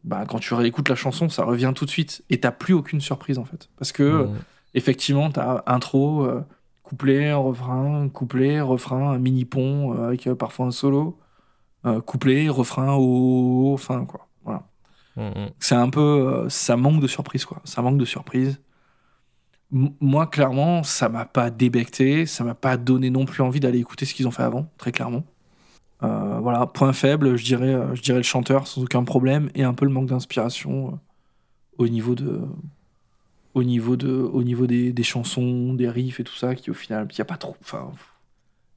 bah 0.05 0.25
quand 0.29 0.39
tu 0.39 0.55
réécoutes 0.55 0.89
la 0.89 0.95
chanson, 0.95 1.29
ça 1.29 1.45
revient 1.45 1.73
tout 1.75 1.85
de 1.85 1.91
suite. 1.91 2.23
Et 2.31 2.41
t'as 2.41 2.51
plus 2.53 2.75
aucune 2.75 3.01
surprise 3.01 3.39
en 3.39 3.45
fait, 3.45 3.69
parce 3.79 3.93
que 3.93 4.25
Mm. 4.27 4.39
effectivement, 4.75 5.31
t'as 5.31 5.63
intro, 5.67 6.25
euh, 6.25 6.45
couplet, 6.83 7.33
refrain, 7.33 8.09
couplet, 8.09 8.61
refrain, 8.61 9.13
un 9.13 9.19
mini 9.19 9.45
pont 9.45 9.95
euh, 9.95 10.07
avec 10.09 10.27
euh, 10.27 10.35
parfois 10.35 10.67
un 10.67 10.71
solo, 10.71 11.19
couplet, 12.07 12.49
refrain 12.51 12.93
au, 12.95 13.73
au 13.73 13.77
fin 13.79 14.05
quoi. 14.05 14.29
Voilà. 14.45 14.67
Mm, 15.17 15.23
mm. 15.23 15.51
C'est 15.59 15.75
un 15.75 15.89
peu, 15.91 16.47
ça 16.49 16.77
manque 16.77 17.01
de 17.01 17.07
surprise 17.07 17.45
quoi. 17.47 17.61
Ça 17.65 17.81
manque 17.83 17.99
de 17.99 18.05
surprise. 18.05 18.61
M- 19.73 19.91
moi, 20.01 20.27
clairement, 20.27 20.83
ça 20.83 21.09
m'a 21.09 21.25
pas 21.25 21.51
débecté, 21.51 22.27
ça 22.27 22.45
m'a 22.45 22.55
pas 22.55 22.77
donné 22.77 23.11
non 23.11 23.25
plus 23.27 23.43
envie 23.43 23.61
d'aller 23.61 23.79
écouter 23.79 24.05
ce 24.07 24.15
qu'ils 24.15 24.27
ont 24.29 24.31
fait 24.31 24.43
avant, 24.43 24.71
très 24.79 24.93
clairement. 24.93 25.25
Euh, 26.03 26.39
voilà, 26.41 26.67
point 26.67 26.93
faible, 26.93 27.37
je 27.37 27.45
dirais, 27.45 27.75
euh, 27.75 27.95
je 27.95 28.03
dirais 28.03 28.19
le 28.19 28.23
chanteur 28.25 28.67
sans 28.69 28.83
aucun 28.85 29.03
problème 29.05 29.51
et 29.55 29.65
un 29.65 29.75
peu 29.75 29.85
le 29.85 29.91
manque 29.91 30.07
d'inspiration 30.09 30.89
euh, 30.89 30.97
au 31.79 31.89
niveau 31.89 32.15
de, 32.15 32.41
au 33.55 33.65
niveau 33.65 33.97
de, 33.97 34.09
au 34.11 34.43
niveau 34.45 34.67
des, 34.67 34.93
des 34.93 35.03
chansons, 35.03 35.75
des 35.75 35.89
riffs 35.89 36.21
et 36.21 36.25
tout 36.25 36.35
ça, 36.35 36.55
qui 36.55 36.71
au 36.71 36.75
final, 36.75 37.09
il 37.11 37.19
y 37.19 37.21
a 37.21 37.25
pas 37.25 37.37
trop, 37.37 37.57
enfin, 37.63 37.91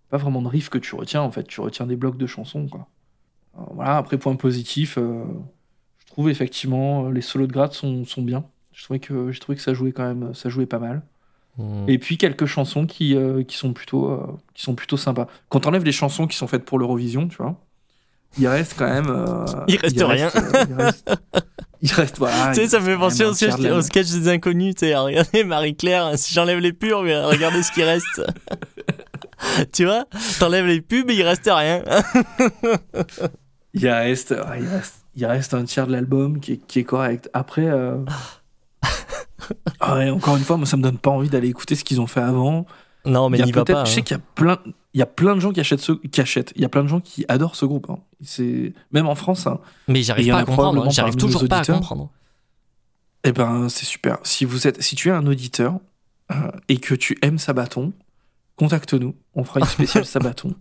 pas 0.09 0.17
vraiment 0.17 0.41
de 0.41 0.47
riffs 0.47 0.69
que 0.69 0.79
tu 0.79 0.95
retiens 0.95 1.21
en 1.21 1.31
fait, 1.31 1.43
tu 1.45 1.61
retiens 1.61 1.85
des 1.85 1.95
blocs 1.95 2.17
de 2.17 2.27
chansons 2.27 2.67
quoi. 2.67 2.87
Voilà, 3.73 3.97
après 3.97 4.17
point 4.17 4.35
positif, 4.35 4.97
je 4.97 6.05
trouve 6.07 6.29
effectivement 6.29 7.09
les 7.09 7.21
solos 7.21 7.47
de 7.47 7.53
grade 7.53 7.73
sont, 7.73 8.05
sont 8.05 8.21
bien. 8.21 8.45
Je 8.71 8.85
j'ai 9.31 9.39
trouvé 9.39 9.57
que 9.57 9.61
ça 9.61 9.73
jouait 9.73 9.91
quand 9.91 10.07
même, 10.07 10.33
ça 10.33 10.49
jouait 10.49 10.65
pas 10.65 10.79
mal. 10.79 11.03
Mm. 11.57 11.85
Et 11.89 11.97
puis 11.99 12.17
quelques 12.17 12.45
chansons 12.45 12.85
qui, 12.85 13.15
euh, 13.15 13.43
qui 13.43 13.57
sont 13.57 13.73
plutôt 13.73 14.09
euh, 14.11 14.25
qui 14.53 14.63
sont 14.63 14.75
plutôt 14.75 14.97
sympas. 14.97 15.27
Quand 15.49 15.59
t'enlèves 15.61 15.83
les 15.83 15.91
chansons 15.91 16.27
qui 16.27 16.37
sont 16.37 16.47
faites 16.47 16.63
pour 16.65 16.79
l'Eurovision, 16.79 17.27
tu 17.27 17.37
vois, 17.37 17.55
il 18.37 18.47
reste 18.47 18.75
quand 18.77 18.87
même. 18.87 19.09
euh, 19.09 19.45
Il 19.67 19.75
reste 19.77 20.01
rien. 20.01 20.29
euh, 20.35 20.63
il, 20.69 20.73
reste, 20.75 21.11
il 21.81 21.91
reste, 21.91 22.17
voilà. 22.17 22.51
Tu 22.53 22.61
sais, 22.61 22.67
ça 22.67 22.79
me 22.79 22.85
fait 22.85 22.95
penser 22.97 23.25
au 23.25 23.33
sketch, 23.33 23.59
au 23.59 23.81
sketch 23.81 24.09
des 24.11 24.29
inconnus. 24.29 24.75
Tu 24.75 24.85
sais, 24.87 24.95
regardez 24.95 25.43
Marie-Claire, 25.43 26.17
si 26.17 26.33
j'enlève 26.33 26.59
les 26.59 26.71
pubs, 26.73 26.93
regardez 26.93 27.61
ce 27.63 27.71
qui 27.73 27.83
reste. 27.83 28.21
tu 29.73 29.83
vois, 29.85 30.05
t'enlèves 30.39 30.67
les 30.67 30.79
pubs 30.81 31.09
et 31.09 31.15
il 31.15 31.23
reste 31.23 31.49
rien. 31.51 31.83
Il 33.73 33.87
reste, 33.87 34.35
il 34.59 34.67
reste, 34.67 34.95
il 35.15 35.25
reste 35.25 35.53
un 35.53 35.63
tiers 35.63 35.87
de 35.87 35.93
l'album 35.93 36.41
qui 36.41 36.53
est, 36.53 36.57
qui 36.57 36.79
est 36.79 36.83
correct. 36.83 37.29
Après, 37.33 37.65
euh, 37.65 37.99
ah 39.79 39.95
ouais, 39.95 40.09
encore 40.09 40.37
une 40.37 40.43
fois, 40.43 40.57
moi, 40.57 40.65
ça 40.65 40.77
me 40.77 40.81
donne 40.83 40.97
pas 40.97 41.11
envie 41.11 41.29
d'aller 41.29 41.49
écouter 41.49 41.75
ce 41.75 41.83
qu'ils 41.83 41.99
ont 42.01 42.07
fait 42.07 42.21
avant. 42.21 42.65
non, 43.05 43.29
mais 43.29 43.37
Il 43.37 43.39
y 43.39 43.43
a 43.43 43.45
n'y 43.45 43.51
va 43.51 43.65
pas. 43.65 43.85
Je 43.85 43.91
sais 43.91 43.99
hein. 43.99 44.03
qu'il 44.03 44.17
y 44.17 44.19
a 44.19 44.23
plein, 44.35 44.57
il 44.93 44.99
y 44.99 45.01
a 45.01 45.05
plein 45.05 45.35
de 45.35 45.39
gens 45.39 45.51
qui 45.51 45.59
achètent 45.59 45.79
ce, 45.81 45.91
qui 45.93 46.21
achètent. 46.21 46.51
Il 46.55 46.61
y 46.61 46.65
a 46.65 46.69
plein 46.69 46.83
de 46.83 46.87
gens 46.89 46.99
qui 46.99 47.25
adorent 47.27 47.55
ce 47.55 47.65
groupe. 47.65 47.89
hein. 47.89 47.99
C'est 48.21 48.73
même 48.91 49.07
en 49.07 49.15
France. 49.15 49.47
hein. 49.47 49.59
Mais 49.87 50.01
j'arrive 50.03 50.33
en 50.33 50.37
pas 50.37 50.41
à 50.41 50.45
comprendre. 50.45 50.91
J'arrive 50.91 51.15
toujours 51.15 51.47
pas 51.47 51.59
à 51.59 51.65
comprendre. 51.65 52.09
Eh 53.23 53.31
ben, 53.31 53.69
c'est 53.69 53.85
super. 53.85 54.17
Si 54.23 54.45
vous 54.45 54.67
êtes, 54.67 54.81
si 54.81 54.95
tu 54.95 55.09
es 55.09 55.11
un 55.11 55.25
auditeur 55.27 55.75
euh, 56.31 56.35
et 56.69 56.77
que 56.77 56.95
tu 56.95 57.17
aimes 57.21 57.37
Sabaton, 57.37 57.93
contacte-nous. 58.55 59.15
On 59.35 59.43
fera 59.43 59.59
une 59.59 59.65
spéciale 59.67 60.05
Sabaton. 60.07 60.55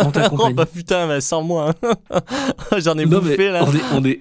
On 0.00 0.08
Oh 0.08 0.10
t'accompagne. 0.10 0.54
bah 0.54 0.66
putain, 0.66 1.06
bah, 1.06 1.20
sans 1.20 1.42
moi. 1.42 1.74
hein. 2.10 2.20
J'en 2.78 2.98
ai 2.98 3.06
Non, 3.06 3.20
mais 3.22 3.30
bouffé 3.30 3.50
là. 3.50 3.64
on 3.66 3.74
est, 3.74 3.82
on 3.94 4.04
est, 4.04 4.20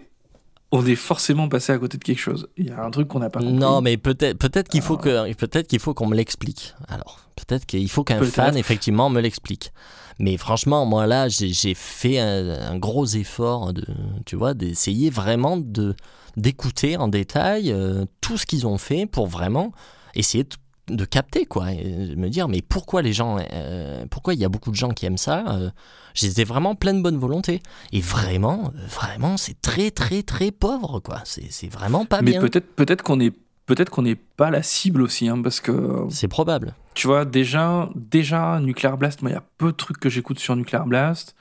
on 0.76 0.86
est 0.86 0.96
forcément 0.96 1.48
passé 1.50 1.72
à 1.74 1.78
côté 1.78 1.98
de 1.98 2.04
quelque 2.04 2.20
chose. 2.20 2.48
Il 2.58 2.68
y 2.68 2.72
a 2.72 2.84
un 2.84 2.92
truc 2.92 3.08
qu'on 3.08 3.20
n'a 3.20 3.30
pas 3.30 3.40
compris. 3.40 3.54
Non, 3.56 3.82
mais 3.82 3.98
peut-être 3.98 4.38
peut-être 4.38 4.68
qu'il 4.70 4.82
faut 4.82 4.98
Ah. 5.00 5.04
que 5.04 5.34
peut-être 5.34 5.68
qu'il 5.68 5.80
faut 5.80 5.94
qu'on 5.94 6.08
me 6.08 6.16
l'explique. 6.16 6.74
Alors, 6.88 7.20
peut-être 7.36 7.66
qu'il 7.66 7.90
faut 7.90 8.04
qu'un 8.04 8.22
fan 8.24 8.56
effectivement 8.58 9.10
me 9.10 9.22
l'explique. 9.22 9.72
Mais 10.20 10.38
franchement, 10.38 10.86
moi 10.86 11.08
là, 11.08 11.28
j'ai 11.28 11.50
j'ai 11.54 11.74
fait 11.74 12.20
un, 12.20 12.50
un 12.72 12.78
gros 12.78 13.06
effort 13.06 13.74
de 13.74 13.86
tu 14.26 14.36
vois, 14.36 14.54
d'essayer 14.54 15.10
vraiment 15.10 15.58
de 15.58 15.96
d'écouter 16.38 16.98
en 16.98 17.08
détail 17.08 17.72
euh, 17.72 18.06
tout 18.22 18.38
ce 18.38 18.46
qu'ils 18.46 18.68
ont 18.68 18.78
fait 18.78 19.06
pour 19.06 19.28
vraiment 19.28 19.72
essayer 20.16 20.44
de 20.44 20.50
de 20.88 21.06
capter 21.06 21.46
quoi 21.46 21.72
et 21.72 21.84
de 21.84 22.16
me 22.16 22.30
dire 22.30 22.48
mais 22.48 22.62
pourquoi 22.62 23.02
les 23.02 23.14
gens 23.14 23.38
euh, 23.52 24.06
pourquoi 24.10 24.34
il 24.34 24.40
y 24.40 24.46
a 24.46 24.50
beaucoup 24.50 24.72
de 24.72 24.76
gens 24.76 24.90
qui 24.90 25.06
aiment 25.06 25.18
ça 25.18 25.44
euh, 25.48 25.70
j'étais 26.14 26.44
vraiment 26.44 26.76
plein 26.76 26.94
de 26.94 27.02
bonne 27.02 27.18
volonté 27.18 27.62
et 27.92 28.02
vraiment 28.02 28.72
euh, 28.76 28.88
vraiment 28.88 29.38
c'est 29.38 29.60
très 29.62 29.90
très 29.90 30.22
très 30.22 30.52
pauvre 30.52 31.00
quoi 31.00 31.22
c'est 31.24 31.52
c'est 31.52 31.68
vraiment 31.68 32.06
pas 32.06 32.22
mais 32.22 32.32
bien 32.32 32.42
peut-être, 32.42 32.68
peut-être 32.76 33.02
qu'on 33.02 33.20
est, 33.20 33.34
peut-être 33.66 33.90
qu'on 33.90 34.04
n'est 34.04 34.16
pas 34.16 34.52
la 34.52 34.62
cible 34.62 35.02
aussi, 35.02 35.28
hein, 35.28 35.42
parce 35.42 35.60
que 35.60 36.06
c'est 36.10 36.28
probable 36.28 36.76
tu 36.96 37.08
vois 37.08 37.26
déjà, 37.26 37.90
déjà 37.94 38.60
Nuclear 38.62 38.98
Blast. 38.98 39.22
Moi, 39.22 39.32
il 39.32 39.34
y 39.34 39.38
a 39.38 39.44
peu 39.58 39.68
de 39.68 39.78
trucs 39.78 40.00
que 40.00 40.10
j'écoute 40.10 40.40
sur 40.40 40.56
Nuclear 40.56 40.88
Blast. 40.88 41.36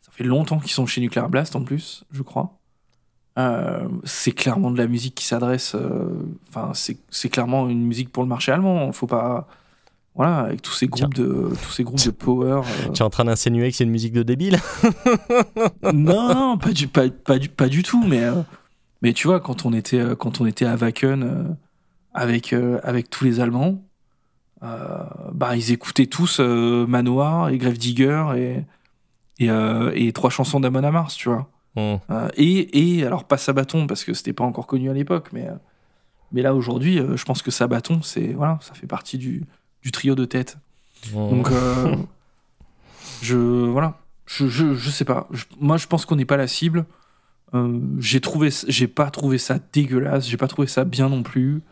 Ça 0.00 0.10
fait 0.10 0.24
longtemps 0.24 0.58
qu'ils 0.58 0.72
sont 0.72 0.86
chez 0.86 1.00
Nuclear 1.02 1.28
Blast 1.28 1.54
en 1.54 1.62
plus, 1.62 2.04
je 2.10 2.22
crois. 2.22 2.58
Euh, 3.36 3.88
c'est 4.04 4.30
clairement 4.32 4.70
de 4.70 4.78
la 4.78 4.86
musique 4.86 5.14
qui 5.16 5.24
s'adresse. 5.24 5.74
euh, 5.74 6.08
Enfin, 6.48 6.70
c'est, 6.74 6.96
c'est 7.10 7.28
clairement 7.28 7.68
une 7.68 7.82
musique 7.84 8.10
pour 8.10 8.22
le 8.22 8.28
marché 8.28 8.52
allemand. 8.52 8.90
Faut 8.92 9.06
pas. 9.06 9.48
Voilà, 10.14 10.38
avec 10.42 10.62
tous 10.62 10.72
ces 10.72 10.86
groupes 10.86 11.12
de 11.14 11.50
tous 11.60 11.72
ces 11.72 11.82
groupes 11.82 12.04
de 12.04 12.10
power. 12.12 12.60
euh, 12.86 12.90
Tu 12.92 13.00
es 13.00 13.02
en 13.02 13.10
train 13.10 13.24
d'insinuer 13.24 13.70
que 13.70 13.76
c'est 13.76 13.82
une 13.82 13.90
musique 13.90 14.12
de 14.12 14.22
débile 14.22 14.58
non, 15.92 16.32
non, 16.34 16.58
pas 16.58 16.70
du, 16.70 16.86
pas, 16.86 17.08
pas 17.08 17.38
du, 17.38 17.48
pas 17.48 17.68
du 17.68 17.82
tout, 17.82 18.04
mais, 18.06 18.22
euh, 18.22 18.42
mais 19.02 19.12
tu 19.12 19.26
vois, 19.26 19.40
quand 19.40 19.66
on 19.66 19.72
était, 19.72 20.00
quand 20.16 20.40
on 20.40 20.46
était 20.46 20.66
à 20.66 20.76
Wacken 20.76 21.56
avec, 22.12 22.52
avec 22.84 23.10
tous 23.10 23.24
les 23.24 23.40
Allemands, 23.40 23.82
bah, 24.62 25.56
ils 25.56 25.72
écoutaient 25.72 26.06
tous 26.06 26.38
Manoir 26.38 27.48
et 27.48 27.58
Grave 27.58 27.76
Digger 27.76 28.24
et, 28.36 29.44
et, 29.44 29.50
et 29.94 30.12
trois 30.12 30.30
chansons 30.30 30.60
d'Amon 30.60 30.92
Mars, 30.92 31.16
tu 31.16 31.28
vois. 31.28 31.48
Hmm. 31.76 31.96
Euh, 32.10 32.28
et, 32.36 32.98
et 32.98 33.04
alors, 33.06 33.24
pas 33.24 33.36
Sabaton, 33.36 33.86
parce 33.86 34.04
que 34.04 34.14
c'était 34.14 34.32
pas 34.32 34.44
encore 34.44 34.66
connu 34.66 34.90
à 34.90 34.92
l'époque, 34.92 35.30
mais, 35.32 35.48
euh, 35.48 35.54
mais 36.32 36.42
là, 36.42 36.54
aujourd'hui, 36.54 36.98
euh, 36.98 37.16
je 37.16 37.24
pense 37.24 37.42
que 37.42 37.50
Sabaton, 37.50 38.02
c'est, 38.02 38.32
voilà, 38.32 38.58
ça 38.62 38.74
fait 38.74 38.86
partie 38.86 39.18
du, 39.18 39.44
du 39.82 39.90
trio 39.90 40.14
de 40.14 40.24
tête. 40.24 40.56
Hmm. 41.12 41.30
Donc, 41.30 41.50
euh, 41.50 41.96
Je 43.22 43.36
voilà, 43.36 43.98
je, 44.26 44.48
je, 44.48 44.74
je 44.74 44.90
sais 44.90 45.04
pas. 45.04 45.28
Je- 45.30 45.44
moi, 45.58 45.76
je 45.76 45.86
pense 45.86 46.04
qu'on 46.04 46.16
n'est 46.16 46.24
pas 46.24 46.36
la 46.36 46.46
cible. 46.46 46.84
J'ai 48.00 48.20
trouvé, 48.20 48.50
j'ai 48.66 48.88
pas 48.88 49.10
trouvé 49.10 49.38
ça 49.38 49.58
dégueulasse. 49.72 50.26
J'ai 50.28 50.36
pas 50.36 50.48
trouvé 50.48 50.66
ça 50.66 50.84
bien 50.84 51.08
non 51.08 51.22
plus. 51.22 51.62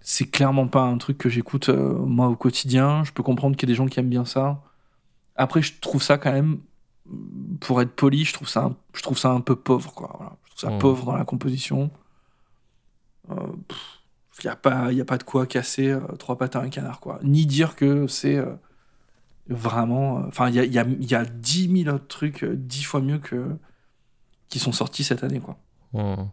C'est 0.00 0.24
clairement 0.24 0.66
pas 0.66 0.80
un 0.82 0.96
truc 0.96 1.18
que 1.18 1.28
j'écoute 1.28 1.68
moi 1.68 2.28
au 2.28 2.34
quotidien. 2.34 3.04
Je 3.04 3.12
peux 3.12 3.22
comprendre 3.22 3.54
qu'il 3.54 3.68
y 3.68 3.70
a 3.70 3.74
des 3.74 3.76
gens 3.76 3.86
qui 3.86 4.00
aiment 4.00 4.08
bien 4.08 4.24
ça. 4.24 4.62
Après, 5.36 5.60
je 5.60 5.74
trouve 5.80 6.02
ça 6.02 6.16
quand 6.16 6.32
même, 6.32 6.60
pour 7.60 7.80
être 7.82 7.94
poli, 7.94 8.24
je 8.24 8.32
trouve 8.32 8.48
ça, 8.48 8.64
un, 8.64 8.76
je 8.94 9.02
trouve 9.02 9.18
ça 9.18 9.30
un 9.30 9.40
peu 9.40 9.56
pauvre, 9.56 9.92
quoi. 9.92 10.14
Voilà. 10.18 10.36
Je 10.44 10.50
trouve 10.50 10.60
ça 10.60 10.70
Mhm. 10.74 10.78
pauvre 10.80 11.04
dans 11.06 11.16
la 11.16 11.24
composition. 11.24 11.90
Euh, 13.30 13.34
il 14.40 14.46
y 14.46 14.48
a 14.48 14.56
pas, 14.56 14.90
il 14.92 14.98
y 14.98 15.00
a 15.00 15.04
pas 15.04 15.18
de 15.18 15.22
quoi 15.22 15.46
casser 15.46 15.88
euh, 15.88 16.00
trois 16.18 16.36
pattes 16.38 16.56
à 16.56 16.60
un 16.60 16.68
canard, 16.68 17.00
quoi. 17.00 17.18
Ni 17.22 17.46
dire 17.46 17.76
que 17.76 18.06
c'est 18.06 18.36
euh, 18.36 18.54
vraiment. 19.48 20.18
euh, 20.20 20.22
Enfin, 20.28 20.48
il 20.48 20.54
y 20.54 20.60
a, 20.60 20.64
il 20.64 20.72
y, 20.72 20.78
a, 20.78 20.86
y 20.88 21.14
a 21.14 21.24
10 21.24 21.84
000 21.84 21.94
autres 21.94 22.06
trucs, 22.08 22.42
euh, 22.44 22.54
10 22.56 22.82
fois 22.84 23.00
mieux 23.00 23.18
que 23.18 23.56
qui 24.48 24.58
sont 24.58 24.72
sortis 24.72 25.04
cette 25.04 25.24
année, 25.24 25.40
quoi. 25.40 25.56
Hmm. 25.92 26.26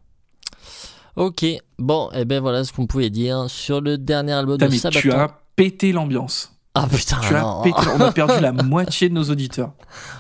Ok, 1.15 1.45
bon, 1.77 2.09
et 2.11 2.23
ben 2.25 2.39
voilà 2.41 2.63
ce 2.63 2.71
qu'on 2.71 2.85
pouvait 2.87 3.09
dire 3.09 3.49
sur 3.49 3.81
le 3.81 3.97
dernier 3.97 4.33
album 4.33 4.57
de 4.57 4.69
Sabaton. 4.69 4.99
tu 4.99 5.11
as 5.11 5.27
pété 5.55 5.91
l'ambiance. 5.91 6.58
Ah 6.81 6.87
putain, 6.89 7.17
Tu 7.27 7.35
as 7.35 7.41
non. 7.41 7.61
pété. 7.61 7.77
On 7.93 8.01
a 8.01 8.11
perdu 8.13 8.39
la 8.39 8.51
moitié 8.53 9.09
de 9.09 9.13
nos 9.13 9.23
auditeurs. 9.23 9.71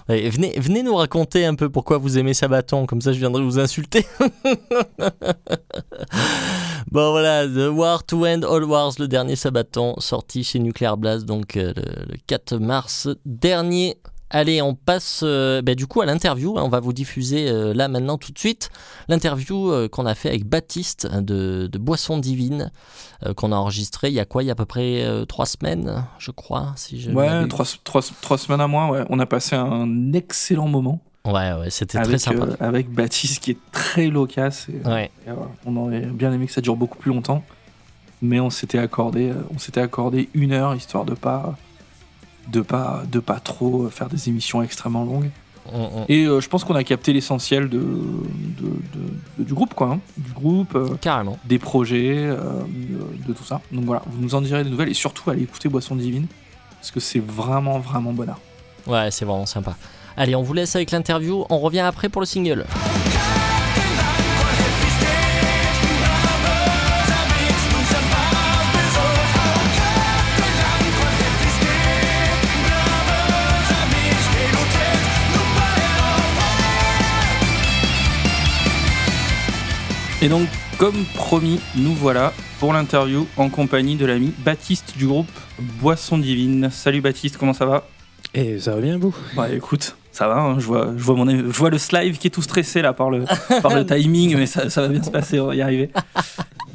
Ouais, 0.09 0.29
venez, 0.29 0.53
venez 0.59 0.83
nous 0.83 0.95
raconter 0.95 1.45
un 1.45 1.55
peu 1.55 1.69
pourquoi 1.69 1.97
vous 1.97 2.17
aimez 2.17 2.33
Sabaton, 2.33 2.85
comme 2.85 2.99
ça 3.01 3.13
je 3.13 3.19
viendrai 3.19 3.41
vous 3.43 3.59
insulter. 3.59 4.05
bon 6.91 7.11
voilà, 7.11 7.47
The 7.47 7.69
War 7.71 8.03
to 8.05 8.25
End 8.25 8.41
All 8.43 8.63
Wars, 8.65 8.93
le 8.99 9.07
dernier 9.07 9.35
Sabaton, 9.35 9.95
sorti 9.99 10.43
chez 10.43 10.59
Nuclear 10.59 10.97
Blast, 10.97 11.25
donc 11.25 11.55
euh, 11.55 11.73
le, 11.75 11.83
le 12.13 12.17
4 12.27 12.57
mars 12.57 13.07
dernier. 13.25 13.97
Allez, 14.31 14.61
on 14.61 14.75
passe 14.75 15.21
euh, 15.23 15.61
bah, 15.63 15.73
du 15.73 15.87
coup 15.87 16.01
à 16.01 16.05
l'interview. 16.05 16.53
On 16.57 16.69
va 16.69 16.79
vous 16.79 16.93
diffuser 16.93 17.49
euh, 17.49 17.73
là 17.73 17.87
maintenant 17.87 18.17
tout 18.19 18.31
de 18.31 18.37
suite 18.37 18.69
l'interview 19.07 19.71
euh, 19.71 19.87
qu'on 19.87 20.05
a 20.05 20.13
fait 20.13 20.29
avec 20.29 20.45
Baptiste 20.45 21.07
de, 21.11 21.67
de 21.67 21.77
Boisson 21.79 22.17
Divine, 22.19 22.71
qu'on 23.35 23.51
a 23.51 23.55
enregistré 23.55 24.09
il 24.09 24.13
y 24.13 24.19
a 24.19 24.25
quoi? 24.25 24.43
Il 24.43 24.45
y 24.45 24.49
a 24.49 24.53
à 24.53 24.55
peu 24.55 24.65
près 24.65 25.03
trois 25.27 25.45
semaines, 25.45 26.05
je 26.19 26.31
crois. 26.31 26.73
Si 26.75 27.01
je 27.01 27.11
Ouais, 27.11 27.47
trois, 27.47 27.65
trois, 27.83 28.01
trois 28.21 28.37
semaines 28.37 28.61
à 28.61 28.67
moi, 28.67 28.89
ouais. 28.91 29.03
On 29.09 29.19
a 29.19 29.25
passé 29.25 29.55
un 29.55 30.13
excellent 30.13 30.67
moment 30.67 30.99
Ouais, 31.25 31.51
ouais, 31.53 31.69
c'était 31.69 32.01
très 32.01 32.17
sympa. 32.17 32.47
avec 32.59 32.89
Baptiste 32.89 33.43
qui 33.43 33.51
est 33.51 33.57
très 33.71 34.07
loquace. 34.07 34.67
Et, 34.69 34.87
Ouais. 34.87 35.11
et. 35.27 35.31
On 35.65 35.75
aurait 35.75 36.01
bien 36.01 36.31
aimé 36.31 36.45
que 36.45 36.53
ça 36.53 36.61
dure 36.61 36.75
beaucoup 36.75 36.97
plus 36.97 37.11
longtemps. 37.11 37.43
Mais 38.21 38.39
on 38.39 38.49
s'était 38.49 38.79
accordé, 38.79 39.31
on 39.53 39.59
s'était 39.59 39.81
accordé 39.81 40.29
une 40.33 40.51
heure 40.51 40.75
histoire 40.75 41.05
de 41.05 41.13
pas, 41.13 41.55
de 42.51 42.61
pas, 42.61 43.03
de 43.11 43.19
pas 43.19 43.39
trop 43.39 43.89
faire 43.89 44.09
des 44.09 44.29
émissions 44.29 44.61
extrêmement 44.61 45.03
longues. 45.05 45.29
Et 46.07 46.25
euh, 46.25 46.41
je 46.41 46.49
pense 46.49 46.63
qu'on 46.63 46.73
a 46.73 46.83
capté 46.83 47.13
l'essentiel 47.13 47.69
de, 47.69 47.77
de- 47.77 47.83
de- 47.83 49.37
de- 49.37 49.43
du 49.43 49.53
groupe, 49.53 49.75
quoi. 49.75 49.89
hein. 49.91 49.99
Du 50.17 50.31
groupe, 50.31 50.73
euh, 50.73 50.95
Carrément. 50.99 51.37
des 51.45 51.59
projets, 51.59 52.15
euh, 52.17 52.63
de, 53.27 53.33
tout 53.33 53.43
ça. 53.43 53.61
Donc 53.71 53.85
voilà, 53.85 54.01
vous 54.07 54.19
nous 54.19 54.33
en 54.33 54.41
direz 54.41 54.63
des 54.63 54.69
nouvelles 54.71 54.89
et 54.89 54.95
surtout 54.95 55.29
allez 55.29 55.43
écouter 55.43 55.69
Boisson 55.69 55.95
Divine 55.95 56.25
parce 56.79 56.89
que 56.89 56.99
c'est 56.99 57.19
vraiment, 57.19 57.77
vraiment 57.77 58.13
bonheur. 58.13 58.39
Ouais, 58.87 59.11
c'est 59.11 59.25
vraiment 59.25 59.45
sympa. 59.45 59.75
Allez, 60.17 60.33
on 60.35 60.41
vous 60.41 60.53
laisse 60.53 60.75
avec 60.75 60.89
l'interview. 60.89 61.45
On 61.51 61.59
revient 61.59 61.79
après 61.81 62.09
pour 62.09 62.21
le 62.21 62.25
single. 62.25 62.65
Et 80.21 80.27
donc, 80.27 80.49
comme 80.77 81.05
promis, 81.15 81.61
nous 81.77 81.93
voilà 81.93 82.33
pour 82.59 82.73
l'interview 82.73 83.25
en 83.37 83.49
compagnie 83.49 83.95
de 83.95 84.05
l'ami 84.05 84.33
Baptiste 84.39 84.97
du 84.97 85.07
groupe 85.07 85.29
Boisson 85.81 86.17
Divine. 86.17 86.69
Salut 86.71 86.99
Baptiste, 86.99 87.37
comment 87.37 87.53
ça 87.53 87.65
va? 87.65 87.87
Et 88.33 88.59
ça 88.59 88.75
va 88.75 88.81
bien, 88.81 88.97
vous? 88.97 89.15
Bah 89.37 89.49
écoute, 89.49 89.95
ça 90.11 90.27
va, 90.27 90.35
hein, 90.41 90.59
je, 90.59 90.65
vois, 90.65 90.91
je, 90.97 91.03
vois 91.03 91.15
mon, 91.15 91.25
je 91.25 91.57
vois 91.57 91.69
le 91.69 91.77
slide 91.77 92.17
qui 92.17 92.27
est 92.27 92.31
tout 92.31 92.41
stressé 92.41 92.81
là 92.81 92.91
par 92.91 93.09
le, 93.09 93.23
par 93.61 93.73
le 93.73 93.85
timing, 93.85 94.35
mais 94.35 94.45
ça, 94.45 94.69
ça 94.69 94.81
va 94.81 94.89
bien 94.89 95.01
se 95.01 95.09
passer, 95.09 95.39
on 95.39 95.47
va 95.47 95.55
y 95.55 95.61
arriver. 95.61 95.89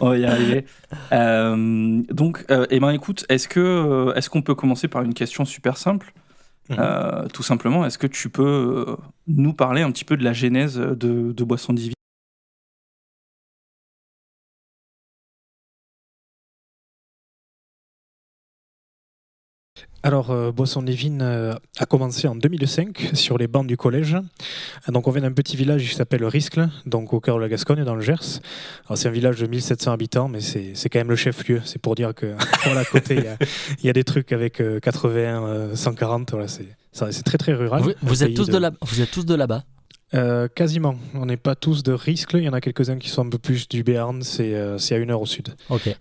On 0.01 0.09
va 0.09 0.17
y 0.17 0.25
arriver. 0.25 0.65
Euh, 1.13 2.03
donc, 2.11 2.47
euh, 2.51 2.67
eh 2.71 2.81
ben 2.81 2.91
écoute, 2.91 3.27
est-ce 3.29 3.47
que 3.47 3.61
euh, 3.61 4.15
est-ce 4.15 4.31
qu'on 4.31 4.43
peut 4.43 4.55
commencer 4.55 4.89
par 4.89 5.03
une 5.03 5.13
question 5.13 5.45
super 5.45 5.77
simple? 5.77 6.15
Mhm. 6.71 6.77
Euh, 6.81 7.27
Tout 7.29 7.43
simplement, 7.43 7.85
est-ce 7.85 7.99
que 7.99 8.07
tu 8.07 8.31
peux 8.31 8.97
nous 9.27 9.53
parler 9.53 9.83
un 9.83 9.91
petit 9.93 10.07
peu 10.07 10.17
de 10.17 10.25
la 10.25 10.33
genèse 10.33 10.79
de, 10.79 11.33
de 11.33 11.45
Boisson 11.45 11.75
Divine? 11.75 11.94
Alors, 20.07 20.31
euh, 20.31 20.53
Boisson 20.53 20.83
Divine 20.83 21.23
euh, 21.23 21.55
a 21.79 21.87
commencé 21.87 22.29
en 22.29 22.35
2005 22.37 23.13
sur 23.15 23.39
les 23.39 23.47
bancs 23.47 23.67
du 23.67 23.79
collège. 23.79 24.19
Donc, 24.87 25.09
on 25.09 25.11
vient 25.11 25.23
d'un 25.23 25.33
petit 25.33 25.57
village 25.57 25.89
qui 25.89 25.95
s'appelle 25.95 26.23
Riscle, 26.27 26.69
donc 26.85 27.15
au 27.15 27.21
cœur 27.21 27.37
de 27.37 27.41
la 27.41 27.49
Gascogne, 27.49 27.85
dans 27.85 27.95
le 27.95 28.03
Gers. 28.03 28.41
Alors, 28.87 28.99
c'est 28.99 29.09
un 29.09 29.13
village 29.13 29.41
de 29.41 29.47
1700 29.47 29.93
habitants, 29.93 30.29
mais 30.29 30.41
c'est 30.41 30.73
c'est 30.75 30.91
quand 30.91 30.99
même 30.99 31.09
le 31.09 31.17
chef-lieu. 31.17 31.63
C'est 31.65 31.81
pour 31.81 31.95
dire 31.95 32.15
que, 32.15 32.35
voilà, 32.65 32.81
à 32.81 32.85
côté, 32.85 33.15
il 33.15 33.25
y 33.25 33.29
a- 33.29 33.39
il 33.81 33.87
y, 33.87 33.89
a 33.89 33.95
des 33.95 34.05
trucs 34.05 34.31
avec 34.33 34.61
euh, 34.61 34.79
80, 34.79 35.47
euh, 35.47 35.75
140. 35.75 36.33
Voilà, 36.33 36.49
c'est 36.49 37.23
très, 37.25 37.39
très 37.39 37.55
rural. 37.55 37.83
Vous, 38.03 38.23
êtes 38.23 38.35
tous 38.35 38.49
de 38.51 38.71
vous 38.83 39.01
êtes 39.01 39.11
tous 39.11 39.25
de 39.25 39.35
là-bas? 39.35 39.65
Euh, 40.13 40.49
quasiment. 40.55 40.97
On 41.15 41.25
n'est 41.25 41.39
pas 41.39 41.55
tous 41.55 41.83
de 41.83 41.93
Riscle. 41.93 42.37
Il 42.37 42.45
y 42.45 42.49
en 42.51 42.53
a 42.53 42.61
quelques-uns 42.61 42.99
qui 42.99 43.09
sont 43.09 43.27
un 43.27 43.31
peu 43.31 43.39
plus 43.39 43.69
du 43.71 43.83
Béarn. 43.83 44.23
C'est 44.23 44.55
euh, 44.55 44.77
c'est 44.77 44.95
à 44.95 44.99
une 44.99 45.11
heure 45.11 45.23
au 45.23 45.27
sud. 45.27 45.49
Ok. 45.71 45.97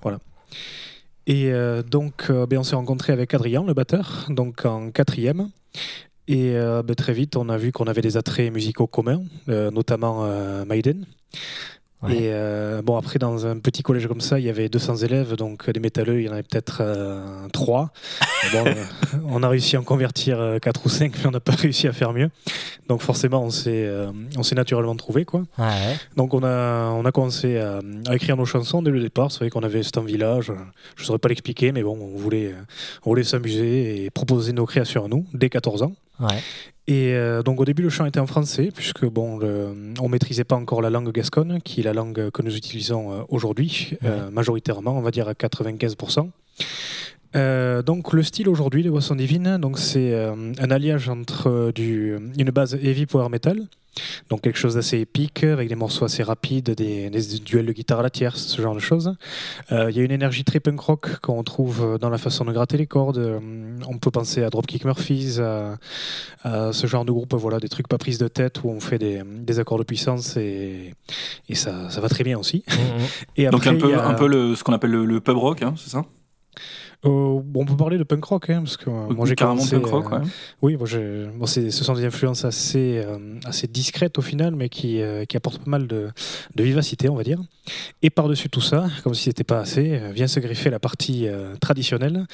Et 1.26 1.52
euh, 1.52 1.84
donc, 1.84 2.26
euh, 2.30 2.46
ben, 2.46 2.60
on 2.60 2.64
s'est 2.64 2.76
rencontré 2.76 3.14
avec 3.14 3.34
Adrien, 3.34 3.64
le 3.64 3.74
batteur, 3.74 4.28
donc 4.30 4.66
en 4.66 4.92
quatrième. 4.92 5.50
Et 6.28 6.56
euh, 6.56 6.84
ben, 6.84 6.96
très 6.96 7.14
vite, 7.14 7.36
on 7.36 7.50
a 7.50 7.58
vu 7.58 7.72
qu'on 7.72 7.86
avait 7.86 8.02
des 8.02 8.18
attraits 8.18 8.52
musicaux 8.52 8.88
communs, 8.88 9.24
notamment 9.48 10.26
Maiden. 10.66 11.06
Ouais. 12.04 12.16
Et 12.16 12.30
euh, 12.34 12.82
bon, 12.82 12.98
après, 12.98 13.18
dans 13.18 13.46
un 13.46 13.58
petit 13.60 13.82
collège 13.82 14.08
comme 14.08 14.22
ça, 14.22 14.38
il 14.38 14.46
y 14.46 14.50
avait 14.50 14.68
200 14.68 14.98
élèves, 14.98 15.36
donc 15.36 15.70
des 15.70 15.80
métalleux, 15.80 16.20
il 16.20 16.26
y 16.26 16.30
en 16.30 16.34
avait 16.34 16.44
peut-être 16.44 16.80
euh, 16.82 17.48
3. 17.54 17.92
Bon, 18.52 18.66
euh, 18.66 18.74
on 19.30 19.42
a 19.42 19.48
réussi 19.48 19.78
à 19.78 19.80
en 19.80 19.84
convertir 19.84 20.58
4 20.62 20.86
ou 20.86 20.90
5, 20.90 21.14
mais 21.18 21.28
on 21.28 21.32
n'a 21.32 21.40
pas 21.40 21.54
réussi 21.54 21.88
à 21.88 21.94
faire 21.94 22.12
mieux. 22.12 22.30
Donc 22.90 23.02
forcément, 23.02 23.42
on 23.42 23.50
s'est 23.50 23.86
euh, 23.86 24.12
on 24.38 24.44
s'est 24.44 24.56
naturellement 24.56 24.96
trouvé, 24.96 25.24
quoi. 25.24 25.44
Ouais. 25.58 25.98
Donc 26.18 26.34
on 26.34 26.44
a, 26.44 26.90
on 26.90 27.06
a 27.06 27.12
commencé 27.12 27.58
à, 27.58 27.80
à 28.08 28.16
écrire 28.16 28.36
nos 28.36 28.46
chansons 28.46 28.82
dès 28.82 28.92
le 28.92 29.00
départ. 29.00 29.32
C'est 29.32 29.40
vrai 29.40 29.50
qu'on 29.50 29.64
avait 29.64 29.82
cet 29.84 29.98
village. 30.00 30.52
Je 30.96 31.02
ne 31.02 31.06
saurais 31.06 31.20
pas 31.20 31.30
l'expliquer, 31.30 31.72
mais 31.72 31.84
bon, 31.84 31.98
on 32.00 32.18
voulait, 32.18 32.54
on 33.06 33.12
voulait 33.12 33.24
s'amuser 33.24 34.04
et 34.04 34.10
proposer 34.10 34.52
nos 34.52 34.66
créations 34.66 35.06
à 35.06 35.08
nous 35.08 35.26
dès 35.34 35.50
14 35.50 35.84
ans. 35.84 35.94
Ouais. 36.20 36.42
Et 36.88 37.14
euh, 37.14 37.44
donc 37.44 37.62
au 37.62 37.66
début 37.66 37.82
le 37.82 37.90
chant 37.90 38.06
était 38.06 38.20
en 38.20 38.28
français 38.28 38.70
puisque 38.74 39.06
bon 39.06 39.38
le, 39.38 39.74
on 40.02 40.10
maîtrisait 40.10 40.44
pas 40.44 40.56
encore 40.56 40.82
la 40.82 40.90
langue 40.90 41.12
gasconne 41.14 41.62
qui 41.62 41.80
est 41.80 41.84
la 41.84 41.94
langue 41.94 42.30
que 42.30 42.42
nous 42.42 42.58
utilisons 42.58 43.14
euh, 43.14 43.24
aujourd'hui 43.30 43.98
euh, 44.04 44.30
majoritairement 44.30 44.98
on 44.98 45.02
va 45.02 45.12
dire 45.12 45.30
à 45.30 45.34
95%. 45.34 46.30
Euh, 47.36 47.82
donc 47.82 48.14
le 48.14 48.22
style 48.22 48.48
aujourd'hui 48.48 48.84
de 48.84 48.90
Boisson 48.92 49.16
Divine 49.16 49.58
donc 49.58 49.80
c'est 49.80 50.14
euh, 50.14 50.54
un 50.60 50.70
alliage 50.72 51.10
entre 51.10 51.50
euh, 51.50 51.72
du, 51.72 52.16
une 52.38 52.52
base 52.52 52.76
heavy 52.76 53.08
power 53.08 53.28
metal 53.30 53.60
donc 54.30 54.42
quelque 54.42 54.58
chose 54.58 54.76
d'assez 54.76 55.00
épique 55.00 55.44
avec 55.44 55.68
des 55.70 55.76
morceaux 55.76 56.06
assez 56.06 56.22
rapides 56.24 56.72
des, 56.72 57.10
des 57.10 57.22
duels 57.44 57.66
de 57.68 57.72
guitare 57.72 58.00
à 58.00 58.04
la 58.04 58.10
tierce 58.10 58.40
ce 58.44 58.62
genre 58.62 58.74
de 58.76 58.80
choses 58.80 59.16
il 59.72 59.92
y 59.96 60.00
a 60.00 60.04
une 60.04 60.12
énergie 60.12 60.44
très 60.44 60.60
punk 60.60 60.80
rock 60.80 61.20
qu'on 61.22 61.44
trouve 61.44 61.98
dans 62.00 62.10
la 62.10 62.18
façon 62.18 62.46
de 62.46 62.52
gratter 62.52 62.78
les 62.78 62.88
cordes 62.88 63.40
on 63.88 63.98
peut 64.00 64.10
penser 64.12 64.44
à 64.44 64.50
Dropkick 64.50 64.86
Murphys 64.86 65.40
à, 65.40 65.78
à 66.44 66.74
ce 66.74 66.88
genre 66.88 67.06
de 67.06 67.12
groupe, 67.12 67.34
voilà, 67.36 67.60
des 67.60 67.70
trucs 67.70 67.88
pas 67.88 67.98
prises 68.00 68.18
de 68.18 68.28
tête 68.28 68.64
où 68.64 68.70
on 68.70 68.80
fait 68.80 68.98
des, 68.98 69.22
des 69.26 69.60
accords 69.60 69.78
de 69.78 69.84
puissance 69.84 70.38
et, 70.38 70.94
et 71.50 71.56
ça, 71.56 71.90
ça 71.92 72.02
va 72.02 72.10
très 72.10 72.24
bien 72.24 72.38
aussi. 72.40 72.64
Mhm. 72.70 72.76
Et 73.38 73.48
Donc 73.50 73.68
un 73.68 73.76
peu, 73.76 73.88
il 73.90 73.92
y 73.92 73.94
a- 73.94 74.08
un 74.08 74.14
peu 74.16 74.28
le, 74.28 74.56
ce 74.56 74.64
qu'on 74.64 74.74
appelle 74.74 74.92
le, 74.92 75.06
le 75.06 75.20
pub 75.22 75.38
rock, 75.38 75.62
hein, 75.62 75.74
c'est 75.78 75.90
ça? 75.92 76.04
Euh, 77.06 77.42
bon, 77.44 77.62
on 77.62 77.66
peut 77.66 77.76
parler 77.76 77.98
de 77.98 78.04
punk 78.04 78.24
rock, 78.24 78.50
hein, 78.50 78.62
parce 78.64 78.78
que 78.78 78.90
euh, 78.90 79.10
moi 79.10 79.26
j'ai 79.26 79.36
Carrément 79.36 79.58
commencé, 79.58 79.78
punk 79.78 79.88
rock, 79.88 80.14
euh. 80.14 80.20
Oui, 80.62 80.78
moi, 80.78 80.88
bon, 81.36 81.46
ce 81.46 81.70
sont 81.70 81.94
des 81.94 82.06
influences 82.06 82.46
assez, 82.46 83.06
assez 83.46 83.68
discrètes 83.68 84.18
au 84.18 84.22
final, 84.22 84.56
mais 84.56 84.70
qui, 84.70 85.02
qui 85.28 85.38
apportent 85.38 85.64
pas 85.64 85.72
mal 85.72 85.88
de, 85.88 86.10
de 86.56 86.64
vivacité, 86.64 87.10
on 87.10 87.16
va 87.16 87.24
dire. 87.24 87.40
Et 88.02 88.10
par-dessus 88.10 88.50
tout 88.50 88.62
ça, 88.62 88.88
comme 89.04 89.14
si 89.14 89.24
c'était 89.24 89.44
pas 89.44 89.60
assez, 89.60 90.00
vient 90.14 90.28
se 90.28 90.40
greffer 90.40 90.70
la 90.70 90.80
partie 90.80 91.28
traditionnelle. 91.60 92.26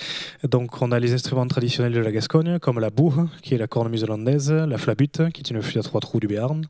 Donc 0.47 0.81
on 0.81 0.91
a 0.91 0.99
les 0.99 1.13
instruments 1.13 1.47
traditionnels 1.47 1.93
de 1.93 1.99
la 1.99 2.11
Gascogne, 2.11 2.59
comme 2.59 2.79
la 2.79 2.91
bourre, 2.91 3.27
qui 3.41 3.55
est 3.55 3.57
la 3.57 3.67
cornemuse 3.67 4.03
hollandaise, 4.03 4.51
la 4.51 4.77
flabute, 4.77 5.29
qui 5.31 5.41
est 5.41 5.49
une 5.49 5.61
flûte 5.61 5.77
à 5.77 5.83
trois 5.83 6.01
trous 6.01 6.19
du 6.19 6.27
Béarn, 6.27 6.65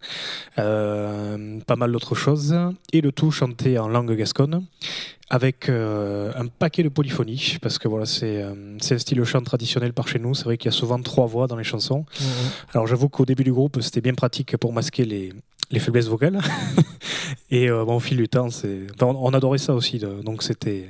pas 0.56 1.76
mal 1.76 1.92
d'autres 1.92 2.16
choses, 2.16 2.56
et 2.94 3.02
le 3.02 3.12
tout 3.12 3.32
chanté 3.32 3.78
en 3.78 3.90
langue 3.90 4.16
gasconne 4.16 4.66
avec 5.32 5.70
un 5.70 6.48
paquet 6.48 6.82
de 6.84 6.90
polyphonie, 6.90 7.58
parce 7.62 7.78
que 7.78 7.88
voilà, 7.90 8.06
c'est 8.06 8.42
euh, 8.42 8.78
c'est 8.80 8.96
un 8.96 8.98
style 9.00 9.24
chant 9.24 9.42
traditionnel 9.42 9.94
par 9.94 10.08
chez 10.08 10.20
nous. 10.20 10.34
C'est 10.36 10.46
vrai 10.46 10.58
qu'il 10.58 10.72
y 10.72 10.74
a 10.74 10.78
souvent 10.78 11.02
trois 11.02 11.28
voix 11.28 11.48
dans 11.48 11.56
les 11.58 11.64
chansons. 11.64 12.06
Alors 12.74 12.88
j'avoue 12.88 13.10
qu'au 13.10 13.26
début 13.26 13.44
du 13.44 13.52
groupe, 13.54 13.82
c'était 13.82 14.02
bien 14.02 14.14
pratique 14.14 14.56
pour 14.58 14.72
masquer 14.74 15.06
les, 15.06 15.34
les 15.72 15.80
faiblesses 15.80 16.08
vocales. 16.08 16.40
Et 17.52 17.70
euh, 17.70 17.84
bon, 17.86 17.96
au 17.96 18.00
fil 18.00 18.18
du 18.18 18.28
temps, 18.30 18.50
c'est... 18.50 18.88
enfin, 18.96 19.14
on, 19.20 19.34
adorait 19.34 19.58
ça 19.58 19.74
aussi. 19.74 19.98
de- 19.98 20.22
donc 20.22 20.44
c'était 20.44 20.88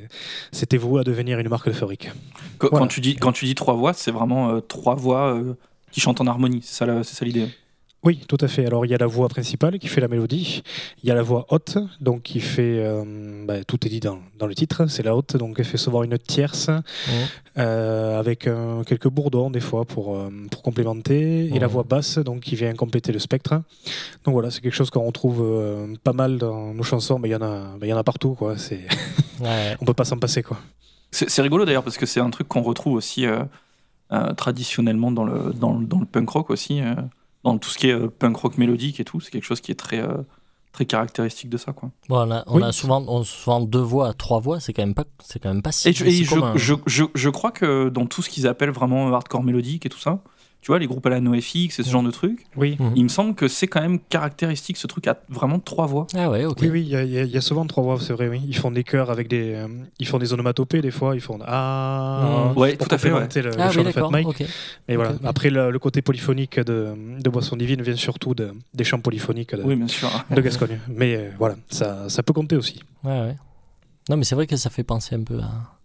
c'était 0.51 0.77
voué 0.77 1.01
à 1.01 1.03
devenir 1.03 1.39
une 1.39 1.49
marque 1.49 1.67
de 1.67 1.73
fabrique. 1.73 2.09
Quand, 2.57 2.69
Voilà. 2.69 2.83
quand 2.85 2.87
tu 2.89 2.99
dis, 3.01 3.15
quand 3.15 3.31
tu 3.31 3.45
dis 3.45 3.55
trois 3.55 3.73
voix, 3.75 3.93
c'est 3.93 4.11
vraiment 4.11 4.49
euh, 4.51 4.59
trois 4.59 4.95
voix 4.95 5.33
euh, 5.35 5.53
qui 5.91 6.01
chantent 6.01 6.21
en 6.21 6.27
harmonie. 6.27 6.61
C'est 6.63 6.75
ça, 6.75 6.85
la- 6.85 7.03
c'est 7.03 7.15
ça 7.15 7.25
l'idée. 7.25 7.47
Oui, 8.03 8.21
tout 8.29 8.37
à 8.39 8.47
fait. 8.47 8.65
Alors 8.65 8.85
il 8.85 8.91
y 8.91 8.93
a 8.93 8.97
la 8.97 9.07
voix 9.07 9.27
principale 9.27 9.77
qui 9.77 9.89
fait 9.89 9.99
la 9.99 10.07
mélodie, 10.07 10.63
il 11.03 11.09
y 11.09 11.11
a 11.11 11.15
la 11.15 11.21
voix 11.21 11.45
haute, 11.49 11.77
donc 11.99 12.21
qui 12.21 12.39
fait, 12.39 12.77
euh, 12.79 13.45
bah, 13.45 13.63
tout 13.65 13.85
est 13.85 13.89
dit 13.89 13.99
dans, 13.99 14.19
dans 14.37 14.47
le 14.47 14.55
titre, 14.55 14.87
c'est 14.87 15.03
la 15.03 15.13
haute, 15.17 15.35
donc 15.35 15.55
elle 15.59 15.65
fait 15.65 15.77
souvent 15.77 16.03
une 16.03 16.17
tierce, 16.17 16.69
euh, 17.57 18.17
avec 18.17 18.47
euh, 18.47 18.83
quelques 18.85 19.09
bourdons 19.09 19.49
des 19.49 19.59
fois 19.59 19.83
pour, 19.83 20.15
euh, 20.15 20.29
pour 20.49 20.61
complémenter, 20.61 21.47
et 21.47 21.59
la 21.59 21.67
Mhm. 21.67 21.73
voix 21.73 21.83
basse, 21.83 22.19
donc 22.19 22.39
qui 22.39 22.55
vient 22.55 22.73
compléter 22.73 23.11
le 23.11 23.19
spectre. 23.19 23.51
Donc 24.23 24.31
voilà, 24.33 24.49
c'est 24.49 24.61
quelque 24.61 24.73
chose 24.75 24.89
qu'on 24.91 25.03
retrouve 25.05 25.41
euh, 25.41 25.93
pas 26.01 26.13
mal 26.13 26.37
dans 26.37 26.73
nos 26.73 26.83
chansons, 26.83 27.19
mais 27.19 27.27
il 27.27 27.31
y 27.33 27.35
en 27.35 27.41
a, 27.41 27.59
bah, 27.77 27.85
il 27.85 27.89
y 27.89 27.93
en 27.93 27.97
a 27.97 28.03
partout, 28.05 28.33
quoi. 28.33 28.57
C'est, 28.57 28.79
Ouais. 29.41 29.75
on 29.81 29.85
peut 29.85 29.93
pas 29.93 30.05
s'en 30.05 30.17
passer, 30.17 30.41
quoi. 30.41 30.57
C'est 31.11 31.41
rigolo 31.41 31.65
d'ailleurs 31.65 31.83
parce 31.83 31.97
que 31.97 32.05
c'est 32.05 32.19
un 32.21 32.29
truc 32.29 32.47
qu'on 32.47 32.61
retrouve 32.61 32.93
aussi 32.93 33.25
euh, 33.25 33.39
euh, 34.13 34.33
traditionnellement 34.35 35.11
dans 35.11 35.23
le, 35.25 35.51
dans, 35.53 35.73
le- 35.77 35.85
dans 35.85 35.99
le 35.99 36.05
punk 36.05 36.29
rock 36.29 36.49
aussi. 36.49 36.81
Dans 37.43 37.57
tout 37.57 37.69
ce 37.69 37.77
qui 37.77 37.87
est 37.89 37.93
euh, 37.93 38.07
punk 38.09 38.35
rock 38.37 38.57
mélodique 38.57 38.99
et 38.99 39.05
tout. 39.05 39.19
C'est 39.21 39.31
quelque 39.31 39.45
chose 39.45 39.61
qui 39.61 39.71
est 39.71 39.75
très, 39.75 39.99
euh, 39.99 40.17
très 40.71 40.85
caractéristique 40.85 41.49
de 41.49 41.57
ça. 41.57 41.73
Quoi. 41.73 41.89
Bon, 42.09 42.17
on 42.27 42.31
a, 42.31 42.43
on 42.47 42.57
Oui. 42.57 42.63
a 42.63 42.71
souvent, 42.71 43.03
on- 43.07 43.23
souvent 43.23 43.61
deux 43.61 43.79
voix, 43.79 44.13
trois 44.13 44.39
voix, 44.39 44.59
c'est 44.59 44.73
quand 44.73 44.81
même 44.83 44.93
pas, 44.93 45.05
c'est 45.23 45.39
quand 45.41 45.49
même 45.53 45.61
pas 45.61 45.71
si, 45.71 45.89
Et, 45.89 45.93
je, 45.93 46.03
si 46.05 46.21
et 46.21 46.23
je, 46.25 46.35
commun. 46.35 46.53
je, 46.55 46.73
je, 46.85 47.03
je 47.15 47.29
crois 47.29 47.51
que 47.51 47.89
dans 47.89 48.05
tout 48.05 48.21
ce 48.21 48.29
qu'ils 48.29 48.47
appellent 48.47 48.71
vraiment 48.71 49.13
hardcore 49.13 49.43
mélodique 49.43 49.85
et 49.85 49.89
tout 49.89 49.99
ça, 49.99 50.21
tu 50.61 50.67
vois, 50.71 50.79
les 50.79 50.87
groupes 50.87 51.05
à 51.05 51.09
la 51.09 51.21
NoFX 51.21 51.55
et 51.55 51.69
ce 51.69 51.81
Mm. 51.81 51.91
genre 51.91 52.03
de 52.03 52.11
trucs, 52.11 52.45
Oui. 52.57 52.75
Mhm. 52.79 52.91
il 52.95 53.03
me 53.03 53.07
semble 53.09 53.33
que 53.33 53.47
c'est 53.47 53.67
quand 53.67 53.79
même 53.81 53.97
caractéristique 53.99 54.75
ce 54.77 54.87
truc 54.87 55.07
à 55.07 55.17
vraiment 55.29 55.59
trois 55.59 55.85
voix. 55.87 56.05
Ah 56.15 56.29
ouais, 56.29 56.45
ok. 56.45 56.57
Oui, 56.61 56.69
oui, 56.69 56.81
il 56.81 56.87
y, 56.89 56.95
a- 56.95 57.03
y 57.03 57.17
a- 57.17 57.23
y 57.23 57.37
a 57.37 57.41
souvent 57.41 57.65
trois 57.65 57.83
voix, 57.83 57.97
c'est 57.99 58.11
vrai, 58.13 58.27
oui. 58.27 58.41
Ils 58.45 58.55
font 58.57 58.69
des 58.71 58.83
chœurs 58.83 59.09
avec 59.09 59.27
des. 59.29 59.53
euh, 59.55 59.67
ils 59.99 60.07
font 60.07 60.17
des 60.19 60.33
onomatopées, 60.33 60.81
des 60.81 60.91
fois, 60.91 61.15
ils 61.15 61.21
font. 61.21 61.39
Ah 61.45 62.51
Mhm. 62.51 62.57
Ouais, 62.57 62.75
tout 62.77 62.87
à 62.91 62.97
fait. 62.97 63.11
ouais. 63.11 63.27
le, 63.35 63.41
le 63.41 63.51
Ah 63.57 63.71
chant 63.71 63.83
oui, 63.85 63.93
de. 63.93 64.09
Mike. 64.11 64.43
Mais 64.87 64.95
voilà. 64.95 65.13
Après, 65.23 65.49
le, 65.49 65.71
le 65.71 65.79
côté 65.79 66.01
polyphonique 66.01 66.59
de, 66.59 66.93
de 67.19 67.29
Boisson 67.29 67.55
Divine 67.55 67.81
vient 67.81 67.95
surtout 67.95 68.33
de- 68.35 68.53
des 68.73 68.83
chants 68.83 68.99
polyphoniques 68.99 69.55
de, 69.55 69.63
Oui, 69.63 69.75
bien 69.75 69.87
sûr. 69.87 70.09
de 70.29 70.41
Gascogne. 70.41 70.79
Mais 70.89 71.15
euh, 71.15 71.29
voilà, 71.37 71.55
ça, 71.69 72.09
ça 72.09 72.21
peut 72.23 72.33
compter 72.33 72.55
aussi. 72.57 72.81
Ouais, 73.03 73.11
ouais. 73.21 73.35
Non, 74.09 74.17
mais 74.17 74.23
c'est 74.23 74.35
vrai 74.35 74.47
que 74.47 74.55
ça 74.57 74.69
fait 74.69 74.83
penser 74.83 75.15
un 75.15 75.23
peu 75.23 75.37
à, 75.39 75.77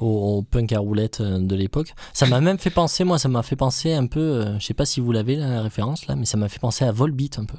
au, 0.00 0.38
au 0.38 0.42
punk 0.42 0.72
à 0.72 0.78
roulette 0.78 1.20
euh, 1.20 1.38
de 1.38 1.54
l'époque. 1.56 1.94
Ça 2.12 2.26
m'a 2.26 2.40
même 2.40 2.58
fait 2.58 2.70
penser, 2.70 3.04
moi, 3.04 3.18
ça 3.18 3.28
m'a 3.28 3.42
fait 3.42 3.56
penser 3.56 3.92
un 3.92 4.06
peu, 4.06 4.20
euh, 4.20 4.58
je 4.58 4.66
sais 4.66 4.74
pas 4.74 4.84
si 4.86 5.00
vous 5.00 5.12
l'avez 5.12 5.36
la 5.36 5.62
référence 5.62 6.06
là, 6.06 6.16
mais 6.16 6.24
ça 6.26 6.36
m'a 6.36 6.48
fait 6.48 6.58
penser 6.60 6.84
à 6.84 6.92
Volbeat 6.92 7.38
un 7.38 7.44
peu. 7.44 7.56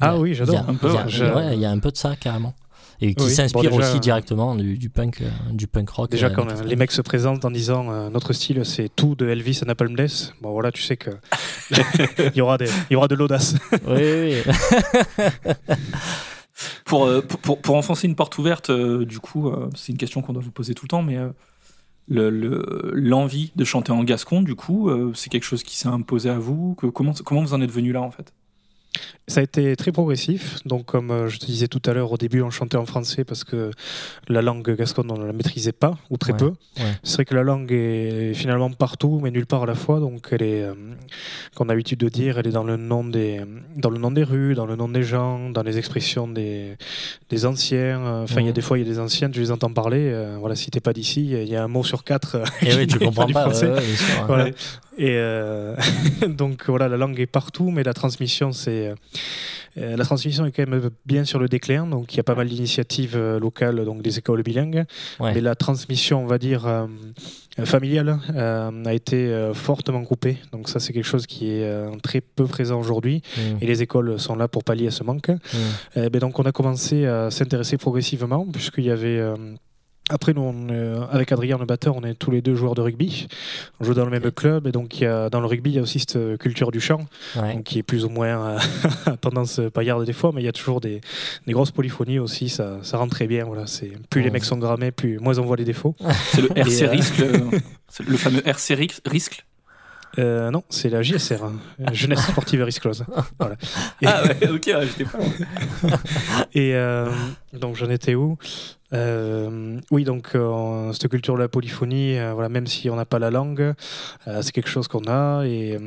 Ah 0.00 0.10
a- 0.10 0.16
oui, 0.18 0.34
j'adore. 0.34 0.54
il 0.54 0.58
y 0.58 0.60
a- 0.66 0.70
Un 0.70 0.74
peu, 0.74 0.88
il 0.88 0.94
y 0.94 0.96
a- 0.98 1.04
ouais. 1.04 1.10
Je- 1.10 1.24
ouais, 1.24 1.54
il 1.54 1.60
y 1.60 1.64
a 1.64 1.70
un 1.70 1.78
peu 1.78 1.90
de 1.90 1.96
ça 1.96 2.16
carrément. 2.16 2.54
Et 3.00 3.12
qui 3.14 3.24
Oui, 3.24 3.30
s'inspire 3.32 3.70
bon, 3.70 3.76
déjà, 3.76 3.88
aussi 3.88 3.96
euh, 3.96 4.00
directement 4.00 4.54
du, 4.54 4.78
du 4.78 4.88
punk, 4.88 5.20
du 5.50 5.66
punk 5.66 5.90
rock. 5.90 6.10
Déjà, 6.12 6.30
quand 6.30 6.48
euh, 6.48 6.62
les 6.64 6.76
mecs 6.76 6.92
se 6.92 7.02
présentent 7.02 7.44
en 7.44 7.50
disant 7.50 7.90
euh, 7.90 8.08
notre 8.08 8.32
style, 8.32 8.64
c'est 8.64 8.88
tout 8.94 9.16
de 9.16 9.26
Elvis 9.28 9.58
à 9.62 9.64
Napalm 9.66 9.96
Death, 9.96 10.32
bon 10.40 10.52
voilà, 10.52 10.70
tu 10.70 10.80
sais 10.80 10.96
que 10.96 11.10
il 11.70 12.36
y 12.36 12.40
aura 12.40 12.56
des, 12.56 12.66
il 12.88 12.92
y 12.92 12.96
aura 12.96 13.08
de 13.08 13.16
l'audace. 13.16 13.56
80. 13.72 13.94
Oui, 13.96 14.36
oui. 14.46 15.26
Pour, 16.84 17.06
euh, 17.06 17.20
pour, 17.22 17.40
pour, 17.40 17.62
pour 17.62 17.76
enfoncer 17.76 18.06
une 18.06 18.14
porte 18.16 18.38
ouverte, 18.38 18.70
euh, 18.70 19.04
du 19.04 19.18
coup, 19.20 19.48
euh, 19.48 19.68
c'est 19.74 19.92
une 19.92 19.98
question 19.98 20.22
qu'on 20.22 20.32
doit 20.32 20.42
vous 20.42 20.50
poser 20.52 20.74
tout 20.74 20.84
le 20.84 20.88
temps, 20.90 21.02
mais 21.02 21.16
le- 22.08 22.30
le- 22.30 22.92
l'envie 22.94 23.52
de 23.56 23.64
chanter 23.64 23.92
en 23.92 24.04
gascon, 24.04 24.42
du 24.42 24.54
coup, 24.54 24.90
c'est 25.14 25.30
quelque 25.30 25.44
chose 25.44 25.62
qui 25.62 25.76
s'est 25.76 25.88
imposé 25.88 26.30
à 26.30 26.38
vous? 26.38 26.74
Que, 26.76 26.86
comment, 26.86 27.12
comment 27.24 27.42
vous 27.42 27.54
en 27.54 27.60
êtes 27.62 27.70
venu 27.70 27.92
là, 27.92 28.02
en 28.02 28.10
fait? 28.10 28.32
Ça 29.26 29.40
a 29.40 29.42
été 29.42 29.74
très 29.76 29.90
progressif. 29.90 30.58
Donc, 30.66 30.84
comme 30.84 31.10
euh, 31.10 31.28
je 31.28 31.38
te 31.38 31.46
disais 31.46 31.66
tout 31.66 31.80
à 31.86 31.94
l'heure, 31.94 32.12
au 32.12 32.18
début, 32.18 32.42
on 32.42 32.50
chantait 32.50 32.76
en 32.76 32.84
français 32.84 33.24
parce 33.24 33.42
que 33.42 33.70
la 34.28 34.42
langue 34.42 34.76
gasconne, 34.76 35.10
on 35.10 35.16
ne 35.18 35.24
la 35.26 35.32
maîtrisait 35.32 35.72
pas, 35.72 35.96
ou 36.10 36.18
très 36.18 36.32
Ouais, 36.32 36.38
peu. 36.38 36.46
ouais. 36.78 36.92
C'est 37.02 37.14
vrai 37.14 37.24
que 37.24 37.34
la 37.34 37.42
langue 37.42 37.72
est 37.72 38.34
finalement 38.34 38.70
partout, 38.70 39.20
mais 39.22 39.30
nulle 39.30 39.46
part 39.46 39.62
à 39.62 39.66
la 39.66 39.74
fois. 39.74 39.98
Donc, 39.98 40.28
elle 40.30 40.42
est, 40.42 40.62
euh, 40.62 40.74
comme 41.54 41.68
on 41.68 41.70
a 41.70 41.72
l'habitude 41.72 42.00
de 42.00 42.08
dire, 42.10 42.38
elle 42.38 42.46
est 42.46 42.50
dans 42.52 42.64
le, 42.64 42.76
nom 42.76 43.02
des, 43.02 43.40
dans 43.76 43.88
le 43.90 43.98
nom 43.98 44.10
des 44.10 44.24
rues, 44.24 44.54
dans 44.54 44.66
le 44.66 44.76
nom 44.76 44.88
des 44.88 45.02
gens, 45.02 45.48
dans 45.48 45.62
les 45.62 45.78
expressions 45.78 46.28
des, 46.28 46.76
des 47.30 47.46
anciens. 47.46 48.22
Enfin, 48.24 48.40
il 48.40 48.44
y 48.44 48.48
a 48.48 48.50
Mhm. 48.50 48.54
des 48.54 48.60
fois, 48.60 48.78
il 48.78 48.86
y 48.86 48.90
a 48.90 48.92
des 48.92 49.00
anciens, 49.00 49.30
tu 49.30 49.40
les 49.40 49.50
entends 49.50 49.72
parler. 49.72 50.10
euh, 50.12 50.36
voilà, 50.38 50.54
si 50.54 50.70
t'es 50.70 50.80
pas 50.80 50.92
d'ici, 50.92 51.30
il 51.30 51.48
y 51.48 51.56
a 51.56 51.64
un 51.64 51.68
mot 51.68 51.82
sur 51.82 52.04
quatre. 52.04 52.36
euh, 52.36 52.44
Et 52.60 52.66
qui 52.68 52.76
oui, 52.76 52.86
tu 52.86 52.98
comprends 52.98 53.26
pas. 53.26 53.48
ouais, 53.48 53.54
sûr. 53.54 53.74
Voilà. 54.26 54.48
Et 54.98 55.16
donc 56.28 56.64
voilà, 56.68 56.88
la 56.88 56.96
langue 56.96 57.18
est 57.18 57.26
partout, 57.26 57.70
mais 57.70 57.82
la 57.82 57.94
transmission, 57.94 58.52
c'est 58.52 58.83
euh, 58.88 58.94
euh, 59.78 59.96
la 59.96 60.04
transmission 60.04 60.44
est 60.46 60.52
quand 60.52 60.68
même 60.68 60.90
bien 61.04 61.24
sur 61.24 61.38
le 61.38 61.48
déclin. 61.48 61.86
Donc 61.86 62.14
il 62.14 62.16
y 62.16 62.20
a 62.20 62.22
pas 62.22 62.34
mal 62.34 62.48
d'initiatives 62.48 63.16
euh, 63.16 63.40
locales, 63.40 63.84
donc 63.84 64.02
des 64.02 64.18
écoles 64.18 64.42
bilingues. 64.42 64.84
Ouais. 65.20 65.34
Mais 65.34 65.40
la 65.40 65.54
transmission, 65.54 66.22
on 66.22 66.26
va 66.26 66.38
dire 66.38 66.66
euh, 66.66 66.86
familiale, 67.64 68.18
a 68.36 68.94
été 68.94 69.50
fortement 69.54 70.04
coupée. 70.04 70.38
Donc 70.52 70.68
ça, 70.68 70.80
c'est 70.80 70.92
quelque 70.92 71.06
chose 71.06 71.26
qui 71.26 71.50
est 71.50 72.00
très 72.02 72.20
peu 72.20 72.46
présent 72.46 72.78
aujourd'hui. 72.80 73.22
Mm, 73.36 73.40
Et 73.60 73.66
les 73.66 73.82
écoles 73.82 74.18
sont 74.18 74.36
là 74.36 74.48
pour 74.48 74.64
pallier 74.64 74.88
à 74.88 74.90
ce 74.90 75.04
manque. 75.04 75.28
mm. 75.28 75.38
Euh, 75.96 76.08
ben 76.10 76.18
donc 76.18 76.38
on 76.38 76.44
a 76.44 76.52
commencé 76.52 77.06
à 77.06 77.30
s'intéresser 77.30 77.76
progressivement 77.78 78.46
puisqu'il 78.50 78.84
y 78.84 78.90
avait 78.90 79.20
après 80.10 80.34
nous 80.34 80.42
on, 80.42 80.68
euh, 80.70 81.00
avec 81.10 81.32
Adrien 81.32 81.56
le 81.58 81.64
batteur 81.64 81.96
on 81.96 82.02
est 82.02 82.14
tous 82.14 82.30
les 82.30 82.42
deux 82.42 82.54
joueurs 82.54 82.74
de 82.74 82.82
rugby. 82.82 83.26
On 83.80 83.84
joue 83.84 83.94
dans 83.94 84.04
le 84.04 84.10
même 84.10 84.30
club 84.30 84.66
et 84.66 84.72
donc 84.72 85.00
il 85.00 85.04
y 85.04 85.06
a, 85.06 85.30
dans 85.30 85.40
le 85.40 85.46
rugby 85.46 85.70
il 85.70 85.76
y 85.76 85.78
a 85.78 85.82
aussi 85.82 85.98
cette 85.98 86.16
euh, 86.16 86.36
culture 86.36 86.70
du 86.70 86.80
chant 86.80 87.00
Ouais. 87.36 87.54
donc, 87.54 87.64
qui 87.64 87.78
est 87.78 87.82
plus 87.82 88.04
ou 88.04 88.08
moins 88.10 88.26
euh, 88.26 88.58
à 89.06 89.16
tendance 89.20 89.60
paillarde 89.72 90.04
des 90.04 90.12
fois 90.12 90.30
mais 90.34 90.42
il 90.42 90.44
y 90.44 90.48
a 90.48 90.52
toujours 90.52 90.80
des, 90.80 91.00
des 91.46 91.52
grosses 91.52 91.70
polyphonies 91.70 92.18
aussi. 92.18 92.48
Ça, 92.48 92.78
ça 92.82 92.98
rend 92.98 93.08
très 93.08 93.26
bien 93.26 93.44
voilà. 93.44 93.66
C'est 93.66 93.92
plus 94.10 94.20
les 94.22 94.30
mecs 94.30 94.44
sont 94.44 94.58
grammés 94.58 94.90
plus 94.90 95.18
moins 95.18 95.38
on 95.38 95.44
voit 95.44 95.56
les 95.56 95.64
défauts. 95.64 95.94
C'est 96.32 96.42
le 96.42 96.50
RC 96.58 96.82
euh, 96.84 96.90
risque, 96.90 97.20
euh, 97.20 97.38
le 98.06 98.16
fameux 98.16 98.46
RC 98.46 98.74
ri- 98.74 98.90
risque. 99.06 99.44
Euh, 100.16 100.52
non 100.52 100.62
c'est 100.68 100.90
la 100.90 101.02
JSR 101.02 101.42
hein, 101.42 101.54
jeunesse 101.92 102.20
sportive 102.20 102.60
et 102.60 102.62
risque 102.62 102.82
close 102.82 103.04
voilà. 103.36 103.56
Et- 104.00 104.06
Ah 104.06 104.22
ouais, 104.22 104.48
ok, 104.48 104.62
ouais, 104.68 104.86
j'étais 104.86 105.04
pas 105.04 105.18
loin. 105.18 105.98
Et 106.54 106.72
euh, 106.76 107.10
donc 107.52 107.74
j'en 107.74 107.90
étais 107.90 108.14
où? 108.14 108.36
Euh, 108.94 109.80
Oui, 109.90 110.04
donc 110.04 110.30
euh, 110.34 110.92
cette 110.92 111.08
culture 111.08 111.34
de 111.34 111.40
la 111.40 111.48
polyphonie, 111.48 112.18
euh, 112.18 112.32
voilà, 112.32 112.48
même 112.48 112.66
si 112.66 112.88
on 112.90 112.96
n'a 112.96 113.04
pas 113.04 113.18
la 113.18 113.30
langue, 113.30 113.74
c'est 114.40 114.52
quelque 114.52 114.68
chose 114.68 114.88
qu'on 114.88 115.04
a. 115.06 115.44
Et 115.44 115.78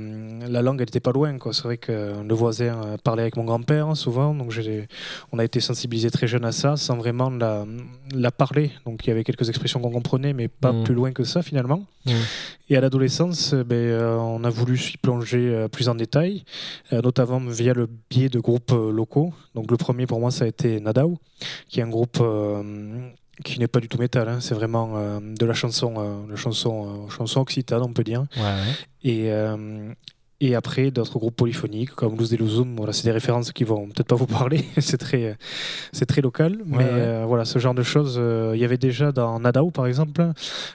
la 0.47 0.61
langue, 0.61 0.79
elle 0.79 0.87
n'était 0.87 0.99
pas 0.99 1.11
loin. 1.11 1.35
C'est 1.51 1.63
vrai 1.63 1.77
que 1.77 2.21
le 2.23 2.35
voisin 2.35 2.97
parlait 3.03 3.23
avec 3.23 3.37
mon 3.37 3.43
grand-père 3.45 3.95
souvent, 3.95 4.33
donc 4.33 4.53
on 5.31 5.39
a 5.39 5.43
été 5.43 5.59
sensibilisé 5.59 6.09
très 6.11 6.27
jeune 6.27 6.45
à 6.45 6.51
ça, 6.51 6.77
sans 6.77 6.97
vraiment 6.97 7.29
la, 7.29 7.65
la 8.13 8.31
parler. 8.31 8.71
Donc 8.85 9.05
il 9.05 9.09
y 9.09 9.11
avait 9.11 9.23
quelques 9.23 9.49
expressions 9.49 9.79
qu'on 9.79 9.91
comprenait, 9.91 10.33
mais 10.33 10.47
pas 10.47 10.71
Mm. 10.71 10.83
plus 10.83 10.95
loin 10.95 11.11
que 11.11 11.23
ça 11.23 11.41
finalement. 11.41 11.83
Mm. 12.05 12.11
Et 12.69 12.77
à 12.77 12.81
l'adolescence, 12.81 13.53
ben, 13.53 14.01
on 14.19 14.43
a 14.43 14.49
voulu 14.49 14.77
s'y 14.77 14.97
plonger 14.97 15.67
plus 15.71 15.87
en 15.89 15.95
détail, 15.95 16.43
notamment 16.91 17.39
via 17.39 17.73
le 17.73 17.87
biais 18.09 18.29
de 18.29 18.39
groupes 18.39 18.71
locaux. 18.73 19.33
Donc 19.55 19.71
le 19.71 19.77
premier 19.77 20.05
pour 20.05 20.19
moi, 20.19 20.31
ça 20.31 20.43
a 20.45 20.47
été 20.47 20.79
Nadao, 20.81 21.17
qui 21.69 21.79
est 21.79 21.83
un 21.83 21.89
groupe 21.89 22.21
qui 23.43 23.59
n'est 23.59 23.67
pas 23.67 23.79
du 23.79 23.87
tout 23.87 23.99
métal, 23.99 24.27
hein, 24.27 24.39
c'est 24.41 24.55
vraiment 24.55 24.93
euh, 24.95 25.19
de 25.21 25.45
la 25.45 25.53
chanson, 25.53 25.95
euh, 25.97 26.29
la 26.29 26.35
chanson, 26.35 27.05
euh, 27.05 27.09
chanson 27.09 27.41
occitane, 27.41 27.81
on 27.83 27.93
peut 27.93 28.03
dire. 28.03 28.25
Ouais, 28.35 28.41
ouais. 28.41 28.73
Et, 29.03 29.31
et 30.39 30.55
après, 30.55 30.91
d'autres 30.91 31.17
groupes 31.19 31.35
polyphoniques 31.35 31.91
comme 31.91 32.15
Luz 32.17 32.29
de 32.29 32.37
Luzum, 32.37 32.75
voilà, 32.77 32.93
c'est 32.93 33.05
des 33.05 33.11
références 33.11 33.51
qui 33.51 33.63
vont 33.63 33.87
peut-être 33.87 34.07
pas 34.07 34.15
vous 34.15 34.27
parler, 34.27 34.63
c'est 34.77 34.97
très, 34.97 35.35
c'est 35.91 36.05
très 36.05 36.21
local, 36.21 36.59
mais 36.65 36.77
ouais. 36.77 36.83
euh, 36.85 37.23
voilà, 37.27 37.43
ce 37.45 37.57
genre 37.59 37.73
de 37.73 37.83
choses, 37.83 38.17
euh, 38.19 38.51
il 38.55 38.61
y 38.61 38.65
avait 38.65 38.77
déjà 38.77 39.11
dans 39.11 39.39
Nadao 39.39 39.71
par 39.71 39.87
exemple, 39.87 40.31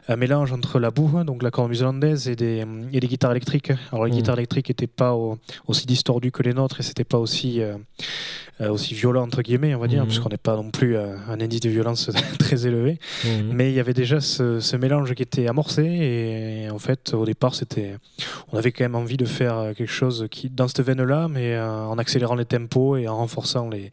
un 0.09 0.17
mélange 0.17 0.53
entre 0.53 0.79
la 0.81 0.91
boue, 0.91 1.23
donc 1.25 1.43
la 1.43 1.51
cornemuse 1.51 1.83
hollandaise, 1.83 2.29
et 2.29 2.37
des, 2.37 2.65
et 2.93 3.01
des 3.01 3.07
guitares 3.09 3.31
électriques. 3.33 3.73
Alors 3.93 4.05
les 4.05 4.11
Mhm. 4.11 4.17
guitares 4.19 4.39
électriques 4.39 4.69
n'étaient 4.69 4.87
pas 4.87 5.15
au- 5.15 5.39
aussi 5.67 5.87
distordues 5.87 6.33
que 6.33 6.43
les 6.43 6.55
nôtres 6.55 6.81
et 6.81 6.83
c'était 6.83 7.05
pas 7.05 7.19
aussi, 7.19 7.61
euh, 7.61 7.77
euh, 8.61 8.69
aussi 8.71 8.95
violent 8.95 9.23
entre 9.23 9.43
guillemets, 9.43 9.75
on 9.75 9.79
va 9.79 9.87
dire, 9.89 10.03
Mhm. 10.03 10.09
puisqu'on 10.09 10.29
n'est 10.29 10.37
pas 10.37 10.57
non 10.57 10.71
plus 10.71 10.97
euh, 10.97 11.15
un 11.29 11.41
indice 11.41 11.61
de 11.61 11.71
violence 11.71 12.11
très 12.39 12.67
élevé. 12.67 12.99
Mm. 13.25 13.29
Mais 13.53 13.71
il 13.71 13.75
y 13.75 13.81
avait 13.81 13.95
déjà 13.95 14.21
ce, 14.21 14.61
ce 14.61 14.77
mélange 14.77 15.15
qui 15.15 15.23
était 15.23 15.47
amorcé 15.47 15.83
et 15.85 16.71
en 16.71 16.79
fait 16.79 17.15
au 17.15 17.25
départ 17.25 17.55
c'était, 17.55 17.97
on 18.53 18.59
avait 18.59 18.73
quand 18.73 18.85
même 18.85 18.95
envie 18.95 19.17
de 19.17 19.25
faire 19.25 19.52
euh, 19.59 19.75
quelque 19.75 19.91
chose 19.93 20.29
qui 20.31 20.51
dans 20.51 20.69
cette 20.69 20.81
veine-là, 20.81 21.29
mais 21.29 21.55
euh, 21.55 21.85
en 21.87 21.99
accélérant 21.99 22.35
les 22.35 22.45
tempos 22.45 22.97
et 22.97 23.09
en 23.09 23.17
renforçant 23.17 23.69
les, 23.69 23.91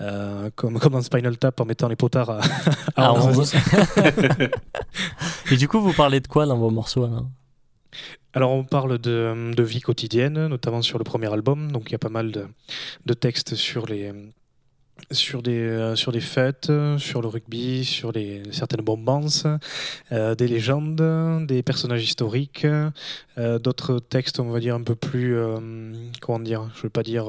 euh, 0.00 0.50
comme 0.56 0.78
comme 0.78 0.92
dans 0.92 1.02
Spinal 1.02 1.36
Tap 1.38 1.60
en 1.60 1.64
mettant 1.64 1.88
les 1.88 1.96
potards 1.96 2.30
à, 2.30 2.38
à 2.96 3.06
Ah, 3.06 3.12
11. 3.12 3.38
11. 3.38 3.54
Et 5.52 5.56
du 5.56 5.68
coup, 5.68 5.80
vous 5.80 5.92
parlez 5.92 6.20
de 6.20 6.28
quoi 6.28 6.46
dans 6.46 6.58
vos 6.58 6.70
morceaux 6.70 7.04
alors? 7.04 7.26
Alors 8.32 8.52
on 8.52 8.62
parle 8.62 8.98
de, 8.98 9.52
de 9.52 9.62
vie 9.64 9.80
quotidienne, 9.80 10.46
notamment 10.46 10.82
sur 10.82 10.98
le 10.98 11.04
premier 11.04 11.32
album, 11.32 11.72
donc 11.72 11.84
il 11.86 11.92
y 11.92 11.94
a 11.96 11.98
pas 11.98 12.08
mal 12.08 12.30
de, 12.30 12.46
de 13.04 13.14
textes 13.14 13.56
sur 13.56 13.86
les 13.86 14.12
sur 15.10 15.42
des, 15.42 15.58
euh, 15.58 15.96
sur 15.96 16.12
des 16.12 16.20
fêtes, 16.20 16.70
sur 16.98 17.22
le 17.22 17.28
rugby, 17.28 17.84
sur 17.84 18.12
les, 18.12 18.42
certaines 18.52 18.82
bombances, 18.82 19.46
euh, 20.12 20.34
des 20.34 20.48
légendes, 20.48 21.46
des 21.46 21.62
personnages 21.62 22.04
historiques, 22.04 22.64
euh, 22.64 23.58
d'autres 23.58 23.98
textes, 23.98 24.40
on 24.40 24.50
va 24.50 24.60
dire, 24.60 24.74
un 24.74 24.82
peu 24.82 24.94
plus, 24.94 25.36
comment 26.20 26.40
dire, 26.40 26.70
je 26.74 26.78
ne 26.78 26.82
veux 26.84 26.90
pas 26.90 27.02
dire 27.02 27.26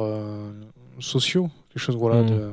sociaux, 0.99 1.49
des 1.74 1.80
choses, 1.80 1.95
voilà, 1.95 2.22
Mm. 2.22 2.30
de, 2.30 2.51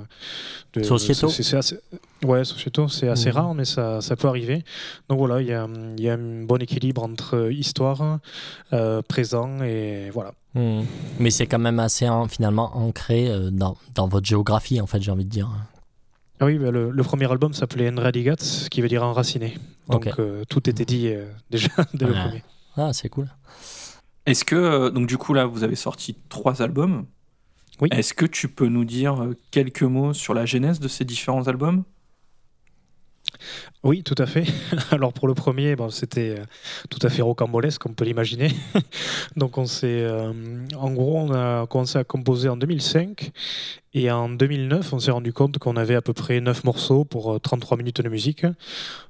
de- 0.74 0.82
Sociétaux. 0.82 1.28
c'est- 1.28 1.56
assez- 1.56 1.78
Ouais, 2.24 2.44
sociétaux, 2.44 2.88
c'est 2.88 3.08
assez 3.08 3.30
Mm. 3.30 3.34
rare, 3.34 3.54
mais 3.54 3.64
ça, 3.64 4.00
ça 4.00 4.16
peut 4.16 4.28
arriver. 4.28 4.64
Donc 5.08 5.18
voilà, 5.18 5.40
il 5.40 5.46
y 5.48 5.52
a, 5.52 5.66
il 5.96 6.02
y 6.02 6.08
a 6.08 6.14
un 6.14 6.44
bon 6.44 6.60
équilibre 6.60 7.02
entre 7.02 7.50
histoire, 7.52 8.18
euh, 8.72 9.02
présent 9.02 9.62
et 9.62 10.10
voilà. 10.12 10.32
Hmm. 10.54 10.82
Mais 11.20 11.30
c'est 11.30 11.46
quand 11.46 11.58
même 11.58 11.78
assez 11.78 12.06
hein, 12.06 12.26
finalement 12.28 12.76
ancré 12.76 13.28
euh, 13.30 13.50
dans, 13.50 13.76
dans 13.94 14.08
votre 14.08 14.26
géographie, 14.26 14.80
en 14.80 14.86
fait, 14.86 15.00
j'ai 15.00 15.10
envie 15.10 15.24
de 15.26 15.30
dire. 15.30 15.48
Ah 16.40 16.46
oui, 16.46 16.58
bah, 16.58 16.70
le, 16.70 16.90
le 16.90 17.02
premier 17.02 17.30
album 17.30 17.52
s'appelait 17.52 17.90
Enradigats, 17.90 18.36
qui 18.70 18.80
veut 18.80 18.88
dire 18.88 19.02
enraciné. 19.04 19.58
Donc 19.88 20.08
euh, 20.18 20.44
tout 20.48 20.68
était 20.70 20.84
dit 20.84 21.08
euh, 21.08 21.26
déjà 21.50 21.68
dès 21.94 22.06
le 22.06 22.12
premier. 22.12 22.42
Ah, 22.76 22.92
c'est 22.92 23.08
cool. 23.08 23.28
Est-ce 24.26 24.44
que, 24.44 24.88
donc 24.90 25.06
du 25.06 25.16
coup 25.18 25.34
là, 25.34 25.46
vous 25.46 25.64
avez 25.64 25.74
sorti 25.76 26.16
trois 26.28 26.60
albums. 26.62 27.06
Oui. 27.81 27.89
Est-ce 27.93 28.14
que 28.14 28.26
tu 28.26 28.49
peux 28.49 28.68
nous 28.68 28.85
dire 28.85 29.22
euh, 29.22 29.37
quelques 29.51 29.83
mots 29.83 30.12
sur 30.12 30.35
la 30.35 30.47
genèse 30.47 30.81
de 30.81 30.89
ces 30.89 31.05
différents 31.05 31.47
albums? 31.49 31.85
Oui, 33.85 34.03
tout 34.03 34.14
à 34.18 34.26
fait. 34.26 34.45
Alors 34.91 35.12
pour 35.12 35.29
le 35.29 35.35
premier, 35.35 35.76
bon, 35.76 35.91
c'était 35.91 36.37
euh, 36.39 36.45
tout 36.91 36.99
à 37.03 37.11
fait 37.11 37.22
rocambolesque, 37.22 37.85
on 37.87 37.93
peut 37.93 38.05
l'imaginer. 38.05 38.51
Donc 39.37 39.59
on 39.59 39.66
s'est, 39.66 40.03
euh, 40.03 40.33
en 40.76 40.91
gros, 40.93 41.18
on 41.18 41.33
a 41.33 41.66
commencé 41.66 41.99
à 41.99 42.05
composer 42.05 42.49
en 42.49 42.57
2005 42.57 43.31
et 43.95 44.11
en 44.11 44.29
2009, 44.29 44.93
on 44.93 44.99
s'est 44.99 45.11
rendu 45.11 45.33
compte 45.33 45.59
qu'on 45.59 45.76
avait 45.76 45.95
à 45.95 46.03
peu 46.03 46.12
près 46.12 46.41
9 46.41 46.64
morceaux 46.64 47.05
pour 47.05 47.35
euh, 47.35 47.39
33 47.39 47.76
minutes 47.76 48.01
de 48.01 48.09
musique. 48.09 48.45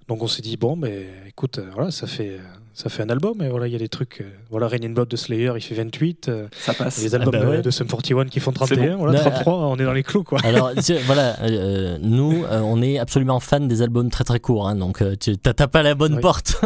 Donc 0.07 0.23
on 0.23 0.29
s'est 0.29 0.43
dit 0.43 0.57
bon, 0.57 0.77
ben 0.77 1.07
écoute, 1.27 1.61
voilà, 1.75 1.91
ça 1.91 2.07
fait 2.07 2.39
ça 2.81 2.89
fait 2.91 3.03
un 3.03 3.09
album. 3.11 3.43
Et 3.43 3.49
voilà, 3.49 3.67
il 3.67 3.73
y 3.73 3.77
a 3.77 3.79
des 3.79 3.89
trucs. 3.89 4.21
euh, 4.21 4.25
voilà, 4.51 4.69
Rain 4.69 4.79
in 4.85 4.91
Blood 4.91 5.09
de 5.09 5.17
Slayer, 5.17 5.53
il 5.57 5.61
fait 5.61 5.75
28. 5.75 6.29
euh, 6.29 6.47
Ça 6.61 6.75
passe. 6.75 7.03
les 7.03 7.13
albums 7.17 7.33
bah 7.33 7.45
ouais. 7.45 7.57
de, 7.57 7.63
de 7.63 7.71
Sum 7.71 7.89
41 7.89 8.27
qui 8.27 8.39
font 8.39 8.53
C'est 8.53 8.75
31. 8.77 8.91
bon. 8.93 8.97
Voilà, 8.99 9.19
Ouais. 9.25 9.31
33, 9.31 9.55
on 9.67 9.77
est 9.77 9.85
dans 9.85 9.93
les 9.93 10.05
clous 10.05 10.23
quoi. 10.23 10.39
Alors, 10.45 10.71
voilà, 11.07 11.37
euh, 11.43 11.99
nous, 12.01 12.45
euh, 12.45 12.61
on 12.61 12.81
est 12.81 12.99
absolument 13.01 13.41
fans 13.41 13.59
des 13.59 13.83
albums 13.83 14.11
très 14.11 14.23
très 14.23 14.39
courts, 14.39 14.69
hein, 14.69 14.77
donc 14.77 15.03
euh, 15.03 15.17
tu 15.19 15.37
t'as 15.37 15.55
pas 15.67 15.83
la 15.83 15.97
bonne 15.97 16.15
Oui. 16.15 16.21
porte. 16.21 16.61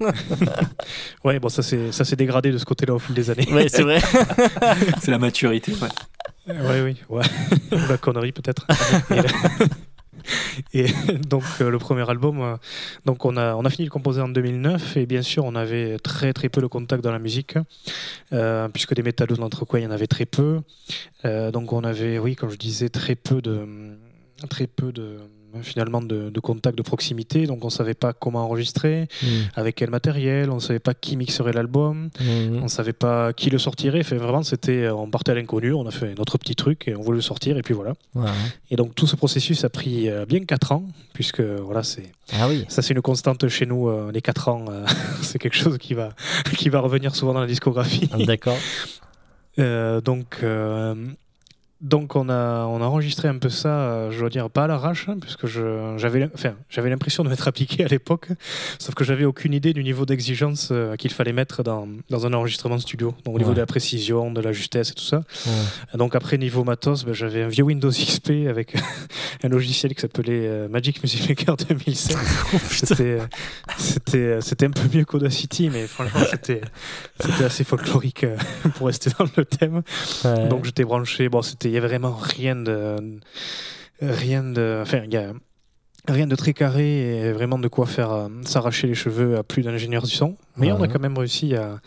Ouais, 1.24 1.38
bon, 1.40 1.48
ça 1.48 1.62
s'est 1.62 1.90
ça 1.92 2.04
s'est 2.04 2.16
dégradé 2.16 2.50
de 2.52 2.58
ce 2.58 2.66
côté-là 2.66 2.94
au 2.94 2.98
fil 2.98 3.14
des 3.14 3.30
années. 3.30 3.48
ouais, 3.50 3.68
c'est 3.70 3.82
vrai. 3.82 4.00
C'est 5.00 5.10
la 5.10 5.18
maturité. 5.18 5.72
ouais. 5.72 5.88
Oui, 6.46 6.80
oui, 6.84 6.96
ouais. 7.08 7.24
Ou 7.72 7.88
la 7.88 7.96
connerie 7.96 8.32
peut-être. 8.32 8.66
Et, 10.72 10.86
donc 11.28 11.44
euh, 11.60 11.70
le 11.70 11.78
premier 11.78 12.08
album, 12.08 12.40
euh, 12.40 12.56
donc 13.04 13.24
on 13.24 13.36
a 13.36 13.54
on 13.54 13.64
a 13.64 13.70
fini 13.70 13.86
de 13.86 13.90
composer 13.90 14.20
en 14.20 14.28
2009 14.28 14.96
et 14.96 15.06
bien 15.06 15.22
sûr 15.22 15.44
on 15.44 15.54
avait 15.54 15.98
très 15.98 16.32
très 16.32 16.48
peu 16.48 16.60
de 16.60 16.66
contact 16.66 17.02
dans 17.02 17.12
la 17.12 17.18
musique 17.18 17.56
euh, 18.32 18.68
puisque 18.68 18.94
des 18.94 19.02
métallos 19.02 19.36
notre 19.36 19.64
coin 19.64 19.80
il 19.80 19.84
y 19.84 19.86
en 19.86 19.90
avait 19.90 20.06
très 20.06 20.26
peu. 20.26 20.60
Donc 21.24 21.72
on 21.72 21.84
avait 21.84 22.18
oui 22.18 22.36
comme 22.36 22.50
je 22.50 22.58
disais 22.58 22.90
très 22.90 23.14
peu 23.14 23.40
de 23.40 23.66
très 24.50 24.66
peu 24.66 24.92
de 24.92 25.20
finalement 25.62 26.02
de, 26.02 26.30
de 26.30 26.40
contact 26.40 26.76
de 26.76 26.82
proximité 26.82 27.46
donc 27.46 27.64
on 27.64 27.70
savait 27.70 27.94
pas 27.94 28.12
comment 28.12 28.44
enregistrer 28.44 29.08
Hmm. 29.22 29.26
avec 29.54 29.76
quel 29.76 29.90
matériel 29.90 30.50
on 30.50 30.58
savait 30.60 30.78
pas 30.78 30.94
qui 30.94 31.16
mixerait 31.16 31.52
l'album 31.52 32.10
Hmm. 32.20 32.60
on 32.62 32.68
savait 32.68 32.92
pas 32.92 33.32
qui 33.32 33.50
le 33.50 33.58
sortirait. 33.58 34.02
Fait, 34.02 34.16
vraiment, 34.16 34.42
c'était, 34.42 34.88
on 34.88 35.08
partait 35.10 35.32
à 35.32 35.34
l'inconnu, 35.34 35.72
on 35.72 35.86
a 35.86 35.90
fait 35.90 36.14
notre 36.18 36.38
petit 36.38 36.54
truc 36.56 36.88
et 36.88 36.96
on 36.96 37.00
voulait 37.02 37.16
le 37.18 37.22
sortir 37.22 37.56
et 37.56 37.62
puis 37.62 37.74
voilà. 37.74 37.92
Ouais. 38.14 38.28
Et 38.70 38.76
donc 38.76 38.94
tout 38.94 39.06
ce 39.06 39.16
processus 39.16 39.64
a 39.64 39.68
pris 39.68 40.08
euh, 40.08 40.26
bien 40.26 40.44
4 40.44 40.72
ans, 40.72 40.84
puisque 41.12 41.40
voilà, 41.40 41.82
c'est 41.82 42.10
Ah 42.32 42.48
oui. 42.48 42.64
ça, 42.68 42.82
c'est 42.82 42.94
une 42.94 43.02
constante 43.02 43.46
chez 43.48 43.66
nous. 43.66 43.88
euh, 43.88 44.10
les 44.12 44.20
4 44.22 44.48
ans, 44.48 44.64
euh, 44.68 44.84
c'est 45.22 45.38
quelque 45.38 45.56
chose 45.56 45.78
qui 45.78 45.94
va 45.94 46.10
qui 46.56 46.68
va 46.68 46.80
revenir 46.80 47.14
souvent 47.14 47.34
dans 47.34 47.40
la 47.40 47.46
discographie. 47.46 48.08
D'accord. 48.26 48.56
Euh, 49.60 50.00
donc 50.00 50.38
euh, 50.42 50.94
donc 51.84 52.16
on 52.16 52.30
a 52.30 52.64
on 52.64 52.80
a 52.80 52.86
enregistré 52.86 53.28
un 53.28 53.36
peu 53.36 53.50
ça, 53.50 53.68
euh, 53.68 54.10
je 54.10 54.18
dois 54.18 54.30
dire 54.30 54.48
pas 54.48 54.64
à 54.64 54.66
l'arrache, 54.66 55.08
hein, 55.08 55.18
puisque 55.20 55.46
j'avais 55.46 56.28
enfin 56.34 56.54
l'impression 56.74 57.22
de 57.24 57.28
m'être 57.28 57.46
appliqué 57.46 57.84
à 57.84 57.88
l'époque, 57.88 58.28
sauf 58.78 58.94
que 58.94 59.04
j'avais 59.04 59.26
aucune 59.26 59.52
idée 59.52 59.74
du 59.74 59.84
niveau 59.84 60.06
d'exigence 60.06 60.70
euh, 60.72 60.96
qu'il 60.96 61.12
fallait 61.12 61.34
mettre 61.34 61.62
dans, 61.62 61.86
dans 62.08 62.26
un 62.26 62.32
enregistrement 62.32 62.78
studio, 62.78 63.14
donc 63.26 63.36
au 63.36 63.38
niveau 63.38 63.52
de 63.52 63.60
la 63.60 63.66
précision, 63.66 64.32
de 64.32 64.40
la 64.40 64.52
justesse 64.52 64.90
et 64.90 64.94
tout 64.94 65.04
ça. 65.04 65.24
Ouais. 65.46 65.98
Donc 65.98 66.14
après 66.14 66.38
niveau 66.38 66.64
matos, 66.64 67.04
ben, 67.04 67.12
j'avais 67.12 67.42
un 67.42 67.48
vieux 67.48 67.64
Windows 67.64 67.90
XP 67.90 68.48
avec 68.48 68.74
un 69.44 69.48
logiciel 69.48 69.94
qui 69.94 70.00
s'appelait 70.00 70.48
euh, 70.48 70.68
Magic 70.68 71.02
Music 71.02 71.28
Maker 71.28 71.56
2007. 71.56 72.16
C'était 72.70 73.20
euh, 74.14 74.40
c'était 74.40 74.66
un 74.66 74.70
peu 74.70 74.96
mieux 74.96 75.04
qu'Audacity, 75.04 75.70
mais 75.70 75.86
franchement 75.86 76.20
c'était 76.30 76.60
assez 77.44 77.64
folklorique 77.64 78.26
pour 78.76 78.86
rester 78.86 79.10
dans 79.18 79.26
le 79.36 79.44
thème. 79.44 79.82
Ouais. 80.24 80.48
Donc 80.48 80.64
j'étais 80.64 80.84
branché. 80.84 81.28
Bon, 81.28 81.42
c'était, 81.42 81.73
y 81.74 81.78
avait 81.78 81.88
vraiment 81.88 82.14
rien 82.14 82.56
de, 82.56 83.20
rien 84.00 84.42
de, 84.42 84.80
enfin, 84.82 85.02
il 85.04 85.12
y 85.12 85.16
a 85.16 85.32
rien 86.08 86.26
de 86.26 86.36
très 86.36 86.52
carré 86.52 87.28
et 87.28 87.32
vraiment 87.32 87.58
de 87.58 87.68
quoi 87.68 87.86
faire 87.86 88.12
euh, 88.12 88.28
s'arracher 88.44 88.86
les 88.86 88.94
cheveux 88.94 89.36
à 89.36 89.42
plus 89.42 89.62
d'ingénieurs 89.62 90.02
du 90.02 90.10
son. 90.10 90.36
Mais 90.56 90.72
on 90.72 90.82
a 90.82 90.88
quand 90.88 91.00
même 91.00 91.16
réussi 91.16 91.54
à, 91.54 91.80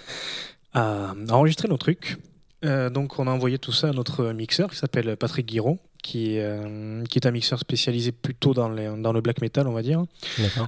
à 0.74 1.14
enregistrer 1.30 1.68
nos 1.68 1.78
trucs. 1.78 2.18
Euh, 2.66 2.90
donc 2.90 3.20
on 3.20 3.28
a 3.28 3.32
envoyé 3.32 3.60
tout 3.60 3.72
ça 3.72 3.90
à 3.90 3.92
notre 3.92 4.32
mixeur 4.34 4.72
qui 4.72 4.78
s'appelle 4.78 5.16
Patrick 5.16 5.46
Guiraud, 5.46 5.78
qui, 6.08 6.40
euh, 6.40 7.04
qui 7.10 7.20
est 7.20 7.28
un 7.28 7.32
mixeur 7.32 7.60
spécialisé 7.60 8.14
plutôt 8.14 8.54
dans, 8.54 8.70
les, 8.70 8.90
dans 8.98 9.12
le 9.12 9.20
black 9.20 9.42
metal, 9.42 9.68
on 9.68 9.74
va 9.74 9.82
dire. 9.82 10.06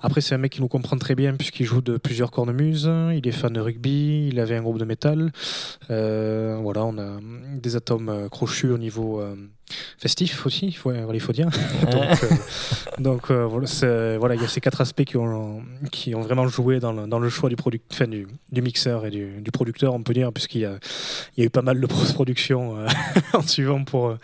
Après, 0.03 0.19
c'est 0.19 0.35
un 0.35 0.37
mec 0.37 0.51
qui 0.51 0.59
nous 0.59 0.67
comprend 0.67 0.97
très 0.97 1.15
bien 1.15 1.33
puisqu'il 1.33 1.65
joue 1.65 1.79
de 1.79 1.95
plusieurs 1.95 2.29
cornemuses. 2.29 2.91
Il 3.15 3.25
est 3.25 3.31
fan 3.31 3.53
de 3.53 3.61
rugby. 3.61 4.27
Il 4.27 4.39
avait 4.41 4.57
un 4.57 4.61
groupe 4.61 4.79
de 4.79 4.83
métal. 4.83 5.31
Euh, 5.91 6.59
voilà, 6.61 6.83
on 6.83 6.97
a 6.97 7.19
des 7.55 7.77
atomes 7.77 8.09
euh, 8.09 8.27
crochus 8.27 8.69
au 8.69 8.77
niveau 8.77 9.21
euh, 9.21 9.35
festif 9.97 10.45
aussi. 10.45 10.67
Il 10.67 10.75
faut, 10.75 10.91
il 10.91 11.19
faut 11.19 11.33
dire. 11.33 11.49
donc, 11.91 12.23
euh, 12.23 12.35
donc, 12.99 13.31
euh, 13.31 14.17
voilà, 14.19 14.35
il 14.35 14.41
y 14.41 14.45
a 14.45 14.47
ces 14.47 14.61
quatre 14.61 14.81
aspects 14.81 15.03
qui 15.03 15.17
ont, 15.17 15.61
qui 15.91 16.15
ont 16.15 16.21
vraiment 16.21 16.47
joué 16.47 16.79
dans 16.79 16.91
le, 16.91 17.07
dans 17.07 17.19
le 17.19 17.29
choix 17.29 17.49
du, 17.49 17.55
product, 17.55 17.85
enfin, 17.91 18.07
du, 18.07 18.27
du 18.51 18.61
mixeur 18.61 19.05
et 19.05 19.11
du, 19.11 19.41
du 19.41 19.51
producteur, 19.51 19.93
on 19.93 20.03
peut 20.03 20.13
dire, 20.13 20.31
puisqu'il 20.31 20.61
y 20.61 20.65
a, 20.65 20.79
il 21.35 21.41
y 21.41 21.43
a 21.43 21.45
eu 21.47 21.49
pas 21.49 21.61
mal 21.61 21.79
de 21.79 21.87
post-production 21.87 22.77
euh, 22.77 22.87
en 23.33 23.41
suivant 23.41 23.83
pour, 23.83 24.15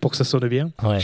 pour 0.00 0.10
que 0.10 0.16
ça 0.16 0.24
sonne 0.24 0.48
bien. 0.48 0.70
Ouais. 0.82 1.00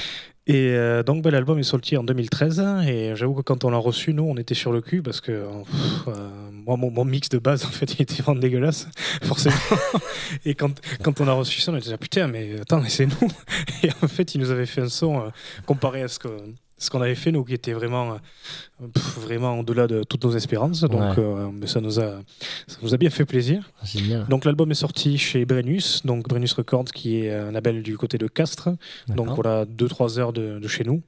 Et 0.49 0.73
euh, 0.73 1.03
donc 1.03 1.23
ben, 1.23 1.31
l'album 1.31 1.59
est 1.59 1.63
sorti 1.63 1.99
en 1.99 2.03
2013 2.03 2.65
et 2.87 3.13
j'avoue 3.15 3.35
que 3.35 3.43
quand 3.43 3.65
on 3.65 3.71
l'a 3.71 3.77
reçu, 3.77 4.15
nous 4.15 4.25
on 4.25 4.37
était 4.39 4.55
sur 4.55 4.73
le 4.73 4.81
cul 4.81 5.03
parce 5.03 5.21
que 5.21 5.45
pff, 5.63 6.09
euh, 6.09 6.31
moi 6.69 6.77
mon, 6.77 6.91
mon 6.91 7.05
mix 7.05 7.29
de 7.31 7.39
base 7.39 7.65
en 7.65 7.71
fait 7.71 7.95
il 7.95 8.03
était 8.03 8.23
vraiment 8.23 8.41
dégueulasse 8.41 8.89
forcément. 9.23 9.57
et 10.45 10.55
quand, 10.55 10.73
quand 11.03 11.21
on 11.21 11.27
a 11.29 11.33
reçu 11.33 11.61
ça 11.61 11.73
on 11.73 11.77
était 11.77 11.91
là 11.91 11.99
putain 11.99 12.27
mais 12.29 12.61
attends 12.61 12.81
mais 12.81 12.91
c'est 12.91 13.07
nous. 13.07 13.29
Et 13.83 13.91
en 14.03 14.09
fait 14.09 14.35
il 14.35 14.41
nous 14.41 14.51
avait 14.51 14.67
fait 14.67 14.83
un 14.83 14.89
son 14.89 15.19
euh, 15.21 15.29
comparé 15.67 16.03
à 16.03 16.09
ce 16.09 16.19
que 16.19 16.29
ce 16.81 16.91
qu'on 16.91 17.01
avait 17.03 17.17
fait 17.17 17.33
nous 17.33 17.43
qui 17.45 17.55
était 17.55 17.73
vraiment 17.73 18.13
euh, 18.13 18.87
pff, 18.95 19.19
vraiment 19.19 19.59
au-delà 19.59 19.87
de 19.89 20.05
toutes 20.05 20.25
nos 20.25 20.33
espérances 20.37 20.83
donc 20.83 21.01
Ouais. 21.01 21.15
euh, 21.25 21.49
mais 21.53 21.67
ça 21.67 21.81
nous 21.81 21.99
a 21.99 22.21
ça 22.69 22.77
nous 22.83 22.95
a 22.95 22.97
bien 22.97 23.11
fait 23.11 23.25
plaisir. 23.25 23.71
Génial. 23.85 24.27
Donc 24.29 24.45
l'album 24.45 24.71
est 24.71 24.75
sorti 24.75 25.19
chez 25.19 25.45
Brennus 25.45 26.03
donc 26.05 26.29
Brennus 26.29 26.53
Records 26.53 26.85
qui 26.95 27.17
est 27.25 27.33
un 27.33 27.51
label 27.51 27.83
du 27.83 27.97
côté 27.97 28.17
de 28.19 28.29
Castres. 28.29 28.69
Donc 29.09 29.29
voilà, 29.31 29.65
2-3 29.65 30.19
heures 30.19 30.33
de, 30.33 30.59
de 30.61 30.69
chez 30.69 30.85
nous. 30.85 31.03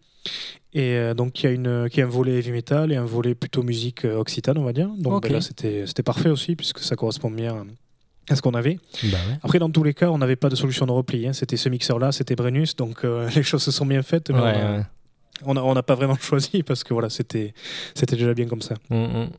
Et 0.73 0.95
euh, 0.95 1.15
donc 1.15 1.43
il 1.43 1.47
y, 1.47 1.49
a 1.49 1.53
une- 1.53 1.89
il 1.93 1.99
y 1.99 2.03
a 2.03 2.05
un 2.05 2.09
volet 2.09 2.39
heavy 2.39 2.53
metal 2.53 2.93
et 2.93 2.97
un 2.97 3.05
volet 3.05 3.35
plutôt 3.35 3.63
musique 3.63 4.05
euh, 4.05 4.17
occitane, 4.17 4.57
on 4.59 4.63
va 4.65 4.73
dire. 4.73 4.89
Donc 4.99 5.23
ben 5.25 5.33
là, 5.33 5.41
c'était 5.41 5.85
c'était 5.87 6.03
parfait 6.05 6.29
aussi, 6.31 6.55
puisque 6.57 6.79
ça 6.81 6.95
correspond 6.97 7.31
bien 7.31 7.67
à 8.29 8.37
ce 8.37 8.43
qu'on 8.43 8.55
avait. 8.55 8.79
Bah 9.05 9.09
ouais. 9.29 9.39
Après, 9.43 9.59
dans 9.59 9.71
tous 9.71 9.83
les 9.83 9.95
cas, 9.95 10.11
on 10.11 10.19
n'avait 10.19 10.37
pas 10.37 10.49
de 10.49 10.55
solution 10.55 10.87
de 10.87 10.93
repli. 10.93 11.27
hein. 11.27 11.33
C'était 11.33 11.57
ce 11.57 11.69
mixeur-là, 11.69 12.13
c'était 12.13 12.37
Brennus, 12.37 12.77
donc 12.77 13.05
euh, 13.05 13.29
les 13.35 13.43
choses 13.43 13.63
se 13.65 13.73
sont 13.73 13.87
bien 13.87 14.03
faites. 14.03 14.31
Mais 14.31 14.37
Ouais, 14.41 14.43
on 14.43 14.47
a- 14.47 14.77
ouais. 14.79 14.85
on 15.47 15.55
n'a 15.55 15.65
on 15.65 15.75
n'a 15.75 15.83
pas 15.83 15.97
vraiment 15.97 16.15
choisi, 16.21 16.63
parce 16.63 16.85
que 16.85 16.93
voilà, 16.95 17.11
c'était 17.11 17.53
c'était 17.95 18.15
déjà 18.17 18.33
bien 18.35 18.47
comme 18.47 18.63
ça. 18.63 18.77
Mm, 18.91 18.97
mm. 18.97 19.31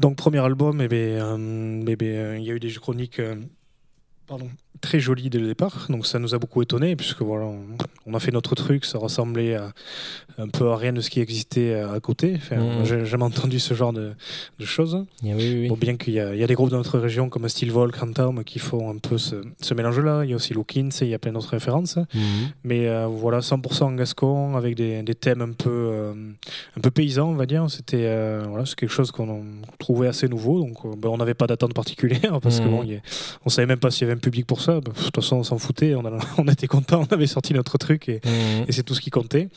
Donc, 0.00 0.16
premier 0.16 0.40
album, 0.40 0.80
eh 0.82 0.88
ben, 0.88 1.20
euh, 1.22 1.84
eh 1.86 1.96
ben, 1.96 2.08
euh, 2.08 2.38
il 2.38 2.44
y 2.44 2.50
a 2.50 2.54
eu 2.54 2.60
des 2.60 2.72
chroniques 2.72 3.20
euh, 3.20 3.36
pardon, 4.26 4.50
très 4.84 5.00
jolies 5.00 5.30
dès 5.30 5.38
le 5.38 5.46
départ. 5.46 5.86
Donc, 5.88 6.06
ça 6.06 6.18
nous 6.18 6.34
a 6.34 6.38
beaucoup 6.38 6.62
étonné, 6.62 6.94
puisque 6.96 7.22
voilà, 7.22 7.46
on, 8.06 8.14
a 8.14 8.20
fait 8.20 8.30
notre 8.30 8.54
truc, 8.54 8.84
ça 8.84 8.98
ressemblait 8.98 9.54
à, 9.56 9.72
un 10.38 10.48
peu 10.48 10.70
à 10.70 10.76
rien 10.76 10.92
de 10.92 11.00
ce 11.00 11.10
qui 11.10 11.20
existait 11.20 11.74
à, 11.74 11.98
côté. 12.00 12.34
Enfin, 12.36 12.56
Mhm. 12.56 12.84
J'ai 12.84 13.04
jamais 13.06 13.24
entendu 13.24 13.58
ce 13.60 13.74
genre 13.74 13.92
de, 13.92 14.12
de 14.58 14.64
choses. 14.64 15.04
Oui, 15.22 15.32
oui, 15.36 15.54
oui. 15.62 15.68
Bon, 15.68 15.76
bien 15.76 15.96
qu'il 15.96 16.12
y, 16.14 16.16
y 16.16 16.20
a 16.44 16.46
des 16.46 16.54
groupes 16.54 16.70
de 16.70 16.76
notre 16.76 16.98
région 16.98 17.28
comme 17.28 17.48
Steel 17.48 17.70
Vol, 17.70 17.90
Crantown 17.92 18.44
qui 18.44 18.58
font 18.58 18.90
un 18.90 18.98
peu 18.98 19.18
ce, 19.18 19.36
ce 19.60 19.74
mélange-là. 19.74 20.24
Il 20.24 20.30
y 20.30 20.32
a 20.32 20.36
aussi 20.36 20.54
Lookins 20.54 20.88
et 21.00 21.04
il 21.04 21.08
y 21.08 21.14
a 21.14 21.18
plein 21.18 21.32
d'autres 21.32 21.50
références. 21.50 21.96
Mhm. 22.14 22.22
Mais 22.64 22.88
euh, 22.88 23.06
voilà, 23.06 23.40
100% 23.40 23.82
en 23.84 23.92
gascon, 23.94 24.56
avec 24.56 24.74
des, 24.76 25.02
des 25.02 25.14
thèmes 25.14 25.40
un 25.42 25.52
peu, 25.52 25.70
euh, 25.70 26.12
un 26.76 26.80
peu 26.80 26.90
paysans, 26.90 27.30
on 27.30 27.34
va 27.34 27.46
dire. 27.46 27.64
C'était 27.70 28.04
euh, 28.06 28.44
voilà, 28.48 28.64
quelque 28.76 28.90
chose 28.92 29.10
qu'on 29.10 29.42
trouvait 29.78 30.08
assez 30.08 30.28
nouveau. 30.28 30.60
Donc 30.60 30.98
ben, 30.98 31.08
on 31.08 31.16
n'avait 31.16 31.34
pas 31.34 31.46
d'attente 31.46 31.74
particulière 31.74 32.40
parce 32.42 32.60
que 32.60 32.66
bon, 32.66 32.82
y 32.84 32.96
a- 32.96 33.00
on 33.44 33.48
savait 33.50 33.66
même 33.66 33.78
pas 33.78 33.90
s'il 33.90 34.02
y 34.02 34.10
avait 34.10 34.18
un 34.18 34.20
public 34.22 34.46
pour 34.46 34.60
ça. 34.60 34.73
Bah, 34.80 34.92
de 34.96 35.00
toute 35.02 35.14
façon, 35.14 35.36
on 35.36 35.42
s'en 35.44 35.58
foutait, 35.58 35.94
on, 35.94 36.04
a- 36.06 36.18
on 36.38 36.46
était 36.48 36.66
content, 36.66 37.06
on 37.10 37.12
avait 37.14 37.26
sorti 37.26 37.54
notre 37.54 37.78
truc 37.78 38.08
et, 38.08 38.20
Mhm. 38.24 38.64
et 38.68 38.72
c'est 38.72 38.82
tout 38.82 38.94
ce 38.94 39.00
qui 39.00 39.10
comptait. 39.10 39.48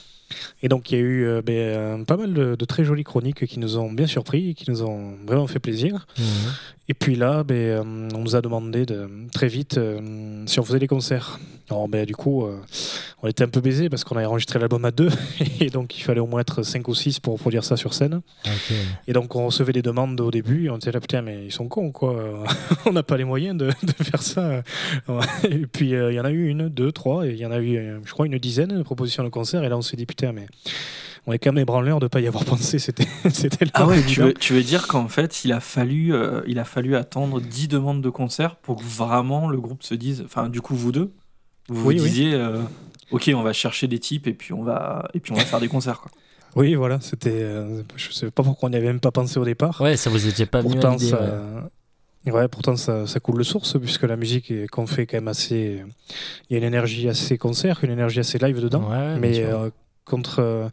Et 0.61 0.69
donc 0.69 0.91
il 0.91 0.97
y 0.97 0.97
a 0.97 1.03
eu 1.03 1.25
euh, 1.25 1.41
ben, 1.41 1.53
euh, 1.53 2.03
pas 2.03 2.17
mal 2.17 2.33
de, 2.33 2.55
de 2.55 2.65
très 2.65 2.83
jolies 2.83 3.03
chroniques 3.03 3.45
qui 3.45 3.59
nous 3.59 3.77
ont 3.77 3.91
bien 3.91 4.07
surpris, 4.07 4.55
qui 4.55 4.69
nous 4.69 4.83
ont 4.83 5.17
vraiment 5.25 5.47
fait 5.47 5.59
plaisir. 5.59 6.07
Mhm. 6.17 6.25
Et 6.89 6.93
puis 6.93 7.15
là, 7.15 7.43
ben, 7.43 7.55
euh, 7.55 7.83
on 8.15 8.19
nous 8.19 8.35
a 8.35 8.41
demandé 8.41 8.85
de, 8.85 9.09
très 9.33 9.49
vite 9.49 9.77
euh, 9.77 10.43
si 10.45 10.59
on 10.59 10.63
faisait 10.63 10.79
des 10.79 10.87
concerts. 10.87 11.37
Alors 11.69 11.89
ben, 11.89 12.05
du 12.05 12.15
coup, 12.15 12.45
euh, 12.45 12.61
on 13.21 13.27
était 13.27 13.43
un 13.43 13.49
peu 13.49 13.59
baisés 13.59 13.89
parce 13.89 14.05
qu'on 14.05 14.15
avait 14.15 14.25
enregistré 14.25 14.57
l'album 14.57 14.85
à 14.85 14.91
deux, 14.91 15.09
et 15.59 15.69
donc 15.69 15.97
il 15.97 16.01
fallait 16.01 16.21
au 16.21 16.27
moins 16.27 16.39
être 16.39 16.63
5 16.63 16.87
ou 16.87 16.95
6 16.95 17.19
pour 17.19 17.37
produire 17.37 17.65
ça 17.65 17.75
sur 17.75 17.93
scène. 17.93 18.21
Et 19.05 19.11
donc 19.11 19.35
on 19.35 19.47
recevait 19.47 19.73
des 19.73 19.81
demandes 19.81 20.19
au 20.21 20.31
début, 20.31 20.67
et 20.67 20.69
on 20.69 20.77
était 20.77 20.93
là, 20.93 21.01
putain, 21.01 21.21
mais 21.21 21.45
ils 21.45 21.51
sont 21.51 21.67
cons, 21.67 21.91
quoi. 21.91 22.45
on 22.85 22.93
n'a 22.93 23.03
pas 23.03 23.17
les 23.17 23.25
moyens 23.25 23.57
de, 23.57 23.67
de 23.67 24.03
faire 24.03 24.21
ça. 24.21 24.63
Et 25.49 25.67
puis 25.67 25.89
il 25.89 26.13
y 26.13 26.19
en 26.21 26.25
a 26.25 26.31
eu 26.31 26.47
une, 26.47 26.69
deux, 26.69 26.93
trois, 26.93 27.27
et 27.27 27.31
il 27.31 27.37
y 27.37 27.45
en 27.45 27.51
a 27.51 27.59
eu, 27.59 27.99
je 28.05 28.11
crois, 28.13 28.27
une 28.27 28.37
dizaine 28.37 28.77
de 28.77 28.83
propositions 28.83 29.25
de 29.25 29.29
concerts. 29.29 29.65
Et 29.65 29.69
là, 29.69 29.75
on 29.77 29.81
s'est 29.81 29.97
dit, 29.97 30.05
putain, 30.17 30.33
mais 30.33 30.47
on 31.27 31.33
est 31.33 31.39
quand 31.39 31.51
même 31.51 31.61
ébranleurs 31.61 31.99
de 31.99 32.05
ne 32.05 32.09
pas 32.09 32.19
y 32.19 32.27
avoir 32.27 32.43
pensé. 32.53 32.79
C'était 32.79 33.05
c'était 33.31 33.65
le 33.65 33.71
Ah 33.73 33.85
ouais, 33.85 34.01
tu 34.03 34.21
veux, 34.21 34.33
tu 34.33 34.53
veux 34.53 34.63
dire 34.63 34.87
qu'en 34.87 35.07
fait, 35.07 35.45
il 35.45 35.51
a 35.53 35.59
fallu, 35.59 36.13
euh, 36.13 36.41
il 36.47 36.59
a 36.59 36.65
fallu 36.65 36.95
attendre 36.95 37.39
10 37.39 37.67
demandes 37.67 38.01
de 38.01 38.09
concert 38.09 38.55
pour 38.57 38.77
que 38.77 38.83
vraiment 38.83 39.47
le 39.47 39.59
groupe 39.61 39.83
se 39.83 39.93
dise, 39.93 40.23
enfin, 40.25 40.49
du 40.49 40.61
coup, 40.61 40.75
vous 40.75 40.91
deux, 40.91 41.11
vous 41.69 41.87
Oui, 41.87 41.97
vous 41.97 42.03
oui. 42.03 42.09
disiez, 42.09 42.33
euh, 42.33 42.61
ok, 43.11 43.29
on 43.35 43.43
va 43.43 43.53
chercher 43.53 43.87
des 43.87 43.99
types 43.99 44.25
et 44.27 44.33
puis 44.33 44.53
on 44.53 44.63
va, 44.63 45.07
et 45.13 45.19
puis 45.19 45.31
on 45.31 45.35
va 45.35 45.43
faire 45.43 45.59
des 45.59 45.67
concerts. 45.67 45.99
Quoi. 46.01 46.11
Oui, 46.55 46.73
voilà, 46.75 46.99
c'était. 47.01 47.29
euh, 47.33 47.83
je 47.95 48.11
sais 48.11 48.31
pas 48.31 48.41
pourquoi 48.41 48.67
on 48.67 48.69
n'y 48.71 48.77
avait 48.77 48.87
même 48.87 48.99
pas 49.01 49.11
pensé 49.11 49.37
au 49.39 49.45
départ. 49.45 49.79
Ouais, 49.81 49.95
ça 49.97 50.09
vous 50.09 50.27
étiez 50.27 50.45
pas 50.47 50.63
pourtant, 50.63 50.97
ça, 50.97 51.43
ouais. 52.25 52.31
ouais, 52.31 52.47
pourtant 52.47 52.75
ça, 52.77 53.05
ça 53.05 53.19
coule 53.19 53.37
de 53.37 53.43
source, 53.43 53.77
puisque 53.79 54.03
la 54.03 54.15
musique 54.15 54.51
qu'on 54.71 54.87
fait 54.87 55.05
quand 55.05 55.17
même 55.17 55.27
assez. 55.27 55.83
Il 56.49 56.53
y 56.53 56.55
a 56.55 56.57
une 56.57 56.63
énergie 56.63 57.09
assez 57.09 57.37
concert, 57.37 57.83
une 57.83 57.91
énergie 57.91 58.21
assez 58.21 58.39
live 58.39 58.59
dedans. 58.61 58.89
Ouais, 58.89 59.19
mais 59.19 59.31
bien 59.31 59.49
sûr. 59.49 59.59
euh, 59.59 59.69
contre. 60.07 60.37
euh, 60.39 60.67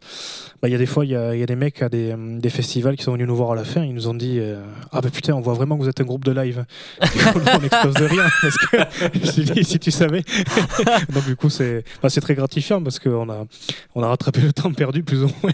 bah, 0.61 0.67
Il 0.67 0.71
y 0.71 0.75
a 0.75 0.77
des 0.77 0.85
fois, 0.85 1.05
il 1.05 1.11
y 1.11 1.15
a, 1.15 1.45
des 1.45 1.55
mecs 1.55 1.81
à 1.81 1.89
des, 1.89 2.11
euh, 2.11 2.39
des 2.39 2.49
festivals 2.49 2.95
qui 2.95 3.03
sont 3.03 3.11
venus 3.13 3.27
nous 3.27 3.35
voir 3.35 3.51
à 3.51 3.55
la 3.55 3.63
fin. 3.63 3.83
Ils 3.83 3.93
nous 3.93 4.07
ont 4.07 4.13
dit 4.13 4.39
euh, 4.39 4.63
Ah, 4.91 5.01
bah 5.01 5.09
putain, 5.13 5.33
on 5.33 5.41
voit 5.41 5.53
vraiment 5.53 5.77
que 5.77 5.83
vous 5.83 5.89
êtes 5.89 6.01
un 6.01 6.05
groupe 6.05 6.25
de 6.25 6.31
live. 6.31 6.65
On 7.01 7.63
explose 7.63 7.93
de 7.93 8.05
rien. 8.05 8.25
Parce 8.41 8.57
que 8.57 8.77
je 9.13 9.41
dit, 9.53 9.63
si 9.63 9.77
tu 9.79 9.91
savais. 9.91 10.23
Donc, 11.13 11.25
du 11.25 11.35
coup, 11.35 11.49
c'est 11.49 11.83
bah, 12.01 12.09
très 12.09 12.35
gratifiant 12.35 12.81
parce 12.81 12.97
qu'on 12.99 13.29
a, 13.29 13.45
on 13.93 14.01
a 14.03 14.07
rattrapé 14.07 14.41
le 14.41 14.53
temps 14.53 14.71
perdu, 14.73 15.03
plus 15.03 15.23
ou 15.23 15.29
moins. 15.43 15.51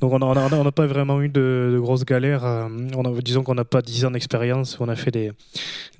Donc, 0.00 0.12
on 0.12 0.18
n'a 0.18 0.26
a, 0.46 0.54
on 0.54 0.66
a 0.66 0.72
pas 0.72 0.86
vraiment 0.86 1.20
eu 1.20 1.28
de, 1.28 1.76
grosses 1.80 2.04
galères. 2.04 2.44
euh, 2.44 2.68
On 2.96 3.02
disons 3.20 3.42
qu'on 3.42 3.54
n'a 3.54 3.64
pas 3.64 3.82
10 3.82 4.04
ans 4.06 4.10
d'expérience. 4.12 4.78
On 4.80 4.88
a 4.88 4.96
fait 4.96 5.10
des, 5.10 5.32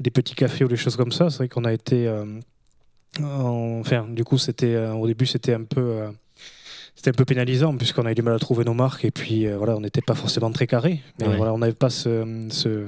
des 0.00 0.10
petits 0.10 0.34
cafés 0.34 0.64
ou 0.64 0.68
des 0.68 0.76
choses 0.76 0.96
comme 0.96 1.12
ça. 1.12 1.28
C'est 1.30 1.38
vrai 1.38 1.48
qu'on 1.48 1.64
a 1.64 1.72
été. 1.72 2.08
en- 2.08 3.80
Enfin, 3.80 4.06
du 4.08 4.24
coup, 4.24 4.36
c'était 4.38 4.76
au 4.76 5.06
début, 5.06 5.26
c'était 5.26 5.54
un 5.54 5.64
peu. 5.64 6.02
C'était 6.96 7.10
un 7.10 7.12
peu 7.12 7.24
pénalisant 7.26 7.76
puisqu'on 7.76 8.06
avait 8.06 8.14
du 8.14 8.22
mal 8.22 8.34
à 8.34 8.38
trouver 8.38 8.64
nos 8.64 8.72
marques 8.74 9.04
et 9.04 9.10
puis 9.10 9.46
euh, 9.46 9.56
voilà 9.58 9.76
on 9.76 9.80
n'était 9.80 10.00
pas 10.00 10.14
forcément 10.14 10.50
très 10.50 10.66
carré 10.66 11.00
mais 11.20 11.28
Ouais. 11.28 11.36
voilà 11.36 11.52
on 11.52 11.58
n'avait 11.58 11.72
pas 11.74 11.90
ce, 11.90 12.24
ce- 12.50 12.86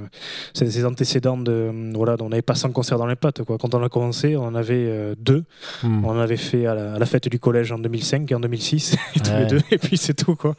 ces, 0.53 0.83
antécédents 0.85 1.37
de 1.37 1.71
voilà 1.95 2.15
on 2.19 2.29
n'avait 2.29 2.41
pas 2.41 2.55
100 2.55 2.71
concerts 2.71 2.97
dans 2.97 3.05
les 3.07 3.15
pattes 3.15 3.43
quoi 3.43 3.57
quand 3.57 3.73
on 3.75 3.83
a 3.83 3.87
commencé 3.89 4.35
on 4.35 4.43
en 4.45 4.55
avait 4.55 4.85
euh, 4.87 5.15
deux 5.19 5.43
Mhm. 5.83 6.03
on 6.05 6.09
en 6.09 6.19
avait 6.19 6.37
fait 6.37 6.65
à 6.65 6.73
la, 6.75 6.93
à 6.95 6.99
la 6.99 7.05
fête 7.05 7.29
du 7.29 7.39
collège 7.39 7.71
en 7.71 7.77
2005 7.79 8.29
et 8.31 8.35
en 8.35 8.39
2006 8.39 8.95
et 9.15 9.19
tous 9.19 9.29
Ouais. 9.31 9.39
les 9.41 9.45
deux 9.45 9.61
et 9.71 9.77
puis 9.77 9.95
c'est 9.97 10.15
tout 10.15 10.35
quoi 10.35 10.55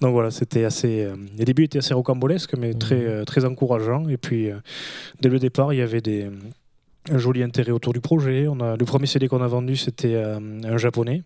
donc 0.00 0.12
voilà 0.12 0.30
c'était 0.30 0.64
assez 0.64 1.02
euh, 1.04 1.16
les 1.36 1.44
débuts 1.44 1.64
étaient 1.64 1.78
assez 1.78 1.94
rocambolesques 1.94 2.54
mais 2.56 2.68
Mhm. 2.72 2.78
très 2.78 3.24
très 3.24 3.44
encourageants 3.44 4.08
et 4.08 4.16
puis 4.16 4.48
dès 5.20 5.28
le 5.28 5.38
départ 5.38 5.72
il 5.72 5.78
y 5.80 5.82
avait 5.82 6.00
des 6.00 6.30
un 7.10 7.18
joli 7.18 7.42
intérêt 7.42 7.72
autour 7.72 7.92
du 7.92 8.00
projet. 8.00 8.46
On 8.48 8.60
a, 8.60 8.76
le 8.76 8.84
premier 8.84 9.06
CD 9.06 9.26
qu'on 9.28 9.42
a 9.42 9.46
vendu, 9.48 9.76
c'était 9.76 10.14
euh, 10.14 10.38
un 10.64 10.76
japonais. 10.78 11.22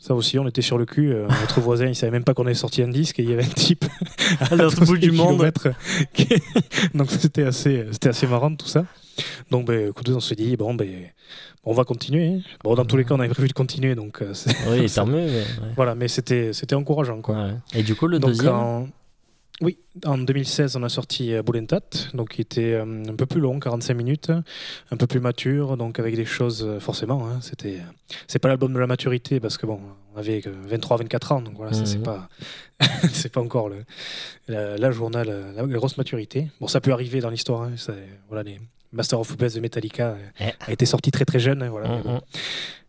Ça 0.00 0.14
aussi, 0.14 0.38
on 0.38 0.46
était 0.48 0.62
sur 0.62 0.78
le 0.78 0.86
cul. 0.86 1.12
Euh, 1.12 1.26
notre 1.28 1.60
voisin, 1.60 1.86
il 1.86 1.94
savait 1.94 2.12
même 2.12 2.24
pas 2.24 2.32
qu'on 2.34 2.46
avait 2.46 2.54
sorti 2.54 2.82
un 2.82 2.88
disque 2.88 3.18
et 3.20 3.22
il 3.24 3.30
y 3.30 3.32
avait 3.34 3.44
un 3.44 3.48
type 3.48 3.84
À 4.50 4.56
l'autre 4.56 4.84
bout 4.84 4.96
du 4.96 5.10
monde. 5.12 5.50
qui- 6.14 6.28
Donc 6.94 7.10
c'était 7.10 7.42
assez, 7.44 7.86
c'était 7.92 8.08
assez 8.10 8.26
marrant 8.26 8.54
tout 8.54 8.66
ça. 8.68 8.84
Donc 9.50 9.66
ben, 9.66 9.88
écoutez, 9.90 10.12
on 10.12 10.20
se 10.20 10.32
dit 10.34 10.56
bon 10.56 10.74
ben 10.74 10.88
on 11.64 11.72
va 11.74 11.84
continuer. 11.84 12.28
hein. 12.28 12.40
Bon 12.64 12.74
dans 12.74 12.84
tous 12.84 12.96
les 12.96 13.04
cas, 13.04 13.14
on 13.14 13.20
avait 13.20 13.28
prévu 13.28 13.48
de 13.48 13.52
continuer, 13.52 13.94
donc 13.94 14.22
euh, 14.22 14.32
c'est- 14.32 14.54
Oui, 14.70 14.90
tant 14.94 15.06
mieux. 15.06 15.26
mais- 15.26 15.32
ouais. 15.40 15.72
voilà. 15.76 15.94
Mais 15.94 16.08
c'était 16.08 16.52
c'était 16.52 16.74
encourageant 16.76 17.20
quoi. 17.20 17.34
Ouais. 17.36 17.54
Et 17.74 17.82
du 17.82 17.94
coup, 17.94 18.06
le 18.06 18.18
Donc, 18.18 18.30
deuxième. 18.30 18.54
en... 18.54 18.88
Oui, 19.60 19.78
en 20.04 20.18
2016, 20.18 20.76
on 20.76 20.84
a 20.84 20.88
sorti 20.88 21.34
euh, 21.34 21.42
Boulentat, 21.42 21.80
donc 22.14 22.28
qui 22.30 22.40
était 22.40 22.74
euh, 22.74 23.02
un 23.08 23.16
peu 23.16 23.26
plus 23.26 23.40
long, 23.40 23.58
45 23.58 23.92
minutes, 23.94 24.30
un 24.92 24.96
peu 24.96 25.08
plus 25.08 25.18
mature, 25.18 25.76
donc 25.76 25.98
avec 25.98 26.14
des 26.14 26.24
choses, 26.24 26.62
euh, 26.64 26.78
forcément, 26.78 27.26
hein, 27.26 27.40
c'était... 27.42 27.78
C'est 28.28 28.38
pas 28.38 28.46
l'album 28.48 28.72
de 28.72 28.78
la 28.78 28.86
maturité, 28.86 29.40
parce 29.40 29.58
que 29.58 29.66
bon, 29.66 29.80
on 30.14 30.18
avait 30.18 30.38
23-24 30.40 31.32
ans, 31.34 31.42
donc 31.42 31.54
voilà, 31.56 31.72
ça 31.72 31.86
c'est 31.86 31.98
Mhm. 31.98 32.04
pas... 32.04 32.28
c'est 33.12 33.32
pas 33.32 33.40
encore 33.40 33.68
le... 33.68 33.84
la- 34.46 34.74
a 34.74 35.24
la, 35.24 35.52
la 35.52 35.66
grosse 35.66 35.96
maturité. 35.98 36.48
Bon, 36.60 36.68
ça 36.68 36.80
peut 36.80 36.92
arriver 36.92 37.18
dans 37.20 37.30
l'histoire, 37.30 37.62
hein, 37.62 37.72
ça- 37.76 37.94
voilà, 38.28 38.44
les 38.44 38.60
Master 38.92 39.18
of 39.18 39.28
Puppets 39.28 39.50
de 39.56 39.60
Metallica 39.60 40.16
Eh. 40.40 40.44
a 40.66 40.72
été 40.72 40.86
sorti 40.86 41.10
très 41.10 41.24
très 41.24 41.40
jeune, 41.40 41.62
hein, 41.64 41.68
voilà. 41.68 41.88
mais 41.96 42.02
bon. 42.02 42.20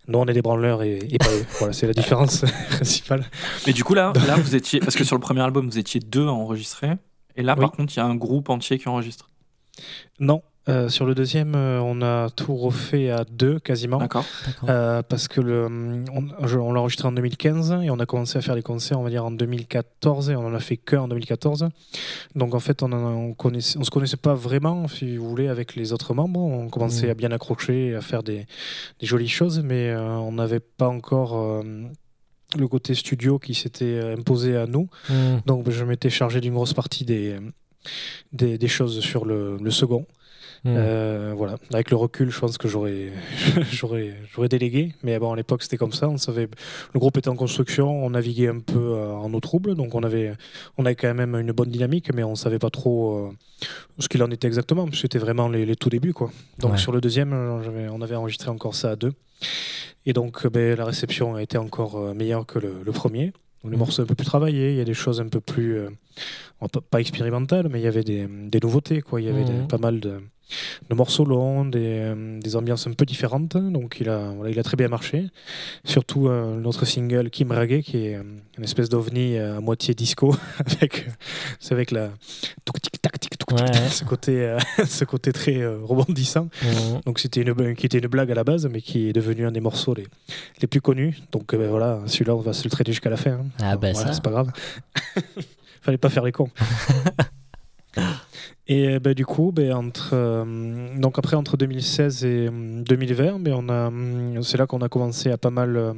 Nous, 0.10 0.18
on 0.18 0.26
est 0.26 0.34
des 0.34 0.42
branleurs 0.42 0.82
et, 0.82 0.98
et 1.10 1.18
pas 1.20 1.32
eux. 1.32 1.46
Voilà, 1.60 1.72
c'est 1.72 1.86
la 1.86 1.94
différence 1.94 2.44
principale. 2.72 3.24
Mais 3.68 3.74
du 3.74 3.84
coup, 3.84 3.94
là, 3.94 4.12
là, 4.28 4.36
vous 4.36 4.56
étiez, 4.58 4.80
parce 4.80 4.96
que 4.96 5.04
sur 5.04 5.16
le 5.16 5.22
premier 5.22 5.42
album, 5.42 5.70
vous 5.70 5.78
étiez 5.78 6.00
deux 6.00 6.26
à 6.26 6.32
enregistrer. 6.32 6.94
Et 7.36 7.44
là, 7.44 7.56
par 7.56 7.72
contre, 7.72 7.94
il 7.96 7.98
y 7.98 8.00
a 8.02 8.06
un 8.06 8.16
groupe 8.16 8.50
entier 8.50 8.80
qui 8.80 8.90
enregistre. 8.90 9.30
Non, 10.20 10.42
euh, 10.70 10.88
sur 10.90 11.06
le 11.06 11.16
deuxième, 11.16 11.56
euh, 11.56 11.80
on 11.82 12.02
a 12.02 12.30
tout 12.30 12.56
refait 12.56 13.10
à 13.10 13.24
deux 13.26 13.60
quasiment. 13.60 13.98
D'accord. 13.98 14.24
Euh, 14.70 15.02
parce 15.02 15.28
que 15.28 15.42
le, 15.42 15.66
on, 16.14 16.48
je- 16.48 16.58
on 16.58 16.72
l'a 16.72 16.80
enregistré 16.80 17.08
en 17.08 17.12
2015 17.12 17.80
et 17.84 17.90
on 17.90 18.00
a 18.00 18.06
commencé 18.06 18.38
à 18.38 18.42
faire 18.42 18.56
les 18.56 18.62
concerts, 18.62 19.00
on 19.00 19.04
va 19.04 19.10
dire, 19.10 19.26
en 19.26 19.32
2014 19.32 20.30
et 20.30 20.36
on 20.36 20.46
en 20.46 20.54
a 20.54 20.60
fait 20.60 20.78
que 20.78 20.96
en 20.96 21.08
2014. 21.08 21.68
Donc 22.36 22.54
en 22.56 22.60
fait, 22.60 22.84
on, 22.84 22.92
en- 22.92 23.14
on, 23.16 23.34
connaissait, 23.34 23.78
on 23.80 23.84
se 23.84 23.90
connaissait 23.92 24.18
pas 24.18 24.36
vraiment, 24.36 24.88
si 24.88 25.18
vous 25.18 25.28
voulez, 25.28 25.48
avec 25.48 25.76
les 25.76 25.92
autres 25.94 26.14
membres. 26.14 26.40
On 26.40 26.70
commençait 26.70 27.06
Mhm. 27.06 27.12
à 27.12 27.14
bien 27.16 27.32
accrocher, 27.32 27.88
et 27.88 27.96
à 27.96 28.02
faire 28.02 28.24
des, 28.24 28.46
des 29.00 29.06
jolies 29.08 29.28
choses, 29.28 29.62
mais 29.64 29.90
euh, 29.90 30.02
on 30.18 30.34
n'avait 30.34 30.60
pas 30.60 30.88
encore 30.88 31.38
euh, 31.38 31.64
le 32.58 32.68
côté 32.68 32.96
studio 32.96 33.40
qui 33.40 33.54
s'était 33.54 33.86
euh, 33.86 34.16
imposé 34.18 34.56
à 34.58 34.66
nous. 34.66 34.88
Mhm. 35.10 35.42
Donc 35.46 35.70
je 35.70 35.84
m'étais 35.84 36.10
chargé 36.10 36.42
d'une 36.42 36.54
grosse 36.54 36.74
partie 36.74 37.06
des, 37.06 37.38
des, 38.34 38.58
des 38.58 38.68
choses 38.68 39.00
sur 39.00 39.26
le, 39.26 39.58
le 39.62 39.72
second. 39.72 40.06
Mhm. 40.66 40.74
Euh, 40.78 41.34
voilà. 41.38 41.56
Avec 41.74 41.90
le 41.90 41.96
recul, 41.98 42.30
je 42.32 42.40
pense 42.40 42.58
que 42.58 42.68
j'aurais, 42.68 43.12
j'aurais, 43.72 44.14
j'aurais 44.34 44.50
délégué. 44.50 44.94
Mais 45.04 45.18
bon, 45.20 45.32
à 45.32 45.36
l'époque, 45.36 45.64
c'était 45.64 45.78
comme 45.78 45.94
ça. 45.94 46.10
On 46.10 46.18
savait, 46.18 46.48
le 46.94 47.00
groupe 47.00 47.18
était 47.18 47.30
en 47.30 47.36
construction, 47.36 48.06
on 48.06 48.10
naviguait 48.10 48.50
un 48.50 48.60
peu 48.60 48.78
euh, 48.78 49.12
en 49.14 49.34
eau 49.34 49.40
trouble, 49.40 49.76
donc 49.76 49.96
on 49.96 50.04
avait, 50.04 50.34
on 50.78 50.86
avait 50.86 50.96
quand 50.96 51.14
même 51.14 51.36
une 51.36 51.52
bonne 51.54 51.70
dynamique, 51.70 52.14
mais 52.14 52.24
on 52.24 52.36
savait 52.36 52.60
pas 52.60 52.70
trop 52.70 53.28
euh, 53.28 53.32
ce 54.00 54.08
qu'il 54.10 54.22
en 54.24 54.32
était 54.32 54.48
exactement. 54.48 54.84
parce 54.86 54.98
que 54.98 55.02
C'était 55.02 55.20
vraiment 55.20 55.48
les, 55.50 55.66
les 55.66 55.76
tout 55.76 55.90
débuts, 55.90 56.14
quoi. 56.14 56.30
Donc 56.60 56.72
Ouais. 56.74 56.78
sur 56.78 56.92
le 56.92 57.00
deuxième, 57.02 57.32
on 57.34 58.02
avait 58.02 58.16
enregistré 58.16 58.50
encore 58.50 58.76
ça 58.76 58.92
à 58.92 58.96
deux. 58.96 59.14
Et 60.06 60.14
donc, 60.14 60.46
ben, 60.48 60.78
la 60.78 60.86
réception 60.86 61.36
a 61.36 61.42
été 61.42 61.58
encore 61.58 62.14
meilleure 62.16 62.46
que 62.46 62.60
le, 62.60 62.74
le 62.86 62.92
premier. 62.92 63.28
Donc, 63.64 63.72
les 63.72 63.78
Mhm. 63.78 63.78
morceaux 63.80 64.02
un 64.04 64.06
peu 64.06 64.16
plus 64.16 64.26
travaillés, 64.26 64.72
il 64.72 64.78
y 64.78 64.82
a 64.82 64.86
des 64.86 64.94
choses 64.94 65.20
un 65.20 65.28
peu 65.28 65.42
plus, 65.42 65.78
euh, 65.78 65.90
pas- 66.60 66.82
pas 66.90 67.00
expérimentales, 67.02 67.68
mais 67.70 67.80
il 67.80 67.84
y 67.84 67.88
avait 67.88 68.04
des, 68.06 68.26
des 68.28 68.60
nouveautés, 68.62 69.02
quoi. 69.02 69.20
Il 69.22 69.28
y 69.28 69.30
avait 69.30 69.44
des- 69.44 69.52
Mhm. 69.54 69.68
pas 69.68 69.78
mal 69.78 70.00
de, 70.00 70.22
de 70.90 70.96
morceaux 70.96 71.26
longs, 71.26 71.66
des, 71.66 71.80
euh, 72.00 72.40
des 72.40 72.56
ambiances 72.56 72.88
un 72.88 72.94
peu 72.94 73.06
différentes. 73.06 73.56
Donc 73.58 73.98
il 74.00 74.10
a, 74.10 74.32
voilà, 74.36 74.50
il 74.52 74.60
a 74.60 74.64
très 74.64 74.78
bien 74.78 74.88
marché. 74.88 75.28
Surtout 75.84 76.28
euh, 76.28 76.56
notre 76.60 76.86
single 76.86 77.30
Kim 77.30 77.52
Rage, 77.52 77.82
qui 77.84 78.08
est 78.08 78.16
euh, 78.16 78.24
une 78.58 78.64
espèce 78.64 78.90
d'ovni 78.90 79.38
euh, 79.38 79.58
à 79.58 79.62
moitié 79.62 79.94
disco, 79.94 80.36
avec, 80.58 81.08
euh, 81.08 81.12
c'est 81.60 81.76
la 81.92 82.10
tic 83.20 83.34
ce 83.90 84.04
côté, 84.04 84.42
euh, 84.42 84.60
ce 84.86 85.04
côté 85.06 85.32
très 85.32 85.58
euh, 85.58 85.80
rebondissant. 85.84 86.50
Donc 87.06 87.20
c'était 87.20 87.42
une, 87.42 87.76
qui 87.76 87.86
était 87.86 87.98
une 88.00 88.08
blague 88.08 88.32
à 88.32 88.36
la 88.36 88.44
base, 88.44 88.68
mais 88.68 88.82
qui 88.82 89.10
est 89.10 89.14
devenu 89.14 89.46
un 89.46 89.52
des 89.52 89.60
morceaux 89.62 89.94
les, 89.94 90.06
les 90.62 90.68
plus 90.68 90.82
connus. 90.82 91.18
Donc 91.32 91.54
euh, 91.54 91.58
ben, 91.58 91.70
voilà, 91.70 92.00
celui-là, 92.06 92.36
on 92.36 92.40
va 92.42 92.54
se 92.54 92.64
le 92.64 92.70
traiter 92.70 92.92
jusqu'à 92.92 93.10
la 93.10 93.18
fin. 93.18 93.32
hein. 93.32 93.46
Ah, 93.60 93.78
ben, 93.78 93.94
voilà, 93.94 94.10
ça. 94.10 94.14
c'est 94.14 94.24
pas 94.24 94.32
grave. 94.32 94.52
Fallait 95.82 95.98
pas 95.98 96.10
faire 96.10 96.24
les 96.24 96.32
cons. 96.32 96.50
Et 98.70 98.88
euh, 98.88 99.00
ben, 99.00 99.14
du 99.14 99.26
coup, 99.26 99.52
ben, 99.52 99.74
entre, 99.74 100.12
euh, 100.14 100.46
donc 100.98 101.18
après, 101.18 101.36
entre 101.36 101.58
2016 101.58 102.24
et 102.24 102.48
euh, 102.48 102.84
2020, 102.84 103.40
ben, 103.40 103.54
on 103.58 103.68
a, 103.68 103.88
hum, 103.88 104.44
c'est 104.44 104.58
là 104.58 104.68
qu'on 104.68 104.82
a 104.82 104.90
commencé 104.90 105.32
à 105.32 105.38
pas 105.40 105.50
mal 105.50 105.76
euh, 105.76 105.94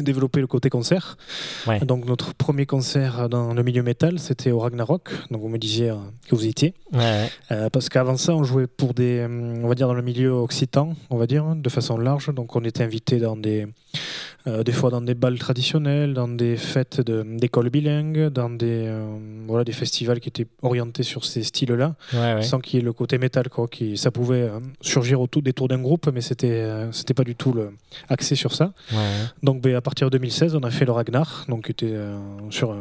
développer 0.00 0.40
le 0.40 0.48
côté 0.48 0.68
concert. 0.68 1.16
Ouais. 1.66 1.78
Donc 1.80 2.06
notre 2.06 2.34
premier 2.34 2.66
concert 2.66 3.28
dans 3.28 3.54
le 3.54 3.62
milieu 3.62 3.82
métal, 3.82 4.18
c'était 4.18 4.50
au 4.50 4.58
Ragnarok. 4.58 5.10
Donc 5.30 5.42
vous 5.42 5.48
me 5.48 5.58
disiez 5.58 5.90
euh, 5.90 5.96
que 6.28 6.34
vous 6.34 6.44
y 6.44 6.48
étiez. 6.48 6.74
Ouais, 6.92 6.98
ouais. 6.98 7.30
Euh, 7.52 7.70
parce 7.70 7.88
qu'avant 7.88 8.16
ça, 8.16 8.34
on 8.34 8.42
jouait 8.42 8.66
pour 8.66 8.94
des, 8.94 9.22
hum, 9.24 9.64
on 9.64 9.68
va 9.68 9.74
dire 9.74 9.86
dans 9.86 9.94
le 9.94 10.02
milieu 10.02 10.30
occitan, 10.30 10.94
on 11.10 11.16
va 11.16 11.26
dire, 11.26 11.54
de 11.54 11.68
façon 11.68 11.98
large. 11.98 12.34
Donc 12.34 12.56
on 12.56 12.64
était 12.64 12.82
invité 12.82 13.18
dans 13.18 13.36
des, 13.36 13.66
Euh, 14.48 14.64
des 14.64 14.72
fois 14.72 14.90
dans 14.90 15.00
des 15.00 15.14
balles 15.14 15.38
traditionnelles, 15.38 16.14
dans 16.14 16.26
des 16.26 16.56
fêtes 16.56 17.00
de- 17.00 17.22
d'écoles 17.38 17.70
bilingues, 17.70 18.26
dans 18.28 18.50
des, 18.50 18.86
euh, 18.88 19.16
voilà, 19.46 19.62
des 19.62 19.70
festivals 19.72 20.18
qui 20.18 20.30
étaient 20.30 20.48
orientés 20.62 21.04
sur 21.04 21.24
ces 21.24 21.44
styles-là, 21.44 21.94
Ouais, 22.12 22.34
ouais. 22.34 22.42
sans 22.42 22.58
qu'il 22.58 22.80
y 22.80 22.82
ait 22.82 22.84
le 22.84 22.92
côté 22.92 23.18
métal. 23.18 23.48
Quoi, 23.48 23.68
qui, 23.68 23.96
ça 23.96 24.10
pouvait 24.10 24.42
euh, 24.42 24.58
surgir 24.80 25.20
autour 25.20 25.42
des 25.42 25.52
tours 25.52 25.68
d'un 25.68 25.80
groupe, 25.80 26.10
mais 26.12 26.20
c'était 26.20 26.50
euh, 26.50 26.90
c'était 26.90 27.14
pas 27.14 27.22
du 27.24 27.36
tout 27.36 27.52
le, 27.52 27.70
axé 28.08 28.34
sur 28.34 28.52
ça. 28.54 28.72
Ouais. 28.92 28.98
Donc 29.44 29.60
ben, 29.62 29.76
à 29.76 29.80
partir 29.80 30.08
de 30.10 30.18
2016, 30.18 30.56
on 30.56 30.62
a 30.64 30.70
fait 30.72 30.86
le 30.86 30.92
Ragnar, 30.92 31.44
donc 31.48 31.66
qui 31.66 31.70
était 31.72 31.94
sur 32.50 32.76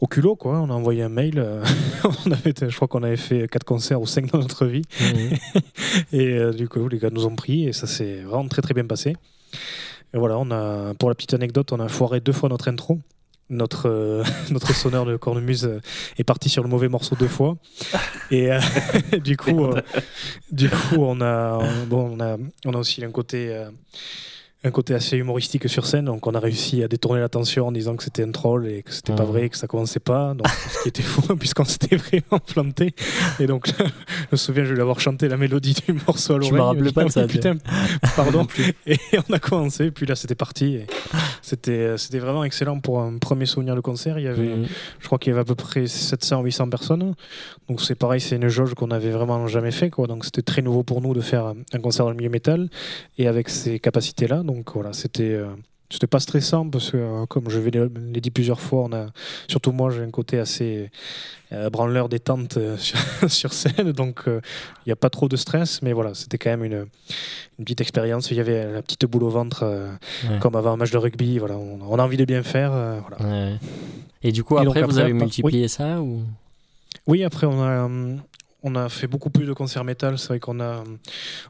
au 0.00 0.06
culot 0.06 0.36
quoi. 0.36 0.60
On 0.60 0.68
a 0.70 0.74
envoyé 0.74 1.02
un 1.02 1.08
mail. 1.08 1.38
euh, 1.38 1.64
on 2.26 2.30
avait, 2.30 2.52
je 2.68 2.76
crois 2.76 2.88
qu'on 2.88 3.02
avait 3.02 3.16
fait 3.16 3.48
quatre 3.48 3.64
concerts 3.64 4.02
ou 4.02 4.06
cinq 4.06 4.30
dans 4.30 4.38
notre 4.38 4.66
vie. 4.66 4.82
Mhm. 5.00 5.62
Et 6.12 6.26
euh, 6.34 6.52
du 6.52 6.68
coup, 6.68 6.86
les 6.88 6.98
gars 6.98 7.08
nous 7.10 7.24
ont 7.24 7.34
pris 7.36 7.66
et 7.66 7.72
ça 7.72 7.86
s'est 7.86 8.16
vraiment 8.20 8.48
très 8.48 8.60
très 8.60 8.74
bien 8.74 8.84
passé. 8.84 9.16
Et 10.14 10.18
voilà, 10.18 10.38
on 10.38 10.50
a, 10.50 10.94
pour 10.94 11.08
la 11.08 11.14
petite 11.14 11.34
anecdote, 11.34 11.72
on 11.72 11.80
a 11.80 11.88
foiré 11.88 12.20
deux 12.20 12.32
fois 12.32 12.48
notre 12.48 12.68
intro. 12.68 12.98
Notre, 13.50 13.88
euh, 13.88 14.24
notre 14.50 14.74
sonneur 14.74 15.06
de 15.06 15.16
cornemuse 15.16 15.64
euh, 15.64 15.80
est 16.18 16.24
parti 16.24 16.50
sur 16.50 16.62
le 16.62 16.68
mauvais 16.68 16.88
morceau 16.88 17.16
deux 17.16 17.28
fois. 17.28 17.56
Et 18.30 18.52
euh, 18.52 18.60
du, 19.24 19.36
coup, 19.36 19.70
du 20.52 20.68
coup, 20.68 20.96
on 20.98 21.20
a, 21.20 21.58
bon, 21.86 22.16
on 22.16 22.20
a, 22.20 22.36
on 22.66 22.74
a 22.74 22.78
aussi 22.78 23.04
un 23.04 23.10
côté, 23.10 23.64
un 24.64 24.70
côté 24.72 24.92
assez 24.94 25.16
humoristique 25.16 25.68
sur 25.68 25.86
scène. 25.86 26.06
Donc, 26.06 26.26
on 26.26 26.34
a 26.34 26.40
réussi 26.40 26.82
à 26.82 26.88
détourner 26.88 27.20
l'attention 27.20 27.68
en 27.68 27.72
disant 27.72 27.94
que 27.94 28.02
c'était 28.02 28.24
un 28.24 28.32
troll 28.32 28.66
et 28.66 28.82
que 28.82 28.92
c'était 28.92 29.14
pas 29.14 29.22
Mhm. 29.24 29.28
vrai, 29.30 29.48
que 29.48 29.56
ça 29.56 29.68
commençait 29.68 30.00
pas. 30.00 30.34
Donc, 30.34 30.48
ce 30.70 30.82
qui 30.82 30.88
était 30.88 31.02
faux, 31.02 31.36
puisqu'on 31.36 31.64
s'était 31.64 31.94
vraiment 31.96 32.40
planté. 32.44 32.92
Et 33.38 33.46
donc, 33.46 33.68
je 33.78 33.84
me 34.32 34.36
souviens, 34.36 34.64
je 34.64 34.74
lui 34.74 34.80
avoir 34.80 34.98
chanté 34.98 35.28
la 35.28 35.36
mélodie 35.36 35.74
du 35.86 35.92
morceau 36.06 36.34
à 36.34 36.40
Je 36.40 36.50
l'oreille. 36.52 36.76
Il 36.78 36.82
me 36.82 36.88
dit, 36.88 36.92
pas 36.92 37.02
de 37.04 37.08
Ah, 37.08 37.10
ça, 37.12 37.26
Putain, 37.28 37.56
pardon. 38.16 38.46
Et 38.86 38.96
on 39.28 39.32
a 39.32 39.38
commencé, 39.38 39.90
puis 39.92 40.06
là, 40.06 40.16
c'était 40.16 40.34
parti. 40.34 40.74
et 40.74 40.86
C'était 41.42 41.96
c'était 41.96 42.18
vraiment 42.18 42.42
excellent 42.44 42.80
pour 42.80 43.00
un 43.00 43.16
premier 43.18 43.46
souvenir 43.46 43.76
de 43.76 43.80
concert. 43.80 44.18
Il 44.18 44.24
y 44.24 44.28
avait, 44.28 44.56
Mhm. 44.56 44.66
je 44.98 45.06
crois 45.06 45.18
qu'il 45.18 45.30
y 45.30 45.32
avait 45.32 45.42
à 45.42 45.44
peu 45.44 45.54
près 45.54 45.86
700-800 45.86 46.68
personnes. 46.68 47.14
Donc 47.68 47.80
c'est 47.80 47.94
pareil, 47.94 48.20
c'est 48.20 48.36
une 48.36 48.48
jauge 48.48 48.74
qu'on 48.74 48.90
avait 48.90 49.10
vraiment 49.10 49.46
jamais 49.46 49.70
fait. 49.70 49.88
Quoi. 49.90 50.06
Donc 50.08 50.24
c'était 50.24 50.42
très 50.42 50.62
nouveau 50.62 50.82
pour 50.82 51.00
nous 51.00 51.14
de 51.14 51.20
faire 51.20 51.54
un 51.72 51.78
concert 51.80 52.04
dans 52.06 52.10
le 52.10 52.16
milieu 52.16 52.30
métal 52.30 52.68
et 53.18 53.28
avec 53.28 53.48
ces 53.48 53.78
capacités-là. 53.78 54.42
Donc 54.48 54.72
voilà, 54.74 54.92
c'était 54.92 55.34
euh, 55.34 55.46
c'était 55.90 56.06
pas 56.06 56.20
stressant 56.20 56.68
parce 56.68 56.90
que, 56.90 56.96
euh, 56.96 57.26
comme 57.26 57.48
je 57.50 57.60
l'ai 57.60 57.70
l'ai 57.70 58.20
dit 58.20 58.30
plusieurs 58.30 58.60
fois, 58.60 58.82
on 58.84 58.92
a, 58.92 59.06
surtout 59.46 59.72
moi, 59.72 59.90
j'ai 59.90 60.02
un 60.02 60.10
côté 60.10 60.38
assez 60.38 60.90
euh, 61.52 61.70
branleur 61.70 62.08
détente 62.08 62.58
sur, 62.78 62.98
sur 63.30 63.52
scène. 63.52 63.92
Donc 63.92 64.22
il 64.26 64.40
n'y 64.88 64.92
a 64.92 64.96
pas 64.96 65.10
trop 65.10 65.28
de 65.28 65.36
stress. 65.36 65.80
Mais 65.82 65.92
voilà, 65.92 66.14
c'était 66.14 66.38
quand 66.38 66.50
même 66.50 66.64
une, 66.64 66.86
une 67.58 67.64
petite 67.64 67.80
expérience. 67.82 68.30
Il 68.30 68.36
y 68.38 68.40
avait 68.40 68.72
la 68.72 68.82
petite 68.82 69.04
boule 69.06 69.22
au 69.24 69.30
ventre, 69.30 69.64
Ouais. 70.28 70.38
comme 70.40 70.56
avant 70.56 70.72
un 70.72 70.76
match 70.76 70.90
de 70.90 70.98
rugby. 70.98 71.38
Voilà, 71.38 71.56
on, 71.56 71.78
on 71.88 71.98
a 71.98 72.02
envie 72.02 72.16
de 72.16 72.24
bien 72.24 72.42
faire. 72.42 72.72
voilà. 73.08 73.18
Ouais. 73.24 73.54
Et 74.22 74.32
du 74.32 74.42
coup, 74.44 74.56
Et 74.56 74.62
après, 74.66 74.80
donc 74.80 74.90
vous 74.90 74.98
après, 74.98 75.10
avez 75.10 75.12
multiplié 75.12 75.68
ça 75.68 76.00
ou? 76.00 76.22
Oui, 77.06 77.22
après, 77.24 77.46
on 77.46 77.62
a, 77.62 77.86
euh, 77.88 78.16
on 78.62 78.74
a 78.74 78.88
fait 78.88 79.06
beaucoup 79.06 79.30
plus 79.30 79.46
de 79.46 79.52
concerts 79.52 79.84
métal. 79.84 80.18
C'est 80.18 80.28
vrai 80.28 80.40
qu'on 80.40 80.58
a, 80.60 80.82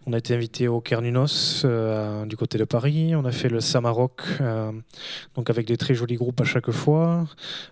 on 0.06 0.12
a 0.12 0.18
été 0.18 0.34
invité 0.34 0.68
au 0.68 0.80
Kernunos 0.80 1.62
euh, 1.64 2.26
du 2.26 2.36
côté 2.36 2.58
de 2.58 2.64
Paris. 2.64 3.14
On 3.16 3.24
a 3.24 3.32
fait 3.32 3.48
le 3.48 3.60
Samarok, 3.60 4.22
euh, 4.40 4.72
donc 5.34 5.48
avec 5.50 5.66
des 5.66 5.76
très 5.76 5.94
jolis 5.94 6.16
groupes 6.16 6.40
à 6.40 6.44
chaque 6.44 6.70
fois. 6.70 7.26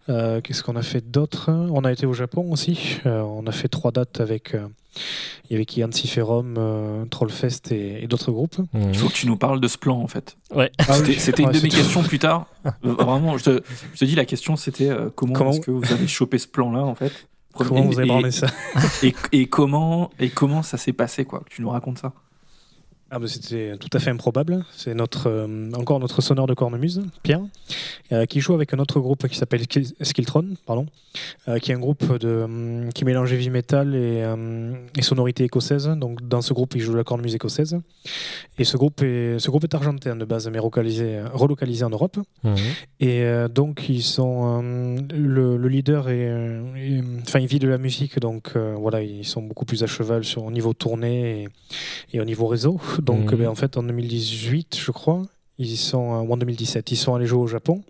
Euh, 0.08 0.40
Qu'est-ce 0.40 0.62
qu'on 0.62 0.76
a 0.76 0.82
fait 0.82 1.10
d'autre? 1.10 1.50
On 1.50 1.84
a 1.84 1.92
été 1.92 2.06
au 2.06 2.14
Japon 2.14 2.50
aussi. 2.50 2.98
Euh, 3.06 3.20
on 3.20 3.46
a 3.46 3.52
fait 3.52 3.68
trois 3.68 3.90
dates 3.92 4.20
avec. 4.20 4.54
euh, 4.54 4.66
il 5.48 5.52
y 5.52 5.54
avait 5.56 5.66
qui 5.66 5.84
Antiferum, 5.84 6.54
euh, 6.56 7.04
Trollfest 7.04 7.70
et, 7.70 8.02
et 8.02 8.06
d'autres 8.06 8.32
groupes. 8.32 8.56
Il 8.72 8.96
faut 8.96 9.08
que 9.08 9.12
tu 9.12 9.26
nous 9.26 9.36
parles 9.36 9.60
de 9.60 9.68
ce 9.68 9.76
plan 9.76 10.00
en 10.00 10.06
fait. 10.06 10.38
Ouais. 10.54 10.72
Ah 10.78 10.94
C'était 10.94 11.08
oui. 11.10 11.16
c'était 11.20 11.42
une 11.42 11.48
Ouais, 11.50 11.54
de 11.54 11.60
mes 11.62 11.68
questions 11.68 12.02
plus 12.04 12.18
tard. 12.18 12.46
Vraiment, 12.82 13.36
je 13.36 13.44
te, 13.44 13.62
je 13.92 13.98
te 14.00 14.04
dis, 14.06 14.14
la 14.14 14.24
question 14.24 14.56
c'était 14.56 14.88
euh, 14.88 15.10
comment, 15.14 15.34
Comment- 15.34 15.50
est-ce 15.50 15.60
que 15.60 15.70
vous 15.70 15.92
avez 15.92 16.06
chopé 16.06 16.38
ce 16.38 16.48
plan-là 16.48 16.80
en 16.82 16.94
fait? 16.94 17.12
Comment 17.64 17.82
Et- 17.82 17.86
vous 17.86 17.98
avez 17.98 18.06
et- 18.06 18.10
branlé 18.10 18.30
ça 18.30 18.46
et, 19.02 19.14
et 19.32 19.46
comment, 19.48 20.10
et 20.18 20.30
comment 20.30 20.62
ça 20.62 20.76
s'est 20.76 20.92
passé 20.92 21.24
quoi 21.24 21.40
que 21.40 21.48
Tu 21.50 21.62
nous 21.62 21.70
racontes 21.70 21.98
ça? 21.98 22.12
Ah 23.08 23.20
bah 23.20 23.28
c'était 23.28 23.76
tout 23.78 23.88
à 23.92 24.00
fait 24.00 24.10
improbable. 24.10 24.64
C'est 24.72 24.92
notre 24.92 25.28
euh, 25.28 25.70
encore 25.74 26.00
notre 26.00 26.20
sonneur 26.22 26.48
de 26.48 26.54
cornemuse, 26.54 27.02
Pierre, 27.22 27.40
euh, 28.10 28.26
qui 28.26 28.40
joue 28.40 28.52
avec 28.52 28.74
un 28.74 28.80
autre 28.80 28.98
groupe 28.98 29.28
qui 29.28 29.36
s'appelle 29.36 29.62
Skiltron, 30.00 30.54
pardon, 30.66 30.86
euh, 31.46 31.58
qui 31.58 31.70
est 31.70 31.74
un 31.76 31.78
groupe 31.78 32.18
de, 32.18 32.42
hum, 32.42 32.92
qui 32.92 33.04
mélange 33.04 33.32
heavy 33.32 33.48
metal 33.48 33.94
et, 33.94 34.22
euh, 34.24 34.74
et 34.98 35.02
sonorité 35.02 35.44
écossaise. 35.44 35.86
Donc 35.96 36.26
dans 36.26 36.40
ce 36.42 36.52
groupe, 36.52 36.74
il 36.74 36.80
joue 36.80 36.92
de 36.92 36.96
la 36.96 37.04
cornemuse 37.04 37.36
écossaise. 37.36 37.78
Et 38.58 38.64
ce 38.64 38.76
groupe 38.76 39.00
est 39.02 39.38
ce 39.38 39.50
groupe 39.50 39.62
est 39.62 39.74
argentin 39.74 40.16
de 40.16 40.24
base, 40.24 40.48
mais 40.48 40.58
relocalisé, 40.58 41.20
relocalisé 41.32 41.84
en 41.84 41.90
Europe. 41.90 42.18
Mhm. 42.42 42.56
Et 42.98 43.24
donc 43.54 43.88
ils 43.88 44.02
sont 44.02 44.60
euh, 44.64 44.98
le, 45.14 45.56
le 45.56 45.68
leader 45.68 46.08
est, 46.08 46.22
est- 46.76 47.02
enfin 47.22 47.38
il 47.38 47.46
vit 47.46 47.60
de 47.60 47.68
la 47.68 47.78
musique 47.78 48.18
donc 48.18 48.56
voilà 48.56 49.00
ils 49.02 49.24
sont 49.24 49.42
beaucoup 49.42 49.64
plus 49.64 49.84
à 49.84 49.86
cheval 49.86 50.24
sur 50.24 50.42
au 50.44 50.50
niveau 50.50 50.72
tournée 50.74 51.44
et, 51.44 52.16
et 52.16 52.20
au 52.20 52.24
niveau 52.24 52.46
réseau 52.48 52.80
donc 53.02 53.32
Mhm. 53.32 53.38
ben, 53.38 53.48
en 53.48 53.54
fait 53.54 53.76
en 53.76 53.82
2018 53.82 54.76
je 54.78 54.90
crois 54.90 55.22
ils 55.58 55.76
sont 55.76 56.14
euh, 56.14 56.20
ou 56.26 56.32
en 56.32 56.36
2017 56.36 56.90
ils 56.92 56.96
sont 56.96 57.14
allés 57.14 57.26
jouer 57.26 57.40
au 57.40 57.46
Japon 57.46 57.82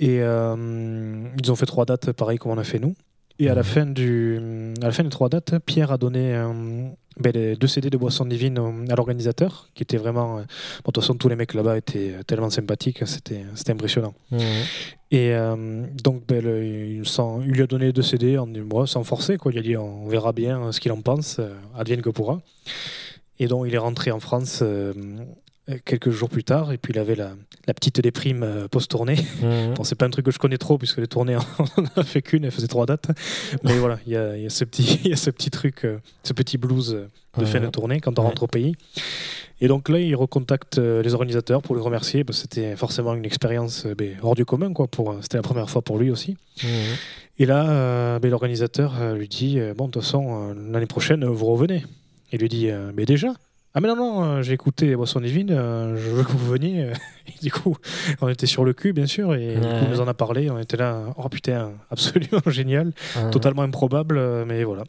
et 0.00 0.20
euh, 0.22 1.24
ils 1.42 1.50
ont 1.52 1.56
fait 1.56 1.66
trois 1.66 1.84
dates 1.84 2.12
pareil 2.12 2.38
comme 2.38 2.52
on 2.52 2.58
a 2.58 2.64
fait 2.64 2.78
nous 2.78 2.94
et 3.38 3.48
à 3.48 3.54
la 3.54 3.62
Mhm. 3.62 3.66
fin 3.66 3.86
du 3.86 4.38
à 4.82 4.86
la 4.86 4.92
fin 4.92 5.02
des 5.04 5.10
trois 5.10 5.28
dates 5.28 5.58
Pierre 5.64 5.92
a 5.92 5.98
donné 5.98 6.34
euh, 6.34 6.88
ben, 7.20 7.32
les 7.32 7.56
deux 7.56 7.66
CD 7.66 7.90
de 7.90 7.96
Boisson 7.96 8.24
Divine 8.26 8.58
à 8.90 8.94
l'organisateur 8.94 9.68
qui 9.74 9.82
était 9.82 9.96
vraiment 9.96 10.38
euh, 10.38 10.42
bon, 10.42 10.44
de 10.88 10.92
toute 10.92 11.00
façon 11.02 11.14
tous 11.14 11.28
les 11.28 11.36
mecs 11.36 11.54
là-bas 11.54 11.76
étaient 11.76 12.14
tellement 12.26 12.50
sympathiques 12.50 13.06
c'était 13.06 13.44
c'était 13.54 13.72
impressionnant 13.72 14.14
Mhm. 14.30 14.40
et 15.10 15.32
euh, 15.34 15.86
donc, 16.04 16.26
ben, 16.28 16.44
le- 16.44 16.64
il, 16.64 17.02
lui 17.50 17.62
a 17.62 17.66
donné 17.66 17.86
les 17.86 17.92
deux 17.92 18.02
CD 18.02 18.36
en, 18.38 18.46
sans 18.86 19.04
forcer. 19.04 19.36
Quoi. 19.38 19.52
Il 19.52 19.58
a 19.58 19.62
dit 19.62 19.76
on 19.76 20.06
verra 20.06 20.32
bien 20.32 20.70
ce 20.70 20.78
qu'il 20.80 20.92
en 20.92 21.00
pense, 21.00 21.40
advienne 21.76 22.02
que 22.02 22.10
pourra. 22.10 22.40
Et 23.40 23.46
donc, 23.46 23.66
il 23.68 23.74
est 23.74 23.78
rentré 23.78 24.10
en 24.10 24.20
France 24.20 24.60
euh, 24.62 24.92
quelques 25.84 26.10
jours 26.10 26.28
plus 26.28 26.44
tard. 26.44 26.72
Et 26.72 26.78
puis, 26.78 26.92
il 26.92 26.98
avait 26.98 27.14
la, 27.14 27.30
la 27.66 27.74
petite 27.74 28.00
déprime 28.00 28.42
euh, 28.42 28.68
post-tournée. 28.68 29.16
Mhm. 29.42 29.74
Bon, 29.74 29.84
c'est 29.84 29.94
pas 29.94 30.06
un 30.06 30.10
truc 30.10 30.24
que 30.24 30.30
je 30.32 30.38
connais 30.38 30.58
trop, 30.58 30.78
puisque 30.78 30.98
les 30.98 31.06
tournées, 31.06 31.36
on 31.76 31.82
en 31.82 31.86
a 31.96 32.02
fait 32.04 32.22
qu'une, 32.22 32.44
elle 32.44 32.50
faisait 32.50 32.66
trois 32.66 32.86
dates. 32.86 33.08
Mais 33.64 33.78
voilà, 33.78 33.98
il 34.06 34.12
y 34.12 34.16
a, 34.16 34.36
il 34.36 34.42
y 34.42 34.46
a 34.46 34.50
ce 34.50 34.64
petit, 34.64 35.00
y 35.08 35.12
a 35.12 35.16
ce 35.16 35.30
petit 35.30 35.50
truc, 35.50 35.84
euh, 35.84 35.98
ce 36.24 36.32
petit 36.32 36.58
blues 36.58 36.94
euh, 36.94 37.08
de 37.38 37.44
fin 37.44 37.60
de 37.60 37.68
tournée 37.68 38.00
quand 38.00 38.18
on 38.18 38.22
rentre 38.22 38.42
au 38.42 38.46
pays. 38.48 38.74
Et 39.60 39.66
donc 39.68 39.88
là, 39.88 39.98
il 39.98 40.14
recontacte 40.14 40.78
euh, 40.78 41.02
les 41.02 41.14
organisateurs 41.14 41.62
pour 41.62 41.74
les 41.76 41.82
remercier. 41.82 42.24
parce 42.24 42.38
que 42.38 42.42
C'était 42.42 42.76
forcément 42.76 43.14
une 43.14 43.24
expérience 43.24 43.86
euh, 43.86 43.94
ben, 43.94 44.16
hors 44.22 44.34
du 44.34 44.44
commun. 44.44 44.72
quoi. 44.72 44.86
Pour, 44.88 45.10
euh, 45.10 45.18
C'était 45.22 45.36
la 45.36 45.42
première 45.42 45.68
fois 45.70 45.82
pour 45.82 45.98
lui 45.98 46.10
aussi. 46.10 46.36
Mhm. 46.62 46.68
Et 47.40 47.46
là, 47.46 47.68
euh, 47.70 48.18
ben, 48.18 48.30
l'organisateur 48.30 48.94
euh, 49.00 49.14
lui 49.16 49.28
dit 49.28 49.58
euh, 49.60 49.74
Bon, 49.74 49.86
de 49.86 49.92
toute 49.92 50.02
façon, 50.02 50.50
euh, 50.50 50.54
l'année 50.72 50.86
prochaine, 50.86 51.22
euh, 51.24 51.28
vous 51.30 51.46
revenez. 51.46 51.84
Il 52.32 52.40
lui 52.40 52.48
dit 52.48 52.70
euh, 52.70 52.92
Mais 52.94 53.04
déjà? 53.06 53.28
Ah, 53.74 53.80
mais 53.80 53.88
non, 53.88 53.96
non, 53.96 54.24
euh, 54.24 54.42
j'ai 54.42 54.54
écouté 54.54 54.96
Boisson 54.96 55.20
Divine, 55.20 55.50
euh, 55.50 55.96
je 55.96 56.08
veux 56.10 56.24
que 56.24 56.32
vous 56.32 56.50
veniez. 56.50 56.90
Et 57.26 57.38
du 57.42 57.52
coup, 57.52 57.76
on 58.22 58.28
était 58.28 58.46
sur 58.46 58.64
le 58.64 58.72
cul, 58.72 58.92
bien 58.94 59.06
sûr, 59.06 59.34
et 59.34 59.54
du 59.56 59.60
coup, 59.60 59.66
Ouais. 59.66 59.80
il 59.84 59.90
nous 59.90 60.00
en 60.00 60.08
a 60.08 60.14
parlé. 60.14 60.50
On 60.50 60.58
était 60.58 60.78
là, 60.78 61.04
oh 61.16 61.28
putain, 61.28 61.72
absolument 61.90 62.40
génial, 62.46 62.92
totalement 63.30 63.62
improbable, 63.62 64.44
mais 64.46 64.64
voilà. 64.64 64.84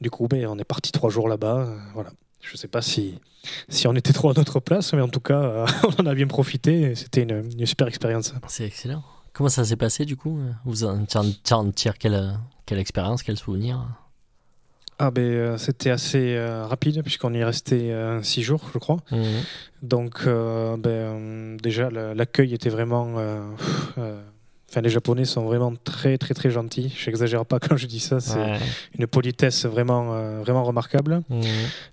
Du 0.00 0.10
coup, 0.10 0.28
ben, 0.28 0.46
on 0.46 0.56
est 0.58 0.64
parti 0.64 0.92
trois 0.92 1.10
jours 1.10 1.28
là-bas. 1.28 1.68
voilà. 1.94 2.10
Je 2.40 2.56
sais 2.56 2.68
pas 2.68 2.82
si, 2.82 3.18
si 3.68 3.88
on 3.88 3.94
était 3.94 4.12
trop 4.12 4.30
à 4.30 4.34
notre 4.34 4.60
place, 4.60 4.92
mais 4.92 5.00
en 5.00 5.08
tout 5.08 5.20
cas, 5.20 5.40
euh, 5.42 5.66
on 5.98 6.02
en 6.02 6.06
a 6.06 6.14
bien 6.14 6.26
profité. 6.28 6.94
C'était 6.94 7.22
une, 7.22 7.42
une 7.58 7.66
super 7.66 7.88
expérience. 7.88 8.32
C'est 8.46 8.64
excellent. 8.66 9.02
Comment 9.32 9.48
ça 9.48 9.64
s'est 9.64 9.76
passé 9.76 10.04
du 10.04 10.16
coup? 10.16 10.38
Vous 10.64 10.84
en 10.84 11.04
tires 11.74 11.98
quelle, 11.98 12.38
quelle 12.64 12.78
expérience, 12.78 13.22
quel 13.24 13.36
souvenir? 13.36 13.84
Ah 14.98 15.10
ben, 15.10 15.22
euh, 15.22 15.58
c'était 15.58 15.90
assez 15.90 16.36
euh, 16.36 16.66
rapide 16.66 17.02
puisqu'on 17.02 17.34
y 17.34 17.38
est 17.38 17.44
resté 17.44 17.92
euh, 17.92 18.22
six 18.22 18.42
jours, 18.42 18.70
je 18.72 18.78
crois. 18.78 18.98
Mhm. 19.10 19.24
Donc 19.82 20.24
ben, 20.26 21.56
déjà 21.62 21.90
la- 21.90 22.14
l'accueil 22.14 22.54
était 22.54 22.70
vraiment. 22.70 23.16
Enfin, 24.74 24.80
les 24.80 24.90
Japonais 24.90 25.24
sont 25.24 25.44
vraiment 25.44 25.72
très 25.84 26.18
très 26.18 26.34
très 26.34 26.50
gentils. 26.50 26.92
J'exagère 26.98 27.46
pas 27.46 27.60
quand 27.60 27.76
je 27.76 27.86
dis 27.86 28.00
ça. 28.00 28.18
C'est 28.18 28.34
Ouais. 28.40 28.58
une 28.98 29.06
politesse 29.06 29.66
vraiment 29.66 30.14
euh, 30.14 30.40
vraiment 30.40 30.64
remarquable. 30.64 31.22
Mhm. 31.30 31.42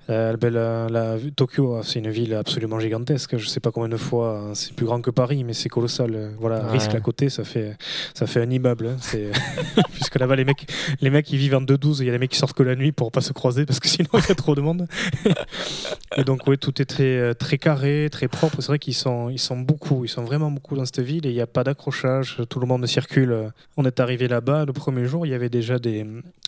Euh, 0.09 0.35
ben, 0.35 0.51
la- 0.51 0.89
la- 0.89 1.17
Tokyo, 1.35 1.75
euh, 1.75 1.81
c'est 1.83 1.99
une 1.99 2.09
ville 2.09 2.33
absolument 2.33 2.79
gigantesque. 2.79 3.37
Je 3.37 3.45
sais 3.47 3.59
pas 3.59 3.69
combien 3.69 3.87
de 3.87 3.97
fois, 3.97 4.33
euh, 4.33 4.51
c'est 4.55 4.73
plus 4.73 4.87
grand 4.87 4.99
que 4.99 5.11
Paris, 5.11 5.43
mais 5.43 5.53
c'est 5.53 5.69
colossal. 5.69 6.31
Voilà, 6.39 6.61
Ouais. 6.65 6.71
risque 6.71 6.95
à 6.95 6.99
côté, 6.99 7.29
ça 7.29 7.43
fait, 7.43 7.77
ça 8.15 8.25
fait 8.25 8.41
un 8.41 8.49
immeuble. 8.49 8.87
hein. 8.87 8.97
C'est 8.99 9.29
puisque 9.93 10.17
là-bas 10.17 10.35
les 10.35 10.43
mecs, 10.45 10.65
les 11.01 11.11
mecs 11.11 11.31
ils 11.31 11.37
vivent 11.37 11.53
en 11.57 11.61
2-12. 11.61 11.99
Il 12.01 12.07
y 12.07 12.09
a 12.09 12.13
des 12.13 12.17
mecs 12.17 12.31
qui 12.31 12.39
sortent 12.39 12.57
que 12.57 12.63
la 12.63 12.75
nuit 12.75 12.91
pour 12.91 13.11
pas 13.11 13.21
se 13.21 13.31
croiser 13.31 13.67
parce 13.67 13.79
que 13.79 13.87
sinon 13.87 14.09
il 14.15 14.27
y 14.27 14.31
a 14.31 14.35
trop 14.35 14.55
de 14.55 14.61
monde. 14.61 14.87
Et 16.17 16.23
donc 16.23 16.47
ouais, 16.47 16.57
tout 16.57 16.81
est 16.81 16.85
très 16.85 17.03
euh, 17.03 17.33
très 17.35 17.57
carré, 17.59 18.09
très 18.11 18.27
propre. 18.27 18.57
C'est 18.61 18.67
vrai 18.67 18.79
qu'ils 18.79 18.95
sont, 18.95 19.29
ils 19.29 19.39
sont 19.39 19.57
beaucoup, 19.59 20.03
ils 20.03 20.09
sont 20.09 20.23
vraiment 20.23 20.49
beaucoup 20.49 20.75
dans 20.75 20.85
cette 20.85 20.99
ville 21.01 21.25
et 21.25 21.29
il 21.29 21.35
n'y 21.35 21.41
a 21.41 21.47
pas 21.47 21.63
d'accrochage. 21.63 22.41
Tout 22.49 22.59
le 22.59 22.65
monde 22.65 22.70
circule. 22.87 23.51
On 23.77 23.85
est 23.85 23.99
arrivé 23.99 24.27
là-bas 24.27 24.65
le 24.65 24.73
premier 24.73 25.05
jour, 25.05 25.25
il 25.25 25.29
y 25.29 25.33
avait 25.35 25.49
déjà 25.49 25.79
des 25.79 26.05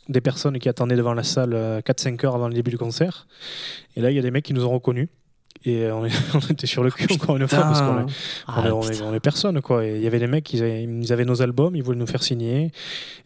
des 0.09 0.19
personnes 0.21 0.59
qui 0.59 0.67
attendaient 0.67 0.97
devant 0.97 1.13
la 1.13 1.23
salle 1.23 1.53
euh, 1.53 1.79
4-5 1.79 2.25
heures 2.25 2.35
avant 2.35 2.49
le 2.49 2.53
début 2.53 2.71
du 2.71 2.77
concert. 2.77 3.25
Et 3.95 4.01
là, 4.01 4.11
il 4.11 4.15
y 4.15 4.19
a 4.19 4.21
des 4.21 4.31
mecs 4.31 4.43
qui 4.43 4.53
nous 4.53 4.65
ont 4.65 4.71
reconnus. 4.71 5.07
Et 5.65 5.89
on, 5.91 6.03
est- 6.05 6.11
on 6.35 6.39
était 6.39 6.67
sur 6.67 6.83
le 6.83 6.91
cul 6.91 7.07
encore 7.13 7.37
une 7.37 7.47
fois 7.47 7.59
parce 7.61 7.79
qu'on 7.81 7.99
est, 8.05 8.11
Ah, 8.47 8.55
on 8.59 8.65
est, 8.65 8.71
on 8.71 8.81
est- 8.81 8.91
putain. 8.91 9.05
on 9.05 9.13
est 9.13 9.19
personne 9.21 9.61
quoi. 9.61 9.85
Il 9.85 10.01
y 10.01 10.07
avait 10.07 10.19
des 10.19 10.27
mecs, 10.27 10.51
ils 10.51 10.61
avaient, 10.61 10.83
ils 10.83 11.13
avaient 11.13 11.23
nos 11.23 11.41
albums, 11.41 11.73
ils 11.77 11.83
voulaient 11.83 11.97
nous 11.99 12.05
faire 12.07 12.21
signer. 12.21 12.73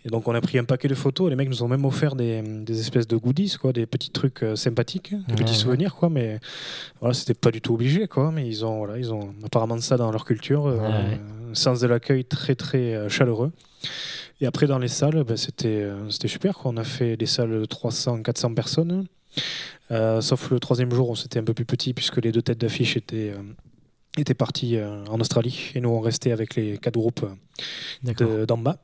Et 0.05 0.09
donc 0.09 0.27
on 0.27 0.35
a 0.35 0.41
pris 0.41 0.59
un 0.59 0.65
paquet 0.65 0.87
de 0.87 0.93
photos. 0.93 1.31
Les 1.31 1.35
mecs 1.35 1.49
nous 1.49 1.63
ont 1.63 1.67
même 1.67 1.83
offert 1.85 2.15
des, 2.15 2.43
des 2.43 2.79
espèces 2.79 3.07
de 3.07 3.15
goodies, 3.17 3.55
quoi, 3.59 3.73
des 3.73 3.87
petits 3.87 4.11
trucs 4.11 4.43
euh, 4.43 4.55
sympathiques, 4.55 5.13
des 5.13 5.17
Ouais, 5.33 5.35
petits 5.39 5.53
ouais. 5.53 5.57
souvenirs 5.57 5.95
quoi. 5.95 6.09
Mais 6.09 6.39
voilà, 6.99 7.15
c'était 7.15 7.33
pas 7.33 7.49
du 7.49 7.59
tout 7.59 7.73
obligé 7.73 8.07
quoi. 8.07 8.29
Mais 8.31 8.47
ils 8.47 8.63
ont, 8.63 8.77
voilà, 8.79 8.99
ils 8.99 9.11
ont 9.11 9.33
apparemment 9.43 9.79
ça 9.79 9.97
dans 9.97 10.11
leur 10.11 10.25
culture. 10.25 10.67
euh, 10.67 10.77
Ouais. 10.77 11.19
Sens 11.57 11.79
de 11.79 11.87
l'accueil 11.87 12.23
très 12.25 12.55
très 12.55 12.93
euh, 12.95 13.09
chaleureux. 13.09 13.51
Et 14.41 14.45
après 14.45 14.67
dans 14.67 14.79
les 14.79 14.87
salles, 14.87 15.23
ben, 15.23 15.35
c'était 15.37 15.67
euh, 15.81 16.09
c'était 16.09 16.27
super 16.27 16.57
quoi. 16.57 16.71
On 16.73 16.77
a 16.77 16.83
fait 16.83 17.17
des 17.17 17.25
salles 17.25 17.59
de 17.59 17.65
300, 17.65 18.21
400 18.23 18.53
personnes. 18.53 19.05
Euh, 19.91 20.19
sauf 20.21 20.49
le 20.51 20.59
troisième 20.59 20.91
jour, 20.91 21.09
où 21.09 21.15
c'était 21.15 21.39
un 21.39 21.43
peu 21.43 21.53
plus 21.53 21.65
petit 21.65 21.93
puisque 21.93 22.17
les 22.17 22.31
deux 22.31 22.41
têtes 22.41 22.59
d'affiche 22.59 22.97
étaient, 22.97 23.31
euh, 23.35 23.41
étaient 24.17 24.33
parties 24.33 24.77
euh, 24.77 25.03
en 25.05 25.19
Australie 25.19 25.71
et 25.75 25.79
nous 25.81 25.89
on 25.89 25.99
restait 26.01 26.31
avec 26.31 26.55
les 26.55 26.77
quatre 26.77 26.95
groupes 26.95 27.25
de- 28.19 28.45
d'en 28.45 28.57
bas. 28.57 28.77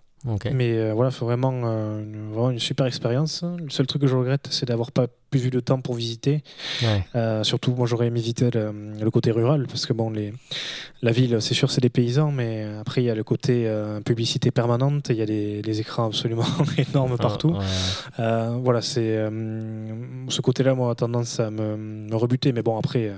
Mais 0.54 0.92
voilà, 0.94 1.12
c'est 1.12 1.26
vraiment, 1.26 1.52
une, 1.52 2.30
vraiment 2.32 2.52
une 2.52 2.60
super 2.60 2.86
expérience. 2.86 3.44
Le 3.44 3.70
seul 3.70 3.88
truc 3.88 4.02
que 4.04 4.08
je 4.08 4.16
regrette, 4.16 4.48
c'est 4.52 4.66
d'avoir 4.66 4.94
pas 4.94 5.08
plus 5.34 5.46
eu 5.48 5.50
de 5.50 5.60
temps 5.60 5.82
pour 5.82 5.96
visiter. 5.96 6.44
Ouais. 6.84 7.04
Euh, 7.16 7.44
surtout, 7.44 7.74
moi 7.74 7.88
j'aurais 7.88 8.06
aimé 8.08 8.20
visiter 8.20 8.52
le, 8.52 8.72
le 9.02 9.10
côté 9.12 9.32
rural 9.32 9.66
parce 9.68 9.88
que 9.88 9.94
bon, 9.94 10.12
les, 10.12 10.32
la 11.02 11.12
ville, 11.12 11.38
c'est 11.42 11.56
sûr, 11.56 11.72
c'est 11.72 11.82
des 11.82 11.90
paysans, 11.90 12.32
mais 12.32 12.66
après 12.80 13.02
il 13.02 13.06
y 13.06 13.10
a 13.10 13.16
le 13.16 13.24
côté 13.24 13.64
euh, 13.68 14.00
publicité 14.02 14.52
permanente. 14.52 15.08
Il 15.10 15.16
y 15.16 15.22
a 15.24 15.26
des, 15.26 15.64
des 15.64 15.80
écrans 15.80 16.06
absolument 16.08 16.46
énormes 16.78 17.18
partout. 17.18 17.50
Ouais, 17.50 17.58
ouais. 17.58 17.64
Euh, 18.20 18.58
voilà, 18.64 18.82
c'est 18.84 19.18
ce 20.30 20.42
côté-là, 20.42 20.76
moi, 20.76 20.92
a 20.92 20.96
tendance 20.96 21.40
à 21.40 21.50
me, 21.50 21.78
me 21.78 22.16
rebuter. 22.16 22.52
Mais 22.54 22.62
bon, 22.62 22.78
après, 22.78 23.12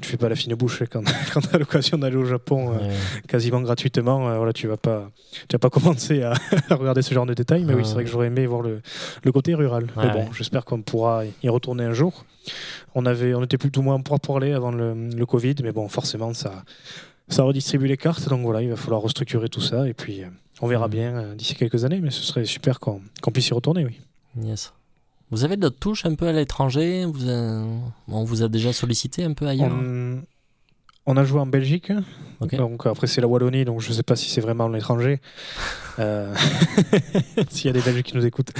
tu 0.00 0.08
fais 0.08 0.16
pas 0.16 0.28
la 0.30 0.36
fine 0.36 0.54
bouche 0.54 0.82
quand, 0.90 1.02
quand 1.34 1.40
tu 1.42 1.54
as 1.54 1.58
l'occasion 1.58 1.98
d'aller 1.98 2.16
au 2.16 2.24
Japon 2.24 2.68
Ouais. 2.70 2.88
quasiment 3.28 3.60
gratuitement. 3.60 4.18
voilà, 4.36 4.52
tu 4.52 4.66
vas 4.68 4.76
pas, 4.76 5.10
tu 5.48 5.54
vas 5.54 5.58
pas 5.58 5.70
commencer 5.76 6.22
à, 6.22 6.32
à 6.70 6.74
regarder 6.76 7.02
ce 7.02 7.12
genre 7.14 7.26
de 7.26 7.34
détails. 7.34 7.64
Mais 7.64 7.74
oui, 7.74 7.82
c'est 7.84 7.90
Ouais. 7.90 7.94
vrai 7.96 8.04
que 8.04 8.10
j'aurais 8.10 8.26
aimé 8.28 8.46
voir 8.46 8.62
le, 8.62 8.80
le 9.24 9.32
côté 9.32 9.54
rural. 9.54 9.86
Mais 9.96 10.10
bon, 10.12 10.26
j'espère 10.32 10.64
qu'on 10.64 10.80
pourra 10.82 11.09
y 11.42 11.48
retourner 11.48 11.84
un 11.84 11.92
jour. 11.92 12.24
On 12.94 13.06
avait, 13.06 13.34
on 13.34 13.42
était 13.44 13.58
plutôt 13.58 13.82
moins 13.82 14.00
pour 14.00 14.18
parler 14.20 14.52
avant 14.52 14.70
le, 14.72 15.08
le 15.08 15.26
Covid, 15.26 15.54
mais 15.62 15.72
bon, 15.72 15.88
forcément, 15.88 16.32
ça, 16.34 16.64
ça 17.28 17.42
redistribue 17.44 17.86
les 17.86 17.96
cartes. 17.96 18.28
Donc 18.28 18.42
voilà, 18.42 18.62
il 18.62 18.70
va 18.70 18.76
falloir 18.76 19.02
restructurer 19.02 19.48
tout 19.48 19.60
ça 19.60 19.86
et 19.88 19.94
puis. 19.94 20.22
euh, 20.22 20.28
on 20.62 20.66
verra 20.66 20.88
Mhm. 20.88 20.92
bien 20.92 21.16
euh, 21.16 21.34
d'ici 21.34 21.54
quelques 21.54 21.84
années, 21.86 22.00
mais 22.02 22.10
ce 22.10 22.22
serait 22.22 22.44
super 22.44 22.80
qu'on 22.80 23.00
puisse 23.32 23.48
y 23.48 23.54
retourner, 23.54 23.84
oui. 23.86 23.98
Yes. 24.42 24.72
Vous 25.30 25.44
avez 25.44 25.56
d'autres 25.56 25.78
touches 25.78 26.04
un 26.04 26.14
peu 26.16 26.26
à 26.28 26.32
l'étranger? 26.32 27.04
Vous 27.06 27.30
a- 27.30 27.64
On 28.08 28.24
vous 28.24 28.42
a 28.42 28.48
déjà 28.48 28.72
sollicité 28.72 29.24
un 29.24 29.32
peu 29.32 29.46
ailleurs? 29.46 29.70
On, 29.72 30.20
on 31.06 31.16
a 31.16 31.24
joué 31.24 31.40
en 31.40 31.46
Belgique. 31.46 31.92
Donc 32.52 32.84
après 32.86 33.06
c'est 33.06 33.20
la 33.22 33.26
Wallonie, 33.28 33.64
donc 33.64 33.80
je 33.80 33.92
sais 33.92 34.02
pas 34.02 34.16
si 34.16 34.28
c'est 34.28 34.40
vraiment 34.42 34.68
l'étranger. 34.68 35.20
Euh, 36.00 36.34
S'il 37.50 37.66
y 37.66 37.70
a 37.70 37.72
des 37.72 37.80
Belges 37.80 38.02
qui 38.02 38.16
nous 38.16 38.24
écoutent. 38.24 38.52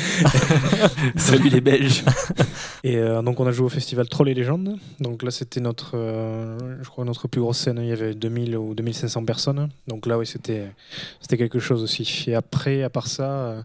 Salut 1.16 1.48
les 1.48 1.60
Belges. 1.60 2.04
Et 2.84 2.96
euh, 2.96 3.22
donc 3.22 3.40
on 3.40 3.46
a 3.46 3.52
joué 3.52 3.66
au 3.66 3.70
festival 3.70 4.08
Troll 4.08 4.28
et 4.28 4.34
Légendes. 4.34 4.76
Donc 5.00 5.22
là 5.22 5.30
c'était 5.30 5.60
notre, 5.60 5.92
euh, 5.94 6.78
je 6.82 6.88
crois 6.88 7.04
notre 7.04 7.28
plus 7.28 7.40
grosse 7.40 7.58
scène. 7.58 7.78
Il 7.82 7.88
y 7.88 7.92
avait 7.92 8.14
2000 8.14 8.56
ou 8.56 8.74
2500 8.74 9.24
personnes. 9.24 9.68
Donc 9.88 10.06
là 10.06 10.18
oui 10.18 10.26
c'était 10.26 10.72
c'était 11.20 11.36
quelque 11.36 11.58
chose 11.58 11.82
aussi. 11.82 12.24
Et 12.28 12.34
après 12.34 12.82
à 12.82 12.90
part 12.90 13.06
ça, 13.06 13.64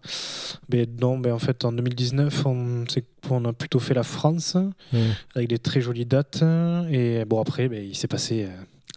ben 0.70 0.88
non, 1.00 1.18
ben 1.18 1.34
en 1.34 1.40
fait 1.40 1.66
en 1.66 1.72
2019 1.72 2.46
on, 2.46 2.86
on 3.30 3.46
a 3.46 3.54
plutôt 3.54 3.80
fait 3.80 3.94
la 3.94 4.04
France 4.04 4.56
Hmm. 4.92 5.12
avec 5.36 5.50
des 5.50 5.58
très 5.60 5.82
jolies 5.82 6.06
dates. 6.06 6.44
Et 6.90 7.26
bon 7.26 7.42
après 7.42 7.68
ben, 7.68 7.84
il 7.84 7.96
s'est 7.96 8.08
passé 8.08 8.48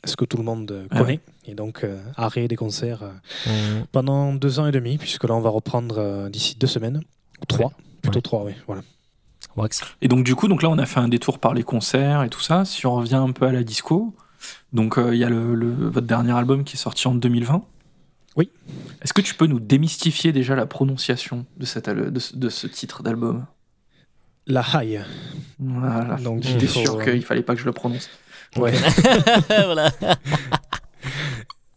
ce 0.05 0.17
que 0.17 0.25
tout 0.25 0.37
le 0.37 0.43
monde 0.45 0.71
euh, 0.71 0.87
Ah 0.91 0.99
connaît. 1.01 1.21
Et 1.47 1.55
donc 1.55 1.83
euh, 1.85 2.01
arrêt 2.17 2.47
des 2.49 2.57
concerts 2.57 3.03
euh, 3.03 3.11
Hmm. 3.47 3.85
pendant 3.93 4.33
deux 4.35 4.61
ans 4.61 4.67
et 4.67 4.73
demi, 4.73 4.99
puisque 4.99 5.25
là 5.25 5.35
on 5.35 5.41
va 5.41 5.51
reprendre 5.51 5.97
euh, 5.99 6.29
d'ici 6.29 6.57
deux 6.57 6.67
semaines. 6.67 7.03
Ou 7.43 7.47
trois. 7.47 7.73
Plutôt 8.03 8.17
Ouais. 8.19 8.23
trois, 8.23 8.45
oui. 8.45 8.53
Voilà. 8.67 8.83
Wax. 9.57 9.81
Et 10.03 10.09
donc 10.09 10.25
du 10.25 10.35
coup, 10.37 10.47
donc 10.49 10.63
là, 10.63 10.71
on 10.71 10.79
a 10.79 10.87
fait 10.87 11.01
un 11.01 11.09
détour 11.09 11.39
par 11.39 11.53
les 11.55 11.63
concerts 11.65 12.23
et 12.23 12.29
tout 12.29 12.41
ça. 12.41 12.65
Si 12.65 12.87
on 12.87 12.95
revient 12.95 13.17
un 13.17 13.33
peu 13.33 13.47
à 13.47 13.53
la 13.53 13.65
disco, 13.65 14.15
donc 14.73 14.99
euh, 14.99 15.15
il 15.15 15.19
y 15.19 15.25
a 15.25 15.29
le, 15.29 15.55
le- 15.55 15.89
votre 15.89 16.07
dernier 16.07 16.33
album 16.33 16.63
qui 16.65 16.77
est 16.77 16.79
sorti 16.79 17.09
en 17.09 17.15
2020. 17.15 17.63
Oui. 18.37 18.51
Est-ce 19.03 19.13
que 19.13 19.21
tu 19.21 19.35
peux 19.35 19.47
nous 19.47 19.59
démystifier 19.59 20.31
déjà 20.33 20.55
la 20.55 20.67
prononciation 20.67 21.45
de, 21.57 21.65
cette, 21.67 21.89
de, 21.91 22.21
ce, 22.21 22.37
de 22.37 22.49
ce 22.49 22.67
titre 22.69 23.03
d'album? 23.03 23.47
La 24.47 24.65
High. 24.75 25.01
Voilà. 25.59 26.17
Donc, 26.23 26.43
J'étais 26.45 26.67
il 26.67 26.69
faut, 26.69 26.81
sûr 26.81 27.03
qu'il 27.05 27.23
fallait 27.25 27.43
pas 27.43 27.55
que 27.55 27.61
je 27.61 27.67
le 27.67 27.73
prononce. 27.73 28.09
Ouais. 28.57 28.73
voilà. 29.49 29.91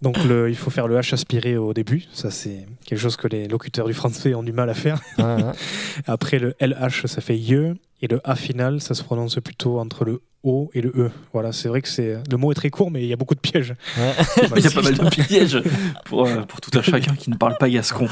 Donc 0.02 0.24
le, 0.24 0.50
il 0.50 0.56
faut 0.56 0.72
faire 0.72 0.88
le 0.88 0.98
H 0.98 1.14
aspiré 1.14 1.58
au 1.58 1.74
début. 1.74 2.06
Ça, 2.12 2.32
c'est 2.32 2.66
quelque 2.86 3.00
chose 3.00 3.16
que 3.18 3.28
les 3.28 3.48
locuteurs 3.48 3.88
du 3.88 3.94
français 3.94 4.34
ont 4.34 4.44
du 4.44 4.52
mal 4.52 4.70
à 4.70 4.74
faire. 4.74 5.00
Ouais, 5.18 5.24
ouais. 5.24 5.52
Après, 6.08 6.40
le 6.40 6.56
LH, 6.60 7.06
ça 7.06 7.22
fait 7.22 7.38
ye. 7.38 7.74
Et 8.04 8.08
le 8.08 8.20
A 8.24 8.36
final, 8.36 8.82
ça 8.82 8.96
se 8.96 9.04
prononce 9.04 9.36
plutôt 9.36 9.80
entre 9.80 10.06
le 10.06 10.22
O 10.44 10.72
et 10.74 10.82
le 10.82 10.90
E. 10.96 11.12
Voilà, 11.34 11.52
c'est 11.52 11.68
vrai 11.68 11.84
que 11.84 11.88
c'est 11.88 12.18
le 12.32 12.38
mot 12.38 12.52
est 12.52 12.56
très 12.56 12.72
court, 12.72 12.90
mais 12.90 13.04
il 13.04 13.08
y 13.08 13.14
a 13.14 13.16
beaucoup 13.16 13.36
de 13.36 13.40
pièges. 13.40 13.76
Ouais. 13.96 14.14
Il 14.58 14.64
y 14.64 14.68
a 14.68 14.72
pas 14.72 14.82
mal 14.82 14.96
de 14.96 15.10
pièges 15.10 15.62
pour, 16.06 16.26
euh, 16.26 16.42
pour 16.42 16.62
tout 16.62 16.72
un 16.78 16.82
chacun 16.82 17.14
qui 17.14 17.30
ne 17.30 17.36
parle 17.36 17.58
pas 17.60 17.70
gascon. 17.70 18.08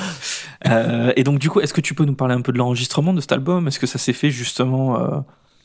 Euh, 0.68 1.12
et 1.16 1.24
donc, 1.24 1.40
du 1.40 1.50
coup, 1.50 1.60
est-ce 1.60 1.74
que 1.74 1.82
tu 1.82 1.96
peux 1.96 2.06
nous 2.06 2.14
parler 2.14 2.36
un 2.36 2.42
peu 2.42 2.52
de 2.52 2.60
l'enregistrement 2.60 3.14
de 3.14 3.22
cet 3.22 3.32
album? 3.32 3.68
Est-ce 3.68 3.80
que 3.80 3.88
ça 3.88 3.98
s'est 3.98 4.14
fait 4.14 4.30
justement, 4.30 5.00
euh, 5.00 5.20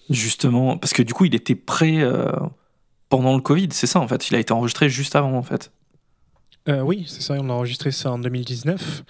justement? 0.09 0.78
Parce 0.78 0.95
que 0.95 1.03
du 1.03 1.12
coup, 1.12 1.26
il 1.26 1.34
était 1.34 1.55
prêt 1.55 1.99
euh, 1.99 2.32
pendant 3.23 3.35
le 3.37 3.43
Covid, 3.43 3.69
c'est 3.71 3.87
ça 3.87 4.01
en 4.01 4.09
fait. 4.09 4.29
Il 4.31 4.37
a 4.37 4.39
été 4.39 4.53
enregistré 4.53 4.89
juste 4.89 5.17
avant 5.17 5.33
en 5.35 5.43
fait. 5.43 5.71
Euh, 6.67 6.81
oui, 6.81 7.05
c'est 7.07 7.21
ça, 7.21 7.35
on 7.39 7.51
a 7.51 7.53
enregistré 7.53 7.91
ça 7.93 8.11
en 8.11 8.19
2019. 8.19 9.05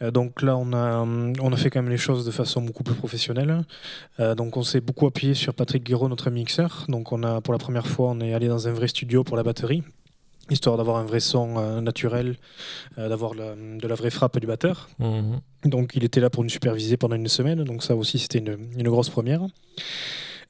Euh, 0.00 0.10
donc 0.12 0.42
là, 0.42 0.56
on 0.56 0.72
a, 0.72 0.98
hum, 1.00 1.32
on 1.42 1.52
a 1.52 1.56
fait 1.56 1.68
quand 1.68 1.82
même 1.82 1.90
les 1.90 1.96
choses 1.96 2.24
de 2.24 2.30
façon 2.30 2.62
beaucoup 2.62 2.84
plus 2.84 2.94
professionnelle. 2.94 3.64
Euh, 4.20 4.36
donc 4.36 4.56
on 4.56 4.62
s'est 4.62 4.80
beaucoup 4.80 5.06
appuyé 5.08 5.34
sur 5.34 5.52
Patrick 5.52 5.82
Guiraud, 5.82 6.08
notre 6.08 6.30
mixeur. 6.30 6.84
Donc 6.88 7.10
on 7.10 7.24
a, 7.24 7.40
pour 7.40 7.52
la 7.52 7.58
première 7.58 7.88
fois, 7.88 8.10
on 8.10 8.20
est 8.20 8.32
allé 8.32 8.46
dans 8.46 8.68
un 8.68 8.72
vrai 8.72 8.86
studio 8.86 9.24
pour 9.24 9.36
la 9.36 9.42
batterie, 9.42 9.82
histoire 10.50 10.76
d'avoir 10.76 10.98
un 10.98 11.04
vrai 11.04 11.18
son 11.18 11.56
euh, 11.58 11.80
naturel, 11.80 12.36
euh, 12.98 13.08
d'avoir 13.08 13.34
la- 13.34 13.56
de 13.56 13.88
la 13.88 13.94
vraie 13.96 14.10
frappe 14.10 14.38
du 14.38 14.46
batteur. 14.46 14.88
Mhm. 15.00 15.40
Donc 15.64 15.92
il 15.96 16.04
était 16.04 16.20
là 16.20 16.30
pour 16.30 16.44
nous 16.44 16.48
superviser 16.50 16.96
pendant 16.96 17.16
une 17.16 17.26
semaine, 17.28 17.64
donc 17.64 17.82
ça 17.82 17.96
aussi 17.96 18.20
c'était 18.20 18.38
une, 18.38 18.56
une 18.78 18.88
grosse 18.88 19.10
première. 19.10 19.42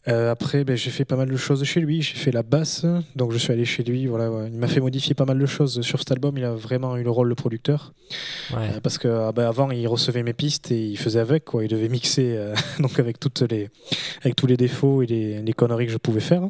Euh, 0.09 0.31
après, 0.31 0.65
ben, 0.65 0.77
j'ai 0.77 0.91
fait 0.91 1.05
pas 1.05 1.17
mal 1.17 1.29
de 1.29 1.37
choses 1.37 1.63
chez 1.65 1.81
lui. 1.81 2.01
J'ai 2.01 2.17
fait 2.17 2.33
la 2.33 2.43
basse, 2.43 2.87
donc 3.17 3.33
je 3.33 3.39
suis 3.39 3.53
allé 3.53 3.65
chez 3.65 3.83
lui. 3.83 4.07
Voilà, 4.07 4.31
ouais. 4.31 4.49
il 4.51 4.59
m'a 4.59 4.67
fait 4.67 4.81
modifier 4.81 5.15
pas 5.15 5.27
mal 5.27 5.39
de 5.39 5.47
choses 5.47 5.83
sur 5.83 5.99
cet 5.99 6.11
album. 6.11 6.39
Il 6.39 6.45
a 6.45 6.53
vraiment 6.53 6.97
eu 6.97 7.03
le 7.03 7.11
rôle 7.11 7.29
de 7.29 7.35
producteur 7.35 7.93
Ouais. 8.53 8.71
Euh, 8.77 8.81
parce 8.83 8.99
que 8.99 9.07
ah 9.07 9.33
ben, 9.33 9.47
avant 9.47 9.71
il 9.71 9.87
recevait 9.87 10.25
mes 10.25 10.33
pistes 10.33 10.73
et 10.73 10.85
il 10.85 10.97
faisait 10.99 11.21
avec 11.21 11.45
quoi. 11.45 11.65
Il 11.65 11.69
devait 11.69 11.89
mixer 11.89 12.35
euh, 12.37 12.55
donc 12.81 12.99
avec 12.99 13.21
toutes 13.21 13.43
les 13.43 13.69
avec 14.23 14.35
tous 14.35 14.47
les 14.47 14.57
défauts 14.57 15.03
et 15.03 15.07
les, 15.07 15.43
les 15.43 15.53
conneries 15.53 15.87
que 15.87 15.93
je 15.93 15.99
pouvais 15.99 16.21
faire. 16.21 16.43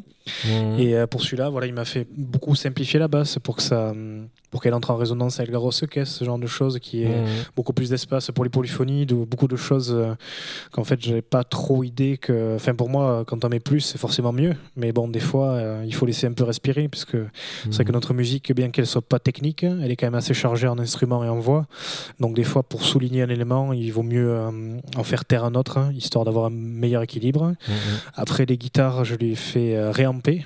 Mhm. 0.45 0.79
Et 0.79 0.95
pour 1.07 1.21
celui-là, 1.21 1.49
voilà, 1.49 1.67
il 1.67 1.73
m'a 1.73 1.85
fait 1.85 2.07
beaucoup 2.15 2.55
simplifier 2.55 2.99
la 2.99 3.07
basse 3.07 3.37
pour 3.37 3.57
que 3.57 3.61
ça 3.61 3.89
hum, 3.91 4.27
pour 4.51 4.61
qu'elle 4.61 4.73
entre 4.73 4.91
en 4.91 4.97
résonance 4.97 5.39
avec 5.39 5.51
la 5.51 5.59
caisse, 5.89 6.09
ce 6.09 6.25
genre 6.25 6.37
de 6.37 6.47
choses 6.47 6.79
qui 6.79 7.03
est 7.03 7.07
Mhm. 7.21 7.27
beaucoup 7.55 7.73
plus 7.73 7.89
d'espace 7.89 8.29
pour 8.31 8.43
les 8.43 8.49
polyphonies, 8.49 9.05
de, 9.05 9.15
beaucoup 9.15 9.47
de 9.47 9.55
choses 9.55 9.91
euh, 9.95 10.13
qu'en 10.71 10.83
fait 10.83 11.01
j'avais 11.01 11.21
pas 11.21 11.43
trop 11.43 11.83
idée 11.83 12.17
que. 12.17 12.55
Enfin 12.55 12.75
pour 12.75 12.89
moi, 12.89 13.23
quand 13.25 13.43
on 13.45 13.49
met 13.49 13.59
plus, 13.61 13.79
c'est 13.81 13.97
forcément 13.97 14.33
mieux. 14.33 14.55
Mais 14.75 14.91
bon, 14.91 15.07
des 15.07 15.19
fois, 15.19 15.51
euh, 15.51 15.83
il 15.85 15.95
faut 15.95 16.05
laisser 16.05 16.27
un 16.27 16.33
peu 16.33 16.43
respirer, 16.43 16.87
parce 16.89 17.05
que 17.05 17.27
c'est 17.65 17.73
vrai 17.75 17.85
que 17.85 17.91
notre 17.91 18.13
musique, 18.13 18.53
bien 18.53 18.69
qu'elle 18.69 18.85
soit 18.87 19.01
pas 19.01 19.19
technique, 19.19 19.63
elle 19.63 19.89
est 19.89 19.95
quand 19.95 20.07
même 20.07 20.15
assez 20.15 20.33
chargée 20.33 20.67
en 20.67 20.77
instruments 20.79 21.23
et 21.23 21.29
en 21.29 21.39
voix. 21.39 21.65
Donc 22.19 22.35
des 22.35 22.43
fois, 22.43 22.63
pour 22.63 22.83
souligner 22.83 23.21
un 23.23 23.29
élément, 23.29 23.71
il 23.73 23.89
vaut 23.91 24.03
mieux 24.03 24.29
euh, 24.29 24.51
en 24.97 25.03
faire 25.03 25.23
taire 25.25 25.45
un 25.45 25.55
autre, 25.55 25.77
hein, 25.77 25.91
histoire 25.95 26.25
d'avoir 26.25 26.45
un 26.47 26.49
meilleur 26.51 27.01
équilibre. 27.01 27.47
Mhm. 27.67 27.75
Après 28.15 28.45
les 28.45 28.57
guitares, 28.57 29.05
je 29.05 29.15
les 29.15 29.35
fais 29.35 29.89
réamper. 29.91 30.45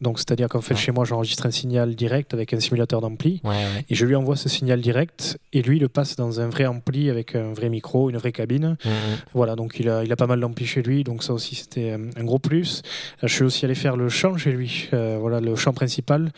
Donc 0.00 0.18
c'est-à-dire 0.18 0.48
qu'en 0.48 0.60
fait, 0.62 0.76
chez 0.76 0.92
moi, 0.92 1.04
j'enregistre 1.04 1.46
un 1.46 1.50
signal 1.50 1.94
direct 1.94 2.32
avec 2.34 2.52
un 2.54 2.60
simulateur 2.60 3.00
d'ampli. 3.00 3.40
Ouais, 3.44 3.50
ouais. 3.50 3.84
Et 3.90 3.94
je 3.94 4.06
lui 4.06 4.14
envoie 4.16 4.36
ce 4.36 4.48
signal 4.48 4.80
direct 4.80 5.38
et 5.52 5.62
lui 5.62 5.76
il 5.76 5.80
le 5.80 5.88
passe 5.88 6.16
dans 6.16 6.40
un 6.40 6.48
vrai 6.48 6.64
ampli 6.66 7.10
avec 7.10 7.34
un 7.34 7.52
vrai 7.52 7.68
micro, 7.68 8.08
une 8.10 8.16
vraie 8.16 8.32
cabine. 8.32 8.76
Mhm. 8.84 8.90
Voilà, 9.34 9.56
donc 9.56 9.76
il 9.78 9.88
a, 9.88 10.02
il 10.04 10.10
a 10.12 10.16
pas 10.16 10.26
mal 10.26 10.40
d'ampli 10.40 10.64
chez 10.66 10.82
lui, 10.82 11.04
donc 11.04 11.22
ça 11.22 11.32
aussi 11.34 11.54
c'était 11.54 11.90
euh, 11.92 12.10
un 12.16 12.24
gros 12.24 12.38
plus. 12.38 12.82
Euh, 13.22 13.26
Je 13.28 13.34
suis 13.34 13.44
aussi 13.44 13.64
allé 13.64 13.74
faire 13.74 13.96
le 13.96 14.08
chant 14.08 14.36
chez 14.36 14.52
lui, 14.52 14.88
euh, 14.92 15.18
voilà 15.20 15.40
le 15.40 15.54
chant 15.56 15.72
principal 15.72 16.32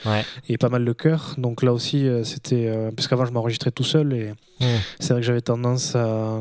et 0.48 0.58
pas 0.58 0.68
mal 0.68 0.84
de 0.84 0.92
chœurs. 0.92 1.34
Donc 1.38 1.62
là 1.62 1.72
aussi 1.72 2.06
c'était 2.24 2.66
euh, 2.66 2.90
parce 2.90 3.06
qu'avant 3.08 3.24
je 3.26 3.32
m'enregistrais 3.32 3.70
tout 3.70 3.84
seul 3.84 4.12
et 4.12 4.32
Mhm. 4.60 4.68
c'est 5.00 5.12
vrai 5.12 5.20
que 5.22 5.26
j'avais 5.26 5.40
tendance 5.40 5.96
à 5.96 6.38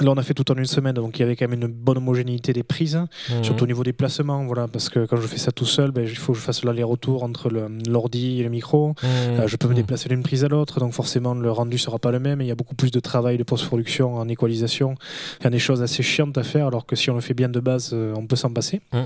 Là, 0.00 0.10
on 0.10 0.14
a 0.16 0.22
fait 0.22 0.32
tout 0.32 0.50
en 0.50 0.54
une 0.56 0.64
semaine, 0.64 0.94
donc 0.94 1.18
il 1.18 1.20
y 1.20 1.22
avait 1.22 1.36
quand 1.36 1.46
même 1.46 1.60
une 1.60 1.68
bonne 1.68 1.98
homogénéité 1.98 2.54
des 2.54 2.62
prises, 2.62 2.98
Mhm. 3.30 3.44
surtout 3.44 3.64
au 3.64 3.66
niveau 3.66 3.84
des 3.84 3.92
placements, 3.92 4.42
voilà, 4.46 4.66
parce 4.66 4.88
que 4.88 5.04
quand 5.04 5.18
je 5.18 5.26
fais 5.26 5.36
ça 5.36 5.52
tout 5.52 5.66
seul, 5.66 5.90
ben, 5.90 6.02
il 6.02 6.16
faut 6.16 6.32
que 6.32 6.38
je 6.38 6.42
fasse 6.42 6.64
l'aller-retour 6.64 7.22
entre 7.22 7.50
l'ordi 7.50 8.40
et 8.40 8.42
le 8.42 8.48
micro. 8.48 8.94
Mhm. 9.02 9.40
Euh, 9.40 9.46
je 9.46 9.56
peux 9.58 9.66
me 9.68 9.72
Mhm. 9.74 9.76
déplacer 9.80 10.08
d'une 10.08 10.22
prise 10.22 10.44
à 10.44 10.48
l'autre, 10.48 10.80
donc 10.80 10.94
forcément 10.94 11.34
le 11.34 11.50
rendu 11.52 11.76
sera 11.76 11.98
pas 11.98 12.10
le 12.10 12.20
même. 12.20 12.40
Et 12.40 12.44
il 12.44 12.48
y 12.48 12.50
a 12.50 12.54
beaucoup 12.54 12.74
plus 12.74 12.90
de 12.90 13.00
travail 13.00 13.36
de 13.36 13.42
post-production 13.42 14.14
en 14.16 14.26
équalisation. 14.28 14.94
Il 15.40 15.44
y 15.44 15.46
a 15.48 15.50
des 15.50 15.58
choses 15.58 15.82
assez 15.82 16.02
chiantes 16.02 16.38
à 16.38 16.42
faire, 16.42 16.66
alors 16.68 16.86
que 16.86 16.96
si 16.96 17.10
on 17.10 17.14
le 17.14 17.20
fait 17.20 17.34
bien 17.34 17.50
de 17.50 17.60
base, 17.60 17.90
euh, 17.92 18.14
on 18.16 18.26
peut 18.26 18.36
s'en 18.36 18.50
passer. 18.50 18.80
Mhm. 18.94 19.04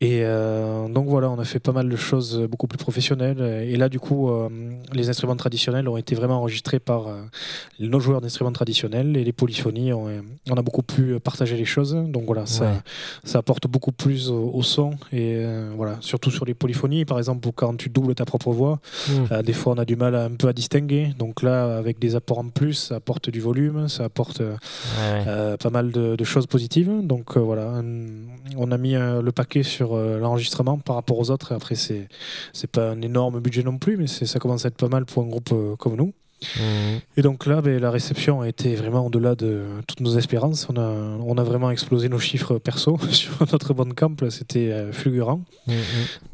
Et 0.00 0.20
euh, 0.24 0.88
donc 0.88 1.08
voilà, 1.08 1.30
on 1.30 1.38
a 1.38 1.44
fait 1.44 1.60
pas 1.60 1.72
mal 1.72 1.90
de 1.90 1.96
choses 1.96 2.40
beaucoup 2.50 2.66
plus 2.66 2.78
professionnelles. 2.78 3.40
Et 3.68 3.76
là, 3.76 3.90
du 3.90 4.00
coup, 4.00 4.30
euh, 4.30 4.48
les 4.94 5.10
instruments 5.10 5.36
traditionnels 5.36 5.88
ont 5.90 5.98
été 5.98 6.14
vraiment 6.14 6.38
enregistrés 6.38 6.80
par 6.80 7.06
nos 7.80 8.00
joueurs 8.00 8.22
d'instruments 8.22 8.52
traditionnels 8.52 9.14
et 9.18 9.22
les 9.22 9.32
polyphonies. 9.34 9.92
On, 10.06 10.52
on, 10.52 10.56
a 10.56 10.62
beaucoup 10.62 10.82
plus 10.82 11.18
partagé 11.20 11.56
les 11.56 11.64
choses. 11.64 11.94
Donc 12.08 12.24
voilà, 12.26 12.46
ça, 12.46 12.64
Ouais. 12.64 12.70
ça 13.24 13.38
apporte 13.38 13.66
beaucoup 13.66 13.92
plus 13.92 14.30
au, 14.30 14.50
au 14.54 14.62
son. 14.62 14.90
Et 15.12 15.34
euh, 15.36 15.72
voilà, 15.76 15.96
surtout 16.00 16.30
sur 16.30 16.44
les 16.44 16.54
polyphonies, 16.54 17.04
par 17.04 17.18
exemple, 17.18 17.48
quand 17.54 17.76
tu 17.76 17.88
doubles 17.88 18.14
ta 18.14 18.24
propre 18.24 18.50
voix, 18.52 18.80
Mm. 19.08 19.12
euh, 19.32 19.42
des 19.42 19.52
fois 19.52 19.74
on 19.74 19.78
a 19.78 19.84
du 19.84 19.96
mal 19.96 20.14
à, 20.14 20.24
un 20.24 20.30
peu 20.34 20.48
à 20.48 20.52
distinguer. 20.52 21.12
Donc 21.18 21.42
là, 21.42 21.76
avec 21.76 21.98
des 21.98 22.14
apports 22.16 22.38
en 22.38 22.48
plus, 22.48 22.74
ça 22.74 22.96
apporte 22.96 23.30
du 23.30 23.40
volume, 23.40 23.88
ça 23.88 24.04
apporte 24.04 24.40
euh, 24.40 24.56
Ouais, 24.98 25.56
pas 25.58 25.70
mal 25.70 25.90
de, 25.92 26.16
de 26.16 26.24
choses 26.24 26.46
positives. 26.46 26.90
Donc 27.02 27.36
voilà, 27.36 27.68
un- 27.70 27.84
on 28.56 28.70
a 28.72 28.78
mis 28.78 28.94
le 28.94 29.30
paquet 29.32 29.62
sur 29.62 29.96
l'enregistrement 29.96 30.78
par 30.78 30.96
rapport 30.96 31.18
aux 31.18 31.30
autres. 31.30 31.52
Après, 31.52 31.74
c'est 31.74 32.08
pas 32.72 32.90
un 32.90 33.00
énorme 33.02 33.40
budget 33.40 33.62
non 33.62 33.78
plus, 33.78 33.96
mais 33.96 34.06
ça 34.06 34.38
commence 34.38 34.64
à 34.64 34.68
être 34.68 34.76
pas 34.76 34.88
mal 34.88 35.04
pour 35.04 35.22
un 35.22 35.26
groupe 35.26 35.52
comme 35.78 35.96
nous. 35.96 36.12
Et 37.16 37.22
donc 37.22 37.46
là, 37.46 37.62
ben, 37.62 37.80
la 37.80 37.90
réception 37.90 38.42
a 38.42 38.48
été 38.48 38.74
vraiment 38.74 39.06
au-delà 39.06 39.34
de 39.34 39.64
toutes 39.86 40.00
nos 40.00 40.16
espérances. 40.18 40.66
On 40.70 40.76
a, 40.76 40.88
on 41.24 41.38
a 41.38 41.42
vraiment 41.42 41.70
explosé 41.70 42.08
nos 42.08 42.18
chiffres 42.18 42.58
perso 42.58 42.98
sur 43.10 43.34
notre 43.52 43.72
Bandcamp. 43.74 44.16
C'était 44.30 44.70
euh, 44.70 44.92
fulgurant. 44.92 45.40
Mm, 45.66 45.72
mm. 45.72 45.76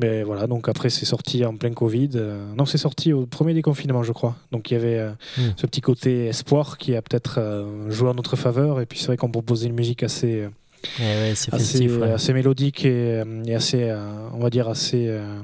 Mais 0.01 0.23
voilà, 0.23 0.47
donc 0.47 0.69
après, 0.69 0.91
c'est 0.91 1.05
sorti 1.05 1.45
en 1.45 1.57
plein 1.57 1.73
Covid. 1.73 2.11
Euh, 2.17 2.53
non, 2.57 2.67
c'est 2.67 2.79
sorti 2.79 3.13
au 3.13 3.27
premier 3.27 3.55
déconfinement, 3.55 4.03
je 4.03 4.13
crois. 4.13 4.37
Donc 4.51 4.71
il 4.71 4.75
y 4.75 4.77
avait 4.77 4.99
euh, 4.99 5.13
Mm. 5.39 5.43
ce 5.57 5.67
petit 5.67 5.81
côté 5.81 6.27
espoir 6.27 6.79
qui 6.79 6.95
a 6.95 7.03
peut-être 7.03 7.41
joué 7.89 8.09
en 8.09 8.15
notre 8.15 8.37
faveur. 8.37 8.81
Et 8.81 8.87
puis 8.87 8.99
c'est 8.99 9.07
vrai 9.07 9.17
qu'on 9.17 9.31
proposait 9.31 9.69
une 9.69 9.75
musique 9.75 10.03
assez, 10.03 10.49
euh, 11.01 11.03
Ouais, 11.03 11.29
ouais, 11.31 11.35
c'est 11.35 11.53
assez, 11.55 11.65
festif. 11.65 11.97
ouais. 11.99 12.13
assez 12.13 12.33
mélodique 12.33 12.85
et, 12.85 13.23
euh, 13.25 13.43
et 13.47 13.55
assez, 13.55 13.85
euh, 13.85 14.29
on 14.35 14.39
va 14.41 14.51
dire, 14.51 14.69
assez. 14.69 15.07
euh, 15.09 15.39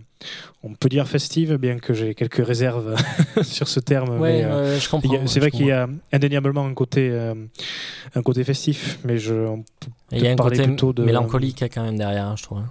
on 0.64 0.74
peut 0.74 0.88
dire 0.88 1.06
festive, 1.06 1.54
bien 1.56 1.78
que 1.78 1.94
j'ai 1.94 2.14
quelques 2.14 2.44
réserves 2.44 2.96
sur 3.42 3.68
ce 3.68 3.78
terme. 3.78 4.18
Ouais, 4.20 4.42
mais, 4.42 4.44
euh, 4.44 4.78
c'est 5.26 5.38
vrai 5.40 5.50
qu'il 5.52 5.66
y 5.66 5.70
a 5.72 5.88
indéniablement 6.12 6.66
un 6.66 6.74
côté, 6.74 7.08
euh, 7.12 7.34
un 8.16 8.22
côté 8.22 8.42
festif, 8.42 8.98
mais 9.04 9.18
je, 9.18 9.34
on 9.34 9.58
peut 9.62 9.90
Il 10.12 10.22
y 10.24 10.26
a 10.26 10.32
un 10.32 10.36
côté 10.36 10.62
plutôt 10.62 10.92
de- 10.92 11.04
mélancolique 11.04 11.62
quand 11.72 11.84
même 11.84 11.96
derrière, 11.98 12.36
je 12.36 12.42
trouve. 12.42 12.62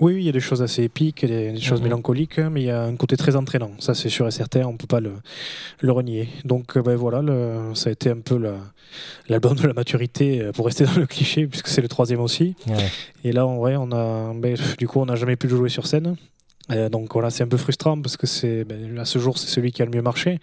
Oui, 0.00 0.14
oui, 0.14 0.22
il 0.22 0.26
y 0.26 0.28
a 0.28 0.32
des 0.32 0.40
choses 0.40 0.60
assez 0.60 0.82
épiques, 0.82 1.24
des, 1.24 1.52
des 1.52 1.60
choses 1.60 1.78
Mhm. 1.80 1.84
mélancoliques, 1.84 2.38
mais 2.38 2.62
il 2.62 2.66
y 2.66 2.70
a 2.70 2.82
un 2.82 2.96
côté 2.96 3.16
très 3.16 3.36
entraînant. 3.36 3.70
Ça, 3.78 3.94
c'est 3.94 4.08
sûr 4.08 4.26
et 4.26 4.32
certain, 4.32 4.62
on 4.66 4.72
ne 4.72 4.76
peut 4.76 4.88
pas 4.88 5.00
le, 5.00 5.12
le 5.80 5.92
renier. 5.92 6.28
Donc, 6.44 6.76
euh, 6.76 6.82
ben 6.82 6.96
voilà, 6.96 7.22
le- 7.22 7.74
ça 7.74 7.90
a 7.90 7.92
été 7.92 8.10
un 8.10 8.18
peu 8.18 8.36
la- 8.36 8.58
l'album 9.28 9.54
de 9.54 9.66
la 9.66 9.72
maturité, 9.72 10.40
euh, 10.40 10.52
pour 10.52 10.66
rester 10.66 10.84
dans 10.84 10.96
le 10.96 11.06
cliché, 11.06 11.46
puisque 11.46 11.68
c'est 11.68 11.80
le 11.80 11.88
troisième 11.88 12.20
aussi. 12.20 12.56
Ouais. 12.66 12.74
Et 13.22 13.30
là, 13.32 13.46
en 13.46 13.56
vrai, 13.56 13.76
on 13.76 13.92
a, 13.92 14.32
ben, 14.34 14.56
du 14.78 14.88
coup, 14.88 15.00
on 15.00 15.06
n'a 15.06 15.14
jamais 15.16 15.36
pu 15.36 15.46
le 15.46 15.56
jouer 15.56 15.68
sur 15.68 15.86
scène. 15.86 16.16
Euh, 16.70 16.88
donc 16.88 17.12
voilà, 17.12 17.28
c'est 17.28 17.42
un 17.44 17.46
peu 17.48 17.58
frustrant 17.58 18.00
parce 18.00 18.16
que 18.16 18.26
c'est 18.26 18.64
ben, 18.64 18.98
à 18.98 19.04
ce 19.04 19.18
jour 19.18 19.36
c'est 19.36 19.48
celui 19.48 19.70
qui 19.70 19.82
a 19.82 19.84
le 19.84 19.90
mieux 19.90 20.00
marché, 20.00 20.38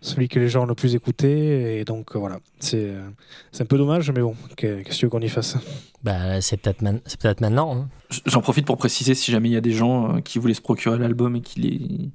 celui 0.00 0.26
que 0.26 0.38
les 0.38 0.48
gens 0.48 0.62
ont 0.62 0.66
le 0.66 0.74
plus 0.74 0.94
écouté 0.94 1.78
et 1.78 1.84
donc 1.84 2.16
euh, 2.16 2.18
voilà, 2.18 2.38
c'est 2.60 2.78
euh, 2.80 3.06
c'est 3.52 3.62
un 3.62 3.66
peu 3.66 3.76
dommage 3.76 4.10
mais 4.10 4.20
bon, 4.22 4.34
qu'est- 4.56 4.82
qu'est-ce 4.84 4.94
que 4.94 5.00
tu 5.00 5.04
veux 5.06 5.10
qu'on 5.10 5.20
y 5.20 5.28
fasse? 5.28 5.58
Bah, 6.02 6.40
c'est 6.40 6.56
peut-être 6.56 6.80
man- 6.80 7.00
c'est 7.04 7.20
peut-être 7.20 7.42
maintenant. 7.42 7.76
hein. 7.76 7.88
J'en 8.24 8.40
profite 8.40 8.64
pour 8.64 8.78
préciser 8.78 9.14
si 9.14 9.30
jamais 9.30 9.50
il 9.50 9.52
y 9.52 9.56
a 9.56 9.60
des 9.60 9.72
gens 9.72 10.16
euh, 10.16 10.20
qui 10.20 10.38
voulaient 10.38 10.54
se 10.54 10.62
procurer 10.62 10.96
l'album 10.98 11.36
et 11.36 11.40
qu'il 11.42 11.66
est. 11.66 12.08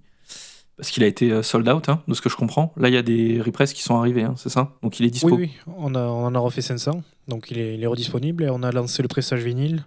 Parce 0.82 0.90
qu'il 0.90 1.04
a 1.04 1.06
été 1.06 1.32
euh, 1.32 1.44
sold 1.44 1.70
out, 1.70 1.90
hein, 1.90 2.02
de 2.08 2.16
ce 2.16 2.22
que 2.22 2.30
je 2.30 2.36
comprends. 2.36 2.74
Là, 2.76 2.88
il 2.88 2.96
y 2.96 2.98
a 2.98 3.04
des 3.04 3.40
repress 3.40 3.72
qui 3.72 3.84
sont 3.84 4.00
arrivés, 4.00 4.24
hein, 4.24 4.34
c'est 4.36 4.50
ça? 4.50 4.72
Donc 4.82 5.00
il 5.00 5.06
est 5.06 5.12
dispo. 5.12 5.30
Oui, 5.30 5.36
oui, 5.68 5.74
on, 5.78 5.94
a, 5.94 6.00
on 6.00 6.26
en 6.26 6.34
a 6.34 6.40
refait 6.40 6.62
500, 6.62 7.04
donc 7.28 7.52
il 7.52 7.60
est, 7.60 7.76
il 7.76 7.84
est 7.84 7.86
redisponible 7.86 8.46
et 8.46 8.50
on 8.50 8.64
a 8.64 8.72
lancé 8.72 9.04
le 9.04 9.08
pressage 9.08 9.44
vinyle 9.44 9.86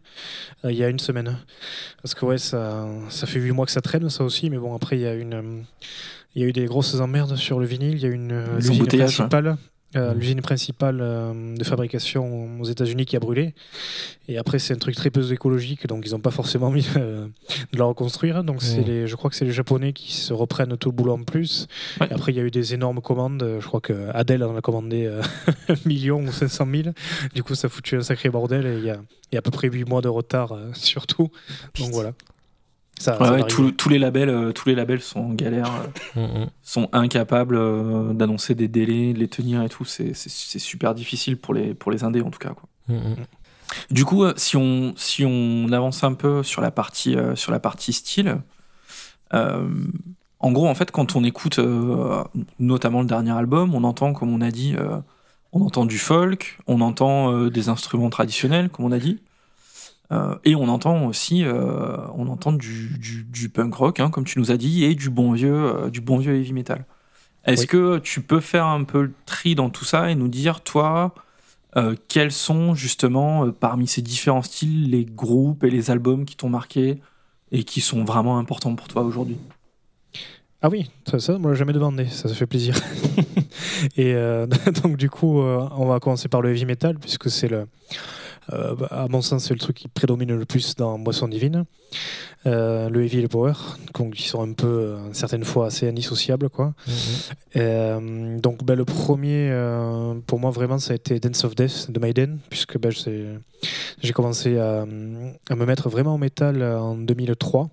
euh, 0.64 0.70
il 0.70 0.78
y 0.78 0.84
a 0.84 0.88
une 0.88 1.00
semaine. 1.00 1.36
Parce 2.00 2.14
que 2.14 2.24
ouais, 2.24 2.38
ça, 2.38 2.86
ça 3.08 3.26
fait 3.26 3.40
8 3.40 3.50
mois 3.50 3.66
que 3.66 3.72
ça 3.72 3.80
traîne, 3.80 4.08
ça 4.08 4.22
aussi, 4.22 4.50
mais 4.50 4.58
bon, 4.58 4.72
après, 4.72 4.96
il 4.96 5.02
y 5.02 5.06
a, 5.08 5.14
une, 5.14 5.34
euh, 5.34 5.60
il 6.36 6.42
y 6.42 6.44
a 6.44 6.48
eu 6.48 6.52
des 6.52 6.66
grosses 6.66 6.94
emmerdes 7.00 7.34
sur 7.34 7.58
le 7.58 7.66
vinyle, 7.66 7.94
il 7.94 8.00
y 8.00 8.06
a 8.06 8.10
une 8.10 8.54
l'usine 8.54 8.86
principale. 8.86 9.56
Euh, 9.96 10.14
Mm. 10.14 10.18
L'usine 10.18 10.40
principale 10.40 10.98
euh, 11.00 11.56
de 11.56 11.64
fabrication 11.64 12.60
aux 12.60 12.64
États-Unis 12.64 13.06
qui 13.06 13.16
a 13.16 13.20
brûlé. 13.20 13.54
Et 14.28 14.38
après, 14.38 14.58
c'est 14.58 14.72
un 14.72 14.78
truc 14.78 14.94
très 14.94 15.10
peu 15.10 15.32
écologique, 15.32 15.86
donc 15.86 16.04
ils 16.06 16.12
n'ont 16.12 16.20
pas 16.20 16.30
forcément 16.30 16.70
mis 16.70 16.86
euh, 16.96 17.26
de 17.72 17.78
la 17.78 17.84
reconstruire. 17.84 18.42
Donc, 18.42 18.62
les, 18.86 19.06
je 19.06 19.16
crois 19.16 19.28
que 19.28 19.36
c'est 19.36 19.44
les 19.44 19.52
Japonais 19.52 19.92
qui 19.92 20.12
se 20.12 20.32
reprennent 20.32 20.76
tout 20.78 20.90
le 20.90 20.96
boulot 20.96 21.12
en 21.12 21.24
plus. 21.24 21.66
Ouais. 22.00 22.08
Et 22.10 22.14
après, 22.14 22.32
il 22.32 22.36
y 22.36 22.40
a 22.40 22.42
eu 22.42 22.50
des 22.50 22.74
énormes 22.74 23.00
commandes. 23.00 23.58
Je 23.60 23.66
crois 23.66 23.80
que 23.80 24.10
Adèle 24.14 24.44
en 24.44 24.56
a 24.56 24.60
commandé 24.62 25.04
euh, 25.06 25.22
un 25.68 25.74
million 25.84 26.20
ou 26.20 26.32
500 26.32 26.66
000. 26.72 26.88
Du 27.34 27.42
coup, 27.42 27.54
ça 27.54 27.66
a 27.66 27.70
foutu 27.70 27.96
un 27.96 28.02
sacré 28.02 28.30
bordel 28.30 28.66
et 28.66 28.78
il 28.78 28.84
y 28.84 28.90
a, 28.90 28.96
y 29.32 29.36
a 29.36 29.38
à 29.38 29.42
peu 29.42 29.50
près 29.50 29.68
8 29.68 29.84
mois 29.84 30.00
de 30.00 30.08
retard 30.08 30.52
euh, 30.52 30.70
sur 30.72 31.06
tout. 31.06 31.30
Putain. 31.72 31.86
Donc 31.86 31.94
voilà. 31.94 32.12
Ça, 33.00 33.12
Ouais, 33.12 33.18
ça 33.18 33.24
va 33.24 33.30
ouais, 33.36 33.42
arriver. 33.42 33.72
tous- 33.76 33.88
les 33.88 33.98
labels, 33.98 34.28
euh, 34.28 34.52
tous 34.52 34.68
les 34.68 34.74
labels 34.74 35.00
sont 35.00 35.20
en 35.20 35.34
galère, 35.34 35.70
euh, 36.16 36.20
Mm, 36.26 36.42
mm. 36.44 36.46
sont 36.62 36.88
incapables 36.92 37.56
euh, 37.56 38.12
d'annoncer 38.12 38.54
des 38.54 38.68
délais, 38.68 39.12
de 39.12 39.18
les 39.18 39.28
tenir 39.28 39.62
et 39.62 39.68
tout. 39.68 39.84
C'est 39.84 40.14
c'est- 40.14 40.30
c'est 40.30 40.58
super 40.58 40.94
difficile 40.94 41.36
pour 41.36 41.54
les 41.54 41.74
pour 41.74 41.90
les 41.92 42.04
indés 42.04 42.22
en 42.22 42.30
tout 42.30 42.38
cas. 42.38 42.50
Quoi. 42.54 42.68
Mm. 42.88 43.14
Du 43.90 44.04
coup, 44.04 44.24
si 44.36 44.56
on 44.56 44.94
si 44.96 45.24
on 45.26 45.70
avance 45.72 46.04
un 46.04 46.14
peu 46.14 46.42
sur 46.42 46.62
la 46.62 46.70
partie 46.70 47.16
euh, 47.16 47.34
sur 47.34 47.50
la 47.50 47.58
partie 47.60 47.92
style, 47.92 48.38
euh, 49.32 49.68
en 50.40 50.52
gros, 50.52 50.68
en 50.68 50.74
fait, 50.74 50.90
quand 50.90 51.16
on 51.16 51.24
écoute 51.24 51.58
euh, 51.58 52.22
notamment 52.58 53.00
le 53.00 53.06
dernier 53.06 53.32
album, 53.32 53.74
on 53.74 53.82
entend, 53.84 54.12
comme 54.12 54.32
on 54.32 54.40
a 54.40 54.50
dit, 54.50 54.74
euh, 54.76 54.98
on 55.52 55.62
entend 55.62 55.86
du 55.86 55.98
folk, 55.98 56.58
on 56.66 56.80
entend 56.80 57.32
euh, 57.32 57.50
des 57.50 57.68
instruments 57.68 58.10
traditionnels, 58.10 58.68
comme 58.68 58.84
on 58.84 58.92
a 58.92 58.98
dit, 58.98 59.20
euh, 60.14 60.34
et 60.44 60.54
on 60.54 60.68
entend 60.68 61.06
aussi, 61.06 61.44
euh, 61.44 61.96
on 62.14 62.28
entend 62.28 62.52
du, 62.52 62.96
du, 62.98 63.24
du 63.24 63.48
punk 63.48 63.74
rock, 63.74 64.00
hein, 64.00 64.10
comme 64.10 64.24
tu 64.24 64.38
nous 64.38 64.50
as 64.50 64.56
dit, 64.56 64.84
et 64.84 64.94
du 64.94 65.10
bon 65.10 65.32
vieux, 65.32 65.54
euh, 65.54 65.90
du 65.90 66.00
bon 66.00 66.18
vieux 66.18 66.34
heavy 66.36 66.52
metal. 66.52 66.84
Est-ce 67.44 67.62
Oui. 67.62 67.66
que 67.66 67.98
tu 67.98 68.20
peux 68.22 68.40
faire 68.40 68.66
un 68.66 68.84
peu 68.84 69.02
le 69.02 69.12
tri 69.26 69.54
dans 69.54 69.70
tout 69.70 69.84
ça 69.84 70.10
et 70.10 70.14
nous 70.14 70.28
dire, 70.28 70.62
toi, 70.62 71.14
quels 72.08 72.30
sont 72.30 72.76
justement 72.76 73.50
parmi 73.50 73.88
ces 73.88 74.00
différents 74.00 74.42
styles 74.42 74.90
les 74.90 75.04
groupes 75.04 75.64
et 75.64 75.70
les 75.70 75.90
albums 75.90 76.24
qui 76.24 76.36
t'ont 76.36 76.48
marqué 76.48 77.00
et 77.50 77.64
qui 77.64 77.80
sont 77.80 78.04
vraiment 78.04 78.38
importants 78.38 78.76
pour 78.76 78.86
toi 78.86 79.02
aujourd'hui? 79.02 79.36
Ah 80.62 80.68
oui, 80.70 80.90
ça, 81.06 81.18
ça 81.18 81.34
on 81.34 81.40
me 81.40 81.50
l'a 81.50 81.54
jamais 81.54 81.74
demandé, 81.74 82.06
ça, 82.06 82.28
ça 82.28 82.34
fait 82.34 82.46
plaisir. 82.46 82.74
et 83.98 84.14
euh, 84.14 84.46
donc 84.82 84.96
du 84.96 85.10
coup, 85.10 85.42
euh, 85.42 85.68
on 85.76 85.86
va 85.86 86.00
commencer 86.00 86.28
par 86.28 86.40
le 86.40 86.50
heavy 86.52 86.64
metal, 86.64 86.98
puisque 86.98 87.28
c'est 87.30 87.48
le, 87.48 87.66
euh, 88.52 88.74
à 88.90 89.08
mon 89.08 89.22
sens, 89.22 89.44
c'est 89.44 89.54
le 89.54 89.60
truc 89.60 89.76
qui 89.76 89.88
prédomine 89.88 90.34
le 90.34 90.44
plus 90.44 90.74
dans 90.76 90.98
Boisson 90.98 91.28
Divine. 91.28 91.64
Euh, 92.46 92.90
le 92.90 93.04
heavy 93.04 93.18
et 93.18 93.22
le 93.22 93.28
power, 93.28 93.54
qui 94.14 94.28
sont 94.28 94.42
un 94.42 94.52
peu, 94.52 94.66
euh, 94.66 95.12
certaines 95.12 95.44
fois, 95.44 95.66
assez 95.66 95.88
indissociables. 95.88 96.50
Quoi. 96.50 96.74
Mm, 96.86 97.60
mm. 97.60 98.40
Donc 98.40 98.64
ben, 98.64 98.74
le 98.74 98.84
premier, 98.84 99.50
pour 100.26 100.38
moi, 100.40 100.50
vraiment, 100.50 100.78
ça 100.78 100.92
a 100.92 100.96
été 100.96 101.18
Dance 101.20 101.44
of 101.44 101.54
Death 101.54 101.90
de 101.90 101.98
Maiden, 101.98 102.38
puisque 102.50 102.78
ben, 102.78 102.90
j'ai 102.90 103.28
j'ai 104.02 104.12
commencé 104.12 104.58
à, 104.58 104.82
à 104.82 105.54
me 105.56 105.64
mettre 105.64 105.88
vraiment 105.88 106.16
au 106.16 106.18
métal 106.18 106.62
en 106.62 106.96
2003. 106.96 107.70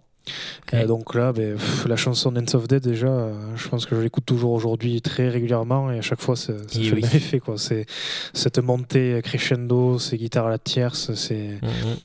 Euh, 0.73 0.85
donc 0.87 1.15
là, 1.15 1.33
ben, 1.33 1.55
pff, 1.55 1.85
la 1.87 1.95
chanson 1.95 2.31
Dance 2.31 2.53
of 2.55 2.67
Death, 2.67 2.83
déjà, 2.83 3.07
euh, 3.07 3.33
je 3.55 3.67
pense 3.67 3.85
que 3.85 3.95
je 3.95 4.01
l'écoute 4.01 4.25
toujours 4.25 4.51
aujourd'hui 4.51 5.01
très 5.01 5.27
régulièrement 5.29 5.91
et 5.91 5.97
à 5.97 6.01
chaque 6.01 6.21
fois, 6.21 6.35
ça, 6.35 6.53
ça 6.67 6.79
Et 6.79 6.83
fait 6.83 6.95
oui. 6.95 7.01
le 7.01 7.07
même 7.07 7.15
effet. 7.17 7.39
Quoi. 7.39 7.55
C'est 7.57 7.85
cette 8.33 8.59
montée 8.59 9.19
crescendo, 9.23 9.99
ces 9.99 10.17
guitares 10.17 10.47
à 10.47 10.49
la 10.51 10.59
tierce, 10.59 11.09
mm. 11.09 11.57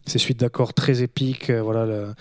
ces 0.07 0.19
suites 0.19 0.41
d'accords 0.41 0.73
très 0.75 1.03
épiques, 1.03 1.51
euh, 1.51 1.61
voilà, 1.63 1.85
le- 1.87 2.15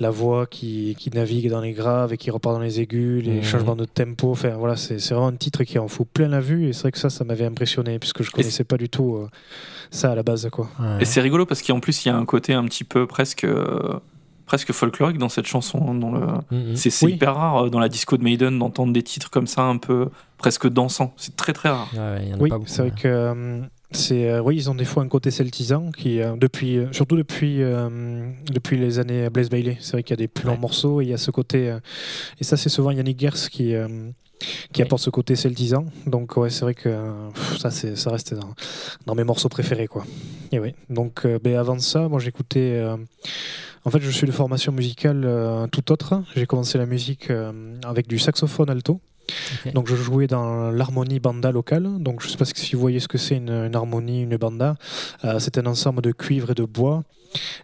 la 0.00 0.10
voix 0.10 0.46
qui, 0.46 0.94
qui 0.98 1.10
navigue 1.10 1.48
dans 1.48 1.60
les 1.60 1.72
graves 1.72 2.12
et 2.12 2.16
qui 2.18 2.30
repart 2.30 2.56
dans 2.56 2.60
les 2.62 2.80
aigus, 2.80 3.24
les 3.24 3.36
Mhm. 3.36 3.42
changements 3.44 3.76
de 3.76 3.84
tempo. 3.86 4.32
Enfin, 4.32 4.50
voilà, 4.58 4.76
c'est 4.76 4.98
c'est 4.98 5.14
vraiment 5.14 5.28
un 5.28 5.36
titre 5.36 5.62
qui 5.64 5.78
en 5.78 5.88
fout 5.88 6.06
plein 6.12 6.28
la 6.28 6.40
vue 6.40 6.68
et 6.68 6.72
c'est 6.72 6.82
vrai 6.82 6.92
que 6.92 6.98
ça, 6.98 7.08
ça 7.10 7.24
m'avait 7.24 7.44
impressionné 7.46 7.98
puisque 7.98 8.22
je 8.22 8.30
connaissais 8.30 8.64
pas 8.64 8.76
du 8.76 8.88
tout 8.88 9.16
euh, 9.16 9.28
ça 9.90 10.10
à 10.10 10.14
la 10.14 10.22
base, 10.22 10.48
quoi. 10.50 10.68
Ouais. 10.80 10.98
Et 11.00 11.04
c'est 11.04 11.20
rigolo 11.20 11.46
parce 11.46 11.62
qu'en 11.62 11.80
plus, 11.80 12.04
il 12.04 12.08
y 12.08 12.10
a 12.10 12.16
un 12.16 12.24
côté 12.24 12.52
un 12.52 12.64
petit 12.64 12.84
peu 12.84 13.06
presque, 13.06 13.44
euh, 13.44 13.94
presque 14.46 14.72
folklorique 14.72 15.18
dans 15.18 15.28
cette 15.28 15.46
chanson. 15.46 15.84
hein, 15.88 15.94
dans 15.94 16.10
le... 16.12 16.20
Mm, 16.50 16.72
mm. 16.72 16.76
C'est 16.76 17.04
Oui. 17.04 17.12
hyper 17.14 17.34
rare 17.34 17.64
euh, 17.66 17.70
dans 17.70 17.80
la 17.80 17.88
disco 17.88 18.16
de 18.16 18.22
Maiden 18.24 18.58
d'entendre 18.58 18.92
des 18.92 19.02
titres 19.02 19.30
comme 19.30 19.46
ça, 19.46 19.62
un 19.62 19.76
peu 19.76 20.08
presque 20.38 20.68
dansants. 20.68 21.12
C'est 21.16 21.36
très 21.36 21.52
très 21.52 21.68
rare. 21.68 21.88
Ouais, 21.94 21.98
ouais, 21.98 22.20
il 22.22 22.28
y 22.30 22.32
en 22.34 22.36
a 22.36 22.40
Oui, 22.40 22.50
c'est 22.66 22.82
vrai 22.82 22.90
que 22.92 23.08
euh, 23.08 23.60
c'est, 23.90 24.28
euh, 24.30 24.40
oui, 24.42 24.56
ils 24.56 24.70
ont 24.70 24.74
des 24.74 24.84
fois 24.84 25.02
un 25.02 25.08
côté 25.08 25.30
celtisant 25.30 25.90
qui, 25.92 26.20
euh, 26.20 26.36
depuis, 26.36 26.78
surtout 26.92 27.16
depuis, 27.16 27.62
euh, 27.62 28.28
depuis 28.52 28.76
les 28.78 28.98
années 28.98 29.28
Blaze 29.30 29.48
Bailey. 29.50 29.76
C'est 29.80 29.92
vrai 29.92 30.02
qu'il 30.02 30.12
y 30.12 30.18
a 30.18 30.22
des 30.22 30.28
plus 30.28 30.44
longs 30.46 30.52
Ouais. 30.54 30.58
morceaux 30.58 31.00
et 31.00 31.04
il 31.04 31.10
y 31.10 31.14
a 31.14 31.18
ce 31.18 31.30
côté, 31.30 31.70
euh, 31.70 31.78
et 32.40 32.44
ça 32.44 32.56
c'est 32.56 32.68
souvent 32.68 32.90
Yannick 32.90 33.18
Gers 33.20 33.48
qui, 33.50 33.74
euh, 33.74 33.88
qui 34.72 34.82
apporte 34.82 35.02
ce 35.02 35.10
côté 35.10 35.36
celtisant. 35.36 35.86
Donc 36.06 36.36
ouais, 36.36 36.50
c'est 36.50 36.62
vrai 36.62 36.74
que 36.74 37.30
pff, 37.34 37.58
ça, 37.58 37.70
c'est, 37.70 37.96
ça 37.96 38.10
reste 38.10 38.34
dans, 38.34 38.54
dans 39.06 39.14
mes 39.14 39.24
morceaux 39.24 39.48
préférés, 39.48 39.86
quoi. 39.86 40.04
Et 40.52 40.58
oui. 40.58 40.74
Donc 40.90 41.24
euh, 41.24 41.38
ben, 41.42 41.56
avant 41.56 41.78
ça, 41.78 42.08
moi 42.08 42.20
j'écoutais. 42.20 42.72
euh, 42.76 42.96
en 43.84 43.90
fait, 43.90 44.00
je 44.00 44.10
suis 44.10 44.26
de 44.26 44.32
formation 44.32 44.72
musicale 44.72 45.22
euh, 45.24 45.66
tout 45.68 45.92
autre. 45.92 46.22
J'ai 46.34 46.46
commencé 46.46 46.76
la 46.76 46.86
musique 46.86 47.30
euh, 47.30 47.52
avec 47.84 48.08
du 48.08 48.18
saxophone 48.18 48.68
alto. 48.68 49.00
Donc 49.74 49.88
je 49.88 49.96
jouais 49.96 50.26
dans 50.28 50.70
l'harmonie 50.70 51.18
banda 51.20 51.50
locale. 51.50 51.88
Donc 52.00 52.22
je 52.22 52.28
sais 52.28 52.36
pas 52.36 52.44
si 52.44 52.74
vous 52.74 52.80
voyez 52.80 53.00
ce 53.00 53.08
que 53.08 53.18
c'est 53.18 53.36
une, 53.36 53.50
une 53.50 53.74
harmonie, 53.74 54.22
une 54.22 54.36
banda. 54.36 54.76
Euh, 55.24 55.38
c'est 55.38 55.58
un 55.58 55.66
ensemble 55.66 56.02
de 56.02 56.12
cuivre 56.12 56.50
et 56.50 56.54
de 56.54 56.64
bois 56.64 57.04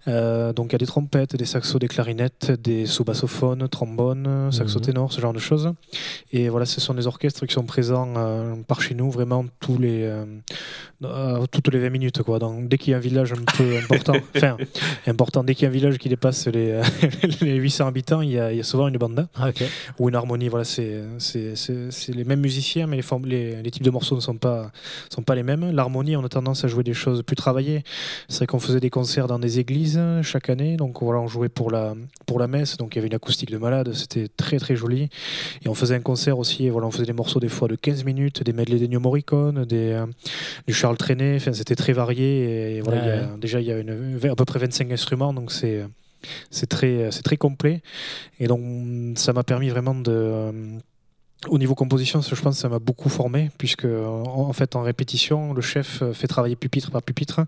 Euh, 0.09 0.53
donc 0.53 0.69
il 0.70 0.73
y 0.73 0.74
a 0.77 0.78
des 0.78 0.86
trompettes, 0.86 1.36
des 1.36 1.44
saxos, 1.44 1.78
des 1.78 1.89
clarinettes, 1.89 2.51
des 2.51 2.86
sous-bassophones, 2.86 3.69
trombones, 3.69 4.51
saxo 4.53 4.78
Mhm. 4.78 4.85
ténor, 4.85 5.12
ce 5.12 5.20
genre 5.20 5.32
de 5.32 5.39
choses. 5.39 5.73
Et 6.32 6.49
voilà, 6.49 6.66
ce 6.66 6.81
sont 6.81 6.94
des 6.94 7.07
orchestres 7.07 7.47
qui 7.47 7.55
sont 7.55 7.65
présents 7.65 8.15
euh, 8.16 8.55
par 8.66 8.81
chez 8.81 8.94
nous 8.94 9.11
vraiment 9.11 9.44
tous 9.61 9.78
les, 9.78 10.03
euh, 10.03 11.47
toutes 11.51 11.69
les 11.73 11.78
20 11.78 11.90
minutes. 11.90 12.23
Quoi. 12.23 12.39
Donc, 12.39 12.69
dès 12.69 12.78
qu'il 12.78 12.90
y 12.93 12.94
a 12.94 12.97
un 12.97 13.01
village 13.01 13.32
un 13.32 13.44
peu 13.57 13.77
important, 13.78 14.15
enfin 14.36 14.57
important, 15.07 15.44
dès 15.44 15.55
qu'il 15.55 15.65
y 15.65 15.66
a 15.66 15.69
un 15.69 15.73
village 15.73 15.99
qui 15.99 16.09
dépasse 16.09 16.47
les, 16.49 16.81
les 17.40 17.55
800 17.57 17.86
habitants, 17.86 18.20
il 18.23 18.31
y, 18.31 18.39
a, 18.39 18.53
il 18.53 18.59
y 18.59 18.61
a 18.61 18.65
souvent 18.65 18.89
une 18.89 18.97
banda 18.99 19.28
Ah, 19.36 19.51
ou 19.99 20.09
une 20.09 20.15
harmonie. 20.15 20.49
Voilà, 20.49 20.65
c'est 20.65 21.03
les 22.09 22.24
mêmes 22.24 22.40
musiciens, 22.40 22.86
mais 22.86 22.97
les, 22.97 23.03
formes- 23.03 23.27
les, 23.27 23.62
les 23.62 23.70
types 23.70 23.82
de 23.82 23.90
morceaux 23.90 24.16
ne 24.16 24.20
sont 24.20 24.36
pas, 24.36 24.70
sont 25.12 25.23
pas 25.23 25.35
les 25.35 25.43
mêmes. 25.43 25.70
L'harmonie, 25.73 26.16
on 26.16 26.24
a 26.24 26.28
tendance 26.28 26.65
à 26.65 26.69
jouer 26.69 26.85
des 26.85 26.94
choses 26.94 27.23
plus 27.23 27.36
travaillées. 27.36 27.82
C'est 28.28 28.39
vrai 28.39 28.47
qu'on 28.47 28.61
faisait 28.61 28.81
des 28.81 28.90
concerts 28.90 29.27
dans 29.27 29.39
des 29.39 29.61
églises 29.62 29.98
chaque 30.22 30.51
année, 30.51 30.76
donc 30.76 31.02
voilà, 31.02 31.18
on 31.20 31.26
jouait 31.26 31.48
pour 31.48 31.70
la, 31.70 31.94
pour 32.26 32.39
la 32.39 32.47
messe, 32.47 32.76
donc 32.76 32.94
il 32.94 32.97
y 32.97 33.01
avait 33.01 33.09
une 33.09 33.14
acoustique 33.14 33.51
de 33.51 33.56
malade, 33.59 33.93
c'était 33.94 34.28
très 34.28 34.59
très 34.59 34.76
joli. 34.76 35.09
Et 35.64 35.68
on 35.68 35.74
faisait 35.74 35.94
un 35.94 36.01
concert 36.01 36.39
aussi, 36.39 36.66
et 36.66 36.70
voilà, 36.70 36.86
on 36.86 36.90
faisait 36.90 37.06
des 37.06 37.12
morceaux 37.12 37.40
des 37.40 37.48
fois 37.48 37.66
de 37.68 37.74
15 37.76 38.05
minutes, 38.05 38.43
des 38.43 38.52
medley 38.52 38.78
d'Ennio 38.78 39.01
Morricone, 39.01 39.64
des, 39.64 39.93
euh, 39.93 40.06
du 40.68 40.74
Charles 40.74 40.97
Trenet, 40.98 41.36
enfin 41.36 41.52
c'était 41.55 41.74
très 41.76 41.93
varié. 41.94 42.76
Et, 42.76 42.80
voilà, 42.82 43.01
il 43.02 43.06
y 43.06 43.10
a- 43.10 43.14
Ouais. 43.32 43.39
déjà 43.40 43.60
il 43.60 43.66
y 43.66 43.72
a 43.72 43.78
une, 43.78 44.18
à 44.30 44.34
peu 44.34 44.44
près 44.44 44.59
25 44.59 44.93
instruments, 44.93 45.32
donc 45.32 45.51
c'est 45.51 45.82
c'est 46.51 46.68
très, 46.68 47.10
c'est 47.10 47.22
très 47.22 47.36
complet. 47.36 47.82
Et 48.39 48.47
donc, 48.47 48.60
ça 49.18 49.32
m'a 49.32 49.43
permis 49.43 49.70
vraiment 49.70 49.94
de. 49.94 50.52
Au 51.48 51.59
niveau 51.59 51.74
composition, 51.74 52.20
je 52.20 52.40
pense 52.40 52.55
que 52.55 52.60
ça 52.60 52.69
m'a 52.69 52.78
beaucoup 52.78 53.09
formé, 53.09 53.51
puisque 53.59 53.85
en, 53.85 54.52
fait, 54.52 54.77
en 54.77 54.82
répétition, 54.82 55.52
le 55.52 55.60
chef 55.60 56.01
euh, 56.01 56.12
fait 56.12 56.28
travailler 56.28 56.55
pupitre 56.55 56.93
par 56.93 57.02
pupitre, 57.02 57.40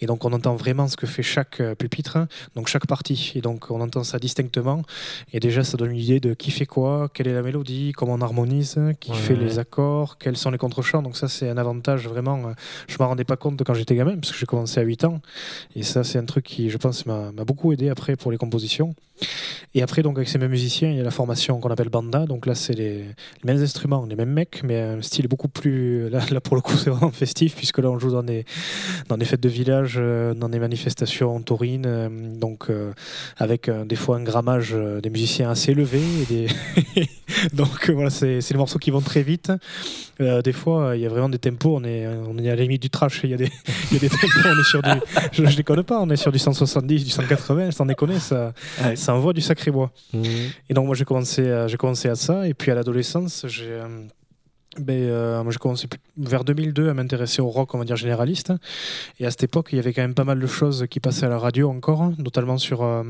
et 0.00 0.06
donc 0.06 0.24
on 0.24 0.32
entend 0.32 0.54
vraiment 0.54 0.86
ce 0.86 0.96
que 0.96 1.06
fait 1.08 1.24
chaque 1.24 1.60
euh, 1.60 1.74
pupitre, 1.74 2.18
donc 2.54 2.68
chaque 2.68 2.86
partie, 2.86 3.32
et 3.34 3.40
donc 3.40 3.70
on 3.72 3.80
entend 3.80 4.04
ça 4.04 4.20
distinctement, 4.20 4.82
et 5.32 5.40
déjà 5.40 5.64
ça 5.64 5.76
donne 5.76 5.90
une 5.90 5.98
idée 5.98 6.20
de 6.20 6.32
qui 6.32 6.52
fait 6.52 6.64
quoi, 6.64 7.08
quelle 7.12 7.26
est 7.26 7.34
la 7.34 7.42
mélodie, 7.42 7.90
comment 7.96 8.14
on 8.14 8.20
harmonise, 8.20 8.78
qui 9.00 9.10
Ouais, 9.10 9.16
fait 9.16 9.34
ouais. 9.34 9.40
les 9.40 9.58
accords, 9.58 10.16
quels 10.18 10.36
sont 10.36 10.52
les 10.52 10.58
contre-champs, 10.58 11.02
donc 11.02 11.16
ça 11.16 11.26
c'est 11.26 11.48
un 11.48 11.56
avantage 11.58 12.06
vraiment, 12.06 12.38
euh, 12.50 12.52
je 12.86 12.96
m'en 13.00 13.08
rendais 13.08 13.24
pas 13.24 13.36
compte 13.36 13.60
quand 13.64 13.74
j'étais 13.74 13.96
gamin, 13.96 14.14
parce 14.16 14.30
que 14.30 14.38
j'ai 14.38 14.46
commencé 14.46 14.78
à 14.78 14.84
8 14.84 15.02
ans, 15.04 15.20
et 15.74 15.82
ça 15.82 16.04
c'est 16.04 16.18
un 16.18 16.24
truc 16.24 16.44
qui, 16.44 16.70
je 16.70 16.76
pense, 16.78 17.04
m'a 17.04 17.32
beaucoup 17.44 17.72
aidé 17.72 17.88
après 17.88 18.14
pour 18.14 18.30
les 18.30 18.38
compositions. 18.38 18.94
Et 19.74 19.82
après, 19.82 20.02
donc, 20.02 20.16
avec 20.16 20.28
ces 20.28 20.38
mêmes 20.38 20.50
musiciens, 20.50 20.90
il 20.90 20.96
y 20.96 21.00
a 21.00 21.04
la 21.04 21.12
formation 21.12 21.60
qu'on 21.60 21.70
appelle 21.70 21.90
banda. 21.90 22.26
Donc 22.26 22.46
là, 22.46 22.56
c'est 22.56 22.72
les, 22.72 22.98
les 22.98 23.04
mêmes 23.44 23.62
instruments, 23.62 24.04
les 24.08 24.16
mêmes 24.16 24.32
mecs, 24.32 24.62
mais 24.64 24.80
un 24.80 25.00
style 25.00 25.28
beaucoup 25.28 25.46
plus. 25.48 26.08
Là, 26.08 26.20
là 26.30 26.40
pour 26.40 26.56
le 26.56 26.62
coup, 26.62 26.76
c'est 26.76 26.90
vraiment 26.90 27.12
festif, 27.12 27.54
puisque 27.54 27.78
là, 27.78 27.88
on 27.88 27.98
joue 27.98 28.10
dans 28.10 28.24
des, 28.24 28.44
dans 29.08 29.16
des 29.16 29.24
fêtes 29.24 29.40
de 29.42 29.48
village, 29.48 29.94
euh, 29.98 30.34
dans 30.34 30.48
des 30.48 30.58
manifestations 30.58 31.40
taurines, 31.42 31.84
euh, 31.86 32.08
donc 32.10 32.68
euh, 32.68 32.92
avec 33.36 33.68
euh, 33.68 33.84
des 33.84 33.94
fois 33.96 34.16
un 34.16 34.24
grammage 34.24 34.74
des 35.02 35.10
musiciens 35.10 35.50
assez 35.50 35.70
élevé. 35.70 36.00
Et 36.22 36.26
des 36.26 37.06
donc 37.52 37.90
voilà, 37.90 38.10
c'est 38.10 38.40
c'est 38.40 38.54
des 38.54 38.58
morceaux 38.58 38.78
qui 38.78 38.90
vont 38.90 39.00
très 39.00 39.22
vite. 39.22 39.52
Euh, 40.20 40.42
des 40.42 40.52
fois, 40.52 40.96
il 40.96 41.00
y 41.02 41.06
a 41.06 41.08
vraiment 41.08 41.28
des 41.30 41.38
tempos, 41.38 41.76
on 41.76 41.84
est, 41.84 42.06
on 42.06 42.36
est 42.38 42.50
à 42.50 42.56
la 42.56 42.62
limite 42.62 42.82
du 42.82 42.90
trash. 42.90 43.20
Il 43.24 43.30
y, 43.30 43.34
a 43.34 43.36
des- 43.38 43.48
il 43.90 43.94
y 43.94 43.96
a 43.96 44.00
des 44.00 44.08
tempos, 44.10 44.26
on 44.44 44.60
est 44.60 44.64
sur 44.64 44.82
du. 44.82 44.90
Je, 45.32 45.46
je 45.46 45.56
déconne 45.56 45.82
pas, 45.82 45.98
on 46.00 46.10
est 46.10 46.16
sur 46.16 46.32
du 46.32 46.38
170, 46.38 47.04
du 47.04 47.10
180, 47.10 47.70
sans 47.70 47.86
déconner, 47.86 48.18
ça, 48.18 48.52
Ouais. 48.84 48.96
ça 48.96 49.09
envoie 49.14 49.32
du 49.32 49.40
sacré 49.40 49.70
bois. 49.70 49.90
Mhm. 50.12 50.24
Et 50.68 50.74
donc 50.74 50.86
moi 50.86 50.94
j'ai 50.94 51.04
commencé, 51.04 51.50
à- 51.50 51.66
j'ai 51.68 51.76
commencé 51.76 52.08
à 52.08 52.14
ça, 52.14 52.46
et 52.48 52.54
puis 52.54 52.70
à 52.70 52.74
l'adolescence, 52.74 53.44
j'ai 53.48 53.66
euh, 53.70 53.88
ben, 54.80 54.94
euh, 54.94 55.42
moi 55.42 55.52
j'ai 55.52 55.58
commencé 55.58 55.86
vers 56.16 56.44
2002 56.44 56.88
à 56.88 56.94
m'intéresser 56.94 57.40
au 57.42 57.48
rock, 57.48 57.74
on 57.74 57.78
va 57.78 57.84
dire 57.84 57.96
généraliste. 57.96 58.52
Et 59.18 59.26
à 59.26 59.30
cette 59.30 59.44
époque, 59.44 59.68
il 59.72 59.76
y 59.76 59.78
avait 59.78 59.92
quand 59.92 60.02
même 60.02 60.14
pas 60.14 60.24
mal 60.24 60.38
de 60.40 60.46
choses 60.46 60.86
qui 60.90 61.00
passaient 61.00 61.26
à 61.26 61.28
la 61.28 61.38
radio 61.38 61.70
encore, 61.70 62.02
hein, 62.02 62.14
notamment 62.18 62.58
sur, 62.58 62.82
euh, 62.82 63.02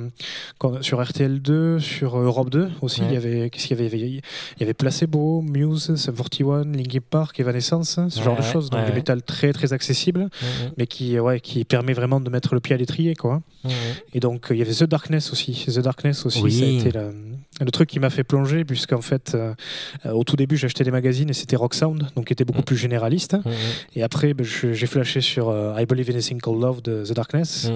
sur 0.80 1.00
RTL2, 1.00 1.78
sur 1.80 2.18
Europe 2.18 2.50
2 2.50 2.70
aussi. 2.82 3.00
Ouais. 3.02 3.06
Il 3.10 3.14
y 3.14 3.16
avait, 3.16 3.50
qu'est-ce 3.50 3.66
qu'il 3.68 3.80
y 3.80 3.86
avait? 3.86 3.98
Il 3.98 4.20
y 4.60 4.62
avait 4.62 4.74
Placebo, 4.74 5.42
Muse, 5.42 5.94
Sum 5.96 6.14
41, 6.14 6.64
Linkin 6.72 6.98
Park, 7.08 7.38
Evanescence, 7.40 7.98
hein, 7.98 8.08
ce 8.10 8.22
genre 8.22 8.34
Ouais, 8.38 8.40
de 8.46 8.52
choses. 8.52 8.70
Donc 8.70 8.86
du 8.86 8.92
métal 8.92 9.22
très 9.22 9.52
très 9.52 9.72
accessible, 9.72 10.28
mais 10.76 10.86
qui, 10.86 11.18
ouais, 11.18 11.40
qui 11.40 11.64
permet 11.64 11.92
vraiment 11.92 12.20
de 12.20 12.30
mettre 12.30 12.54
le 12.54 12.60
pied 12.60 12.74
à 12.74 12.78
l'étrier, 12.78 13.14
quoi. 13.14 13.42
Mhm. 13.64 13.70
Et 14.14 14.20
donc, 14.20 14.50
euh, 14.50 14.54
il 14.54 14.58
y 14.58 14.62
avait 14.62 14.72
The 14.72 14.84
Darkness 14.84 15.32
aussi. 15.32 15.66
The 15.66 15.80
Darkness 15.80 16.26
aussi, 16.26 16.42
Oui. 16.42 16.52
ça 16.58 16.64
a 16.64 16.68
été 16.68 16.90
le, 16.98 17.12
le 17.60 17.70
truc 17.70 17.88
qui 17.88 17.98
m'a 18.00 18.10
fait 18.10 18.24
plonger, 18.24 18.64
puisqu'en 18.64 19.00
fait, 19.00 19.32
euh, 19.34 19.54
euh, 20.06 20.12
au 20.12 20.24
tout 20.24 20.36
début, 20.36 20.56
j'achetais 20.56 20.84
des 20.84 20.90
magazines 20.90 21.28
et 21.30 21.32
c'était 21.32 21.56
Rock 21.56 21.74
Sound, 21.74 22.06
donc 22.16 22.26
qui 22.26 22.32
était 22.32 22.44
beaucoup 22.44 22.60
Mm. 22.60 22.64
plus 22.64 22.76
généraliste. 22.76 23.34
Mhm. 23.34 23.52
Et 23.96 24.02
après, 24.02 24.34
ben, 24.34 24.44
j'ai 24.44 24.86
flashé 24.86 25.20
sur 25.20 25.48
euh, 25.48 25.74
I 25.78 25.86
Believe 25.86 26.10
in 26.10 26.18
a 26.18 26.40
Called 26.40 26.60
Love 26.60 26.82
de 26.82 27.04
The 27.04 27.12
Darkness. 27.12 27.70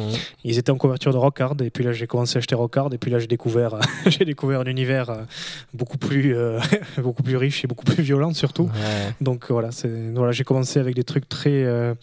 Ils 0.44 0.58
étaient 0.58 0.70
en 0.70 0.76
couverture 0.76 1.12
de 1.12 1.18
Rock 1.18 1.40
Hard, 1.40 1.62
et 1.62 1.70
puis 1.70 1.84
là, 1.84 1.92
j'ai 1.92 2.06
commencé 2.06 2.36
à 2.36 2.38
acheter 2.38 2.54
Rock 2.54 2.76
Hard, 2.76 2.94
et 2.94 2.98
puis 2.98 3.10
là, 3.10 3.18
j'ai 3.18 3.26
découvert, 3.26 3.78
j'ai 4.06 4.24
découvert 4.24 4.60
un 4.60 4.64
univers 4.64 5.10
euh, 5.10 5.22
beaucoup, 5.72 5.98
plus, 5.98 6.34
euh, 6.36 6.58
beaucoup 6.98 7.22
plus 7.22 7.36
riche 7.36 7.64
et 7.64 7.66
beaucoup 7.66 7.84
plus 7.84 8.02
violent, 8.02 8.32
surtout. 8.34 8.64
Ouais. 8.64 9.14
Donc 9.20 9.50
voilà, 9.50 9.70
voilà 10.14 10.32
j'ai 10.32 10.44
commencé 10.44 10.78
avec 10.80 10.94
des 10.94 11.04
trucs 11.04 11.28
très, 11.28 11.64
euh, 11.64 11.94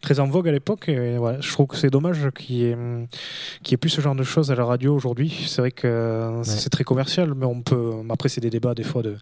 très 0.00 0.20
en 0.20 0.26
vogue 0.26 0.48
à 0.48 0.52
l'époque. 0.52 0.88
Et 0.88 1.16
voilà, 1.16 1.40
je 1.40 1.50
trouve 1.50 1.66
que 1.66 1.76
c'est 1.76 1.90
dommage 1.90 2.18
qu'il 2.38 2.56
y, 2.56 2.64
ait, 2.64 2.76
ait 3.70 3.76
plus 3.76 3.90
ce 3.90 4.00
genre 4.00 4.14
de 4.14 4.22
choses 4.22 4.50
à 4.50 4.54
la 4.54 4.64
radio 4.64 4.94
aujourd'hui. 4.94 5.44
C'est 5.46 5.60
vrai 5.62 5.70
que 5.70 5.86
euh, 5.86 6.42
c'est 6.44 6.70
très 6.70 6.84
commercial, 6.84 7.29
mais 7.34 7.46
on 7.46 7.62
peut. 7.62 7.92
Après, 8.10 8.28
c'est 8.28 8.40
des 8.40 8.50
débats 8.50 8.74
des 8.74 8.82
fois 8.82 9.02
de, 9.02 9.16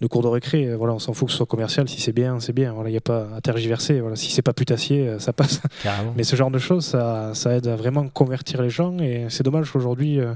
de 0.00 0.06
cours 0.06 0.22
de 0.22 0.28
récré. 0.28 0.74
Voilà, 0.74 0.94
on 0.94 0.98
s'en 0.98 1.12
fout 1.12 1.26
que 1.28 1.32
ce 1.32 1.38
soit 1.38 1.46
commercial. 1.46 1.88
Si 1.88 2.00
c'est 2.00 2.12
bien, 2.12 2.40
c'est 2.40 2.52
bien. 2.52 2.72
Voilà, 2.72 2.88
il 2.88 2.92
n'y 2.92 2.98
a 2.98 3.02
pas 3.02 3.26
à 3.36 3.40
tergiverser. 3.40 4.00
Voilà, 4.00 4.16
si 4.16 4.30
c'est 4.30 4.42
pas 4.42 4.52
putassier, 4.52 5.08
euh, 5.08 5.18
ça 5.18 5.32
passe. 5.32 5.60
Carrément. 5.82 6.12
Mais 6.16 6.24
ce 6.24 6.36
genre 6.36 6.50
de 6.50 6.58
choses, 6.58 6.84
ça, 6.84 7.30
ça 7.34 7.54
aide 7.56 7.66
à 7.66 7.76
vraiment 7.76 8.06
convertir 8.08 8.62
les 8.62 8.70
gens. 8.70 8.96
Et 8.98 9.26
c'est 9.28 9.42
dommage 9.42 9.70
qu'aujourd'hui, 9.70 10.20
euh, 10.20 10.34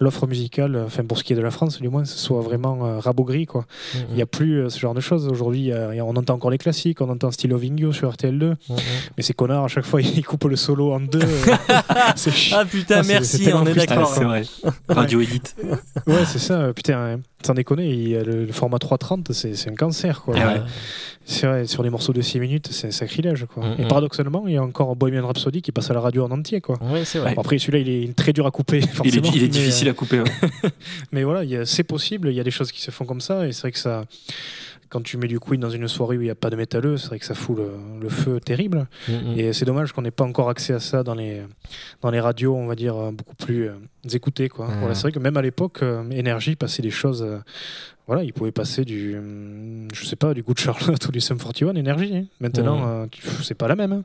l'offre 0.00 0.26
musicale, 0.26 0.80
enfin 0.86 1.04
pour 1.04 1.18
ce 1.18 1.24
qui 1.24 1.32
est 1.32 1.36
de 1.36 1.40
la 1.42 1.50
France 1.50 1.80
du 1.80 1.88
moins, 1.88 2.04
ce 2.04 2.18
soit 2.18 2.40
vraiment 2.42 2.86
euh, 2.86 2.98
rabougri. 2.98 3.46
Quoi. 3.46 3.66
Il 4.10 4.14
n'y 4.14 4.22
a 4.22 4.26
plus 4.26 4.60
euh, 4.62 4.68
ce 4.68 4.78
genre 4.78 4.94
de 4.94 5.00
choses. 5.00 5.28
Aujourd'hui, 5.28 5.72
on 5.72 6.16
entend 6.16 6.34
encore 6.34 6.50
les 6.50 6.58
classiques, 6.58 7.00
on 7.00 7.08
entend 7.08 7.30
Still 7.30 7.50
Loving 7.50 7.78
You 7.80 7.92
sur 7.92 8.10
RTL2, 8.12 8.54
Mhm. 8.68 8.76
mais 9.16 9.22
ces 9.22 9.32
connards, 9.34 9.64
à 9.64 9.68
chaque 9.68 9.84
fois, 9.84 10.00
ils 10.02 10.24
coupent 10.24 10.44
le 10.44 10.56
solo 10.56 10.92
en 10.92 11.00
deux. 11.00 11.20
c'est 12.16 12.32
Ah 12.52 12.64
putain, 12.64 13.00
Ah, 13.00 13.06
merci, 13.06 13.48
on 13.54 13.66
est. 13.66 13.70
Ah, 13.78 13.86
d'accord. 13.86 14.08
c'est 14.14 14.24
vrai. 14.24 14.42
Radio 14.88 15.20
Edit. 15.20 15.40
Ouais, 16.06 16.24
c'est 16.26 16.38
ça, 16.38 16.59
euh, 16.60 16.72
putain, 16.72 16.98
hein. 16.98 17.20
sans 17.44 17.54
déconner, 17.54 18.22
le, 18.24 18.44
le 18.44 18.52
format 18.52 18.78
3.30, 18.78 19.32
c'est 19.32 19.70
un 19.70 19.74
cancer. 19.74 20.22
Quoi. 20.22 20.34
Ouais. 20.34 20.60
C'est 21.24 21.46
vrai, 21.46 21.66
sur 21.66 21.82
des 21.82 21.90
morceaux 21.90 22.12
de 22.12 22.20
6 22.20 22.40
minutes, 22.40 22.68
c'est 22.70 22.88
un 22.88 22.90
sacrilège. 22.90 23.46
Quoi. 23.46 23.64
Mm, 23.64 23.74
Et 23.78 23.84
mm. 23.84 23.88
paradoxalement, 23.88 24.44
il 24.46 24.54
y 24.54 24.56
a 24.56 24.62
encore 24.62 24.96
Bohemian 24.96 25.26
Rhapsody 25.26 25.62
qui 25.62 25.72
passe 25.72 25.90
à 25.90 25.94
la 25.94 26.00
radio 26.00 26.24
en 26.24 26.30
entier. 26.30 26.60
Quoi. 26.60 26.78
Ouais, 26.82 27.04
c'est 27.04 27.18
vrai. 27.18 27.34
Bon, 27.34 27.40
après, 27.40 27.58
celui-là, 27.58 27.78
il 27.78 27.88
est 27.88 28.16
très 28.16 28.32
dur 28.32 28.46
à 28.46 28.50
couper. 28.50 28.80
Il 29.04 29.16
est, 29.16 29.34
il 29.34 29.48
difficile 29.48 29.88
euh, 29.88 29.92
à 29.92 29.94
couper. 29.94 30.20
ouais. 30.20 30.70
Mais 31.12 31.22
voilà, 31.24 31.64
c'est 31.64 31.84
possible, 31.84 32.28
il 32.28 32.34
y 32.34 32.40
a 32.40 32.44
des 32.44 32.50
choses 32.50 32.72
qui 32.72 32.80
se 32.80 32.90
font 32.90 33.04
comme 33.04 33.20
ça, 33.20 33.46
et 33.46 33.52
c'est 33.52 33.62
vrai 33.62 33.72
que 33.72 33.78
ça. 33.78 34.04
Quand 34.90 35.00
tu 35.02 35.16
mets 35.16 35.28
du 35.28 35.38
Queen 35.38 35.60
dans 35.60 35.70
une 35.70 35.86
soirée 35.88 36.18
où 36.18 36.20
il 36.20 36.24
n'y 36.24 36.30
a 36.30 36.34
pas 36.34 36.50
de 36.50 36.56
métalleux, 36.56 36.96
c'est 36.96 37.06
vrai 37.08 37.18
que 37.20 37.24
ça 37.24 37.34
fout 37.34 37.56
le, 37.56 37.70
le 38.02 38.08
feu 38.08 38.40
terrible. 38.40 38.88
Mhm. 39.08 39.38
Et 39.38 39.52
c'est 39.52 39.64
dommage 39.64 39.92
qu'on 39.92 40.02
n'ait 40.02 40.10
pas 40.10 40.24
encore 40.24 40.50
accès 40.50 40.72
à 40.74 40.80
ça 40.80 41.02
dans 41.04 41.14
les, 41.14 41.42
dans 42.02 42.10
les 42.10 42.18
radios, 42.20 42.56
on 42.56 42.66
va 42.66 42.74
dire, 42.74 42.96
euh, 42.96 43.12
beaucoup 43.12 43.36
plus 43.36 43.68
euh, 43.68 43.74
écoutées. 44.12 44.48
Quoi. 44.48 44.66
Voilà, 44.80 44.94
c'est 44.96 45.02
vrai 45.02 45.12
que 45.12 45.20
même 45.20 45.36
à 45.36 45.42
l'époque, 45.42 45.78
euh, 45.82 46.02
Énergie 46.10 46.56
passait 46.56 46.82
des 46.82 46.90
choses. 46.90 47.22
euh, 47.22 47.38
voilà, 48.08 48.24
il 48.24 48.32
pouvait 48.32 48.50
passer 48.50 48.84
du, 48.84 49.16
je 49.94 50.04
sais 50.04 50.16
pas, 50.16 50.34
du 50.34 50.42
Good 50.42 50.58
Charlotte 50.58 51.04
ou 51.08 51.12
du 51.12 51.20
Sum 51.20 51.38
41 51.38 51.76
Énergie. 51.76 52.16
hein. 52.16 52.24
Maintenant, 52.40 52.82
euh, 52.88 53.06
tu- 53.08 53.22
c'est 53.44 53.54
pas 53.54 53.68
la 53.68 53.76
même. 53.76 53.92
hein. 53.92 54.02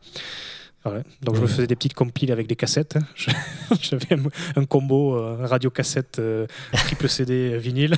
Voilà. 0.86 1.02
Donc 1.24 1.36
je 1.36 1.42
me 1.42 1.48
faisais 1.48 1.66
des 1.68 1.76
petites 1.76 1.96
compiles 1.96 2.32
avec 2.32 2.46
des 2.48 2.56
cassettes. 2.56 2.96
hein. 2.96 3.34
J'avais 3.82 4.16
un, 4.56 4.66
combo 4.66 5.16
euh, 5.16 5.38
radio 5.46 5.72
cassette 5.72 6.20
euh, 6.20 6.46
triple 6.74 7.10
CD 7.10 7.54
euh, 7.54 7.58
vinyle. 7.58 7.96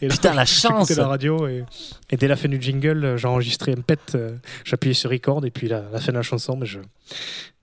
Et 0.00 0.06
Putain, 0.08 0.32
la 0.32 0.44
chance 0.46 0.90
la 0.96 1.08
radio 1.08 1.48
et, 1.48 1.64
et 2.10 2.16
dès 2.16 2.28
la 2.28 2.36
fin 2.36 2.48
du 2.48 2.62
jingle, 2.62 3.16
j'enregistrais 3.16 3.72
un 3.72 3.80
pet, 3.80 4.16
j'appuyais 4.64 4.94
sur 4.94 5.10
record 5.10 5.44
et 5.44 5.50
puis 5.50 5.66
la, 5.68 5.82
la 5.92 5.98
fin 5.98 6.12
de 6.12 6.16
la 6.16 6.22
chanson, 6.22 6.56
mais 6.56 6.66
je, 6.66 6.78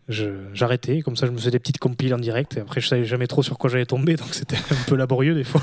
je- 0.09 0.49
j'arrêtais. 0.53 1.01
Comme 1.01 1.15
ça, 1.15 1.25
je 1.25 1.31
me 1.31 1.37
faisais 1.37 1.51
des 1.51 1.59
petites 1.59 1.79
compiles 1.79 2.13
en 2.13 2.17
direct. 2.19 2.57
Et 2.57 2.59
après, 2.59 2.81
je 2.81 2.87
savais 2.89 3.05
jamais 3.05 3.27
trop 3.27 3.43
sur 3.43 3.57
quoi 3.57 3.69
j'allais 3.69 3.85
tomber, 3.85 4.17
donc 4.17 4.33
c'était 4.33 4.57
un 4.71 4.83
peu 4.87 4.95
laborieux 4.95 5.35
des 5.35 5.45
fois. 5.45 5.61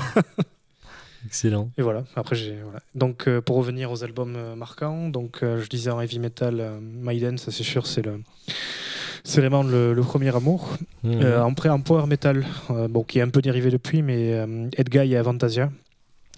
Excellent. 1.27 1.69
Et 1.77 1.81
voilà. 1.81 2.03
Après, 2.15 2.35
j'ai 2.37 2.57
voilà. 2.63 2.79
donc 2.95 3.27
euh, 3.27 3.41
pour 3.41 3.57
revenir 3.57 3.91
aux 3.91 4.01
albums 4.03 4.35
euh, 4.37 4.55
marquants, 4.55 5.09
donc 5.09 5.43
euh, 5.43 5.61
je 5.61 5.67
disais 5.67 5.91
en 5.91 5.99
heavy 5.99 6.19
metal, 6.19 6.55
Maiden, 6.81 7.37
ça 7.37 7.51
c'est 7.51 7.63
sûr, 7.63 7.85
c'est 7.85 8.01
le 8.01 8.21
c'est 9.25 9.41
vraiment 9.41 9.61
le, 9.63 9.93
le 9.93 10.01
premier 10.01 10.33
amour. 10.33 10.69
Après, 11.45 11.67
en 11.69 11.81
power 11.81 12.05
metal, 12.07 12.45
bon, 12.89 13.03
qui 13.03 13.19
est 13.19 13.21
un 13.21 13.29
peu 13.29 13.41
dérivé 13.41 13.69
depuis, 13.69 14.01
mais 14.01 14.21
Edguy 14.77 15.11
et 15.13 15.17
Avantasia. 15.17 15.69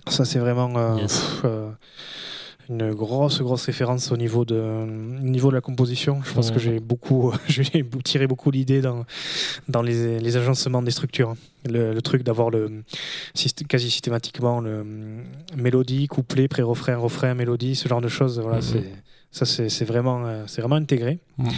Ça, 0.07 0.25
c'est 0.25 0.39
vraiment 0.39 0.97
Yes. 0.97 1.19
pff, 1.41 1.45
une 2.69 2.93
grosse, 2.93 3.41
grosse 3.41 3.65
référence 3.65 4.11
au 4.11 4.17
niveau 4.17 4.45
de, 4.45 4.55
au 4.55 5.23
niveau 5.23 5.49
de 5.49 5.55
la 5.55 5.61
composition. 5.61 6.21
Je 6.23 6.33
pense 6.33 6.51
que 6.51 6.59
j'ai 6.59 6.79
beaucoup, 6.79 7.33
j'ai 7.47 7.63
tiré 8.03 8.27
beaucoup 8.27 8.51
d'idées 8.51 8.81
dans, 8.81 9.05
dans 9.67 9.81
les, 9.81 10.19
les 10.19 10.37
agencements 10.37 10.81
des 10.83 10.91
structures. 10.91 11.33
Le, 11.67 11.93
le 11.93 12.01
truc 12.01 12.23
d'avoir 12.23 12.49
le 12.51 12.83
quasi 13.67 13.89
systématiquement 13.91 14.61
le 14.61 14.81
hum, 14.81 15.23
mélodie, 15.57 16.07
couplet, 16.07 16.47
pré-refrain, 16.47 16.95
refrain, 16.97 17.33
mélodie, 17.33 17.75
ce 17.75 17.87
genre 17.89 18.01
de 18.01 18.07
choses. 18.07 18.39
Voilà, 18.39 18.57
Mhm. 18.57 18.63
c'est 18.63 18.83
Ça, 19.31 19.45
c'est 19.45 19.85
vraiment, 19.85 20.25
euh, 20.25 20.45
c'est 20.47 20.61
vraiment 20.61 20.77
intégré. 20.77 21.19
Mm, 21.37 21.43
mm. 21.45 21.51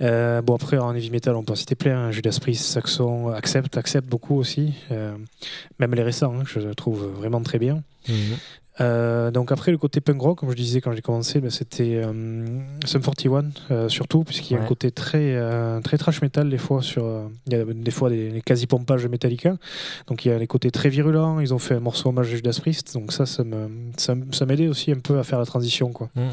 Euh, 0.00 0.40
bon, 0.40 0.54
après, 0.54 0.78
en 0.78 0.94
heavy 0.94 1.10
metal, 1.10 1.36
on 1.36 1.42
peut 1.44 1.52
en 1.52 1.56
citer 1.56 1.74
plein. 1.74 2.06
hein. 2.06 2.10
Judas 2.10 2.38
Priest, 2.40 2.64
Saxon, 2.64 3.28
Accept, 3.28 3.76
Accept 3.76 4.08
beaucoup 4.08 4.36
aussi. 4.38 4.72
Euh, 4.90 5.14
même 5.78 5.94
les 5.94 6.02
récents, 6.02 6.32
hein, 6.34 6.44
je 6.46 6.60
trouve 6.72 7.04
vraiment 7.04 7.42
très 7.42 7.58
bien. 7.58 7.82
Mhm. 8.08 8.14
Euh, 8.80 9.30
donc 9.30 9.52
après 9.52 9.70
le 9.70 9.76
côté 9.76 10.00
punk 10.00 10.20
rock, 10.22 10.38
comme 10.38 10.50
je 10.50 10.56
disais 10.56 10.80
quand 10.80 10.92
j'ai 10.92 11.02
commencé, 11.02 11.40
ben, 11.40 11.50
c'était 11.50 11.96
euh, 12.02 12.58
Sum 12.86 13.02
41 13.02 13.44
euh, 13.70 13.88
surtout, 13.90 14.24
puisqu'il 14.24 14.54
y 14.54 14.56
a 14.56 14.60
Ouais. 14.60 14.64
un 14.64 14.68
côté 14.68 14.90
très 14.90 15.34
euh, 15.34 15.80
très 15.82 15.98
trash 15.98 16.22
metal 16.22 16.48
des 16.48 16.56
fois 16.56 16.80
sur, 16.80 17.04
il 17.46 17.52
y 17.52 17.56
a 17.56 17.64
des 17.64 17.90
fois 17.90 18.08
des, 18.08 18.30
des 18.30 18.40
quasi 18.40 18.66
pompages 18.66 19.02
de 19.02 19.08
Metallica, 19.08 19.56
donc 20.06 20.24
il 20.24 20.28
y 20.28 20.32
a 20.32 20.38
les 20.38 20.46
côtés 20.46 20.70
très 20.70 20.88
virulents. 20.88 21.38
Ils 21.40 21.52
ont 21.52 21.58
fait 21.58 21.74
un 21.74 21.80
morceau 21.80 22.08
hommage 22.08 22.32
à 22.32 22.36
Judas 22.36 22.56
Priest, 22.60 22.94
donc 22.94 23.12
ça 23.12 23.26
ça 23.26 23.44
me 23.44 23.68
ça, 23.98 24.14
ça 24.32 24.46
m'aidait 24.46 24.68
aussi 24.68 24.90
un 24.90 25.00
peu 25.00 25.18
à 25.18 25.22
faire 25.22 25.38
la 25.38 25.46
transition 25.46 25.92
quoi. 25.92 26.08
Mm, 26.14 26.20
mm. 26.22 26.30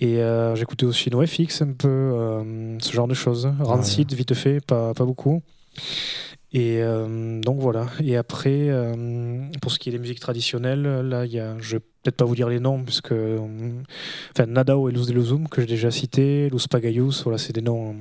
Et 0.00 0.20
j'écoutais 0.56 0.84
aussi 0.84 1.10
NoFX 1.10 1.62
un 1.62 1.74
peu, 1.78 2.42
ce 2.80 2.92
genre 2.92 3.06
de 3.06 3.14
choses. 3.14 3.48
Rancid 3.60 4.12
vite 4.14 4.34
fait, 4.34 4.60
pas 4.60 4.94
pas 4.94 5.04
beaucoup. 5.04 5.42
Et 6.52 6.82
euh, 6.82 7.40
donc 7.40 7.60
voilà. 7.60 7.86
Et 8.02 8.16
après, 8.16 8.68
euh, 8.68 9.40
pour 9.60 9.72
ce 9.72 9.78
qui 9.78 9.88
est 9.88 9.92
des 9.92 9.98
musiques 9.98 10.20
traditionnelles, 10.20 10.82
là, 10.82 11.24
il 11.24 11.32
y 11.32 11.40
a, 11.40 11.56
je 11.58 11.76
vais 11.76 11.80
peut-être 11.80 12.16
pas 12.16 12.24
vous 12.24 12.34
dire 12.34 12.48
les 12.48 12.60
noms, 12.60 12.82
puisque, 12.84 13.12
euh, 13.12 13.40
enfin, 14.32 14.46
Nadao 14.46 14.88
et 14.88 14.92
Luz 14.92 15.06
de 15.06 15.12
Luzum, 15.12 15.48
que 15.48 15.62
j'ai 15.62 15.66
déjà 15.66 15.90
cité, 15.90 16.50
Luz 16.50 16.66
Pagayus, 16.66 17.22
voilà, 17.24 17.38
c'est 17.38 17.54
des 17.54 17.62
noms 17.62 17.96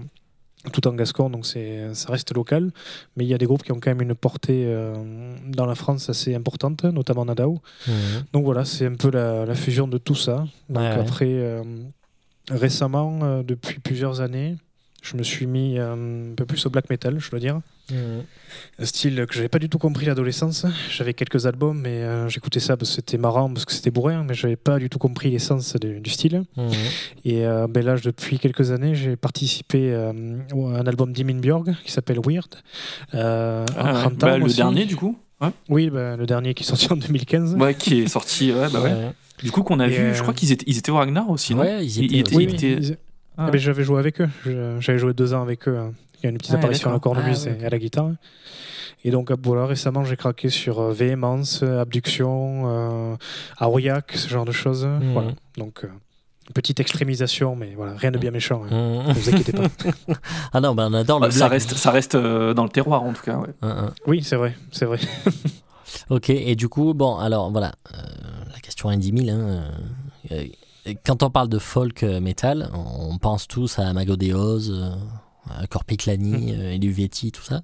tout 0.74 0.88
en 0.88 0.94
gascon, 0.94 1.30
donc 1.30 1.46
c'est, 1.46 1.94
ça 1.94 2.12
reste 2.12 2.36
local. 2.36 2.72
Mais 3.16 3.26
il 3.26 3.28
y 3.28 3.34
a 3.34 3.38
des 3.38 3.46
groupes 3.46 3.64
qui 3.64 3.72
ont 3.72 3.80
quand 3.80 3.90
même 3.90 4.02
une 4.02 4.16
portée 4.16 4.66
euh, 4.68 4.96
dans 5.48 5.66
la 5.66 5.76
France 5.76 6.10
assez 6.10 6.36
importante, 6.36 6.84
notamment 6.84 7.26
Nadao. 7.26 7.62
Mhm. 7.88 7.94
Donc 8.34 8.46
voilà, 8.46 8.66
c'est 8.66 8.86
un 8.86 8.96
peu 8.96 9.10
la, 9.10 9.46
la 9.46 9.56
fusion 9.56 9.88
de 9.88 9.98
tout 9.98 10.16
ça. 10.16 10.46
Donc 10.70 10.84
Ouais, 10.84 10.88
après, 10.88 11.26
euh, 11.30 11.64
récemment, 12.50 13.20
euh, 13.24 13.44
depuis 13.44 13.80
plusieurs 13.80 14.22
années, 14.22 14.58
je 15.02 15.18
me 15.18 15.24
suis 15.24 15.48
mis 15.48 15.80
un 15.80 16.36
peu 16.36 16.46
plus 16.46 16.64
au 16.68 16.70
black 16.70 16.90
metal, 16.90 17.20
je 17.20 17.30
dois 17.32 17.40
dire. 17.40 17.60
Un 18.80 18.86
style 18.86 19.26
que 19.28 19.34
j'avais 19.34 19.48
pas 19.50 19.60
du 19.60 19.70
tout 19.70 19.78
compris 19.78 20.06
à 20.06 20.10
l'adolescence. 20.10 20.66
J'avais 20.90 21.14
quelques 21.14 21.46
albums, 21.46 21.80
mais 21.80 22.02
euh, 22.04 22.28
j'écoutais 22.30 22.60
ça 22.60 22.78
parce 22.78 22.90
que 22.92 22.96
c'était 22.98 23.18
marrant, 23.18 23.50
parce 23.52 23.66
que 23.66 23.72
c'était 23.74 23.92
bourrin, 23.92 24.24
mais 24.24 24.34
j'avais 24.34 24.56
pas 24.56 24.80
du 24.80 24.90
tout 24.90 24.98
compris 25.00 25.30
l'essence 25.32 25.76
du 25.76 26.10
style. 26.10 26.44
Mhm. 26.58 26.70
Et 27.26 27.46
euh, 27.46 27.68
ben 27.70 27.84
là, 27.86 27.96
depuis 28.04 28.40
quelques 28.40 28.72
années, 28.72 28.96
j'ai 28.96 29.16
participé 29.16 29.92
euh, 29.94 30.12
à 30.52 30.80
un 30.80 30.88
album 30.88 31.14
d'Imin 31.14 31.40
Björg 31.40 31.76
qui 31.86 31.92
s'appelle 31.92 32.20
Weird. 32.26 32.56
Euh, 33.14 33.66
Ah 33.78 34.08
ouais. 34.08 34.14
Bah, 34.18 34.38
le 34.38 34.46
aussi. 34.46 34.58
dernier, 34.58 34.86
du 34.86 34.96
coup. 34.96 35.18
Ouais. 35.42 35.50
Oui, 35.70 35.90
ben, 35.90 36.18
le 36.18 36.26
dernier 36.26 36.54
qui 36.54 36.64
est 36.64 36.68
sorti 36.68 36.92
en 36.92 36.98
2015. 36.98 37.56
Ouais, 37.56 37.74
qui 37.74 38.02
est 38.02 38.08
sorti. 38.08 38.52
Ouais, 38.52 38.68
bah 38.72 38.80
ouais. 38.82 38.90
Ouais. 38.92 39.12
Du 39.42 39.50
coup, 39.52 39.64
qu'on 39.64 39.80
a 39.80 39.88
Et, 39.88 39.92
vu, 39.92 40.04
euh, 40.04 40.14
je 40.14 40.22
crois 40.22 40.34
qu'ils 40.36 40.52
étaient, 40.52 40.66
ils 40.68 40.78
étaient 40.78 40.92
au 40.92 40.98
Ragnar 40.98 41.28
aussi, 41.30 41.56
non 41.56 41.62
Ouais, 41.62 41.84
ils 41.86 42.04
étaient- 42.04 42.36
Oui, 42.36 42.44
était- 42.44 42.74
ils- 42.74 42.98
Ah. 43.38 43.46
Ah 43.48 43.50
ben, 43.52 43.58
j'avais 43.60 43.84
joué 43.84 43.98
avec 43.98 44.22
eux. 44.22 44.30
J'avais 44.82 45.00
joué 45.00 45.14
deux 45.14 45.34
ans 45.34 45.42
avec 45.42 45.68
eux. 45.68 45.80
Il 46.22 46.26
y 46.26 46.28
a 46.28 46.30
une 46.30 46.38
petite 46.38 46.54
Ah, 46.54 46.58
apparition 46.58 46.90
à 46.90 46.94
la 46.94 47.00
cornemuse 47.00 47.48
Ah, 47.48 47.52
ouais. 47.52 47.58
et 47.62 47.66
à 47.66 47.70
la 47.70 47.80
guitare. 47.80 48.12
Et 49.04 49.10
donc, 49.12 49.32
voilà, 49.44 49.66
récemment, 49.66 50.04
j'ai 50.04 50.16
craqué 50.16 50.50
sur 50.50 50.80
euh, 50.80 50.94
Véhémence, 50.94 51.62
euh, 51.64 51.80
Abduction, 51.82 52.64
euh, 52.66 53.16
Aurillac, 53.60 54.12
ce 54.14 54.28
genre 54.30 54.46
de 54.46 54.52
choses. 54.52 54.86
Mhm. 54.86 55.14
Voilà. 55.14 55.32
Donc, 55.58 55.84
euh, 55.84 55.88
petite 56.54 56.80
extrémisation, 56.80 57.56
mais 57.56 57.74
voilà, 57.76 57.94
rien 57.96 58.12
de 58.12 58.20
bien 58.20 58.30
méchant. 58.30 58.62
hein. 58.70 59.02
Mhm. 59.02 59.08
Ne 59.08 59.14
vous 59.14 59.30
inquiétez 59.30 59.54
pas. 59.54 59.64
Ah 60.54 60.62
non, 60.62 60.76
ben 60.76 60.90
on 60.92 60.94
adore 60.94 61.20
le 61.20 61.28
Bah, 61.28 61.32
ça 61.32 61.48
reste, 61.48 61.74
ça 61.76 61.90
reste 61.92 62.14
euh, 62.16 62.54
dans 62.54 62.64
le 62.64 62.70
terroir, 62.70 63.02
en 63.04 63.14
tout 63.14 63.24
cas. 63.24 63.38
Ouais. 63.38 63.48
Hein, 63.64 63.76
hein. 63.88 63.94
oui, 64.06 64.22
c'est 64.24 64.36
vrai, 64.36 64.56
c'est 64.72 64.86
vrai. 64.86 65.00
Ok, 66.10 66.30
et 66.30 66.56
du 66.56 66.70
coup, 66.70 66.94
bon, 66.94 67.18
alors 67.18 67.52
voilà, 67.52 67.74
euh, 67.94 67.98
la 68.54 68.60
question 68.60 68.90
est 68.92 68.98
10 68.98 69.26
000. 69.26 69.38
Hein, 69.38 69.62
euh, 70.32 70.44
euh, 70.88 70.94
quand 71.06 71.22
on 71.24 71.30
parle 71.30 71.50
de 71.50 71.60
folk 71.60 72.04
metal, 72.04 72.70
on 72.74 73.18
pense 73.18 73.48
tous 73.48 73.78
à 73.80 73.92
Magodeos, 73.94 74.70
euh, 74.72 74.90
à 74.90 74.96
Corpiclani, 75.70 76.54
euh, 76.56 76.74
Eluvietti, 76.74 77.32
tout 77.32 77.44
ça. 77.44 77.62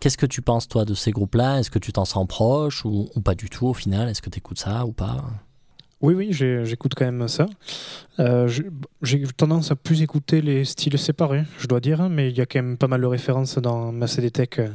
Qu'est-ce 0.00 0.18
que 0.18 0.26
tu 0.26 0.42
penses, 0.42 0.68
toi, 0.68 0.84
de 0.84 0.94
ces 0.94 1.10
groupes-là? 1.10 1.60
Est-ce 1.60 1.70
que 1.70 1.78
tu 1.78 1.92
t'en 1.92 2.04
sens 2.04 2.26
proche 2.26 2.84
ou, 2.84 3.08
ou 3.14 3.20
pas 3.20 3.34
du 3.34 3.48
tout 3.48 3.66
au 3.66 3.74
final? 3.74 4.08
Est-ce 4.08 4.22
que 4.22 4.30
tu 4.30 4.38
écoutes 4.38 4.58
ça 4.58 4.84
ou 4.86 4.92
pas? 4.92 5.24
Oui, 6.02 6.14
oui, 6.14 6.32
j'écoute 6.32 6.92
quand 6.96 7.04
même 7.04 7.28
ça. 7.28 7.46
Euh, 8.20 8.46
J'ai 9.02 9.22
tendance 9.36 9.70
à 9.70 9.76
plus 9.76 10.02
écouter 10.02 10.42
les 10.42 10.64
styles 10.66 10.98
séparés, 10.98 11.44
je 11.58 11.66
dois 11.66 11.80
dire, 11.80 12.08
mais 12.10 12.28
il 12.28 12.36
y 12.36 12.40
a 12.42 12.46
quand 12.46 12.58
même 12.62 12.76
pas 12.76 12.86
mal 12.88 13.00
de 13.00 13.06
références 13.06 13.56
dans 13.58 13.90
ma 13.90 14.06
CD 14.06 14.30
Tech 14.30 14.48
euh, 14.58 14.68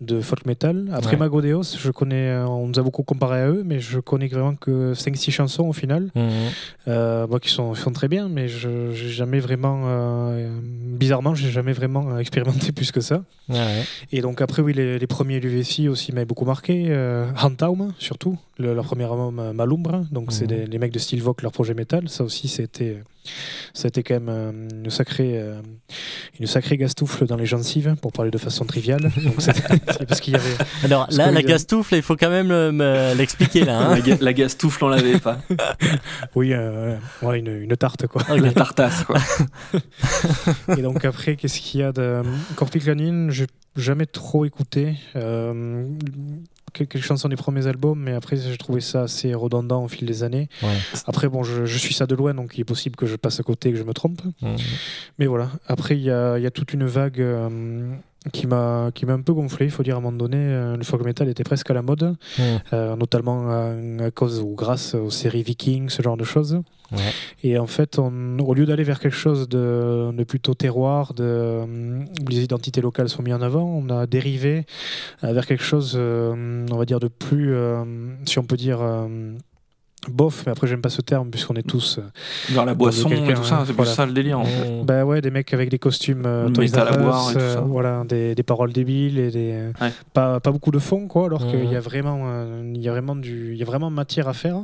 de 0.00 0.20
folk 0.20 0.46
metal. 0.46 0.88
Après 0.92 1.12
Ouais. 1.12 1.18
Magodeos, 1.18 1.76
je 1.78 1.90
connais, 1.92 2.28
euh, 2.30 2.46
on 2.46 2.66
nous 2.68 2.78
a 2.78 2.82
beaucoup 2.82 3.04
comparé 3.04 3.40
à 3.42 3.48
eux, 3.50 3.62
mais 3.64 3.78
je 3.80 4.00
connais 4.00 4.26
vraiment 4.28 4.56
que 4.56 4.94
5-6 4.94 5.30
chansons 5.30 5.64
au 5.68 5.72
final, 5.72 6.10
euh, 6.88 7.26
bon, 7.28 7.38
qui 7.38 7.50
sont, 7.50 7.74
sont 7.76 7.92
très 7.92 8.08
bien, 8.08 8.28
mais 8.28 8.48
je 8.48 8.90
j'ai 8.92 9.10
jamais 9.10 9.38
vraiment, 9.40 9.82
euh, 9.86 10.50
bizarrement, 10.62 11.34
j'ai 11.36 11.50
jamais 11.50 11.72
vraiment 11.72 12.14
euh, 12.14 12.18
expérimenté 12.18 12.72
plus 12.72 12.90
que 12.90 13.00
ça. 13.00 13.22
Ouais. 13.48 13.84
Et 14.10 14.22
donc 14.22 14.40
après, 14.40 14.60
oui, 14.62 14.72
les, 14.72 14.98
les 14.98 15.06
premiers 15.06 15.38
LUVC 15.38 15.88
aussi 15.88 16.12
m'avaient 16.12 16.24
beaucoup 16.24 16.44
marqué. 16.46 16.86
Euh, 16.88 17.30
Hantaum, 17.40 17.92
surtout, 17.98 18.38
le- 18.62 18.74
leur 18.74 18.84
premier 18.86 19.04
album 19.04 19.38
euh, 19.38 19.52
Malumbre. 19.52 20.04
Donc 20.10 20.32
c'est 20.32 20.50
Mhm. 20.50 20.70
les 20.70 20.78
mecs 20.78 20.92
de 20.92 20.98
Steelvox, 20.98 21.42
leur 21.42 21.52
projet 21.52 21.74
métal. 21.74 22.08
Ça 22.08 22.24
aussi, 22.24 22.48
c'était 22.48 23.02
ça 23.72 23.86
a 23.86 23.88
été 23.88 24.02
quand 24.02 24.14
même 24.14 24.28
euh, 24.28 24.52
une 24.84 24.90
sacrée, 24.90 25.34
euh, 25.38 25.60
une 26.40 26.46
sacrée 26.48 26.76
gastoufle 26.76 27.24
dans 27.26 27.36
les 27.36 27.46
gencives, 27.46 27.94
pour 28.02 28.10
parler 28.12 28.30
de 28.32 28.38
façon 28.38 28.64
triviale. 28.64 29.02
Donc 29.22 29.34
c'était- 29.40 30.04
parce 30.06 30.20
qu'il 30.20 30.32
y 30.32 30.36
avait... 30.36 30.56
Alors 30.84 31.04
Parce 31.06 31.16
là, 31.18 31.30
la 31.30 31.42
gastoufle, 31.42 31.94
il 31.94 32.02
faut 32.02 32.16
quand 32.16 32.30
même 32.30 32.48
le- 32.48 32.72
me 32.72 33.14
l'expliquer 33.14 33.64
là. 33.64 33.78
hein. 33.78 33.94
La, 33.94 34.00
ga- 34.00 34.16
la 34.20 34.32
gastoufle, 34.32 34.84
on 34.84 34.88
l'avait 34.88 35.18
pas. 35.20 35.38
Oui, 36.34 36.52
euh, 36.52 36.96
ouais, 37.22 37.38
une, 37.40 37.48
une 37.48 37.76
tarte, 37.76 38.06
quoi. 38.06 38.22
La 38.36 38.52
tartasse, 38.52 39.04
quoi. 39.04 39.18
Et 40.76 40.82
donc 40.82 41.04
après, 41.04 41.36
qu'est-ce 41.36 41.60
qu'il 41.60 41.80
y 41.80 41.82
a 41.82 41.92
de 41.92 42.22
Corpiclanine 42.56 43.30
J'ai 43.30 43.46
jamais 43.76 44.06
trop 44.06 44.44
écouté. 44.44 44.94
Euh, 45.16 45.86
quelques 46.72 46.98
chansons 46.98 47.28
des 47.28 47.36
premiers 47.36 47.66
albums, 47.66 47.98
mais 47.98 48.12
après 48.12 48.36
j'ai 48.36 48.56
trouvé 48.56 48.80
ça 48.80 49.02
assez 49.02 49.34
redondant 49.34 49.84
au 49.84 49.88
fil 49.88 50.06
des 50.06 50.22
années. 50.22 50.48
Ouais. 50.62 50.68
Après, 51.06 51.28
bon, 51.28 51.42
je, 51.42 51.64
je 51.66 51.78
suis 51.78 51.94
ça 51.94 52.06
de 52.06 52.14
loin, 52.14 52.34
donc 52.34 52.56
il 52.56 52.60
est 52.60 52.64
possible 52.64 52.96
que 52.96 53.06
je 53.06 53.16
passe 53.16 53.40
à 53.40 53.42
côté 53.42 53.68
et 53.68 53.72
que 53.72 53.78
je 53.78 53.84
me 53.84 53.94
trompe. 53.94 54.22
Mhm. 54.40 54.56
Mais 55.18 55.26
voilà. 55.26 55.50
Après, 55.66 55.96
il 55.96 56.02
y 56.02 56.10
a, 56.10 56.38
il 56.38 56.42
y 56.42 56.46
a 56.46 56.50
toute 56.50 56.72
une 56.72 56.84
vague 56.86 57.20
euh, 57.20 57.94
qui 58.32 58.46
m'a 58.46 58.90
qui 58.94 59.04
m'a 59.06 59.14
un 59.14 59.20
peu 59.20 59.32
gonflé. 59.32 59.66
Il 59.66 59.72
faut 59.72 59.82
dire 59.82 59.96
à 59.96 59.98
un 59.98 60.00
moment 60.00 60.16
donné, 60.16 60.36
euh, 60.38 60.76
le 60.76 60.84
folk 60.84 61.04
metal 61.04 61.28
était 61.28 61.42
presque 61.44 61.70
à 61.70 61.74
la 61.74 61.82
mode, 61.82 62.14
euh, 62.72 62.94
notamment 62.96 63.50
à, 63.50 63.72
à 64.04 64.10
cause 64.12 64.40
ou 64.40 64.54
grâce 64.54 64.94
aux 64.94 65.10
séries 65.10 65.42
Vikings, 65.42 65.88
ce 65.88 66.02
genre 66.02 66.16
de 66.16 66.24
choses. 66.24 66.60
Ouais. 66.92 66.98
Et 67.42 67.58
en 67.58 67.66
fait, 67.66 67.98
on- 67.98 68.38
au 68.38 68.52
lieu 68.52 68.66
d'aller 68.66 68.84
vers 68.84 69.00
quelque 69.00 69.16
chose 69.16 69.48
de, 69.48 70.12
de 70.12 70.24
plutôt 70.24 70.52
terroir, 70.54 71.14
de, 71.14 71.62
où 71.64 72.28
les 72.28 72.42
identités 72.42 72.82
locales 72.82 73.08
sont 73.08 73.22
mises 73.22 73.32
en 73.34 73.40
avant, 73.42 73.64
on 73.64 73.88
a 73.88 74.06
dérivé 74.06 74.66
euh, 75.24 75.32
vers 75.32 75.46
quelque 75.46 75.64
chose, 75.64 75.96
on 75.96 76.76
va 76.76 76.84
dire, 76.84 77.00
de 77.00 77.08
plus, 77.08 77.54
euh, 77.54 77.82
si 78.26 78.38
on 78.38 78.44
peut 78.44 78.58
dire, 78.58 78.80
euh, 78.82 79.08
bof, 80.10 80.42
mais 80.46 80.52
après 80.52 80.66
j'aime 80.66 80.80
pas 80.80 80.88
ce 80.90 81.00
terme 81.00 81.30
puisqu'on 81.30 81.54
est 81.54 81.62
tous... 81.66 81.98
euh, 81.98 82.02
Vers 82.52 82.64
la 82.64 82.74
boisson 82.74 83.08
et 83.10 83.34
tout 83.34 83.44
ça, 83.44 83.60
c'est 83.60 83.66
plus 83.72 83.76
voilà. 83.76 83.90
ça 83.92 84.06
le 84.06 84.12
délire, 84.12 84.40
en 84.40 84.44
fait. 84.44 84.68
Mhm. 84.70 84.84
bah 84.84 85.04
ouais, 85.04 85.20
des 85.20 85.30
mecs 85.30 85.52
avec 85.54 85.70
des 85.70 85.78
costumes 85.78 86.24
euh, 86.26 86.48
Le 86.48 86.52
Toys 86.52 86.64
R 86.66 86.90
Us, 86.92 86.96
boire 86.98 87.30
et 87.30 87.34
tout 87.34 87.38
euh, 87.40 87.54
ça. 87.54 87.60
voilà, 87.60 88.04
des, 88.08 88.34
des 88.34 88.42
paroles 88.42 88.72
débiles 88.72 89.18
et 89.18 89.30
des 89.30 89.52
Ouais. 89.80 89.90
pas, 90.12 90.40
pas 90.40 90.50
beaucoup 90.50 90.70
de 90.70 90.78
fond 90.78 91.06
quoi, 91.08 91.26
alors 91.26 91.46
qu'il 91.46 91.70
y 91.70 91.76
a 91.76 91.80
vraiment 91.80 92.22
euh, 92.26 92.62
il 92.74 92.80
y 92.80 92.88
a 92.88 92.92
vraiment 92.92 93.14
du 93.16 93.52
il 93.52 93.58
y 93.58 93.62
a 93.62 93.66
vraiment 93.66 93.90
matière 93.90 94.28
à 94.28 94.32
faire. 94.32 94.62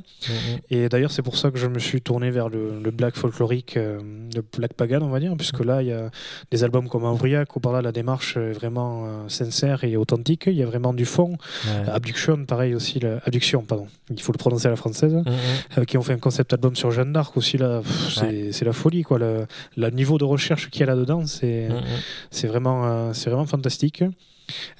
Et 0.71 0.89
d'ailleurs, 0.89 1.11
c'est 1.11 1.23
pour 1.23 1.37
ça 1.37 1.51
que 1.51 1.59
je 1.59 1.67
me 1.67 1.79
suis 1.79 2.01
tourné 2.03 2.31
vers 2.31 2.49
le, 2.49 2.81
le 2.83 2.91
black 2.91 3.17
folklorique, 3.17 3.77
euh, 3.77 4.01
le 4.35 4.43
black 4.57 4.75
pagan, 4.75 5.01
on 5.03 5.09
va 5.09 5.21
dire, 5.21 5.35
puisque 5.37 5.65
là, 5.65 5.83
il 5.83 5.89
y 5.89 5.93
a 5.93 6.11
des 6.51 6.65
albums 6.65 6.89
comme 6.89 7.05
Aurillac 7.05 7.55
où 7.57 7.61
par 7.61 7.73
là, 7.73 7.83
la 7.83 7.93
démarche 7.93 8.37
est 8.37 8.53
vraiment 8.53 9.05
euh, 9.07 9.29
sincère 9.29 9.85
et 9.85 9.97
authentique. 9.97 10.45
Il 10.47 10.55
y 10.55 10.63
a 10.63 10.67
vraiment 10.67 10.93
du 10.93 11.05
fond. 11.05 11.37
Ouais. 11.67 11.91
Abduction, 11.93 12.45
pareil 12.45 12.75
aussi, 12.75 12.99
la, 13.01 13.19
Abduction, 13.25 13.63
pardon, 13.63 13.87
il 14.11 14.21
faut 14.21 14.33
le 14.33 14.39
prononcer 14.39 14.67
à 14.67 14.71
la 14.71 14.77
française, 14.77 15.23
Mhm. 15.29 15.79
euh, 15.79 15.85
qui 15.85 15.97
ont 15.99 16.03
fait 16.03 16.13
un 16.15 16.19
concept 16.19 16.53
album 16.53 16.75
sur 16.77 16.91
Jeanne 16.91 17.13
d'Arc 17.13 17.37
aussi. 17.37 17.59
Là, 17.59 17.83
c'est 18.15 18.53
c'est 18.53 18.65
la 18.65 18.73
folie, 18.73 19.03
quoi. 19.03 19.19
Le, 19.19 19.47
le 19.77 19.91
niveau 19.91 20.19
de 20.19 20.25
recherche 20.25 20.71
qu'il 20.71 20.81
y 20.81 20.83
a 20.85 20.87
là-dedans, 20.87 21.27
c'est 21.27 21.69
Mhm. 21.69 21.83
c'est 22.31 22.47
vraiment, 22.49 22.87
euh, 22.87 23.13
c'est 23.13 23.31
vraiment 23.31 23.47
fantastique. 23.47 24.03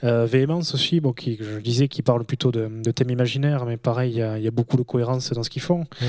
Euh, 0.03 0.25
Véhémence 0.25 0.73
aussi, 0.75 0.99
bon, 1.01 1.13
qui, 1.13 1.37
je 1.39 1.59
disais, 1.61 1.89
qui 1.89 2.01
parle 2.01 2.25
plutôt 2.25 2.51
de, 2.51 2.71
de 2.83 2.91
thèmes 2.91 3.11
imaginaires, 3.11 3.67
mais 3.67 3.77
pareil, 3.77 4.13
il 4.13 4.17
y, 4.19 4.23
a- 4.23 4.39
il 4.39 4.43
y 4.45 4.49
a 4.49 4.51
beaucoup 4.51 4.79
de 4.79 4.83
cohérence 4.83 5.31
dans 5.33 5.43
ce 5.43 5.51
qu'ils 5.51 5.61
font. 5.61 5.81
Mhm. 6.01 6.09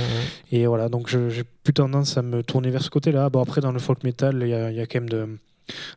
Et 0.53 0.65
voilà, 0.65 0.87
donc 0.87 1.09
j'ai 1.09 1.43
plus 1.63 1.73
tendance 1.73 2.17
à 2.17 2.21
me 2.21 2.41
tourner 2.41 2.69
vers 2.69 2.81
ce 2.83 2.89
côté-là. 2.89 3.29
Bon, 3.29 3.41
après, 3.41 3.59
dans 3.59 3.73
le 3.73 3.79
folk 3.79 4.03
metal, 4.05 4.39
il 4.43 4.47
y 4.49 4.53
a, 4.53 4.71
il 4.71 4.77
y 4.77 4.79
a 4.79 4.85
quand 4.87 4.99
même 5.01 5.09
de, 5.09 5.27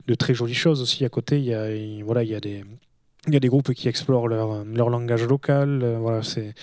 de 0.09 0.15
très 0.17 0.35
jolies 0.35 0.55
choses 0.55 0.83
aussi 0.83 1.05
à 1.05 1.09
côté. 1.09 1.39
Il 1.39 1.45
y 1.45 1.55
a, 1.55 1.73
il- 1.73 2.03
voilà, 2.03 2.25
il 2.25 2.31
y 2.31 2.35
a 2.35 2.41
des, 2.41 2.65
Il 3.29 3.35
y 3.35 3.37
a 3.37 3.41
des 3.41 3.47
groupes 3.47 3.73
qui 3.73 3.87
explorent 3.87 4.27
leur, 4.27 4.65
leur 4.65 4.91
langage 4.91 5.23
local. 5.29 5.81
euh, 5.85 5.97
voilà, 6.01 6.25
c'est 6.25 6.55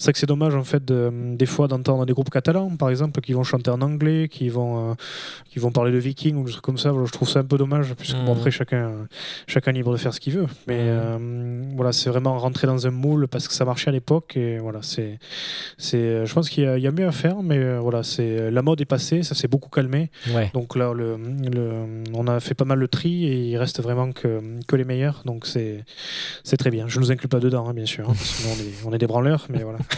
vrai 0.00 0.12
que 0.14 0.18
c'est 0.18 0.24
dommage 0.26 0.54
en 0.54 0.64
fait 0.64 0.82
de- 0.82 1.12
des 1.36 1.44
fois 1.44 1.68
d'entendre 1.68 2.06
des 2.06 2.14
groupes 2.14 2.30
catalans, 2.30 2.74
par 2.74 2.88
exemple, 2.88 3.20
qui 3.20 3.34
vont 3.34 3.42
chanter 3.44 3.70
en 3.70 3.82
anglais, 3.82 4.28
qui 4.30 4.48
vont 4.48 4.92
euh, 4.92 4.94
qui 5.50 5.58
vont 5.58 5.70
parler 5.72 5.92
de 5.92 5.98
Vikings 5.98 6.36
ou 6.36 6.44
des 6.44 6.52
trucs 6.52 6.64
comme 6.64 6.78
ça. 6.78 6.90
Voilà, 6.90 7.06
je 7.06 7.12
trouve 7.12 7.28
ça 7.28 7.40
un 7.40 7.44
peu 7.44 7.58
dommage 7.58 7.92
puisque 7.92 8.16
bon, 8.16 8.32
Mhm. 8.32 8.38
après 8.38 8.50
chacun 8.50 8.92
chacun 9.46 9.72
est 9.72 9.74
libre 9.74 9.92
de 9.92 9.98
faire 9.98 10.14
ce 10.14 10.20
qu'il 10.20 10.32
veut. 10.32 10.46
Mais 10.66 10.78
Mhm. 10.84 10.88
euh, 10.88 11.62
voilà, 11.76 11.92
c'est 11.92 12.08
vraiment 12.08 12.38
rentrer 12.38 12.66
dans 12.66 12.86
un 12.86 12.90
moule 12.90 13.28
parce 13.28 13.46
que 13.46 13.52
ça 13.52 13.66
marchait 13.66 13.90
à 13.90 13.92
l'époque 13.92 14.38
et 14.38 14.58
voilà, 14.58 14.78
c'est 14.80 15.18
c'est. 15.76 16.24
Je 16.24 16.32
pense 16.32 16.48
qu'il 16.48 16.64
y, 16.64 16.80
y 16.80 16.86
a 16.86 16.92
mieux 16.92 17.06
à 17.06 17.12
faire, 17.12 17.42
mais 17.42 17.58
euh, 17.58 17.78
voilà, 17.78 18.02
c'est 18.02 18.50
la 18.50 18.62
mode 18.62 18.80
est 18.80 18.86
passée, 18.86 19.22
ça 19.22 19.34
s'est 19.34 19.48
beaucoup 19.48 19.68
calmé. 19.68 20.10
Ouais. 20.34 20.50
Donc 20.54 20.76
là, 20.76 20.94
le, 20.94 21.18
le- 21.18 22.04
on 22.14 22.26
a 22.26 22.40
fait 22.40 22.54
pas 22.54 22.64
mal 22.64 22.78
le 22.78 22.88
tri 22.88 23.26
et 23.26 23.48
il 23.50 23.56
reste 23.58 23.82
vraiment 23.82 24.12
que, 24.12 24.40
que 24.66 24.76
les 24.76 24.84
meilleurs. 24.84 25.20
Donc 25.26 25.46
c'est 25.46 25.84
c'est 26.44 26.56
très 26.56 26.70
bien. 26.70 26.88
Je 26.88 26.98
nous 27.00 27.10
inclus 27.10 27.28
pas 27.28 27.40
dedans, 27.40 27.68
hein, 27.68 27.74
bien 27.74 27.86
sûr, 27.86 28.08
hein, 28.08 28.14
parce 28.14 28.32
que 28.32 28.42
nous, 28.44 28.48
on, 28.50 28.54
est, 28.60 28.86
on 28.86 28.92
est 28.94 28.98
des 28.98 29.06
branleurs, 29.06 29.46
mais 29.48 29.62
voilà. 29.62 29.78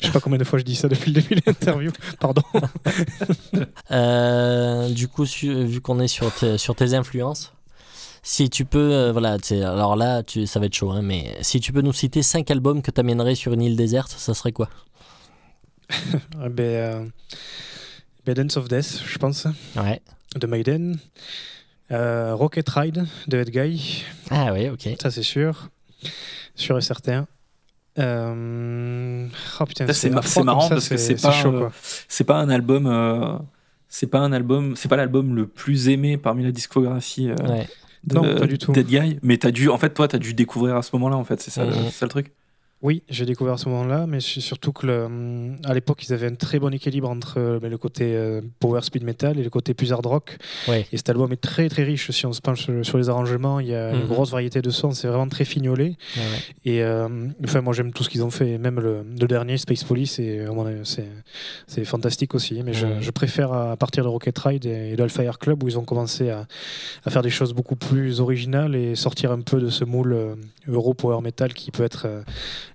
Je 0.00 0.06
sais 0.06 0.12
pas 0.12 0.20
combien 0.20 0.38
de 0.38 0.44
fois 0.44 0.58
je 0.58 0.64
dis 0.64 0.76
ça 0.76 0.88
depuis 0.88 1.10
le 1.10 1.20
début 1.20 1.34
de 1.36 1.42
l'interview. 1.46 1.90
Pardon. 2.20 2.42
Euh, 3.90 4.88
du 4.90 5.08
coup, 5.08 5.26
su- 5.26 5.64
vu 5.64 5.80
qu'on 5.80 5.98
est 6.00 6.06
sur, 6.08 6.32
tes- 6.32 6.58
sur 6.58 6.74
tes 6.76 6.94
influences, 6.94 7.52
si 8.22 8.48
tu 8.50 8.64
peux, 8.64 8.92
euh, 8.92 9.12
voilà, 9.12 9.36
alors 9.50 9.96
là, 9.96 10.22
tu, 10.22 10.46
ça 10.46 10.60
va 10.60 10.66
être 10.66 10.74
chaud, 10.74 10.90
hein, 10.90 11.02
mais 11.02 11.36
si 11.40 11.58
tu 11.60 11.72
peux 11.72 11.80
nous 11.80 11.92
citer 11.92 12.22
cinq 12.22 12.50
albums 12.50 12.82
que 12.82 12.90
tu 12.90 13.00
amènerais 13.00 13.34
sur 13.34 13.52
une 13.52 13.62
île 13.62 13.76
déserte, 13.76 14.14
ça 14.16 14.34
serait 14.34 14.52
quoi? 14.52 14.68
Euh, 16.38 16.48
ben, 16.48 17.10
euh, 18.28 18.34
Dance 18.34 18.56
of 18.58 18.68
Death, 18.68 19.02
je 19.04 19.18
pense, 19.18 19.46
Ouais. 19.76 20.00
de 20.36 20.46
Maiden. 20.46 20.98
Euh, 21.92 22.34
Rocket 22.34 22.68
Ride 22.68 23.04
de 23.26 23.38
Ed 23.38 23.50
Guy, 23.50 24.04
Ah 24.30 24.52
oui, 24.52 24.68
ok. 24.68 24.88
ça 25.02 25.10
c'est 25.10 25.22
sûr. 25.24 25.70
Sûr 26.54 26.78
et 26.78 26.82
certain. 26.82 27.26
Euh... 27.98 29.26
Oh 29.60 29.64
putain, 29.66 29.86
Ça, 29.86 29.94
c'est 29.94 30.10
mar- 30.10 30.24
marrant 30.44 30.60
ça, 30.62 30.68
parce 30.70 30.88
que 30.88 30.96
c'est 30.96 31.20
pas, 31.20 31.32
chaud, 31.32 31.52
euh, 31.52 31.58
quoi. 31.60 31.72
C'est 32.08 32.24
pas 32.24 32.36
un 32.36 32.48
album. 32.48 32.86
euh, 32.86 33.36
c'est 33.88 34.06
pas 34.06 34.20
un 34.20 34.32
album. 34.32 34.76
C'est 34.76 34.88
pas 34.88 34.96
l'album 34.96 35.34
le 35.34 35.46
plus 35.46 35.88
aimé 35.88 36.16
parmi 36.16 36.44
la 36.44 36.52
discographie. 36.52 37.30
euh, 37.30 37.34
Ouais. 37.48 37.68
de, 38.04 38.14
Non, 38.14 38.38
pas 38.38 38.46
du 38.46 38.56
tout. 38.58 38.72
Dead 38.72 38.86
Guy. 38.86 39.18
Mais 39.22 39.36
t'as 39.38 39.50
dû, 39.50 39.68
en 39.68 39.76
fait, 39.78 39.90
toi, 39.90 40.06
t'as 40.08 40.18
dû 40.18 40.32
découvrir 40.34 40.76
à 40.76 40.82
ce 40.82 40.90
moment-là, 40.94 41.16
en 41.16 41.24
fait. 41.24 41.40
C'est 41.40 41.50
ça, 41.50 41.64
c'est 41.72 41.90
ça 41.90 42.06
le 42.06 42.10
truc. 42.10 42.32
Oui, 42.82 43.02
j'ai 43.10 43.26
découvert 43.26 43.54
à 43.54 43.58
ce 43.58 43.68
moment-là, 43.68 44.06
mais 44.06 44.20
surtout 44.20 44.72
que 44.72 44.86
le, 44.86 45.04
hum, 45.04 45.56
à 45.64 45.74
l'époque, 45.74 46.02
ils 46.08 46.14
avaient 46.14 46.28
un 46.28 46.34
très 46.34 46.58
bon 46.58 46.72
équilibre 46.72 47.10
entre 47.10 47.34
euh, 47.38 47.60
ben, 47.60 47.70
le 47.70 47.76
côté 47.76 48.14
euh, 48.16 48.40
power 48.58 48.80
speed 48.82 49.04
metal 49.04 49.38
et 49.38 49.42
le 49.42 49.50
côté 49.50 49.74
plus 49.74 49.92
hard 49.92 50.06
rock. 50.06 50.38
Ouais. 50.66 50.86
Et 50.90 50.96
cet 50.96 51.10
album 51.10 51.30
est 51.32 51.36
très 51.40 51.68
très 51.68 51.82
riche. 51.84 52.10
Si 52.10 52.24
on 52.24 52.32
se 52.32 52.40
penche 52.40 52.62
sur, 52.62 52.86
sur 52.86 52.96
les 52.96 53.10
arrangements, 53.10 53.60
il 53.60 53.66
y 53.68 53.74
a 53.74 53.90
une 53.92 54.00
Mhm. 54.02 54.06
grosse 54.08 54.30
variété 54.30 54.62
de 54.62 54.70
sons. 54.70 54.92
C'est 54.92 55.08
vraiment 55.08 55.28
très 55.28 55.44
fignolé. 55.44 55.84
Ouais, 56.16 56.22
ouais. 56.22 56.70
Et 56.72 56.82
euh, 56.82 57.08
enfin, 57.44 57.60
moi, 57.60 57.74
j'aime 57.74 57.92
tout 57.92 58.02
ce 58.02 58.08
qu'ils 58.08 58.24
ont 58.24 58.30
fait. 58.30 58.56
Même 58.56 58.80
le, 58.80 59.04
le 59.20 59.26
dernier 59.26 59.58
Space 59.58 59.84
Police, 59.84 60.18
c'est 61.66 61.84
fantastique 61.84 62.34
aussi. 62.34 62.62
Mais 62.62 62.72
je, 62.72 62.86
je 63.00 63.10
préfère 63.10 63.52
à 63.52 63.76
partir 63.76 64.04
de 64.04 64.08
Rocket 64.08 64.38
Ride 64.38 64.64
et, 64.66 64.96
de 64.96 65.02
Hellfire 65.02 65.38
Club 65.38 65.62
où 65.62 65.68
ils 65.68 65.78
ont 65.78 65.84
commencé 65.84 66.30
à, 66.30 66.46
à 67.04 67.10
faire 67.10 67.22
des 67.22 67.30
choses 67.30 67.52
beaucoup 67.52 67.76
plus 67.76 68.20
originales 68.20 68.74
et 68.74 68.94
sortir 68.94 69.32
un 69.32 69.40
peu 69.40 69.60
de 69.60 69.68
ce 69.70 69.84
moule 69.84 70.12
euh, 70.12 70.34
euro 70.68 70.94
power 70.94 71.20
metal 71.22 71.52
qui 71.54 71.70
peut 71.70 71.82
être 71.84 72.04
euh, 72.06 72.22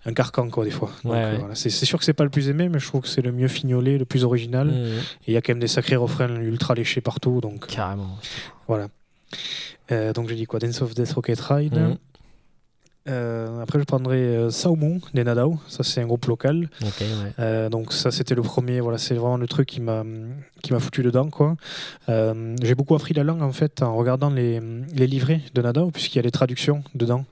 un 0.06 0.14
carcan 0.14 0.50
quoi 0.50 0.64
des 0.66 0.72
fois. 0.72 0.92
Ouais, 1.04 1.18
euh, 1.18 1.36
voilà. 1.40 1.56
C'est 1.56 1.70
sûr 1.70 1.98
que 2.00 2.06
c'est 2.06 2.14
pas 2.14 2.24
le 2.24 2.30
plus 2.30 2.50
aimé, 2.50 2.70
mais 2.70 2.80
je 2.80 2.88
trouve 2.88 3.02
que 3.02 3.08
c'est 3.08 3.22
le 3.22 3.32
mieux 3.32 3.48
fignolé, 3.48 3.98
le 3.98 4.06
plus 4.06 4.24
original. 4.24 4.68
Mhm. 4.68 4.74
Et 5.26 5.32
il 5.32 5.34
y 5.34 5.38
a 5.38 5.42
quand 5.42 5.54
même 5.54 5.60
des 5.60 5.68
sacrés 5.68 5.96
refrains 5.96 6.36
ultra 6.42 6.76
léchés 6.76 7.02
partout. 7.02 7.42
Donc 7.42 7.68
Carrément. 7.68 8.18
voilà. 8.68 8.88
Euh, 9.92 10.14
donc 10.14 10.30
j'ai 10.30 10.36
dit 10.36 10.46
quoi? 10.46 10.60
Dance 10.60 10.82
of 10.82 10.94
Death 10.94 11.14
Rocket 11.14 11.40
Ride. 11.40 11.74
Mhm. 11.76 11.98
Euh, 13.08 13.62
après 13.62 13.78
je 13.78 13.84
prendrai 13.84 14.18
euh, 14.18 14.50
Saumon 14.50 15.00
des 15.14 15.24
Nadao. 15.24 15.60
Ça 15.68 15.84
c'est 15.84 16.02
un 16.02 16.08
groupe 16.08 16.26
local. 16.26 16.70
Ouais. 16.82 16.88
Euh, 17.40 17.70
donc 17.70 17.94
ça 17.94 18.10
c'était 18.12 18.34
le 18.36 18.42
premier, 18.42 18.80
voilà, 18.80 18.98
c'est 18.98 19.14
vraiment 19.14 19.38
le 19.38 19.48
truc 19.48 19.68
qui 19.68 19.80
m'a 19.82 20.04
qui 20.64 20.74
m'a 20.74 20.80
foutu 20.80 21.04
dedans 21.04 21.30
quoi. 21.30 21.56
Euh, 22.10 22.56
j'ai 22.64 22.74
beaucoup 22.74 22.96
appris 22.96 23.14
la 23.14 23.24
langue 23.24 23.44
en 23.44 23.52
fait 23.52 23.84
en 23.84 23.96
regardant 23.96 24.32
les, 24.32 24.60
les 24.96 25.06
livrets 25.06 25.42
de 25.54 25.62
Nadao 25.62 25.92
puisqu'il 25.92 26.16
y 26.18 26.20
a 26.20 26.24
les 26.24 26.32
traductions 26.32 26.84
dedans. 26.96 27.26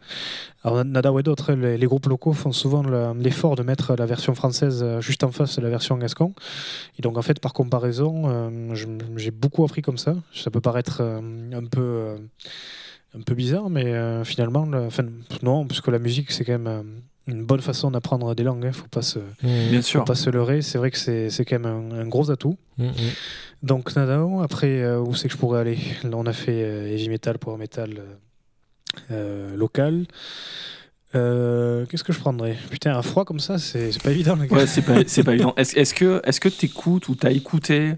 Alors 0.64 0.86
Nadao 0.86 1.20
et 1.20 1.24
d'autres, 1.24 1.54
les, 1.54 1.78
les 1.78 1.86
groupes 1.88 2.06
locaux 2.06 2.34
font 2.34 2.52
souvent 2.52 2.84
le- 2.84 3.14
l'effort 3.20 3.56
de 3.56 3.64
mettre 3.64 3.96
la 3.96 4.06
version 4.06 4.36
française 4.36 4.86
juste 5.00 5.24
en 5.24 5.32
face 5.32 5.58
de 5.58 5.62
la 5.62 5.70
version 5.70 5.98
gascon. 5.98 6.34
Et 7.00 7.02
donc 7.02 7.18
en 7.18 7.22
fait 7.24 7.40
par 7.40 7.54
comparaison, 7.54 8.62
j'ai 9.16 9.32
beaucoup 9.32 9.64
appris 9.66 9.82
comme 9.82 9.98
ça. 9.98 10.16
Ça 10.34 10.52
peut 10.52 10.62
paraître 10.62 11.02
un 11.02 11.66
peu 11.66 12.16
un 13.18 13.22
peu 13.22 13.36
bizarre, 13.36 13.70
mais 13.70 13.86
euh, 13.94 14.24
finalement, 14.24 14.66
non, 15.44 15.66
puisque 15.68 15.88
la 15.90 16.00
musique 16.00 16.32
c'est 16.32 16.44
quand 16.46 16.54
même 16.60 16.68
euh, 16.68 16.82
une 17.28 17.44
bonne 17.46 17.62
façon 17.62 17.92
d'apprendre 17.92 18.34
des 18.36 18.44
langues. 18.44 18.66
Il 18.66 18.74
faut 18.74 18.88
pas 18.88 19.02
se 19.02 19.20
Mhm. 19.20 19.70
Bien 19.70 19.82
faut 19.82 19.88
sûr. 19.88 20.04
pas 20.06 20.16
se 20.16 20.30
leurrer, 20.30 20.62
c'est 20.62 20.78
vrai 20.78 20.90
que 20.92 20.98
c'est 20.98 21.30
c'est 21.30 21.46
quand 21.46 21.60
même 21.60 21.92
un, 21.94 22.00
un 22.02 22.08
gros 22.08 22.32
atout. 22.32 22.58
Mhm. 22.78 22.92
Donc 23.62 23.96
Nadao, 23.96 24.42
après 24.42 24.82
euh, 24.82 25.00
où 25.00 25.14
c'est 25.16 25.28
que 25.30 25.34
je 25.34 25.38
pourrais 25.40 25.60
aller? 25.62 25.78
Là 26.04 26.12
on 26.16 26.26
a 26.26 26.34
fait 26.34 26.60
heavy 26.92 27.08
metal, 27.10 27.38
power 27.40 27.58
metal 27.58 27.92
local. 29.56 30.06
Euh, 31.16 31.86
Qu'est-ce 31.86 32.04
que 32.04 32.14
je 32.14 32.20
prendrais? 32.20 32.58
Putain, 32.72 32.98
un 32.98 33.02
froid 33.04 33.24
comme 33.24 33.40
ça, 33.40 33.60
c'est 33.60 33.92
c'est 33.92 34.02
pas 34.02 34.10
évident 34.12 34.36
les 34.36 34.48
gars. 34.48 34.58
Ouais, 34.58 34.68
c'est 34.68 34.82
pas, 34.82 35.02
c'est 35.06 35.24
pas 35.24 35.34
évident. 35.34 35.54
Est-ce 35.58 35.78
est-ce 35.78 35.94
que 35.94 36.22
est-ce 36.24 36.40
que 36.42 36.50
t'écoutes 36.50 37.08
ou 37.08 37.16
t'as 37.16 37.32
écouté 37.32 37.94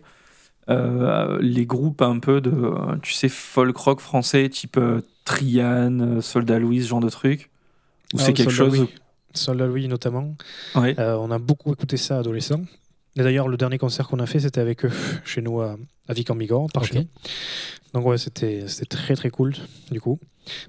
euh, 0.69 1.37
les 1.41 1.65
groupes 1.65 2.01
un 2.01 2.19
peu 2.19 2.41
de, 2.41 2.73
tu 3.01 3.13
sais, 3.13 3.29
folk 3.29 3.75
rock 3.77 3.99
français, 3.99 4.49
type 4.49 4.77
euh, 4.77 5.01
Trian, 5.25 5.99
euh, 5.99 6.21
Soldat 6.21 6.59
Louis, 6.59 6.81
ce 6.83 6.87
genre 6.87 6.99
de 6.99 7.09
truc 7.09 7.49
Ou 8.13 8.17
Ah, 8.19 8.23
c'est 8.23 8.33
quelque 8.33 8.51
Soldat 8.51 8.71
chose 8.71 8.79
Louis. 8.81 8.89
Soldat 9.33 9.67
Louis 9.67 9.87
notamment. 9.87 10.35
Ouais. 10.75 10.95
Euh, 10.99 11.15
on 11.17 11.29
a 11.31 11.37
beaucoup 11.39 11.71
écouté 11.73 11.97
ça 11.97 12.19
adolescent. 12.19 12.61
Et 13.17 13.23
d'ailleurs, 13.23 13.47
le 13.47 13.57
dernier 13.57 13.77
concert 13.77 14.07
qu'on 14.07 14.19
a 14.19 14.25
fait, 14.25 14.39
c'était 14.41 14.59
avec 14.61 14.83
eux, 14.85 14.91
chez 15.23 15.41
nous 15.41 15.61
à, 15.61 15.77
à 16.07 16.13
Vic 16.13 16.29
en 16.31 16.35
Bigorre, 16.35 16.67
par 16.73 16.83
Ok. 16.83 16.89
chez 16.89 16.99
nous. 16.99 17.07
Donc 17.93 18.05
ouais, 18.07 18.17
c'était 18.17 18.67
c'était 18.67 18.85
très 18.97 19.15
très 19.15 19.29
cool, 19.29 19.53
du 19.89 20.01
coup. 20.01 20.19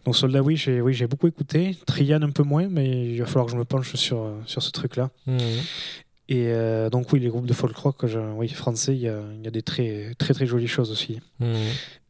Donc 0.05 0.15
Soldat, 0.17 0.43
oui, 0.43 0.57
j'ai 0.57 0.81
oui, 0.81 0.95
j'ai 0.95 1.07
beaucoup 1.09 1.27
écouté. 1.27 1.77
Trian 1.87 2.23
un 2.23 2.31
peu 2.31 2.45
moins, 2.45 2.69
mais 2.69 3.13
il 3.15 3.19
va 3.19 3.27
falloir 3.27 3.47
que 3.47 3.53
je 3.53 3.57
me 3.57 3.65
penche 3.65 3.95
sur, 3.97 4.31
sur 4.47 4.63
ce 4.63 4.71
truc-là. 4.71 5.11
Mhm. 5.27 5.39
Et 6.29 6.47
euh, 6.49 6.91
donc 6.91 7.13
oui, 7.13 7.21
les 7.21 7.29
groupes 7.29 7.47
de 7.47 7.53
folk 7.53 7.77
rock, 7.77 8.07
je- 8.07 8.19
oui, 8.19 8.49
français, 8.49 8.95
il 8.95 9.01
y 9.03 9.09
a, 9.09 9.21
il 9.39 9.45
y 9.45 9.49
a 9.49 9.51
des 9.51 9.63
très 9.63 10.15
très 10.19 10.35
très 10.35 10.47
jolies 10.47 10.67
choses 10.69 10.91
aussi. 10.91 11.21
Mhm. 11.41 11.55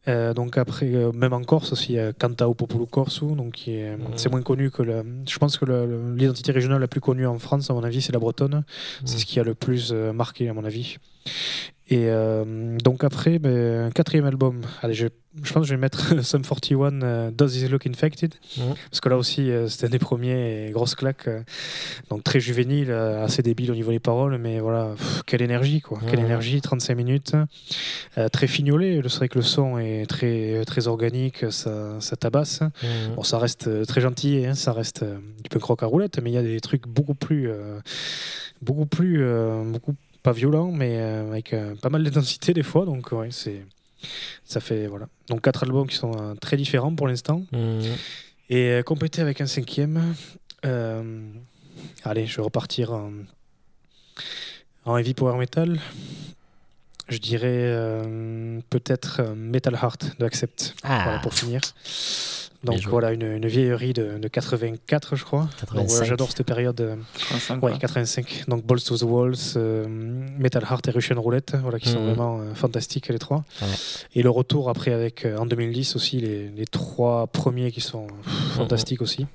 Euh, 0.08 0.32
donc 0.34 0.56
après, 0.56 0.86
euh, 0.94 1.10
même 1.12 1.32
en 1.32 1.42
Corse 1.42 1.72
aussi, 1.72 1.94
il 1.94 1.96
y 1.96 1.98
a 1.98 2.12
Cantao 2.12 2.54
Popolo 2.54 2.86
Corso, 2.86 3.34
donc 3.34 3.64
Mhm. 3.66 3.98
c'est 4.16 4.30
moins 4.30 4.40
connu 4.42 4.70
que 4.70 4.82
le. 4.82 5.04
Je 5.28 5.36
pense 5.38 5.58
que 5.58 5.64
l'identité 6.16 6.52
régionale 6.52 6.80
la 6.80 6.86
plus 6.88 7.00
connue 7.00 7.26
en 7.26 7.38
France, 7.38 7.68
à 7.70 7.74
mon 7.74 7.82
avis, 7.84 8.00
c'est 8.00 8.12
la 8.12 8.18
bretonne. 8.20 8.64
C'est 9.04 9.14
Mhm. 9.14 9.18
ce 9.20 9.26
qui 9.26 9.40
a 9.40 9.42
le 9.42 9.54
plus 9.54 9.92
marqué, 9.92 10.48
à 10.48 10.54
mon 10.54 10.64
avis. 10.64 10.96
Et 11.88 12.06
euh, 12.08 12.76
donc 12.78 13.04
après, 13.04 13.38
ben, 13.38 13.92
quatrième 13.92 14.24
album. 14.24 14.62
Allez, 14.82 14.94
je, 14.94 15.06
je 15.40 15.52
pense 15.52 15.62
que 15.62 15.68
je 15.68 15.74
vais 15.74 15.80
mettre 15.80 16.20
Sum 16.24 16.42
41, 16.42 17.00
euh, 17.02 17.30
Does 17.30 17.46
This 17.46 17.70
Look 17.70 17.86
Infected? 17.86 18.34
Parce 18.90 19.00
que 19.00 19.08
là 19.08 19.16
aussi, 19.16 19.52
euh, 19.52 19.68
c'était 19.68 19.86
un 19.86 19.90
des 19.90 20.00
premiers 20.00 20.66
et 20.66 20.70
grosse 20.72 20.96
claque. 20.96 21.28
euh, 21.28 21.42
donc 22.10 22.24
très 22.24 22.40
juvénile, 22.40 22.90
assez 22.90 23.42
débile 23.42 23.70
au 23.70 23.74
niveau 23.76 23.92
des 23.92 24.00
paroles, 24.00 24.36
mais 24.38 24.58
voilà, 24.58 24.94
pff, 24.96 25.22
quelle 25.26 25.42
énergie, 25.42 25.80
quoi. 25.80 26.00
Quelle 26.10 26.18
énergie, 26.18 26.60
35 26.60 26.96
minutes. 26.96 27.34
Euh, 28.18 28.28
très 28.30 28.48
fignolé, 28.48 29.00
c'est 29.04 29.18
vrai 29.18 29.28
que 29.28 29.38
le 29.38 29.44
son 29.44 29.78
est 29.78 30.06
très, 30.06 30.64
très 30.64 30.88
organique, 30.88 31.44
ça, 31.52 32.00
ça 32.00 32.16
tabasse. 32.16 32.62
Mhm. 32.62 33.14
Bon, 33.14 33.22
ça 33.22 33.38
reste 33.38 33.86
très 33.86 34.00
gentil, 34.00 34.44
hein, 34.44 34.54
ça 34.56 34.72
reste 34.72 35.04
du 35.04 35.48
punk 35.50 35.62
rock 35.62 35.82
à 35.84 35.86
roulette, 35.86 36.18
mais 36.20 36.30
il 36.30 36.34
y 36.34 36.38
a 36.38 36.42
des 36.42 36.60
trucs 36.60 36.88
beaucoup 36.88 37.14
plus, 37.14 37.48
beaucoup 38.60 38.86
plus, 38.86 39.24
pas 40.26 40.32
violents, 40.32 40.72
mais 40.72 40.98
euh, 40.98 41.28
avec 41.30 41.52
euh, 41.52 41.74
pas 41.76 41.88
mal 41.88 42.02
d'intensité 42.02 42.52
des 42.52 42.64
fois. 42.64 42.84
Donc 42.84 43.12
ouais, 43.12 43.28
c'est, 43.30 43.64
ça 44.44 44.58
fait 44.60 44.88
voilà. 44.88 45.06
Donc 45.28 45.40
quatre 45.42 45.62
albums 45.62 45.86
qui 45.86 45.94
sont 45.96 46.12
euh, 46.20 46.34
très 46.34 46.56
différents 46.56 46.94
pour 46.94 47.06
l'instant 47.06 47.42
Mhm. 47.52 47.82
et 48.50 48.80
complété 48.84 49.22
avec 49.22 49.40
un 49.40 49.46
cinquième. 49.46 50.14
allez, 52.04 52.26
je 52.26 52.36
vais 52.36 52.42
repartir 52.42 52.92
en, 52.92 53.12
en 54.84 54.96
heavy 54.96 55.14
power 55.14 55.38
metal. 55.38 55.78
Je 57.08 57.18
dirais 57.18 57.46
euh, 57.50 58.58
peut-être 58.70 59.20
euh, 59.20 59.34
Metal 59.36 59.74
Heart 59.74 60.16
de 60.18 60.24
Accept. 60.24 60.74
Ah, 60.82 61.02
Voilà, 61.04 61.18
pour 61.20 61.34
finir. 61.34 61.60
Donc 62.64 62.80
voilà, 62.88 63.12
une, 63.12 63.22
une 63.22 63.46
vieillerie 63.46 63.92
de, 63.92 64.18
de 64.18 64.26
84, 64.28 65.14
je 65.14 65.22
crois. 65.24 65.48
85. 65.60 66.04
j'adore 66.04 66.28
cette 66.30 66.42
période. 66.44 66.80
euh, 66.80 66.96
85, 67.28 67.54
ouais, 67.62 67.70
quoi. 67.70 67.78
85. 67.78 68.44
Donc 68.48 68.64
Balls 68.66 68.80
to 68.82 68.96
the 68.98 69.02
Walls, 69.02 69.34
euh, 69.56 69.86
Metal 69.88 70.64
Heart 70.68 70.88
et 70.88 70.90
Russian 70.90 71.20
Roulette, 71.20 71.54
voilà, 71.62 71.78
qui 71.78 71.90
sont 71.90 72.00
Mhm. 72.00 72.06
vraiment 72.06 72.40
euh, 72.40 72.54
fantastiques 72.54 73.08
les 73.08 73.20
trois. 73.20 73.44
Ouais. 73.62 73.68
Et 74.16 74.22
le 74.22 74.30
retour 74.30 74.68
après 74.68 74.92
avec 74.92 75.24
euh, 75.24 75.36
en 75.38 75.46
2010 75.46 75.94
aussi 75.94 76.20
les, 76.20 76.48
les 76.48 76.64
trois 76.66 77.28
premiers 77.28 77.70
qui 77.70 77.80
sont 77.82 78.08
pff, 78.08 78.32
fantastiques 78.56 79.02
aussi. 79.02 79.26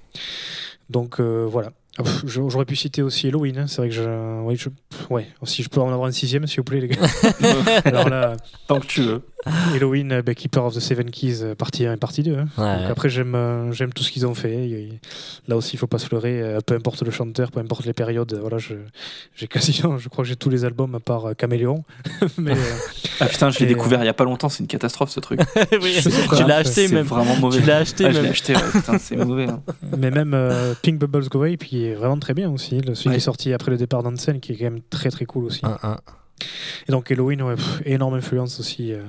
Donc 0.89 1.21
euh, 1.21 1.45
voilà. 1.49 1.71
Ah, 1.99 2.03
J'aurais 2.25 2.65
pu 2.65 2.75
citer 2.77 3.01
aussi 3.01 3.27
Halloween. 3.27 3.57
hein. 3.59 3.67
C'est 3.67 3.77
vrai 3.77 3.89
que 3.89 3.95
je, 3.95 4.41
oui, 4.43 4.55
je, 4.55 4.69
ouais, 5.09 5.27
si 5.43 5.61
je 5.61 5.69
peux 5.69 5.81
en 5.81 5.91
avoir 5.91 6.07
un 6.07 6.11
sixième, 6.11 6.47
s'il 6.47 6.57
vous 6.57 6.63
plaît, 6.63 6.79
les 6.79 6.87
gars. 6.87 7.01
Alors 7.85 8.07
là, 8.09 8.37
Tant 8.67 8.79
que 8.79 8.85
tu 8.87 9.01
veux. 9.01 9.21
Halloween, 9.75 10.11
euh, 10.11 10.21
bah, 10.21 10.33
Keeper 10.35 10.63
of 10.65 10.75
the 10.75 10.79
Seven 10.79 11.09
Keys, 11.09 11.39
euh, 11.41 11.55
partie 11.55 11.85
1 11.85 11.93
et 11.93 11.97
partie 11.97 12.21
2. 12.23 12.35
hein. 12.37 12.47
Ouais. 12.57 12.81
Donc 12.81 12.91
après, 12.91 13.09
j'aime 13.09 13.33
euh, 13.35 13.71
j'aime 13.71 13.91
tout 13.93 14.03
ce 14.03 14.11
qu'ils 14.11 14.25
ont 14.27 14.35
fait. 14.35 14.89
Là 15.47 15.57
aussi, 15.57 15.75
il 15.75 15.79
faut 15.79 15.87
pas 15.87 15.97
se 15.97 16.07
leurrer. 16.13 16.41
euh, 16.41 16.59
Peu 16.65 16.75
importe 16.75 17.01
le 17.03 17.11
chanteur, 17.11 17.51
peu 17.51 17.59
importe 17.59 17.85
les 17.85 17.93
périodes. 17.93 18.33
Voilà, 18.39 18.57
je- 18.59 18.75
j'ai 19.35 19.47
quasiment, 19.47 19.97
je 19.99 20.09
crois 20.09 20.23
que 20.23 20.29
j'ai 20.29 20.35
tous 20.35 20.49
les 20.49 20.63
albums 20.65 20.93
à 20.95 20.99
part 20.99 21.25
euh, 21.29 21.33
Caméléon. 21.33 21.83
Mais 22.37 22.51
euh, 22.51 22.55
Ah 23.19 23.25
putain, 23.25 23.49
je 23.49 23.59
l'ai 23.59 23.65
découvert 23.65 24.01
il 24.03 24.05
y 24.05 24.09
a 24.09 24.13
pas 24.13 24.25
longtemps, 24.25 24.49
c'est 24.49 24.59
une 24.61 24.67
catastrophe 24.67 25.09
ce 25.09 25.19
truc. 25.19 25.39
Oui, 25.81 25.93
Je 26.01 26.09
tu 26.37 26.43
l'as 26.47 26.57
acheté 26.57 26.87
C'est 26.87 26.93
même. 26.93 27.05
vraiment 27.05 27.35
mauvais. 27.37 27.59
Tu 27.59 27.65
l'as 27.65 27.77
acheté 27.77 28.05
Ah, 28.05 28.11
je 28.11 28.17
l'ai 28.17 28.21
même. 28.23 28.31
acheté, 28.31 28.55
ouais, 28.55 28.61
putain, 28.71 28.97
c'est 28.99 29.15
mauvais. 29.15 29.47
hein. 29.49 29.61
Mais 29.97 30.11
même 30.11 30.33
euh, 30.33 30.73
Pink 30.81 30.99
Bubbles 30.99 31.27
Go 31.29 31.39
Away, 31.39 31.57
puis 31.57 31.85
est 31.85 31.95
vraiment 31.95 32.17
très 32.19 32.33
bien 32.33 32.49
aussi. 32.51 32.79
Le, 32.81 32.93
celui 32.95 33.09
Ouais. 33.09 33.15
qui 33.15 33.17
est 33.17 33.25
sorti 33.25 33.53
après 33.53 33.71
le 33.71 33.77
départ 33.77 34.03
d'Ansen, 34.03 34.39
qui 34.39 34.53
est 34.53 34.55
quand 34.57 34.65
même 34.65 34.81
très 34.89 35.09
très 35.09 35.25
cool 35.25 35.45
aussi. 35.45 35.61
Un, 35.63 35.77
un. 35.83 35.97
Et 36.87 36.91
donc 36.91 37.11
Halloween, 37.11 37.41
ouais, 37.41 37.55
énorme 37.85 38.15
influence 38.15 38.59
aussi. 38.59 38.93
euh, 38.93 39.03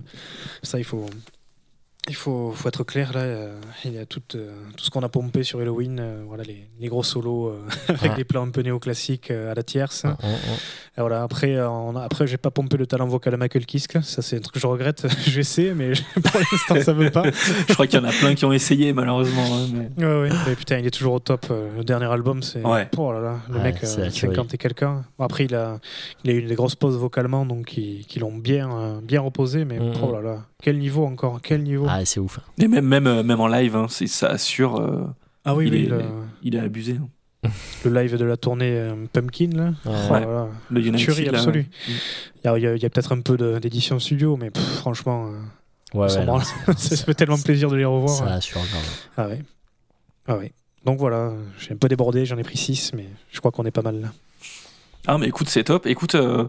ça, 0.62 0.78
il 0.78 0.84
faut, 0.84 1.06
il 2.08 2.14
faut, 2.16 2.50
faut 2.52 2.68
être 2.68 2.82
clair 2.84 3.12
là. 3.12 3.20
euh, 3.20 3.54
il 3.84 3.92
y 3.94 3.98
a 3.98 4.06
tout, 4.06 4.20
euh, 4.34 4.50
tout 4.76 4.84
ce 4.84 4.90
qu'on 4.90 5.02
a 5.02 5.08
pompé 5.08 5.44
sur 5.44 5.60
Halloween, 5.60 5.98
euh, 6.00 6.22
voilà, 6.26 6.42
les, 6.42 6.68
les 6.80 6.88
gros 6.88 7.02
solos 7.04 7.54
avec 7.88 8.02
Ouais. 8.02 8.16
des 8.16 8.24
plans 8.24 8.42
un 8.46 8.50
peu 8.50 8.60
néoclassiques 8.62 9.30
à 9.30 9.54
la 9.54 9.62
tierce. 9.62 10.04
Un, 10.04 10.10
un. 10.10 10.32
Et 10.98 11.00
voilà, 11.00 11.22
après, 11.22 11.58
on 11.62 11.94
a- 11.96 12.02
après, 12.02 12.26
j'ai 12.26 12.36
pas 12.36 12.50
pompé 12.50 12.76
le 12.76 12.86
talent 12.86 13.06
vocal 13.06 13.32
à 13.34 13.36
Michael 13.36 13.64
Kiske. 13.66 14.02
Ça, 14.02 14.20
c'est 14.20 14.36
un 14.36 14.40
truc 14.40 14.54
que 14.54 14.60
je 14.60 14.66
regrette. 14.66 15.06
J'essaie, 15.26 15.72
mais 15.74 15.92
pour 16.24 16.40
l'instant, 16.40 16.80
ça 16.82 16.92
veut 16.92 17.10
pas. 17.10 17.22
Je 17.68 17.72
crois 17.72 17.86
qu'il 17.86 17.98
y 18.00 18.02
en 18.02 18.06
a 18.08 18.12
plein 18.12 18.34
qui 18.34 18.44
ont 18.44 18.52
essayé 18.52 18.92
malheureusement. 18.92 19.44
hein, 19.54 19.68
mais- 19.96 20.04
Ouais, 20.04 20.22
ouais. 20.28 20.36
Mais 20.48 20.54
putain, 20.56 20.78
il 20.78 20.86
est 20.86 20.90
toujours 20.90 21.14
au 21.14 21.18
top. 21.20 21.46
Le 21.50 21.84
dernier 21.84 22.06
album, 22.10 22.42
c'est. 22.42 22.62
Ouais. 22.64 22.88
Oh 22.98 23.12
là 23.12 23.20
là, 23.20 23.36
le 23.48 23.60
mec, 23.60 23.76
c'est 23.82 24.00
euh, 24.00 24.04
la 24.06 24.10
tuerie. 24.10 24.34
50 24.34 24.54
et 24.54 24.58
quelqu'un. 24.58 25.04
Bon, 25.18 25.24
après, 25.24 25.44
il 25.44 25.54
a, 25.54 25.78
il 26.24 26.30
a 26.30 26.34
eu 26.34 26.42
des 26.42 26.54
grosses 26.56 26.74
pauses 26.74 26.96
vocalement, 26.98 27.46
donc 27.46 27.66
qui, 27.66 28.06
l'ont 28.18 28.36
bien, 28.36 29.00
bien 29.02 29.20
reposé. 29.20 29.64
Mais 29.64 29.78
Mhm. 29.78 29.94
oh 30.02 30.12
là 30.12 30.20
là, 30.20 30.46
quel 30.62 30.78
niveau 30.78 31.04
encore 31.04 31.40
Quel 31.42 31.62
niveau 31.62 31.86
Ah, 31.88 32.02
c'est 32.06 32.20
ouf. 32.20 32.38
Et 32.58 32.68
même, 32.68 32.86
même, 32.86 33.06
euh, 33.06 33.22
même 33.22 33.40
en 33.40 33.48
live, 33.48 33.76
hein, 33.76 33.86
c'est- 33.90 34.06
ça 34.06 34.28
assure. 34.28 34.80
euh, 34.80 35.04
Ah 35.44 35.54
oui, 35.54 35.66
il, 35.66 35.72
oui, 35.74 35.84
est, 35.84 35.88
le, 35.88 36.02
il 36.42 36.54
est 36.54 36.60
abusé. 36.60 36.96
hein. 37.44 37.50
le 37.84 37.92
live 37.92 38.16
de 38.16 38.24
la 38.24 38.36
tournée 38.36 38.70
euh, 38.70 38.94
Pumpkin, 39.12 39.50
là. 39.54 39.72
Ouais. 39.84 40.24
Oh 40.26 40.48
Le 40.70 40.80
United, 40.80 40.98
tuerie 41.04 41.24
là, 41.24 41.38
absolue. 41.38 41.66
ouais. 42.44 42.60
Il 42.60 42.62
y 42.80 42.86
a, 42.86 42.90
peut-être 42.90 43.12
un 43.12 43.20
peu 43.20 43.36
de- 43.36 43.58
d'édition 43.58 43.98
studio, 43.98 44.36
mais 44.36 44.50
pff, 44.50 44.62
franchement, 44.76 45.26
euh, 45.26 45.98
Ouais, 45.98 46.06
ouais, 46.10 46.18
non, 46.24 46.38
branle. 46.38 46.42
c'est- 46.76 46.96
ça 46.96 47.04
fait 47.04 47.14
tellement 47.14 47.38
plaisir 47.38 47.68
de 47.68 47.76
les 47.76 47.84
revoir. 47.84 48.16
Ça 48.16 48.26
assure. 48.34 48.60
Ah 49.16 49.26
ouais. 49.28 49.42
Ah 50.28 50.36
ouais. 50.36 50.52
Donc 50.84 50.98
voilà, 51.00 51.32
j'ai 51.58 51.72
un 51.74 51.76
peu 51.76 51.88
débordé, 51.88 52.24
j'en 52.26 52.38
ai 52.38 52.42
pris 52.44 52.56
6, 52.56 52.92
mais 52.94 53.06
je 53.32 53.38
crois 53.40 53.50
qu'on 53.50 53.64
est 53.64 53.70
pas 53.72 53.82
mal 53.82 54.00
là. 54.00 54.12
Ah, 55.08 55.18
mais 55.18 55.26
écoute, 55.26 55.48
c'est 55.48 55.64
top. 55.64 55.86
Écoute, 55.86 56.14
euh, 56.14 56.46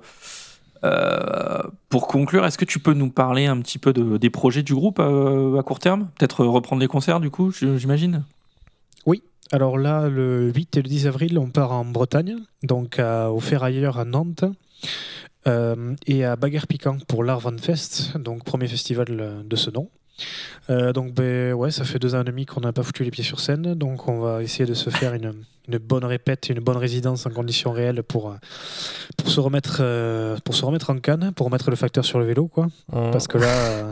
pour 1.89 2.07
conclure, 2.07 2.45
est-ce 2.45 2.57
que 2.57 2.65
tu 2.65 2.79
peux 2.79 2.93
nous 2.93 3.09
parler 3.09 3.45
un 3.45 3.59
petit 3.61 3.77
peu 3.79 3.93
de, 3.93 4.17
des 4.17 4.29
projets 4.29 4.63
du 4.63 4.73
groupe 4.73 4.99
euh, 4.99 5.57
à 5.57 5.63
court 5.63 5.79
terme? 5.79 6.09
Peut-être 6.17 6.45
reprendre 6.45 6.81
les 6.81 6.87
concerts, 6.87 7.19
du 7.19 7.29
coup, 7.29 7.51
j'imagine? 7.51 8.23
Alors 9.51 9.77
là, 9.77 10.09
le 10.09 10.51
8 10.51 10.77
et 10.77 10.81
le 10.81 10.89
10 10.89 11.07
avril, 11.07 11.37
on 11.37 11.49
part 11.49 11.73
en 11.73 11.85
Bretagne, 11.85 12.37
donc 12.63 12.99
au 12.99 13.39
Ferrailleur 13.39 13.99
à 13.99 14.05
Nantes, 14.05 14.45
euh, 15.45 15.95
et 16.07 16.23
à 16.23 16.35
Baguère 16.35 16.67
Piquant 16.67 16.97
pour 17.07 17.23
l'Arvan 17.23 17.57
Fest, 17.57 18.17
donc 18.17 18.45
premier 18.45 18.67
festival 18.67 19.07
euh, 19.09 19.43
de 19.43 19.55
ce 19.55 19.69
nom. 19.69 19.89
Euh, 20.69 20.93
donc 20.93 21.13
ben, 21.13 21.53
ouais, 21.53 21.71
ça 21.71 21.83
fait 21.83 21.99
deux 21.99 22.15
ans 22.15 22.21
et 22.21 22.25
demi 22.25 22.45
qu'on 22.45 22.61
n'a 22.61 22.71
pas 22.71 22.83
foutu 22.83 23.03
les 23.03 23.11
pieds 23.11 23.23
sur 23.23 23.39
scène, 23.39 23.73
donc 23.73 24.07
on 24.07 24.19
va 24.19 24.43
essayer 24.43 24.65
de 24.65 24.73
se 24.73 24.89
faire 24.89 25.13
une, 25.13 25.33
une 25.67 25.77
bonne 25.77 26.05
répète, 26.05 26.49
une 26.49 26.59
bonne 26.59 26.77
résidence 26.77 27.25
en 27.25 27.29
conditions 27.29 27.71
réelles 27.71 28.03
pour, 28.03 28.29
euh, 28.29 28.35
pour, 29.17 29.29
se, 29.29 29.39
remettre, 29.39 29.77
euh, 29.79 30.37
pour 30.43 30.55
se 30.55 30.65
remettre 30.65 30.89
en 30.89 30.97
canne, 30.97 31.31
pour 31.35 31.47
remettre 31.47 31.69
le 31.69 31.75
facteur 31.75 32.05
sur 32.05 32.19
le 32.19 32.25
vélo, 32.25 32.47
quoi. 32.47 32.67
Parce 32.91 33.27
que 33.27 33.37
là, 33.37 33.47
euh, 33.47 33.91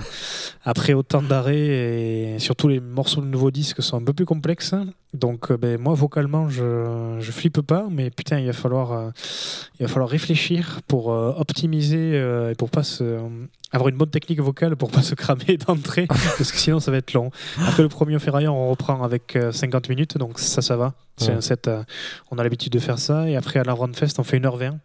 après 0.64 0.94
autant 0.94 1.22
d'arrêts 1.22 1.56
et 1.56 2.40
surtout 2.40 2.68
les 2.68 2.80
morceaux 2.80 3.22
de 3.22 3.28
nouveaux 3.28 3.52
disques 3.52 3.82
sont 3.82 3.98
un 3.98 4.04
peu 4.04 4.14
plus 4.14 4.26
complexes. 4.26 4.76
Donc, 5.14 5.52
euh, 5.52 5.58
ben, 5.58 5.78
moi, 5.80 5.94
vocalement, 5.94 6.48
je, 6.50 7.18
je 7.20 7.32
flippe 7.32 7.60
pas, 7.62 7.88
mais 7.92 8.10
putain, 8.10 8.40
il 8.40 8.46
va 8.48 8.54
falloir, 8.54 8.92
euh, 8.94 9.10
il 9.80 9.86
va 9.86 9.92
falloir 9.92 10.10
réfléchir 10.10 10.80
pour 10.88 11.12
euh, 11.12 11.34
optimiser 11.36 12.12
euh, 12.14 12.52
et 12.52 12.56
pour 12.56 12.70
pas 12.70 12.84
se, 12.84 13.20
avoir 13.74 13.90
une 13.90 13.98
bonne 13.98 14.10
technique 14.10 14.40
vocale 14.40 14.78
pour 14.78 14.90
pas 14.90 15.02
se 15.02 15.14
cramer 15.16 15.58
d'entrée, 15.68 16.08
parce 16.08 16.52
que 16.52 16.58
sinon, 16.58 16.80
ça 16.80 16.92
va 16.92 16.98
être 16.98 17.12
long. 17.14 17.30
Après 17.68 17.84
le 17.84 17.90
premier 17.90 18.18
ferrailleur, 18.20 18.56
on 18.56 18.70
reprend 18.70 19.04
avec 19.04 19.36
euh, 19.36 19.52
50 19.52 19.90
minutes, 19.90 20.18
donc 20.18 20.40
ça, 20.40 20.62
ça 20.62 20.78
va. 20.78 20.94
C'est 21.18 21.28
Ouais. 21.32 21.36
un 21.36 21.42
set, 21.42 21.70
on 22.32 22.38
a 22.38 22.44
l'habitude 22.44 22.72
de 22.72 22.80
faire 22.80 22.98
ça. 22.98 23.30
Et 23.30 23.36
après, 23.36 23.60
à 23.60 23.64
la 23.64 23.74
Run 23.74 23.92
Fest, 23.94 24.18
on 24.18 24.24
fait 24.24 24.40
1h20. 24.40 24.78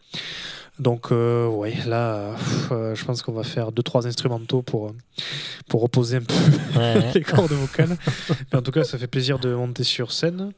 Donc, 0.79 1.11
euh, 1.11 1.49
ouais, 1.49 1.75
là, 1.87 2.35
euh, 2.71 2.95
je 2.95 3.05
pense 3.05 3.23
qu'on 3.23 3.33
va 3.33 3.45
faire 3.45 3.73
2-3 3.73 4.07
instrumentaux 4.07 4.63
pour, 4.63 4.89
euh, 4.89 4.93
pour 5.69 5.81
reposer 5.83 6.19
un 6.19 6.23
peu 6.23 6.35
Ouais. 6.79 7.13
les 7.15 7.23
cordes 7.23 7.53
vocales. 7.53 7.97
Mais 8.53 8.59
en 8.59 8.63
tout 8.63 8.73
cas, 8.73 8.85
ça 8.85 8.99
fait 8.99 9.07
plaisir 9.07 9.39
de 9.39 9.55
monter 9.55 9.85
sur 9.85 10.13
scène. 10.13 10.53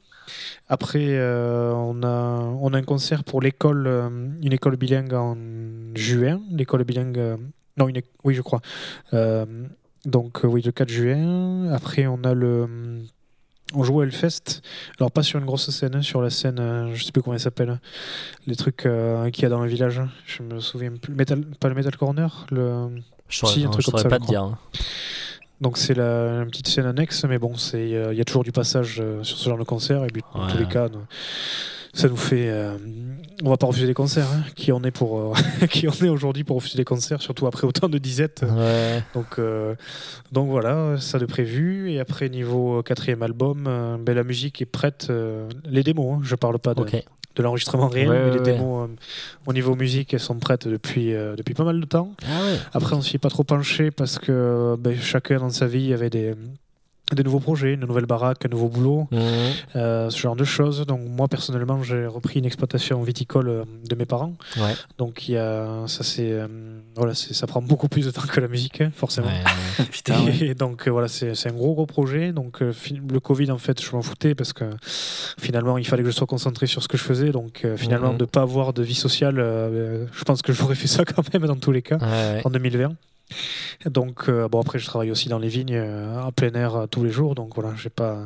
Après, 0.69 1.07
euh, 1.07 1.73
on, 1.73 2.03
a, 2.03 2.40
on 2.61 2.73
a 2.74 2.78
un 2.78 2.82
concert 2.82 3.23
pour 3.24 3.40
l'école, 3.40 3.86
une 4.43 4.53
école 4.53 4.77
bilingue 4.77 5.15
en 5.15 5.36
juin. 5.95 6.40
L'école 6.51 6.85
bilingue. 6.85 7.39
non, 7.77 7.89
une, 7.89 8.03
oui, 8.24 8.35
je 8.35 8.43
crois. 8.43 8.61
Donc, 10.05 10.40
oui, 10.43 10.62
le 10.62 10.73
4 10.73 10.89
juin. 10.89 11.73
Après, 11.73 12.07
on 12.07 12.23
a 12.24 12.35
le. 12.35 12.66
On 13.74 13.82
joue 13.85 14.01
à 14.01 14.05
Hellfest. 14.05 14.62
Alors, 14.99 15.11
pas 15.12 15.23
sur 15.23 15.39
une 15.39 15.45
grosse 15.45 15.69
scène, 15.70 15.95
hein, 15.97 16.03
sur 16.03 16.23
la 16.23 16.31
scène, 16.31 16.59
euh, 16.59 16.95
je 16.95 17.05
sais 17.05 17.12
plus 17.12 17.23
comment 17.23 17.35
elle 17.35 17.40
s'appelle. 17.40 17.78
Les 18.47 18.57
trucs 18.57 18.86
euh, 18.86 19.28
qu'il 19.31 19.43
y 19.43 19.47
a 19.47 19.51
dans 19.51 19.61
le 19.62 19.69
village. 19.69 20.01
Je 20.27 20.43
me 20.43 20.59
souviens 20.61 20.93
plus. 20.93 21.15
Metal, 21.15 21.45
pas 21.61 21.69
le 21.69 21.74
Metal 21.74 21.97
Corner 21.97 22.47
le... 22.51 22.89
Je 23.28 23.45
Si, 23.45 23.65
un 23.65 23.69
truc 23.69 23.85
je 23.85 23.90
comme 23.90 24.01
saurais 24.01 24.03
ça, 24.05 24.09
pas 24.09 24.19
je 24.24 24.28
dire. 24.28 24.43
hein. 24.43 24.59
Donc 25.61 25.77
c'est 25.77 25.93
la 25.95 26.43
une 26.43 26.47
petite 26.51 26.69
scène 26.69 26.86
annexe, 26.86 27.24
mais 27.24 27.39
bon, 27.39 27.57
c'est 27.57 27.93
euh, 27.95 28.12
il 28.15 28.16
y 28.19 28.20
a 28.20 28.24
toujours 28.24 28.45
du 28.45 28.53
passage 28.53 29.03
sur 29.23 29.36
ce 29.39 29.49
genre 29.49 29.59
de 29.59 29.65
concert 29.65 30.03
et 30.05 30.07
puis 30.07 30.23
dans 30.35 30.47
Ouais. 30.47 30.53
tous 30.53 30.57
les 30.59 30.66
cas, 30.69 30.89
ça 31.99 32.09
nous 32.09 32.16
fait, 32.16 32.49
euh, 32.49 32.77
on 33.43 33.51
va 33.51 33.57
pas 33.57 33.66
refuser 33.66 33.87
des 33.87 33.95
concerts. 33.95 34.29
hein. 34.33 34.45
Qui 34.55 34.70
on 34.73 34.83
est 34.83 34.91
pour, 34.91 35.19
euh, 35.19 35.33
qui 35.70 35.87
est 35.87 36.09
aujourd'hui 36.09 36.45
pour 36.45 36.57
refuser 36.57 36.77
des 36.77 36.85
concerts, 36.85 37.20
surtout 37.23 37.47
après 37.47 37.66
autant 37.66 37.89
de 37.89 37.99
disettes. 37.99 38.45
Ouais. 38.49 39.03
Donc 39.15 39.39
euh, 39.39 39.75
donc 40.33 40.49
voilà, 40.49 40.97
ça 41.01 41.19
de 41.19 41.27
prévu. 41.27 41.91
Et 41.91 41.99
après 42.01 42.29
niveau 42.29 42.83
quatrième 42.83 43.23
album, 43.23 43.65
euh, 43.66 43.97
ben, 43.99 44.15
la 44.15 44.25
musique 44.25 44.62
est 44.62 44.66
prête. 44.66 45.09
euh, 45.11 45.49
les 45.65 45.83
démos, 45.83 46.19
hein, 46.19 46.20
je 46.23 46.35
parle 46.37 46.59
pas 46.59 46.75
de, 46.75 46.85
de 46.85 47.43
l'enregistrement 47.43 47.89
réel, 47.89 48.09
Ouais, 48.09 48.19
mais 48.27 48.31
les 48.31 48.39
ouais, 48.39 48.43
démos 48.53 48.89
euh, 48.89 48.95
au 49.47 49.53
niveau 49.53 49.75
musique, 49.75 50.15
elles 50.15 50.20
sont 50.20 50.39
prêtes 50.39 50.69
depuis 50.69 51.15
euh, 51.15 51.35
depuis 51.37 51.55
pas 51.55 51.65
mal 51.65 51.81
de 51.81 51.87
temps. 51.87 52.12
Ah. 52.25 52.41
Après, 52.75 52.95
on 52.95 53.03
s'y 53.03 53.16
est 53.16 53.19
pas 53.19 53.31
trop 53.31 53.45
penché 53.45 53.91
parce 53.91 54.19
que 54.19 54.77
ben, 54.79 54.97
chacun 55.01 55.39
dans 55.41 55.51
sa 55.51 55.66
vie 55.66 55.93
avait 55.93 56.11
des, 56.11 56.35
des 57.14 57.22
nouveaux 57.22 57.40
projets, 57.40 57.74
une 57.74 57.80
nouvelle 57.86 58.06
baraque, 58.06 58.44
un 58.44 58.48
nouveau 58.48 58.68
boulot, 58.68 59.09
Mhm. 59.12 59.20
euh, 59.76 60.10
ce 60.10 60.18
genre 60.18 60.36
de 60.36 60.44
choses. 60.44 60.85
Donc 60.86 61.01
moi, 61.06 61.28
personnellement, 61.28 61.82
j'ai 61.82 62.06
repris 62.06 62.39
une 62.39 62.44
exploitation 62.44 63.02
viticole 63.02 63.48
euh, 63.48 63.64
de 63.89 63.94
mes 63.94 64.05
parents. 64.06 64.35
Ouais. 64.56 64.74
Donc 64.98 65.28
il 65.28 65.32
y 65.32 65.36
a, 65.39 65.85
ça, 65.86 66.05
c'est, 66.05 66.30
euh, 66.32 66.47
voilà, 66.97 67.14
c'est- 67.14 67.35
ça 67.35 67.47
prend 67.47 67.62
beaucoup 67.62 67.89
plus 67.89 68.05
de 68.06 68.10
temps 68.10 68.22
que 68.22 68.40
la 68.40 68.48
musique, 68.48 68.80
hein, 68.80 68.90
forcément. 68.94 69.28
Ouais, 69.28 69.32
ouais. 69.78 69.85
Putain, 69.90 70.22
ouais. 70.24 70.39
Et 70.43 70.55
donc 70.55 70.86
euh, 70.86 70.90
voilà, 70.90 71.09
c'est 71.09 71.35
c'est 71.35 71.48
un 71.48 71.52
gros 71.55 71.74
gros 71.74 71.86
projet. 71.86 72.32
Donc 72.32 72.62
euh, 72.62 72.72
fi- 72.72 73.01
le 73.10 73.20
Covid, 73.20 73.51
en 73.51 73.59
fait, 73.59 73.82
je 73.82 73.90
m'en 73.93 74.02
foutais 74.02 74.35
parce 74.35 74.52
que 74.52 74.64
finalement, 75.40 75.78
il 75.78 75.86
fallait 75.86 76.02
que 76.02 76.10
je 76.10 76.14
sois 76.16 76.26
concentré 76.26 76.66
sur 76.66 76.82
ce 76.82 76.89
que 76.89 76.97
je 76.98 77.02
faisais. 77.05 77.30
Donc 77.32 77.62
euh, 77.64 77.76
finalement, 77.76 78.12
Mhm. 78.12 78.18
de 78.18 78.24
pas 78.24 78.43
avoir 78.43 78.72
de 78.72 78.82
vie 78.82 78.94
sociale, 78.94 79.39
euh, 79.39 80.06
je 80.12 80.24
pense 80.24 80.43
que 80.43 80.52
j'aurais 80.52 80.74
fait 80.74 80.86
ça 80.89 81.05
quand 81.06 81.32
même 81.32 81.47
dans 81.47 81.56
tous 81.56 81.72
les 81.72 81.82
cas 81.82 81.97
Ouais, 81.98 82.06
ouais. 82.36 82.43
en 82.44 82.51
2020. 82.51 82.93
Donc 83.86 84.28
euh, 84.28 84.48
bon 84.48 84.60
après 84.60 84.78
je 84.78 84.86
travaille 84.86 85.10
aussi 85.10 85.28
dans 85.28 85.38
les 85.38 85.48
vignes 85.48 85.74
euh, 85.74 86.20
en 86.20 86.32
plein 86.32 86.52
air 86.55 86.74
euh, 86.74 86.86
tous 86.86 87.05
les 87.05 87.10
jours 87.10 87.34
donc 87.34 87.55
voilà 87.55 87.72
j'ai 87.76 87.90
pas 87.90 88.18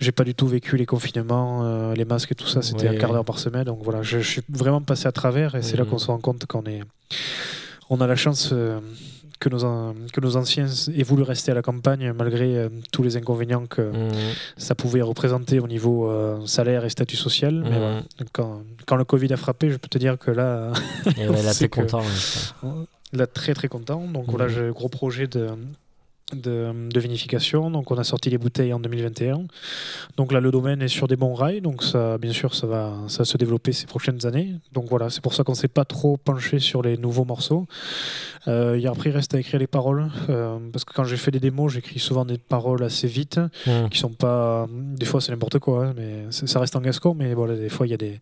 j'ai 0.00 0.12
pas 0.12 0.24
du 0.24 0.34
tout 0.34 0.46
vécu 0.46 0.76
les 0.76 0.86
confinements 0.86 1.92
les 1.94 2.04
masques 2.04 2.32
et 2.32 2.34
tout 2.34 2.46
ça 2.46 2.60
c'était 2.62 2.88
un 2.88 2.94
quart 2.96 3.12
d'heure 3.12 3.24
par 3.24 3.38
semaine 3.38 3.64
donc 3.64 3.80
voilà 3.82 4.02
je, 4.02 4.18
je 4.20 4.28
suis 4.28 4.42
vraiment 4.48 4.80
passé 4.82 5.06
à 5.06 5.12
travers 5.12 5.54
et 5.54 5.62
c'est 5.62 5.76
là 5.76 5.84
Mhm. 5.84 5.90
qu'on 5.90 5.98
se 5.98 6.06
rend 6.08 6.18
compte 6.18 6.46
qu'on 6.46 6.64
est 6.64 6.82
on 7.90 8.00
a 8.00 8.06
la 8.06 8.16
chance 8.16 8.52
que 9.40 9.48
nos 9.48 9.94
que 10.12 10.20
nos 10.20 10.36
anciens 10.36 10.66
aient 10.96 11.02
voulu 11.02 11.22
rester 11.22 11.52
à 11.52 11.54
la 11.54 11.62
campagne 11.62 12.12
malgré 12.12 12.56
euh, 12.56 12.68
tous 12.92 13.02
les 13.02 13.16
inconvénients 13.16 13.66
que 13.66 13.82
Mhm. 13.82 14.10
ça 14.56 14.74
pouvait 14.74 15.02
représenter 15.02 15.60
au 15.60 15.66
niveau 15.68 16.10
euh, 16.10 16.44
salaire 16.46 16.84
et 16.84 16.90
statut 16.90 17.16
social 17.16 17.54
mais 17.62 17.70
Mhm. 17.70 17.78
voilà. 17.78 18.02
quand, 18.32 18.62
quand 18.86 18.96
le 18.96 19.04
Covid 19.04 19.32
a 19.32 19.36
frappé 19.36 19.70
je 19.70 19.76
peux 19.76 19.88
te 19.88 19.98
dire 19.98 20.18
que 20.18 20.30
là 20.30 20.72
Et 21.18 21.28
ouais, 21.28 21.42
là, 21.42 21.52
que- 21.60 21.66
content. 21.66 22.00
ouais. 22.62 22.70
Là, 23.14 23.26
très 23.26 23.54
très 23.54 23.68
content. 23.68 24.06
Donc 24.08 24.24
voilà, 24.28 24.46
Mhm. 24.46 24.50
j'ai 24.50 24.60
un 24.62 24.70
gros 24.72 24.88
projet 24.88 25.26
de, 25.26 25.48
de, 26.40 26.72
de 26.90 27.00
vinification. 27.00 27.70
Donc 27.70 27.90
on 27.90 27.96
a 27.98 28.04
sorti 28.04 28.30
les 28.30 28.38
bouteilles 28.38 28.72
en 28.72 28.80
2021. 28.80 29.42
Donc 30.16 30.32
là 30.32 30.40
le 30.40 30.50
domaine 30.50 30.82
est 30.82 30.88
sur 30.88 31.08
des 31.08 31.16
bons 31.16 31.34
rails. 31.34 31.60
Donc 31.60 31.82
ça, 31.82 32.18
bien 32.18 32.32
sûr, 32.32 32.54
ça 32.54 32.66
va, 32.66 32.92
ça 33.08 33.18
va 33.18 33.24
se 33.24 33.36
développer 33.36 33.72
ces 33.72 33.86
prochaines 33.86 34.26
années. 34.26 34.54
Donc 34.72 34.86
voilà, 34.88 35.10
c'est 35.10 35.20
pour 35.22 35.34
ça 35.34 35.44
qu'on 35.44 35.54
s'est 35.54 35.68
pas 35.68 35.84
trop 35.84 36.16
penché 36.16 36.58
sur 36.58 36.82
les 36.82 36.96
nouveaux 36.96 37.24
morceaux. 37.24 37.66
Euh, 38.46 38.78
et 38.78 38.86
après 38.86 39.10
il 39.10 39.12
reste 39.14 39.34
à 39.34 39.38
écrire 39.40 39.58
les 39.58 39.66
paroles 39.66 40.10
euh, 40.28 40.58
parce 40.70 40.84
que 40.84 40.92
quand 40.92 41.04
j'ai 41.04 41.16
fait 41.16 41.30
des 41.30 41.40
démos, 41.40 41.72
j'écris 41.72 41.98
souvent 41.98 42.24
des 42.26 42.36
paroles 42.38 42.82
assez 42.82 43.06
vite 43.08 43.40
Mm. 43.66 43.88
qui 43.90 43.98
sont 43.98 44.10
pas. 44.10 44.66
Des 44.70 45.06
fois 45.06 45.20
c'est 45.20 45.32
n'importe 45.32 45.58
quoi, 45.58 45.86
hein, 45.86 45.94
mais 45.96 46.24
ça 46.30 46.60
reste 46.60 46.76
en 46.76 46.80
gascon. 46.80 47.14
Mais 47.14 47.34
voilà, 47.34 47.56
des 47.56 47.68
fois 47.68 47.86
il 47.86 47.90
y 47.90 47.94
a 47.94 47.96
des, 47.96 48.20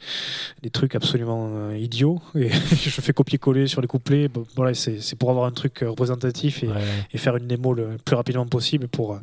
des 0.63 0.71
trucs 0.71 0.95
absolument 0.95 1.51
euh, 1.55 1.77
idiots 1.77 2.21
et 2.35 2.49
je 2.73 3.01
fais 3.01 3.13
copier-coller 3.13 3.67
sur 3.67 3.81
les 3.81 3.89
couplets. 3.89 4.29
Bon, 4.29 4.47
voilà, 4.57 4.75
c'est 4.75 5.17
pour 5.19 5.31
avoir 5.31 5.47
un 5.47 5.51
truc 5.53 5.83
euh, 5.83 5.91
représentatif 5.91 6.63
et, 6.63 6.69
Ouais. 6.69 6.75
et 7.13 7.19
faire 7.19 7.37
une 7.37 7.47
démo 7.47 7.75
le 7.75 7.99
plus 8.05 8.17
rapidement 8.17 8.47
possible 8.47 8.89
pour 8.89 9.15
euh, 9.15 9.19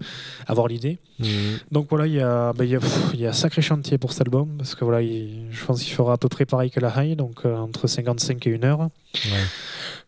avoir 0.47 0.67
l'idée. 0.67 0.97
Mm. 1.19 1.25
Donc 1.71 1.87
voilà, 1.89 2.07
il 2.07 2.13
y 2.13 2.21
a, 2.21 2.53
bah, 2.53 2.65
il 2.65 2.71
y, 2.71 2.75
a, 2.75 2.79
pff, 2.79 3.09
il 3.13 3.19
y 3.19 3.25
a 3.25 3.29
un 3.29 3.33
sacré 3.33 3.61
chantier 3.61 3.97
pour 3.97 4.11
cet 4.13 4.21
album 4.21 4.49
parce 4.57 4.75
que 4.75 4.83
voilà, 4.85 5.01
il- 5.01 5.47
je 5.51 5.65
pense 5.65 5.83
qu'il 5.83 5.93
fera 5.93 6.13
à 6.13 6.17
peu 6.17 6.29
près 6.29 6.45
pareil 6.45 6.71
que 6.71 6.79
la 6.79 6.93
high, 7.03 7.15
donc 7.17 7.45
euh, 7.45 7.55
entre 7.57 7.87
55 7.87 8.45
et 8.47 8.55
1 8.55 8.63
heure. 8.63 8.79
Ouais. 8.79 8.89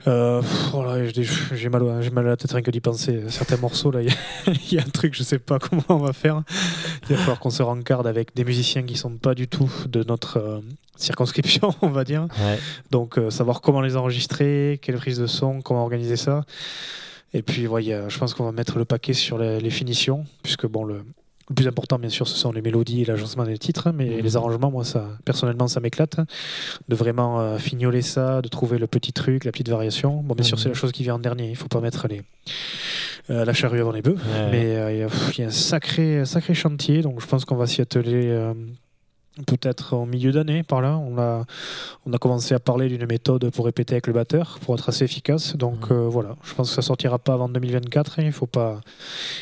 Euh, 0.07 0.41
voilà, 0.71 1.05
j'ai 1.53 1.69
mal, 1.69 1.83
mal 2.11 2.25
à 2.25 2.29
la 2.29 2.37
tête 2.37 2.51
rien 2.51 2.61
que 2.61 2.71
d'y 2.71 2.79
penser. 2.81 3.21
Certains 3.29 3.57
morceaux 3.57 3.91
là, 3.91 4.01
il 4.01 4.07
y, 4.07 4.11
a- 4.11 4.53
il 4.71 4.73
y 4.73 4.79
a 4.79 4.81
un 4.81 4.89
truc, 4.89 5.13
je 5.15 5.23
sais 5.23 5.37
pas 5.39 5.59
comment 5.59 5.83
on 5.89 5.97
va 5.97 6.13
faire. 6.13 6.41
Il 7.09 7.15
va 7.15 7.17
falloir 7.21 7.39
qu'on 7.39 7.49
se 7.49 7.61
rencarde 7.63 8.07
avec 8.07 8.35
des 8.35 8.43
musiciens 8.45 8.83
qui 8.83 8.95
sont 8.97 9.11
pas 9.17 9.35
du 9.35 9.47
tout 9.47 9.69
de 9.87 10.03
notre 10.03 10.37
euh, 10.37 10.59
circonscription, 10.95 11.73
on 11.81 11.89
va 11.89 12.03
dire. 12.03 12.23
Ouais. 12.39 12.57
Donc 12.91 13.17
euh, 13.17 13.29
savoir 13.29 13.61
comment 13.61 13.81
les 13.81 13.95
enregistrer, 13.97 14.79
quelle 14.81 14.95
prise 14.97 15.17
de 15.19 15.27
son, 15.27 15.61
comment 15.61 15.83
organiser 15.83 16.15
ça. 16.15 16.45
Et 17.33 17.41
puis 17.41 17.67
ouais, 17.67 17.83
il 17.83 17.87
y 17.87 17.93
a- 17.93 18.09
je 18.09 18.17
pense 18.19 18.33
qu'on 18.33 18.43
va 18.45 18.51
mettre 18.51 18.77
le 18.77 18.85
paquet 18.85 19.13
sur 19.13 19.37
les, 19.37 19.59
les 19.59 19.69
finitions, 19.69 20.25
puisque 20.43 20.67
bon 20.67 20.83
le, 20.83 21.03
le 21.49 21.55
plus 21.55 21.67
important 21.67 21.97
bien 21.99 22.09
sûr 22.09 22.27
ce 22.27 22.37
sont 22.37 22.51
les 22.51 22.61
mélodies 22.61 23.01
et 23.01 23.05
l'agencement 23.05 23.43
des 23.45 23.57
titres, 23.57 23.91
mais 23.91 24.09
Mhm. 24.09 24.19
les 24.21 24.35
arrangements, 24.37 24.71
moi 24.71 24.83
ça 24.85 25.07
personnellement 25.25 25.67
ça 25.67 25.79
m'éclate 25.79 26.17
de 26.89 26.95
vraiment 26.95 27.39
euh, 27.41 27.57
fignoler 27.57 28.01
ça, 28.01 28.41
de 28.41 28.47
trouver 28.49 28.77
le 28.77 28.87
petit 28.87 29.13
truc, 29.13 29.45
la 29.45 29.51
petite 29.51 29.69
variation. 29.69 30.21
Bon 30.23 30.35
bien 30.35 30.43
sûr 30.45 30.57
Mhm. 30.57 30.63
c'est 30.63 30.69
la 30.69 30.75
chose 30.75 30.91
qui 30.91 31.03
vient 31.03 31.15
en 31.15 31.19
dernier, 31.19 31.49
il 31.49 31.55
faut 31.55 31.67
pas 31.69 31.81
mettre 31.81 32.07
les 32.07 32.21
euh, 33.29 33.45
la 33.45 33.53
charrue 33.53 33.79
avant 33.79 33.91
les 33.91 34.01
bœufs, 34.01 34.15
Ouais. 34.17 34.49
mais 34.51 34.65
euh, 34.75 34.91
il 34.91 34.97
y 35.37 35.41
y, 35.41 35.43
a 35.43 35.47
un 35.47 35.51
sacré 35.51 36.19
un 36.19 36.25
sacré 36.25 36.53
chantier, 36.53 37.01
donc 37.01 37.21
je 37.21 37.27
pense 37.27 37.45
qu'on 37.45 37.55
va 37.55 37.67
s'y 37.67 37.81
atteler. 37.81 38.27
Peut-être 39.47 39.93
en 39.95 40.05
milieu 40.05 40.31
d'année, 40.33 40.61
par 40.61 40.81
là. 40.81 40.97
On 40.97 41.17
a, 41.17 41.45
on 42.05 42.11
a 42.11 42.17
commencé 42.17 42.53
à 42.53 42.59
parler 42.59 42.89
d'une 42.89 43.05
méthode 43.05 43.49
pour 43.51 43.63
répéter 43.65 43.93
avec 43.93 44.07
le 44.07 44.13
batteur, 44.13 44.59
pour 44.61 44.75
être 44.75 44.89
assez 44.89 45.05
efficace. 45.05 45.55
Donc 45.55 45.89
euh, 45.89 46.07
voilà, 46.09 46.35
je 46.43 46.53
pense 46.53 46.69
que 46.69 46.75
ça 46.75 46.81
sortira 46.81 47.17
pas 47.17 47.33
avant 47.33 47.47
2024. 47.47 48.19
hein. 48.19 48.23
Il 48.25 48.33
faut 48.33 48.45
pas, 48.45 48.81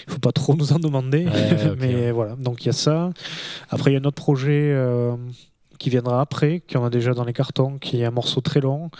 il 0.08 0.14
faut 0.14 0.20
pas 0.20 0.32
trop 0.32 0.54
nous 0.56 0.74
en 0.74 0.80
demander. 0.80 1.26
Ouais, 1.26 1.74
Mais 1.80 2.12
voilà, 2.12 2.36
donc 2.36 2.64
il 2.64 2.68
y 2.68 2.70
a 2.70 2.74
ça. 2.74 3.10
Après, 3.70 3.90
il 3.92 3.94
y 3.96 3.98
a 3.98 4.00
un 4.00 4.04
autre 4.06 4.22
projet 4.22 4.72
euh, 4.74 5.16
qui 5.80 5.90
viendra 5.90 6.22
après, 6.22 6.62
qui 6.68 6.78
en 6.78 6.86
a 6.86 6.92
déjà 6.92 7.16
dans 7.16 7.24
les 7.26 7.34
cartons, 7.34 7.80
qui 7.80 8.02
est 8.02 8.06
un 8.06 8.12
morceau 8.12 8.42
très 8.42 8.60
long. 8.62 8.92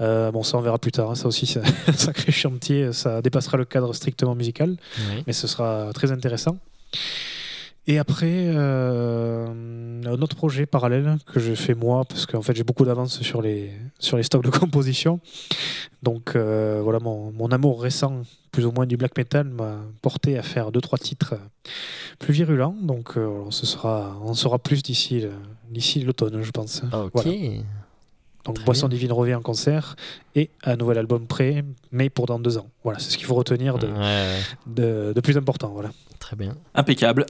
Euh, 0.00 0.32
bon, 0.32 0.42
ça 0.42 0.56
on 0.56 0.60
verra 0.62 0.78
plus 0.78 0.90
tard. 0.90 1.10
hein. 1.10 1.14
Ça 1.16 1.28
aussi, 1.28 1.44
c'est 1.46 1.60
un 1.88 1.92
sacré 1.92 2.32
chantier. 2.32 2.94
Ça 2.94 3.20
dépassera 3.20 3.58
le 3.58 3.66
cadre 3.66 3.92
strictement 3.92 4.34
musical 4.34 4.76
mais 5.26 5.34
ce 5.34 5.46
sera 5.46 5.92
très 5.92 6.10
intéressant. 6.12 6.56
Et 7.86 7.98
après, 7.98 8.46
euh, 8.48 9.46
un 10.06 10.22
autre 10.22 10.36
projet 10.36 10.64
parallèle 10.64 11.18
que 11.26 11.38
je 11.38 11.54
fais 11.54 11.74
moi, 11.74 12.04
parce 12.06 12.24
qu'en 12.24 12.40
fait 12.40 12.56
j'ai 12.56 12.64
beaucoup 12.64 12.84
d'avance 12.84 13.20
sur 13.20 13.42
les, 13.42 13.72
sur 13.98 14.16
les 14.16 14.22
stocks 14.22 14.44
de 14.44 14.50
composition. 14.58 15.20
Donc 16.02 16.34
euh, 16.34 16.80
voilà, 16.82 16.98
mon, 16.98 17.30
mon 17.32 17.48
amour 17.48 17.82
récent, 17.82 18.22
plus 18.52 18.64
ou 18.64 18.72
moins 18.72 18.86
du 18.86 18.96
black 18.96 19.16
metal, 19.18 19.48
m'a 19.48 19.76
porté 20.00 20.38
à 20.38 20.42
faire 20.42 20.72
deux 20.72 20.80
trois 20.80 20.98
titres 20.98 21.34
plus 22.18 22.32
virulents. 22.32 22.74
Donc 22.82 23.18
euh, 23.18 23.26
on, 23.26 23.50
se 23.50 23.66
sera, 23.66 24.16
on 24.22 24.30
en 24.30 24.34
saura 24.34 24.58
plus 24.58 24.82
d'ici 24.82 25.20
l'automne, 26.02 26.42
je 26.42 26.50
pense. 26.52 26.82
Ok. 26.92 27.10
Voilà. 27.12 27.38
Donc 28.44 28.56
Très 28.56 28.64
Boisson 28.64 28.88
bien. 28.88 28.96
Divine 28.98 29.12
revient 29.12 29.34
en 29.36 29.40
concert 29.42 29.96
et 30.34 30.50
un 30.64 30.76
nouvel 30.76 30.98
album 30.98 31.26
prêt, 31.26 31.64
mais 31.92 32.10
pour 32.10 32.26
dans 32.26 32.38
deux 32.38 32.58
ans. 32.58 32.68
Voilà, 32.82 32.98
c'est 32.98 33.10
ce 33.12 33.16
qu'il 33.16 33.26
faut 33.26 33.34
retenir 33.34 33.78
de, 33.78 33.86
Ouais, 33.86 33.94
ouais. 33.98 34.40
de, 34.66 35.12
de 35.14 35.20
plus 35.20 35.36
important. 35.38 35.68
Voilà. 35.72 35.90
Très 36.18 36.36
bien. 36.36 36.54
Impeccable. 36.74 37.26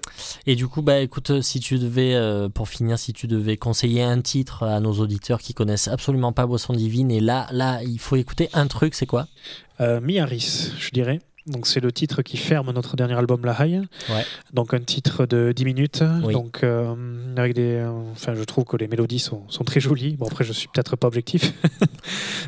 Et 0.46 0.54
du 0.54 0.68
coup, 0.68 0.80
bah 0.82 0.98
écoute, 1.00 1.30
euh, 1.30 1.42
si 1.42 1.58
tu 1.60 1.78
devais, 1.78 2.14
euh, 2.14 2.48
pour 2.48 2.68
finir, 2.68 2.98
si 2.98 3.12
tu 3.12 3.26
devais 3.26 3.56
conseiller 3.56 4.02
un 4.02 4.20
titre 4.20 4.62
à 4.62 4.78
nos 4.80 4.92
auditeurs 4.94 5.40
qui 5.40 5.52
connaissent 5.54 5.88
absolument 5.88 6.32
pas 6.32 6.46
Boisson 6.46 6.72
Divine, 6.74 7.10
et 7.10 7.20
là, 7.20 7.46
là, 7.50 7.80
il 7.82 7.98
faut 7.98 8.16
écouter 8.16 8.48
un 8.52 8.66
truc, 8.68 8.94
c'est 8.94 9.06
quoi? 9.06 9.26
Euh, 9.80 10.00
Miaris, 10.00 10.72
je 10.78 10.90
dirais. 10.90 11.20
Donc 11.46 11.66
c'est 11.66 11.80
le 11.80 11.92
titre 11.92 12.22
qui 12.22 12.36
ferme 12.38 12.72
notre 12.72 12.96
dernier 12.96 13.14
album 13.14 13.44
La 13.44 13.54
High. 13.66 13.80
Ouais. 14.08 14.24
Donc 14.54 14.72
un 14.72 14.80
titre 14.80 15.26
de 15.26 15.52
10 15.54 15.64
minutes. 15.66 16.02
Oui. 16.24 16.32
Donc 16.32 16.60
euh, 16.62 16.94
avec 17.36 17.54
des, 17.54 17.74
euh, 17.74 17.90
enfin 18.12 18.34
je 18.34 18.42
trouve 18.44 18.64
que 18.64 18.76
les 18.78 18.88
mélodies 18.88 19.18
sont, 19.18 19.42
sont 19.50 19.64
très 19.64 19.80
jolies. 19.80 20.16
Bon 20.16 20.26
après 20.26 20.44
je 20.44 20.52
suis 20.54 20.68
peut-être 20.68 20.96
pas 20.96 21.06
objectif. 21.06 21.52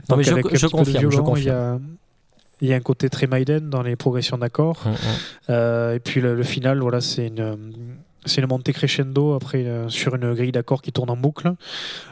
Non, 0.09 0.17
mais 0.17 0.23
je- 0.23 0.31
je 0.53 0.67
confirme, 0.69 1.11
Il 1.39 1.45
y 1.45 1.51
a, 1.51 1.79
il 2.61 2.69
y 2.69 2.73
a 2.73 2.77
un 2.77 2.81
côté 2.81 3.11
très 3.11 3.27
Maiden 3.27 3.69
dans 3.71 3.83
les 3.83 3.97
progressions 3.97 4.39
d'accords. 4.39 4.83
Hum, 4.87 4.93
hum. 4.93 4.97
Euh, 5.51 5.95
et 5.95 5.99
puis 6.01 6.21
le, 6.21 6.35
le 6.35 6.43
final, 6.43 6.79
voilà, 6.81 7.01
c'est 7.01 7.27
une, 7.27 7.57
c'est 8.27 8.41
une 8.43 8.49
montée 8.49 8.73
crescendo 8.73 9.33
après 9.35 9.65
euh, 9.65 9.89
sur 9.89 10.15
une 10.15 10.35
grille 10.35 10.53
d'accords 10.53 10.83
qui 10.83 10.93
tourne 10.93 11.09
en 11.11 11.17
boucle, 11.17 11.55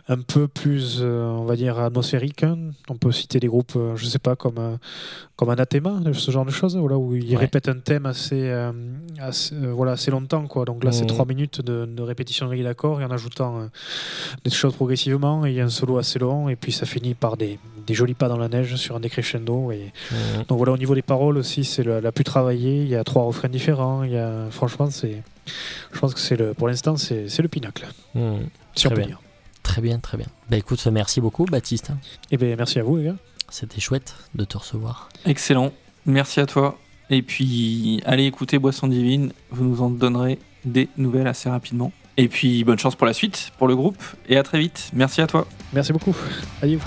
un 0.08 0.18
peu 0.20 0.48
plus, 0.48 0.98
euh, 1.00 1.24
on 1.26 1.44
va 1.44 1.56
dire, 1.56 1.78
atmosphérique. 1.78 2.44
On 2.88 2.96
peut 2.96 3.12
citer 3.12 3.40
des 3.40 3.46
groupes, 3.48 3.72
euh, 3.76 3.96
je 3.96 4.06
sais 4.06 4.18
pas, 4.18 4.36
comme, 4.36 4.58
euh, 4.58 4.76
comme 5.36 5.50
Anathema, 5.50 6.00
ce 6.12 6.30
genre 6.30 6.44
de 6.46 6.50
choses, 6.50 6.76
voilà, 6.76 6.96
où 6.96 7.14
ils 7.14 7.30
Ouais. 7.32 7.36
répètent 7.36 7.68
un 7.68 7.78
thème 7.78 8.06
assez, 8.06 8.50
assez, 9.20 9.54
voilà, 9.56 9.92
assez 9.92 10.10
longtemps. 10.10 10.46
Quoi. 10.46 10.64
Donc 10.64 10.84
là, 10.84 10.92
c'est 10.92 11.02
Mhm. 11.02 11.08
trois 11.08 11.24
minutes 11.26 11.60
de, 11.60 11.84
de 11.86 12.02
répétition 12.02 12.46
de 12.46 12.50
grille 12.52 12.64
d'accords 12.64 13.00
et 13.00 13.04
en 13.04 13.10
ajoutant 13.10 13.68
des 14.44 14.50
choses 14.50 14.74
progressivement. 14.74 15.44
Et 15.46 15.50
il 15.50 15.56
y 15.56 15.60
a 15.60 15.64
un 15.64 15.68
solo 15.70 15.98
assez 15.98 16.18
long, 16.18 16.48
et 16.48 16.56
puis 16.56 16.72
ça 16.72 16.86
finit 16.86 17.14
par 17.14 17.36
des, 17.36 17.58
des 17.86 17.94
jolis 17.94 18.14
pas 18.14 18.28
dans 18.28 18.38
la 18.38 18.48
neige 18.48 18.76
sur 18.76 18.96
un 18.96 19.00
décrescendo. 19.00 19.72
Et, 19.72 19.92
Hum. 20.12 20.44
donc 20.48 20.58
voilà, 20.58 20.72
au 20.72 20.78
niveau 20.78 20.94
des 20.94 21.02
paroles 21.02 21.36
aussi, 21.38 21.64
c'est 21.64 21.82
la, 21.82 22.00
la 22.00 22.12
plus 22.12 22.24
travaillée. 22.24 22.82
Il 22.82 22.88
y 22.88 22.96
a 22.96 23.02
trois 23.04 23.24
refrains 23.24 23.48
différents. 23.48 24.02
Il 24.04 24.12
y 24.12 24.16
a, 24.18 24.46
franchement, 24.50 24.88
c'est, 24.90 25.22
je 25.92 25.98
pense 25.98 26.14
que 26.14 26.20
c'est 26.20 26.36
le, 26.36 26.54
pour 26.54 26.68
l'instant, 26.68 26.96
c'est, 26.96 27.28
c'est 27.28 27.42
le 27.42 27.48
pinacle, 27.48 27.86
si 28.14 28.18
on 28.18 28.40
Très 28.74 28.88
peut 28.90 28.94
bien. 28.96 29.06
dire. 29.06 29.20
Très 29.62 29.80
bien, 29.80 29.98
très 29.98 30.16
bien. 30.18 30.26
Bah 30.50 30.56
écoute, 30.58 30.84
merci 30.86 31.20
beaucoup, 31.20 31.44
Baptiste. 31.46 31.90
Et 32.30 32.36
bien, 32.36 32.54
merci 32.56 32.78
à 32.78 32.82
vous, 32.82 32.96
les 32.98 33.04
gars. 33.04 33.16
C'était 33.48 33.80
chouette 33.80 34.14
de 34.34 34.44
te 34.44 34.58
recevoir. 34.58 35.08
Excellent. 35.24 35.72
Merci 36.06 36.40
à 36.40 36.46
toi. 36.46 36.78
Et 37.10 37.22
puis, 37.22 38.02
allez 38.04 38.24
écouter 38.24 38.58
Boisson 38.58 38.88
Divine. 38.88 39.32
Vous 39.50 39.64
nous 39.64 39.80
en 39.82 39.90
donnerez 39.90 40.38
des 40.64 40.88
nouvelles 40.96 41.26
assez 41.26 41.48
rapidement. 41.48 41.92
Et 42.16 42.28
puis, 42.28 42.62
bonne 42.64 42.78
chance 42.78 42.94
pour 42.94 43.06
la 43.06 43.12
suite, 43.12 43.50
pour 43.58 43.66
le 43.68 43.74
groupe. 43.76 44.02
Et 44.28 44.36
à 44.36 44.42
très 44.42 44.58
vite. 44.58 44.90
Merci 44.92 45.20
à 45.20 45.26
toi. 45.26 45.46
Merci 45.72 45.92
beaucoup. 45.92 46.14
Adieu. 46.62 46.78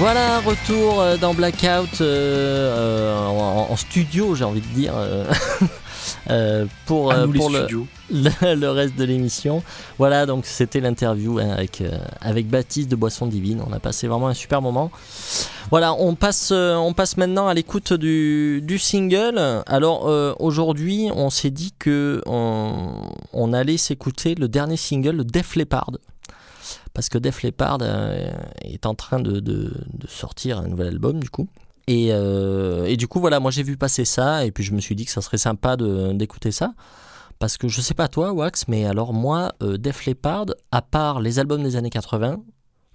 Voilà, 0.00 0.40
retour 0.40 1.02
euh, 1.02 1.18
dans 1.18 1.34
Blackout 1.34 2.00
euh, 2.00 2.00
euh, 2.00 3.26
en, 3.26 3.70
en 3.70 3.76
studio, 3.76 4.34
j'ai 4.34 4.44
envie 4.44 4.62
de 4.62 4.66
dire, 4.68 4.94
euh, 4.96 6.64
pour, 6.86 7.12
nous 7.12 7.32
le, 7.32 7.38
studios. 7.38 7.86
le, 8.10 8.54
le 8.54 8.70
reste 8.70 8.96
de 8.96 9.04
l'émission. 9.04 9.62
Voilà, 9.98 10.24
donc 10.24 10.46
c'était 10.46 10.80
l'interview 10.80 11.38
hein, 11.38 11.50
avec, 11.50 11.82
avec 12.22 12.48
Baptiste 12.48 12.90
de 12.90 12.96
Boisson 12.96 13.26
Divine. 13.26 13.62
On 13.68 13.74
a 13.74 13.78
passé 13.78 14.08
vraiment 14.08 14.28
un 14.28 14.34
super 14.34 14.62
moment. 14.62 14.90
Voilà, 15.70 15.92
on 15.92 16.14
passe, 16.14 16.50
on 16.50 16.94
passe 16.94 17.18
maintenant 17.18 17.46
à 17.48 17.52
l'écoute 17.52 17.92
du, 17.92 18.62
du 18.62 18.78
single. 18.78 19.38
Alors 19.66 20.08
euh, 20.08 20.32
aujourd'hui, 20.38 21.10
on 21.14 21.28
s'est 21.28 21.50
dit 21.50 21.74
que 21.78 22.22
on, 22.24 23.02
on 23.34 23.52
allait 23.52 23.76
s'écouter 23.76 24.34
le 24.34 24.48
dernier 24.48 24.78
single, 24.78 25.16
le 25.16 25.24
Def 25.24 25.56
Leppard. 25.56 25.90
Parce 26.94 27.08
que 27.08 27.18
Def 27.18 27.42
Leppard 27.42 27.78
euh, 27.82 28.30
est 28.62 28.86
en 28.86 28.94
train 28.94 29.20
de, 29.20 29.40
de- 29.40 29.72
de 29.92 30.06
sortir 30.06 30.58
un 30.58 30.68
nouvel 30.68 30.88
album 30.88 31.20
du 31.20 31.30
coup. 31.30 31.48
Et, 31.86 32.08
euh, 32.12 32.84
et 32.84 32.96
du 32.96 33.08
coup, 33.08 33.18
voilà, 33.20 33.40
moi 33.40 33.50
j'ai 33.50 33.62
vu 33.62 33.76
passer 33.76 34.04
ça 34.04 34.44
et 34.44 34.50
puis 34.52 34.62
je 34.64 34.72
me 34.72 34.80
suis 34.80 34.94
dit 34.94 35.04
que 35.04 35.10
ça 35.10 35.20
serait 35.22 35.38
sympa 35.38 35.76
d'écouter 35.76 36.52
ça. 36.52 36.72
Parce 37.38 37.56
que 37.56 37.68
je 37.68 37.80
sais 37.80 37.94
pas 37.94 38.06
toi, 38.08 38.32
Wax, 38.32 38.68
mais 38.68 38.84
alors 38.84 39.12
moi, 39.14 39.52
euh, 39.62 39.78
Def 39.78 40.04
Leppard, 40.04 40.46
à 40.72 40.82
part 40.82 41.20
les 41.20 41.38
albums 41.38 41.62
des 41.62 41.76
années 41.76 41.88
80, 41.90 42.38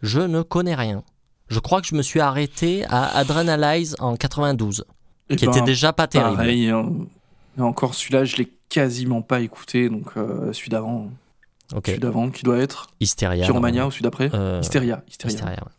je 0.02 0.22
ne 0.22 0.44
connais 0.44 0.76
rien. 0.76 1.04
Je 1.48 1.60
crois 1.60 1.82
que 1.82 1.88
je 1.88 1.96
me 1.96 2.02
suis 2.04 2.20
arrêté 2.20 2.86
à 2.90 3.18
Adrenalize 3.18 3.96
en 4.00 4.16
92, 4.16 4.86
Et 5.30 5.36
qui 5.36 5.46
ben, 5.46 5.52
était 5.52 5.62
déjà 5.62 5.94
pas 5.94 6.08
terrible. 6.08 6.38
Pareil. 6.38 6.70
hein. 6.70 6.90
Encore 7.60 7.96
celui-là, 7.96 8.24
je 8.26 8.36
l'ai 8.38 8.52
quasiment 8.70 9.22
pas 9.22 9.42
écouté. 9.42 9.90
Donc, 9.90 10.12
euh, 10.18 10.54
celui 10.54 10.70
d'avant. 10.70 11.10
Ok. 11.74 11.88
Celui 11.88 12.00
d'avant, 12.00 12.30
qui 12.30 12.44
doit 12.44 12.58
être 12.60 12.88
Hysteria. 13.00 13.46
Pyromania 13.46 13.88
ou 13.88 13.92
celui 13.92 14.04
d'après 14.04 14.30
Euh, 14.34 14.60
Hysteria. 14.62 15.04
Hysteria. 15.08 15.34
Hysteria, 15.36 15.58
ouais. 15.64 15.72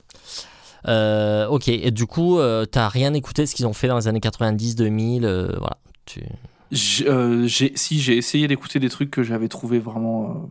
Euh, 0.88 1.46
ok, 1.48 1.68
et 1.68 1.90
du 1.90 2.06
coup, 2.06 2.38
euh, 2.38 2.64
t'as 2.64 2.88
rien 2.88 3.12
écouté 3.14 3.42
de 3.42 3.46
ce 3.46 3.54
qu'ils 3.54 3.66
ont 3.66 3.72
fait 3.72 3.88
dans 3.88 3.96
les 3.96 4.08
années 4.08 4.20
90, 4.20 4.76
2000, 4.76 5.24
euh, 5.24 5.48
voilà. 5.58 5.76
Tu... 6.04 6.22
J'ai- 6.70 7.72
si 7.76 8.00
j'ai 8.00 8.16
essayé 8.16 8.48
d'écouter 8.48 8.78
des 8.80 8.88
trucs 8.88 9.10
que 9.10 9.22
j'avais 9.22 9.48
trouvé 9.48 9.78
vraiment. 9.78 10.48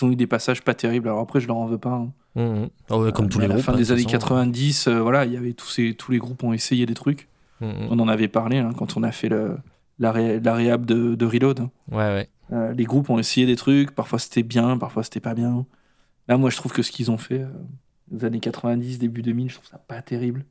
ils 0.00 0.04
ont 0.04 0.10
eu 0.10 0.16
des 0.16 0.26
passages 0.26 0.62
pas 0.62 0.74
terribles. 0.74 1.08
Alors 1.08 1.20
après, 1.20 1.40
je 1.40 1.46
leur 1.46 1.56
en 1.56 1.66
veux 1.66 1.78
pas. 1.78 1.90
hein. 1.90 2.08
Mhm. 2.36 2.68
Ah 2.90 2.98
ouais, 2.98 3.12
comme 3.12 3.28
tous 3.28 3.38
les 3.40 3.46
à 3.46 3.48
la 3.48 3.54
groupes. 3.54 3.64
fin 3.66 3.72
hein, 3.72 3.76
de 3.76 3.80
des 3.82 3.92
années 3.92 4.02
façon. 4.04 4.12
90, 4.18 4.86
euh, 4.88 5.00
voilà, 5.00 5.24
il 5.24 5.32
y 5.32 5.36
avait 5.36 5.52
tous 5.54 5.66
ces 5.68 5.94
tous 5.94 6.12
les 6.12 6.18
groupes 6.18 6.42
ont 6.44 6.52
essayé 6.52 6.86
des 6.86 6.94
trucs. 6.94 7.28
Mhm. 7.60 7.88
On 7.90 7.98
en 7.98 8.08
avait 8.08 8.28
parlé 8.28 8.58
hein, 8.58 8.70
quand 8.76 8.96
on 8.96 9.02
a 9.02 9.10
fait 9.12 9.28
le 9.28 9.56
la, 9.98 10.12
ré- 10.12 10.38
la 10.40 10.54
réhab 10.54 10.86
de, 10.86 11.14
de 11.16 11.26
Reload. 11.26 11.60
Ouais, 11.90 11.96
ouais. 11.96 12.28
Euh, 12.52 12.72
les 12.72 12.84
groupes 12.84 13.10
ont 13.10 13.18
essayé 13.18 13.46
des 13.46 13.56
trucs. 13.56 13.90
Parfois 13.94 14.18
c'était 14.18 14.42
bien, 14.42 14.78
parfois 14.78 15.02
c'était 15.02 15.20
pas 15.20 15.34
bien. 15.34 15.66
Là, 16.28 16.36
moi, 16.36 16.50
je 16.50 16.56
trouve 16.56 16.72
que 16.72 16.82
ce 16.82 16.90
qu'ils 16.90 17.10
ont 17.10 17.16
fait, 17.18 17.40
euh, 17.40 17.48
les 18.12 18.24
années 18.24 18.40
90, 18.40 18.98
début 18.98 19.22
2000, 19.22 19.48
je 19.50 19.54
trouve 19.54 19.66
ça 19.68 19.78
pas 19.78 20.02
terrible. 20.02 20.44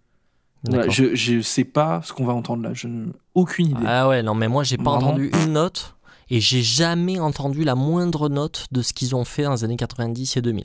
Voilà, 0.63 0.89
je, 0.89 1.13
je 1.15 1.39
sais 1.41 1.63
pas 1.63 2.01
ce 2.03 2.13
qu'on 2.13 2.25
va 2.25 2.33
entendre 2.33 2.63
là. 2.63 2.73
Je 2.73 2.87
n'ai 2.87 3.11
aucune 3.35 3.67
idée. 3.67 3.83
Ah 3.85 4.07
ouais, 4.07 4.23
non, 4.23 4.33
mais 4.33 4.47
moi, 4.47 4.63
j'ai 4.63 4.77
pas 4.77 4.83
Vraiment. 4.95 5.09
entendu 5.09 5.31
une 5.43 5.53
note 5.53 5.95
et 6.31 6.39
j'ai 6.39 6.63
jamais 6.63 7.19
entendu 7.19 7.63
la 7.63 7.75
moindre 7.75 8.27
note 8.27 8.65
de 8.71 8.81
ce 8.81 8.91
qu'ils 8.93 9.15
ont 9.15 9.23
fait 9.23 9.43
dans 9.43 9.53
les 9.53 9.63
années 9.63 9.77
90 9.77 10.35
et 10.37 10.41
2000. 10.41 10.63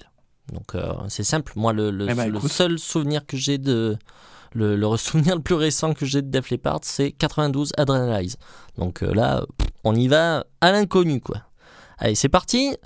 Donc, 0.52 0.74
euh, 0.74 0.92
c'est 1.08 1.22
simple. 1.24 1.52
Moi, 1.56 1.72
le, 1.74 1.90
le- 1.90 2.08
Eh 2.10 2.14
ben, 2.14 2.28
le 2.32 2.40
seul 2.40 2.78
souvenir 2.78 3.26
que 3.26 3.36
j'ai 3.36 3.58
de. 3.58 3.96
Le, 4.54 4.76
le 4.76 4.96
souvenir 4.96 5.36
le 5.36 5.42
plus 5.42 5.54
récent 5.54 5.94
que 5.94 6.04
j'ai 6.06 6.22
de 6.22 6.28
Def 6.28 6.50
Leppard, 6.50 6.80
c'est 6.82 7.12
92 7.12 7.72
Adrenalize. 7.76 8.36
Donc 8.76 9.02
euh, 9.02 9.12
là, 9.14 9.44
on 9.84 9.94
y 9.94 10.08
va 10.08 10.44
à 10.60 10.72
l'inconnu, 10.72 11.20
quoi. 11.20 11.38
Allez, 11.98 12.14
c'est 12.14 12.28
parti. 12.28 12.76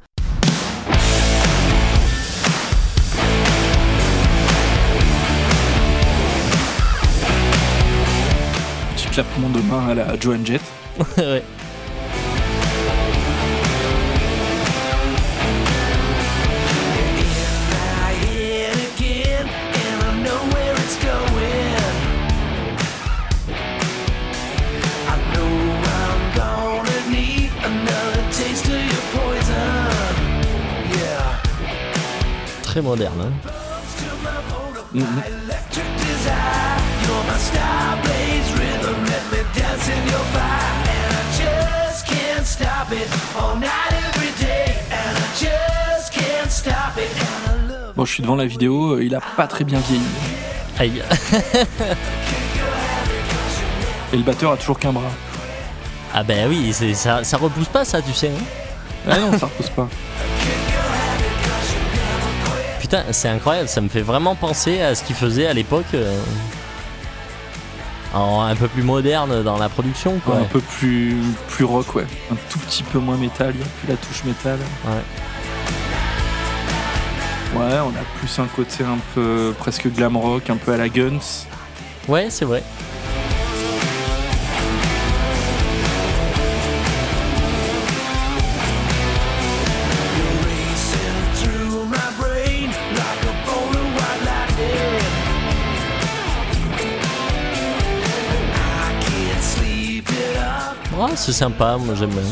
Petit 8.95 9.09
clapement 9.11 9.49
de 9.51 9.61
main 9.61 9.89
à 9.89 9.95
la 9.95 10.19
Joan 10.21 10.45
Jett. 10.45 10.63
ouais. 11.19 11.43
It. 46.99 47.11
And 47.11 47.59
I 47.59 47.69
love 47.69 47.93
Bon, 47.97 48.05
je 48.05 48.13
suis 48.13 48.23
devant 48.23 48.37
la 48.37 48.47
vidéo, 48.47 48.93
euh, 48.97 49.03
il 49.05 49.15
a 49.15 49.21
pas 49.21 49.47
très 49.47 49.65
bien 49.65 49.79
vieilli. 49.81 50.03
Aïe. 50.79 51.03
Et 54.13 54.17
le 54.17 54.23
batteur 54.23 54.53
a 54.53 54.57
toujours 54.57 54.79
qu'un 54.79 54.93
bras. 54.93 55.03
Ah 56.15 56.23
ben 56.23 56.49
oui, 56.49 56.73
c'est- 56.73 56.95
ça, 56.95 57.25
ça 57.25 57.37
repousse 57.39 57.69
pas 57.69 57.85
ça, 57.85 58.01
tu 58.03 58.13
sais. 58.13 58.29
hein. 58.29 58.45
Ah 59.11 59.19
non, 59.19 59.33
ça 59.39 59.47
repose 59.47 59.71
pas. 59.71 59.89
Putain, 62.87 63.03
c'est 63.11 63.29
incroyable, 63.29 63.69
ça 63.69 63.81
me 63.81 63.89
fait 63.89 64.01
vraiment 64.01 64.37
penser 64.37 64.81
à 64.81 64.95
ce 64.95 65.03
qu'ils 65.03 65.17
faisaient 65.17 65.49
à 65.49 65.53
l'époque. 65.53 65.93
euh, 65.95 66.17
un 68.15 68.55
peu 68.55 68.69
plus 68.69 68.85
moderne 68.85 69.43
dans 69.43 69.59
la 69.59 69.69
production, 69.69 70.21
quoi. 70.25 70.37
Un 70.37 70.45
peu 70.45 70.61
plus, 70.61 71.17
plus 71.49 71.65
rock, 71.65 71.97
ouais. 71.97 72.07
Un 72.31 72.37
tout 72.49 72.61
petit 72.61 72.85
peu 72.85 73.01
moins 73.01 73.17
métal, 73.17 73.51
il 73.55 73.59
n'y 73.59 73.65
a 73.65 73.67
plus 73.67 73.89
la 73.89 73.97
touche 73.97 74.23
métal. 74.23 74.59
Ouais. 74.85 75.03
Ouais, 77.59 77.79
on 77.85 77.89
a 77.89 78.05
plus 78.21 78.39
un 78.39 78.47
côté 78.47 78.85
un 78.85 78.99
peu 79.17 79.53
presque 79.59 79.89
glam 79.93 80.17
rock, 80.17 80.49
un 80.49 80.57
peu 80.57 80.73
à 80.73 80.77
la 80.77 80.89
Guns. 80.89 81.19
Ouais, 82.07 82.29
c'est 82.31 82.45
vrai. 82.45 82.63
C'est 101.27 101.33
sympa, 101.33 101.77
moi 101.77 101.97
j'aime 101.99 102.11
bien. 102.11 102.23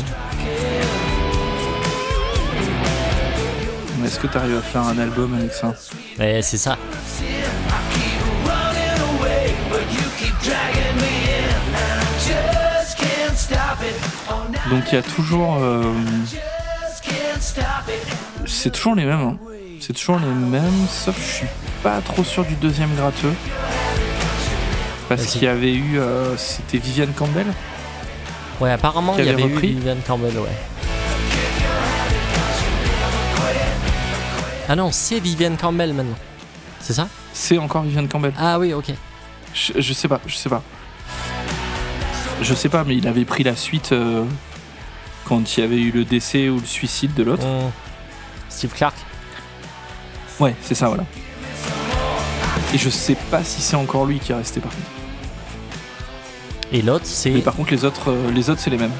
Est-ce 4.05 4.19
que 4.19 4.27
tu 4.27 4.37
arrives 4.37 4.55
à 4.57 4.61
faire 4.61 4.83
un 4.83 4.97
album 4.97 5.33
avec 5.33 5.51
ça 5.51 5.73
Ouais, 6.17 6.39
c'est 6.41 6.55
ça. 6.57 6.77
Donc 14.69 14.83
il 14.91 14.95
y 14.95 14.97
a 14.97 15.01
toujours. 15.01 15.57
euh, 15.61 15.83
c'est 18.45 18.71
toujours 18.71 18.95
les 18.95 19.05
mêmes. 19.05 19.19
hein. 19.21 19.37
C'est 19.79 19.93
toujours 19.93 20.17
les 20.19 20.27
mêmes, 20.49 20.87
sauf 20.89 21.15
je 21.19 21.31
suis 21.37 21.47
pas 21.83 22.01
trop 22.01 22.23
sûr 22.23 22.43
du 22.45 22.55
deuxième 22.55 22.93
gratteux. 22.95 23.33
Parce 25.07 25.25
qu'il 25.27 25.43
y 25.43 25.47
avait 25.47 25.73
eu. 25.73 25.99
euh, 25.99 26.35
C'était 26.37 26.79
Viviane 26.79 27.13
Campbell 27.13 27.45
Ouais, 28.61 28.71
apparemment, 28.71 29.15
il 29.17 29.25
y 29.25 29.29
avait 29.29 29.43
repris 29.43 29.71
eu 29.71 29.75
Vivian 29.75 29.97
Campbell, 30.05 30.37
ouais. 30.37 30.49
Ah 34.67 34.75
non, 34.75 34.91
c'est 34.91 35.19
Vivian 35.19 35.55
Campbell 35.55 35.93
maintenant. 35.93 36.17
C'est 36.79 36.93
ça? 36.93 37.07
C'est 37.33 37.57
encore 37.57 37.83
Viviane 37.83 38.07
Campbell. 38.07 38.33
Ah 38.37 38.57
oui, 38.57 38.73
ok. 38.73 38.93
Je, 39.53 39.73
je 39.79 39.93
sais 39.93 40.07
pas, 40.07 40.19
je 40.25 40.35
sais 40.35 40.49
pas. 40.49 40.63
Je 42.41 42.53
sais 42.53 42.69
pas, 42.69 42.83
mais 42.83 42.95
il 42.95 43.07
avait 43.07 43.25
pris 43.25 43.43
la 43.43 43.55
suite 43.55 43.91
euh, 43.91 44.23
quand 45.25 45.57
il 45.57 45.61
y 45.61 45.63
avait 45.63 45.79
eu 45.79 45.91
le 45.91 46.03
décès 46.05 46.49
ou 46.49 46.59
le 46.59 46.65
suicide 46.65 47.13
de 47.13 47.23
l'autre. 47.23 47.45
Hum. 47.45 47.71
Steve 48.49 48.73
Clark? 48.73 48.95
Ouais, 50.39 50.55
c'est 50.61 50.75
ça, 50.75 50.87
voilà. 50.87 51.03
Et 52.73 52.77
je 52.77 52.89
sais 52.89 53.15
pas 53.31 53.43
si 53.43 53.61
c'est 53.61 53.75
encore 53.75 54.05
lui 54.05 54.19
qui 54.19 54.31
est 54.31 54.35
resté 54.35 54.59
par 54.59 54.71
contre. 54.71 54.87
Et 56.71 56.81
l'autre, 56.81 57.05
c'est. 57.05 57.29
Mais 57.31 57.41
par 57.41 57.55
contre, 57.55 57.71
les 57.71 57.85
autres, 57.85 58.09
euh, 58.11 58.31
les 58.31 58.49
autres, 58.49 58.59
c'est 58.61 58.69
les 58.69 58.77
mêmes. 58.77 58.91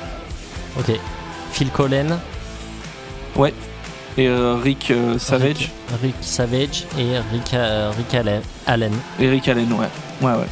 Ok. 0.79 0.91
Phil 1.51 1.69
Collen, 1.69 2.17
Ouais. 3.35 3.53
Et 4.17 4.27
euh, 4.29 4.55
Rick 4.55 4.91
euh, 4.91 5.17
Savage, 5.19 5.45
Rick, 5.47 5.71
Rick 6.01 6.15
Savage 6.21 6.85
et 6.97 7.17
Rick, 7.33 7.53
euh, 7.53 7.91
Rick 7.97 8.13
Allen, 8.15 8.41
Allen. 8.65 8.93
et 9.19 9.29
Rick 9.29 9.47
Allen, 9.49 9.71
ouais. 9.73 9.87
Ouais, 10.21 10.31
ouais. 10.31 10.47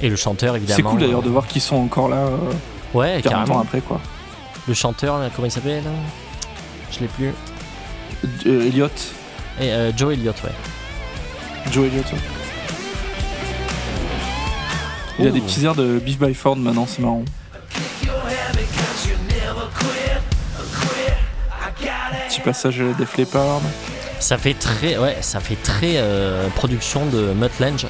Et 0.00 0.08
le 0.08 0.16
chanteur, 0.16 0.56
évidemment. 0.56 0.76
C'est 0.76 0.82
cool 0.82 1.00
d'ailleurs 1.00 1.22
de 1.22 1.28
voir 1.28 1.46
qu'ils 1.46 1.60
sont 1.60 1.76
encore 1.76 2.08
là 2.08 2.26
Ouais, 2.94 3.20
40 3.22 3.26
ans 3.26 3.30
carrément. 3.44 3.60
après, 3.60 3.80
quoi. 3.80 4.00
Le 4.66 4.72
chanteur, 4.72 5.18
là, 5.18 5.28
comment 5.34 5.46
il 5.46 5.50
s'appelle 5.50 5.82
Je 6.90 7.00
l'ai 7.00 7.06
plus. 7.08 7.34
Elliot, 8.46 8.88
Et 9.60 9.70
Joe 9.94 10.14
Elliott, 10.14 10.36
ouais. 10.44 11.70
Joe 11.70 11.86
Elliott, 11.86 12.06
ouais. 12.12 12.18
Il 15.18 15.26
a 15.28 15.30
des 15.30 15.40
petits 15.40 15.64
airs 15.64 15.74
de 15.74 15.98
Beef 15.98 16.18
by 16.18 16.34
Ford 16.34 16.56
maintenant, 16.56 16.86
c'est 16.88 17.00
marrant. 17.02 17.24
Petit 22.28 22.40
passage 22.40 22.80
à 22.80 22.92
Def 22.98 23.16
Leppard. 23.16 23.60
Ça 24.18 24.38
fait 24.38 24.54
très, 24.54 24.96
ouais, 24.96 25.18
ça 25.20 25.40
fait 25.40 25.56
très 25.62 25.96
euh, 25.96 26.48
production 26.50 27.06
de 27.06 27.32
Mutt 27.34 27.52
Lange. 27.60 27.86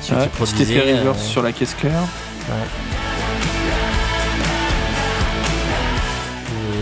Celui 0.00 0.18
Ouais, 0.20 0.24
qui 0.24 0.30
produisait. 0.30 0.74
effet 0.76 0.98
reverse 0.98 1.18
euh, 1.22 1.28
sur 1.28 1.42
la 1.42 1.52
caisse 1.52 1.74
claire. 1.74 2.02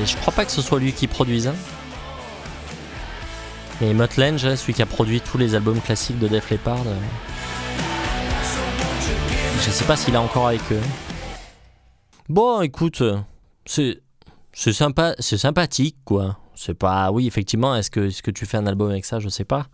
et 0.03 0.07
je 0.07 0.17
crois 0.17 0.33
pas 0.33 0.45
que 0.45 0.53
ce 0.53 0.63
soit 0.63 0.79
lui 0.79 0.93
qui 0.93 1.07
produise. 1.07 1.49
hein. 1.49 1.55
Mais 3.81 3.95
Mutt 3.95 4.17
Lange, 4.17 4.45
là, 4.45 4.57
celui 4.57 4.75
qui 4.75 4.83
a 4.83 4.87
produit 4.87 5.21
tous 5.21 5.39
les 5.39 5.55
albums 5.55 5.81
classiques 5.81 6.19
de 6.19 6.29
Def 6.29 6.51
Leppard. 6.51 6.83
euh, 6.87 6.95
Je 9.65 9.71
sais 9.71 9.85
pas 9.85 9.97
s'il 9.97 10.15
est 10.15 10.19
encore 10.19 10.49
avec 10.49 10.61
eux. 10.73 10.81
Bon, 12.29 12.61
écoute, 12.63 13.03
c'est 13.65 14.01
c'est 14.53 14.73
sympa, 14.73 15.15
c'est 15.19 15.39
sympathique, 15.39 15.97
quoi. 16.05 16.39
C'est 16.55 16.75
pas, 16.75 17.11
oui, 17.11 17.27
effectivement, 17.27 17.75
est-ce 17.75 17.91
que, 17.91 18.01
est-ce 18.09 18.23
que 18.23 18.31
tu 18.31 18.45
fais 18.47 18.59
un 18.59 18.67
album 18.67 18.91
avec 18.91 19.05
ça? 19.05 19.19
Je 19.19 19.29
sais 19.29 19.45
pas. 19.45 19.67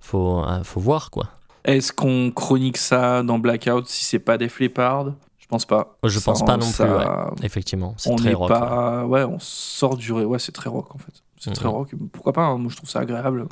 Faut, 0.00 0.42
euh, 0.44 0.62
faut 0.64 0.80
voir, 0.80 1.10
quoi. 1.10 1.28
Est-ce 1.64 1.92
qu'on 1.92 2.30
chronique 2.30 2.76
ça 2.76 3.22
dans 3.22 3.38
Blackout 3.38 3.86
si 3.86 4.04
c'est 4.04 4.18
pas 4.18 4.36
Def 4.38 4.58
Leppard 4.60 5.12
Je 5.38 5.46
pense 5.46 5.64
pas. 5.66 5.98
Je 6.04 6.18
pense 6.18 6.40
Ça- 6.40 6.44
pas 6.44 6.56
non 6.56 6.66
ça- 6.66 6.84
plus, 6.84 6.94
ouais. 6.94 7.06
Effectivement, 7.46 7.94
c'est 7.96 8.14
très 8.16 8.32
rock. 8.34 8.48
pas. 8.48 9.04
Ouais. 9.06 9.24
on 9.24 9.38
sort 9.38 9.96
du. 9.96 10.10
Ouais, 10.12 10.38
c'est 10.38 10.52
très 10.52 10.68
rock 10.70 10.94
en 10.94 10.98
fait. 10.98 11.12
C'est 11.38 11.52
très 11.52 11.66
Mhm. 11.68 11.74
rock. 11.74 11.90
Pourquoi 12.12 12.32
pas 12.32 12.42
hein, 12.46 12.58
Moi, 12.58 12.70
je 12.70 12.76
trouve 12.76 12.90
ça 12.90 13.00
agréable. 13.00 13.46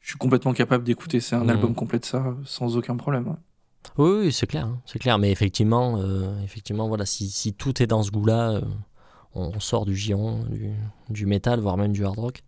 je 0.00 0.08
suis 0.08 0.18
complètement 0.18 0.52
capable 0.52 0.84
d'écouter. 0.84 1.20
C'est 1.20 1.36
un 1.36 1.44
Mhm. 1.44 1.50
album 1.50 1.74
complet 1.74 1.98
de 1.98 2.04
ça 2.04 2.24
sans 2.44 2.76
aucun 2.76 2.96
problème. 2.96 3.36
Oui, 3.96 4.10
oui, 4.20 4.32
c'est 4.32 4.46
clair, 4.46 4.66
hein, 4.66 4.80
c'est 4.86 4.98
clair. 4.98 5.18
Mais 5.18 5.30
effectivement, 5.30 5.98
euh, 5.98 6.40
effectivement, 6.44 6.88
voilà, 6.88 7.04
si, 7.04 7.28
si 7.30 7.52
tout 7.52 7.82
est 7.82 7.86
dans 7.86 8.02
ce 8.02 8.10
goût-là, 8.10 8.50
euh, 8.52 8.60
on, 9.34 9.50
on 9.56 9.60
sort 9.60 9.86
du 9.86 9.96
giron, 9.96 10.44
du, 10.50 10.70
du 11.10 11.26
métal, 11.26 11.58
voire 11.60 11.76
même 11.76 11.92
du 11.92 12.04
hard 12.04 12.18
rock. 12.18 12.42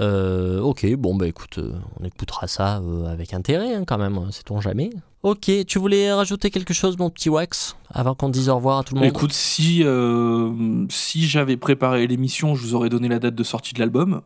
Euh, 0.00 0.60
ok, 0.60 0.86
bon 0.96 1.14
bah 1.14 1.28
écoute, 1.28 1.60
on 2.00 2.04
écoutera 2.04 2.46
ça 2.48 2.82
avec 3.06 3.32
intérêt 3.32 3.74
hein, 3.74 3.84
quand 3.86 3.98
même, 3.98 4.30
sait-on 4.32 4.60
jamais. 4.60 4.90
Ok, 5.22 5.50
tu 5.68 5.78
voulais 5.78 6.12
rajouter 6.12 6.50
quelque 6.50 6.74
chose, 6.74 6.98
mon 6.98 7.10
petit 7.10 7.28
Wax, 7.28 7.76
avant 7.90 8.16
qu'on 8.16 8.28
dise 8.28 8.48
au 8.48 8.56
revoir 8.56 8.78
à 8.78 8.82
tout 8.82 8.94
le 8.94 9.00
monde? 9.00 9.08
Écoute, 9.08 9.32
si, 9.32 9.84
si 10.88 11.26
j'avais 11.28 11.56
préparé 11.56 12.08
l'émission, 12.08 12.56
je 12.56 12.62
vous 12.62 12.74
aurais 12.74 12.88
donné 12.88 13.08
la 13.08 13.20
date 13.20 13.36
de 13.36 13.44
sortie 13.44 13.72
de 13.72 13.78
l'album. 13.78 14.22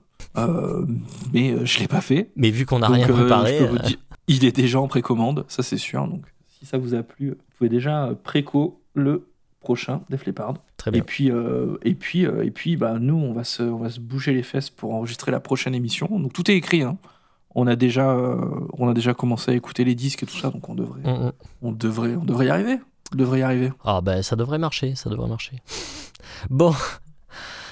Mais 1.34 1.66
je 1.66 1.78
l'ai 1.80 1.88
pas 1.88 2.00
fait. 2.00 2.30
Mais 2.34 2.50
vu 2.50 2.64
qu'on 2.64 2.78
n'a 2.78 2.88
rien 2.88 3.06
préparé, 3.06 3.58
je 3.58 3.64
peux 3.64 3.70
vous 3.70 3.78
dire, 3.78 3.98
il 4.28 4.44
est 4.44 4.54
déjà 4.54 4.80
en 4.80 4.88
précommande, 4.88 5.44
ça 5.48 5.62
c'est 5.62 5.76
sûr. 5.78 6.06
Donc, 6.08 6.24
si 6.58 6.66
ça 6.66 6.78
vous 6.78 6.94
a 6.94 7.02
plu, 7.02 7.30
vous 7.30 7.36
pouvez 7.58 7.68
déjà 7.70 8.06
euh, 8.06 8.14
préco 8.14 8.80
le 8.94 9.28
prochain 9.60 10.00
Def 10.10 10.24
Leppard. 10.26 10.54
très 10.76 10.90
Et 10.90 10.92
bien. 10.92 11.02
puis, 11.02 11.30
euh, 11.30 11.76
et 11.82 11.94
puis, 11.94 12.24
euh, 12.26 12.44
et 12.44 12.50
puis, 12.50 12.76
bah, 12.76 12.98
nous, 13.00 13.16
on 13.16 13.32
va 13.32 13.44
se, 13.44 13.62
on 13.62 13.78
va 13.78 13.90
se 13.90 14.00
bouger 14.00 14.32
les 14.32 14.42
fesses 14.42 14.70
pour 14.70 14.94
enregistrer 14.94 15.32
la 15.32 15.40
prochaine 15.40 15.74
émission. 15.74 16.06
Donc 16.18 16.32
tout 16.32 16.50
est 16.50 16.54
écrit. 16.54 16.82
hein. 16.82 16.96
On 17.58 17.66
a 17.66 17.74
déjà, 17.74 18.10
euh, 18.12 18.36
on 18.74 18.88
a 18.88 18.94
déjà 18.94 19.14
commencé 19.14 19.50
à 19.50 19.54
écouter 19.54 19.84
les 19.84 19.94
disques 19.94 20.22
et 20.22 20.26
tout 20.26 20.36
ça, 20.36 20.50
donc 20.50 20.68
on 20.68 20.74
devrait, 20.74 21.00
Mm, 21.02 21.26
mm. 21.26 21.32
on 21.62 21.72
devrait, 21.72 22.14
on 22.16 22.24
devrait 22.24 22.46
y 22.46 22.50
arriver. 22.50 22.78
On 23.12 23.16
devrait 23.16 23.38
y 23.40 23.42
arriver. 23.42 23.72
Ah 23.84 24.00
ben 24.02 24.22
ça 24.22 24.34
devrait 24.36 24.58
marcher, 24.58 24.94
ça 24.96 25.08
devrait 25.10 25.28
marcher. 25.28 25.56
Bon, 26.50 26.74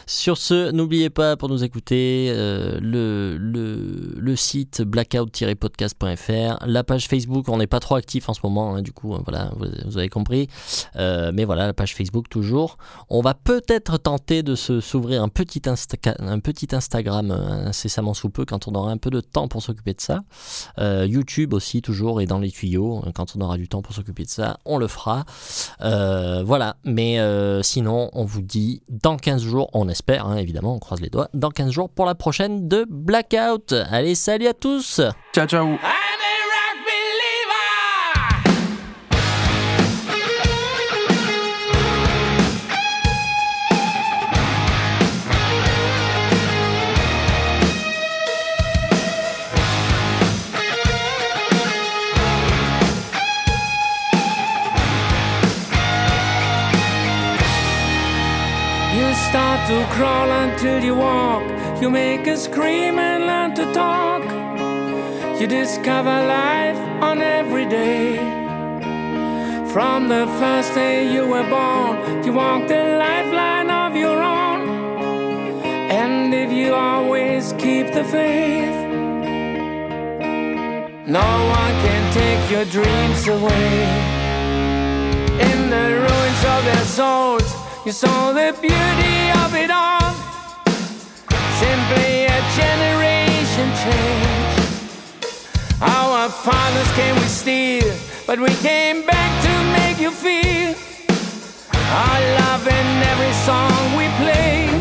sur 0.06 0.36
ce, 0.36 0.70
n'oubliez 0.70 1.10
pas 1.10 1.36
pour 1.36 1.48
nous 1.48 1.64
écouter 1.64 2.28
euh, 2.30 2.78
le, 2.80 4.36
site 4.36 4.82
blackout-podcast.fr, 4.82 6.66
la 6.66 6.84
page 6.84 7.06
Facebook, 7.06 7.48
on 7.48 7.58
n'est 7.58 7.66
pas 7.66 7.80
trop 7.80 7.94
actif 7.94 8.28
en 8.28 8.34
ce 8.34 8.40
moment, 8.42 8.74
hein, 8.74 8.82
du 8.82 8.92
coup, 8.92 9.14
euh, 9.14 9.20
voilà, 9.24 9.52
vous, 9.86 9.96
avez 9.96 10.08
compris. 10.08 10.48
Euh, 10.96 11.30
mais 11.32 11.44
voilà, 11.44 11.66
la 11.66 11.72
page 11.72 11.94
Facebook 11.94 12.28
toujours. 12.28 12.76
On 13.08 13.20
va 13.20 13.34
peut-être 13.34 13.98
tenter 13.98 14.42
de 14.42 14.54
se 14.54 14.80
s'ouvrir 14.80 15.22
un 15.22 15.28
petit, 15.28 15.62
Instagram 16.72 17.30
incessamment 17.30 18.12
sous 18.12 18.28
peu 18.28 18.44
quand 18.44 18.68
on 18.68 18.74
aura 18.74 18.90
un 18.90 18.96
peu 18.96 19.10
de 19.10 19.20
temps 19.20 19.48
pour 19.48 19.62
s'occuper 19.62 19.94
de 19.94 20.00
ça. 20.00 20.22
YouTube 21.06 21.54
aussi 21.54 21.80
toujours 21.80 22.20
est 22.20 22.26
dans 22.26 22.40
les 22.40 22.50
tuyaux. 22.50 23.02
Quand 23.14 23.36
on 23.36 23.40
aura 23.40 23.56
du 23.56 23.68
temps 23.68 23.82
pour 23.82 23.94
s'occuper 23.94 24.24
de 24.24 24.30
ça, 24.30 24.58
on 24.64 24.78
le 24.78 24.88
fera. 24.88 25.24
Voilà, 25.80 26.76
mais 26.84 27.18
sinon, 27.62 28.10
on 28.12 28.24
vous 28.24 28.42
dit 28.42 28.82
dans 28.88 29.16
15 29.16 29.42
jours, 29.42 29.70
on 29.72 29.88
espère, 29.94 30.26
hein, 30.26 30.36
évidemment, 30.36 30.74
on 30.74 30.80
croise 30.80 31.00
les 31.00 31.08
doigts, 31.08 31.28
dans 31.34 31.50
15 31.50 31.70
jours 31.70 31.88
pour 31.88 32.04
la 32.04 32.16
prochaine 32.16 32.66
de 32.66 32.84
Blackout. 32.88 33.72
Allez, 33.90 34.16
salut 34.16 34.48
à 34.48 34.54
tous 34.54 35.00
Ciao, 35.32 35.46
ciao. 35.46 35.78
To 59.68 59.86
crawl 59.92 60.30
until 60.30 60.84
you 60.84 60.94
walk. 60.94 61.42
You 61.80 61.88
make 61.88 62.26
a 62.26 62.36
scream 62.36 62.98
and 62.98 63.24
learn 63.26 63.54
to 63.54 63.72
talk. 63.72 64.22
You 65.40 65.46
discover 65.46 66.10
life 66.10 66.76
on 67.02 67.22
every 67.22 67.64
day. 67.64 68.16
From 69.72 70.08
the 70.08 70.26
first 70.38 70.74
day 70.74 71.10
you 71.10 71.26
were 71.26 71.48
born, 71.48 72.22
you 72.24 72.34
walk 72.34 72.68
the 72.68 72.98
lifeline 73.04 73.70
of 73.70 73.96
your 73.96 74.20
own. 74.22 74.60
And 75.90 76.34
if 76.34 76.52
you 76.52 76.74
always 76.74 77.54
keep 77.54 77.86
the 77.94 78.04
faith, 78.04 78.78
no 81.08 81.28
one 81.60 81.74
can 81.86 82.02
take 82.12 82.50
your 82.50 82.66
dreams 82.66 83.26
away. 83.28 83.72
In 85.48 85.70
the 85.70 85.86
ruins 86.04 86.42
of 86.54 86.64
their 86.66 86.84
souls, 86.84 87.63
you 87.84 87.92
saw 87.92 88.32
the 88.32 88.56
beauty 88.62 89.30
of 89.44 89.54
it 89.54 89.70
all. 89.70 90.10
Simply 91.60 92.24
a 92.24 92.40
generation 92.56 93.68
change. 93.84 94.54
Our 95.82 96.30
fathers 96.30 96.90
came 96.92 97.14
with 97.16 97.28
steel, 97.28 97.94
but 98.26 98.38
we 98.40 98.54
came 98.62 99.04
back 99.04 99.30
to 99.44 99.52
make 99.78 100.00
you 100.00 100.10
feel 100.10 100.74
our 101.90 102.20
love 102.40 102.66
in 102.66 103.02
every 103.12 103.32
song 103.44 103.96
we 103.98 104.08
play. 104.16 104.73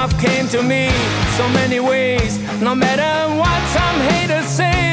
Love 0.00 0.16
came 0.20 0.46
to 0.46 0.62
me 0.62 0.90
so 1.36 1.48
many 1.48 1.80
ways. 1.80 2.38
No 2.62 2.72
matter 2.72 3.12
what 3.34 3.60
some 3.76 3.98
haters 4.12 4.46
say, 4.46 4.87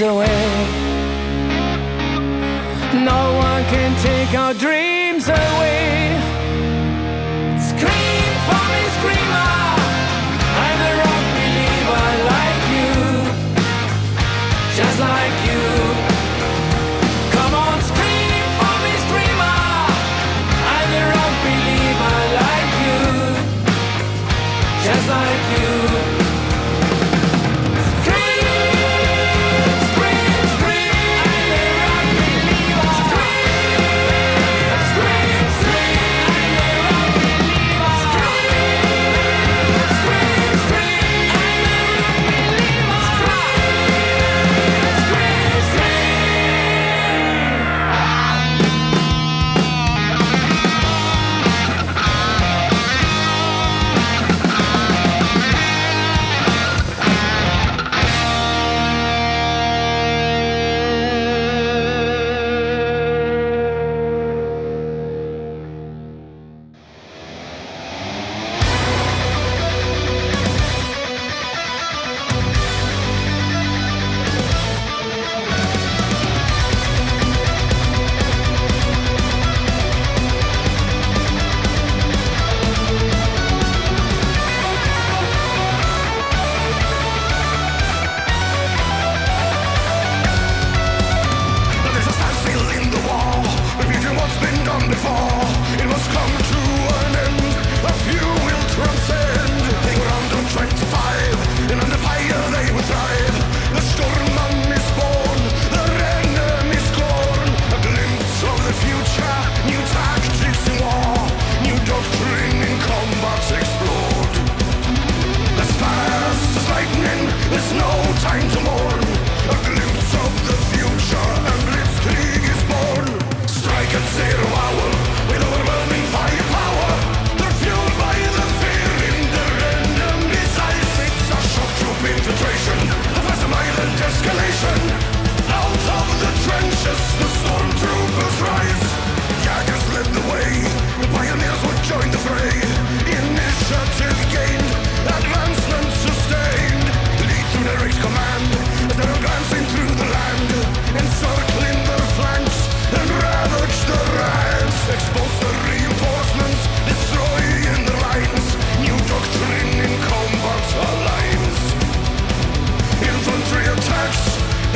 away. 0.00 0.26
No 2.94 3.34
one 3.36 3.64
can 3.64 3.96
take 4.02 4.38
our 4.38 4.54
dreams 4.54 5.28
away. 5.28 5.87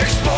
Explode. 0.03 0.32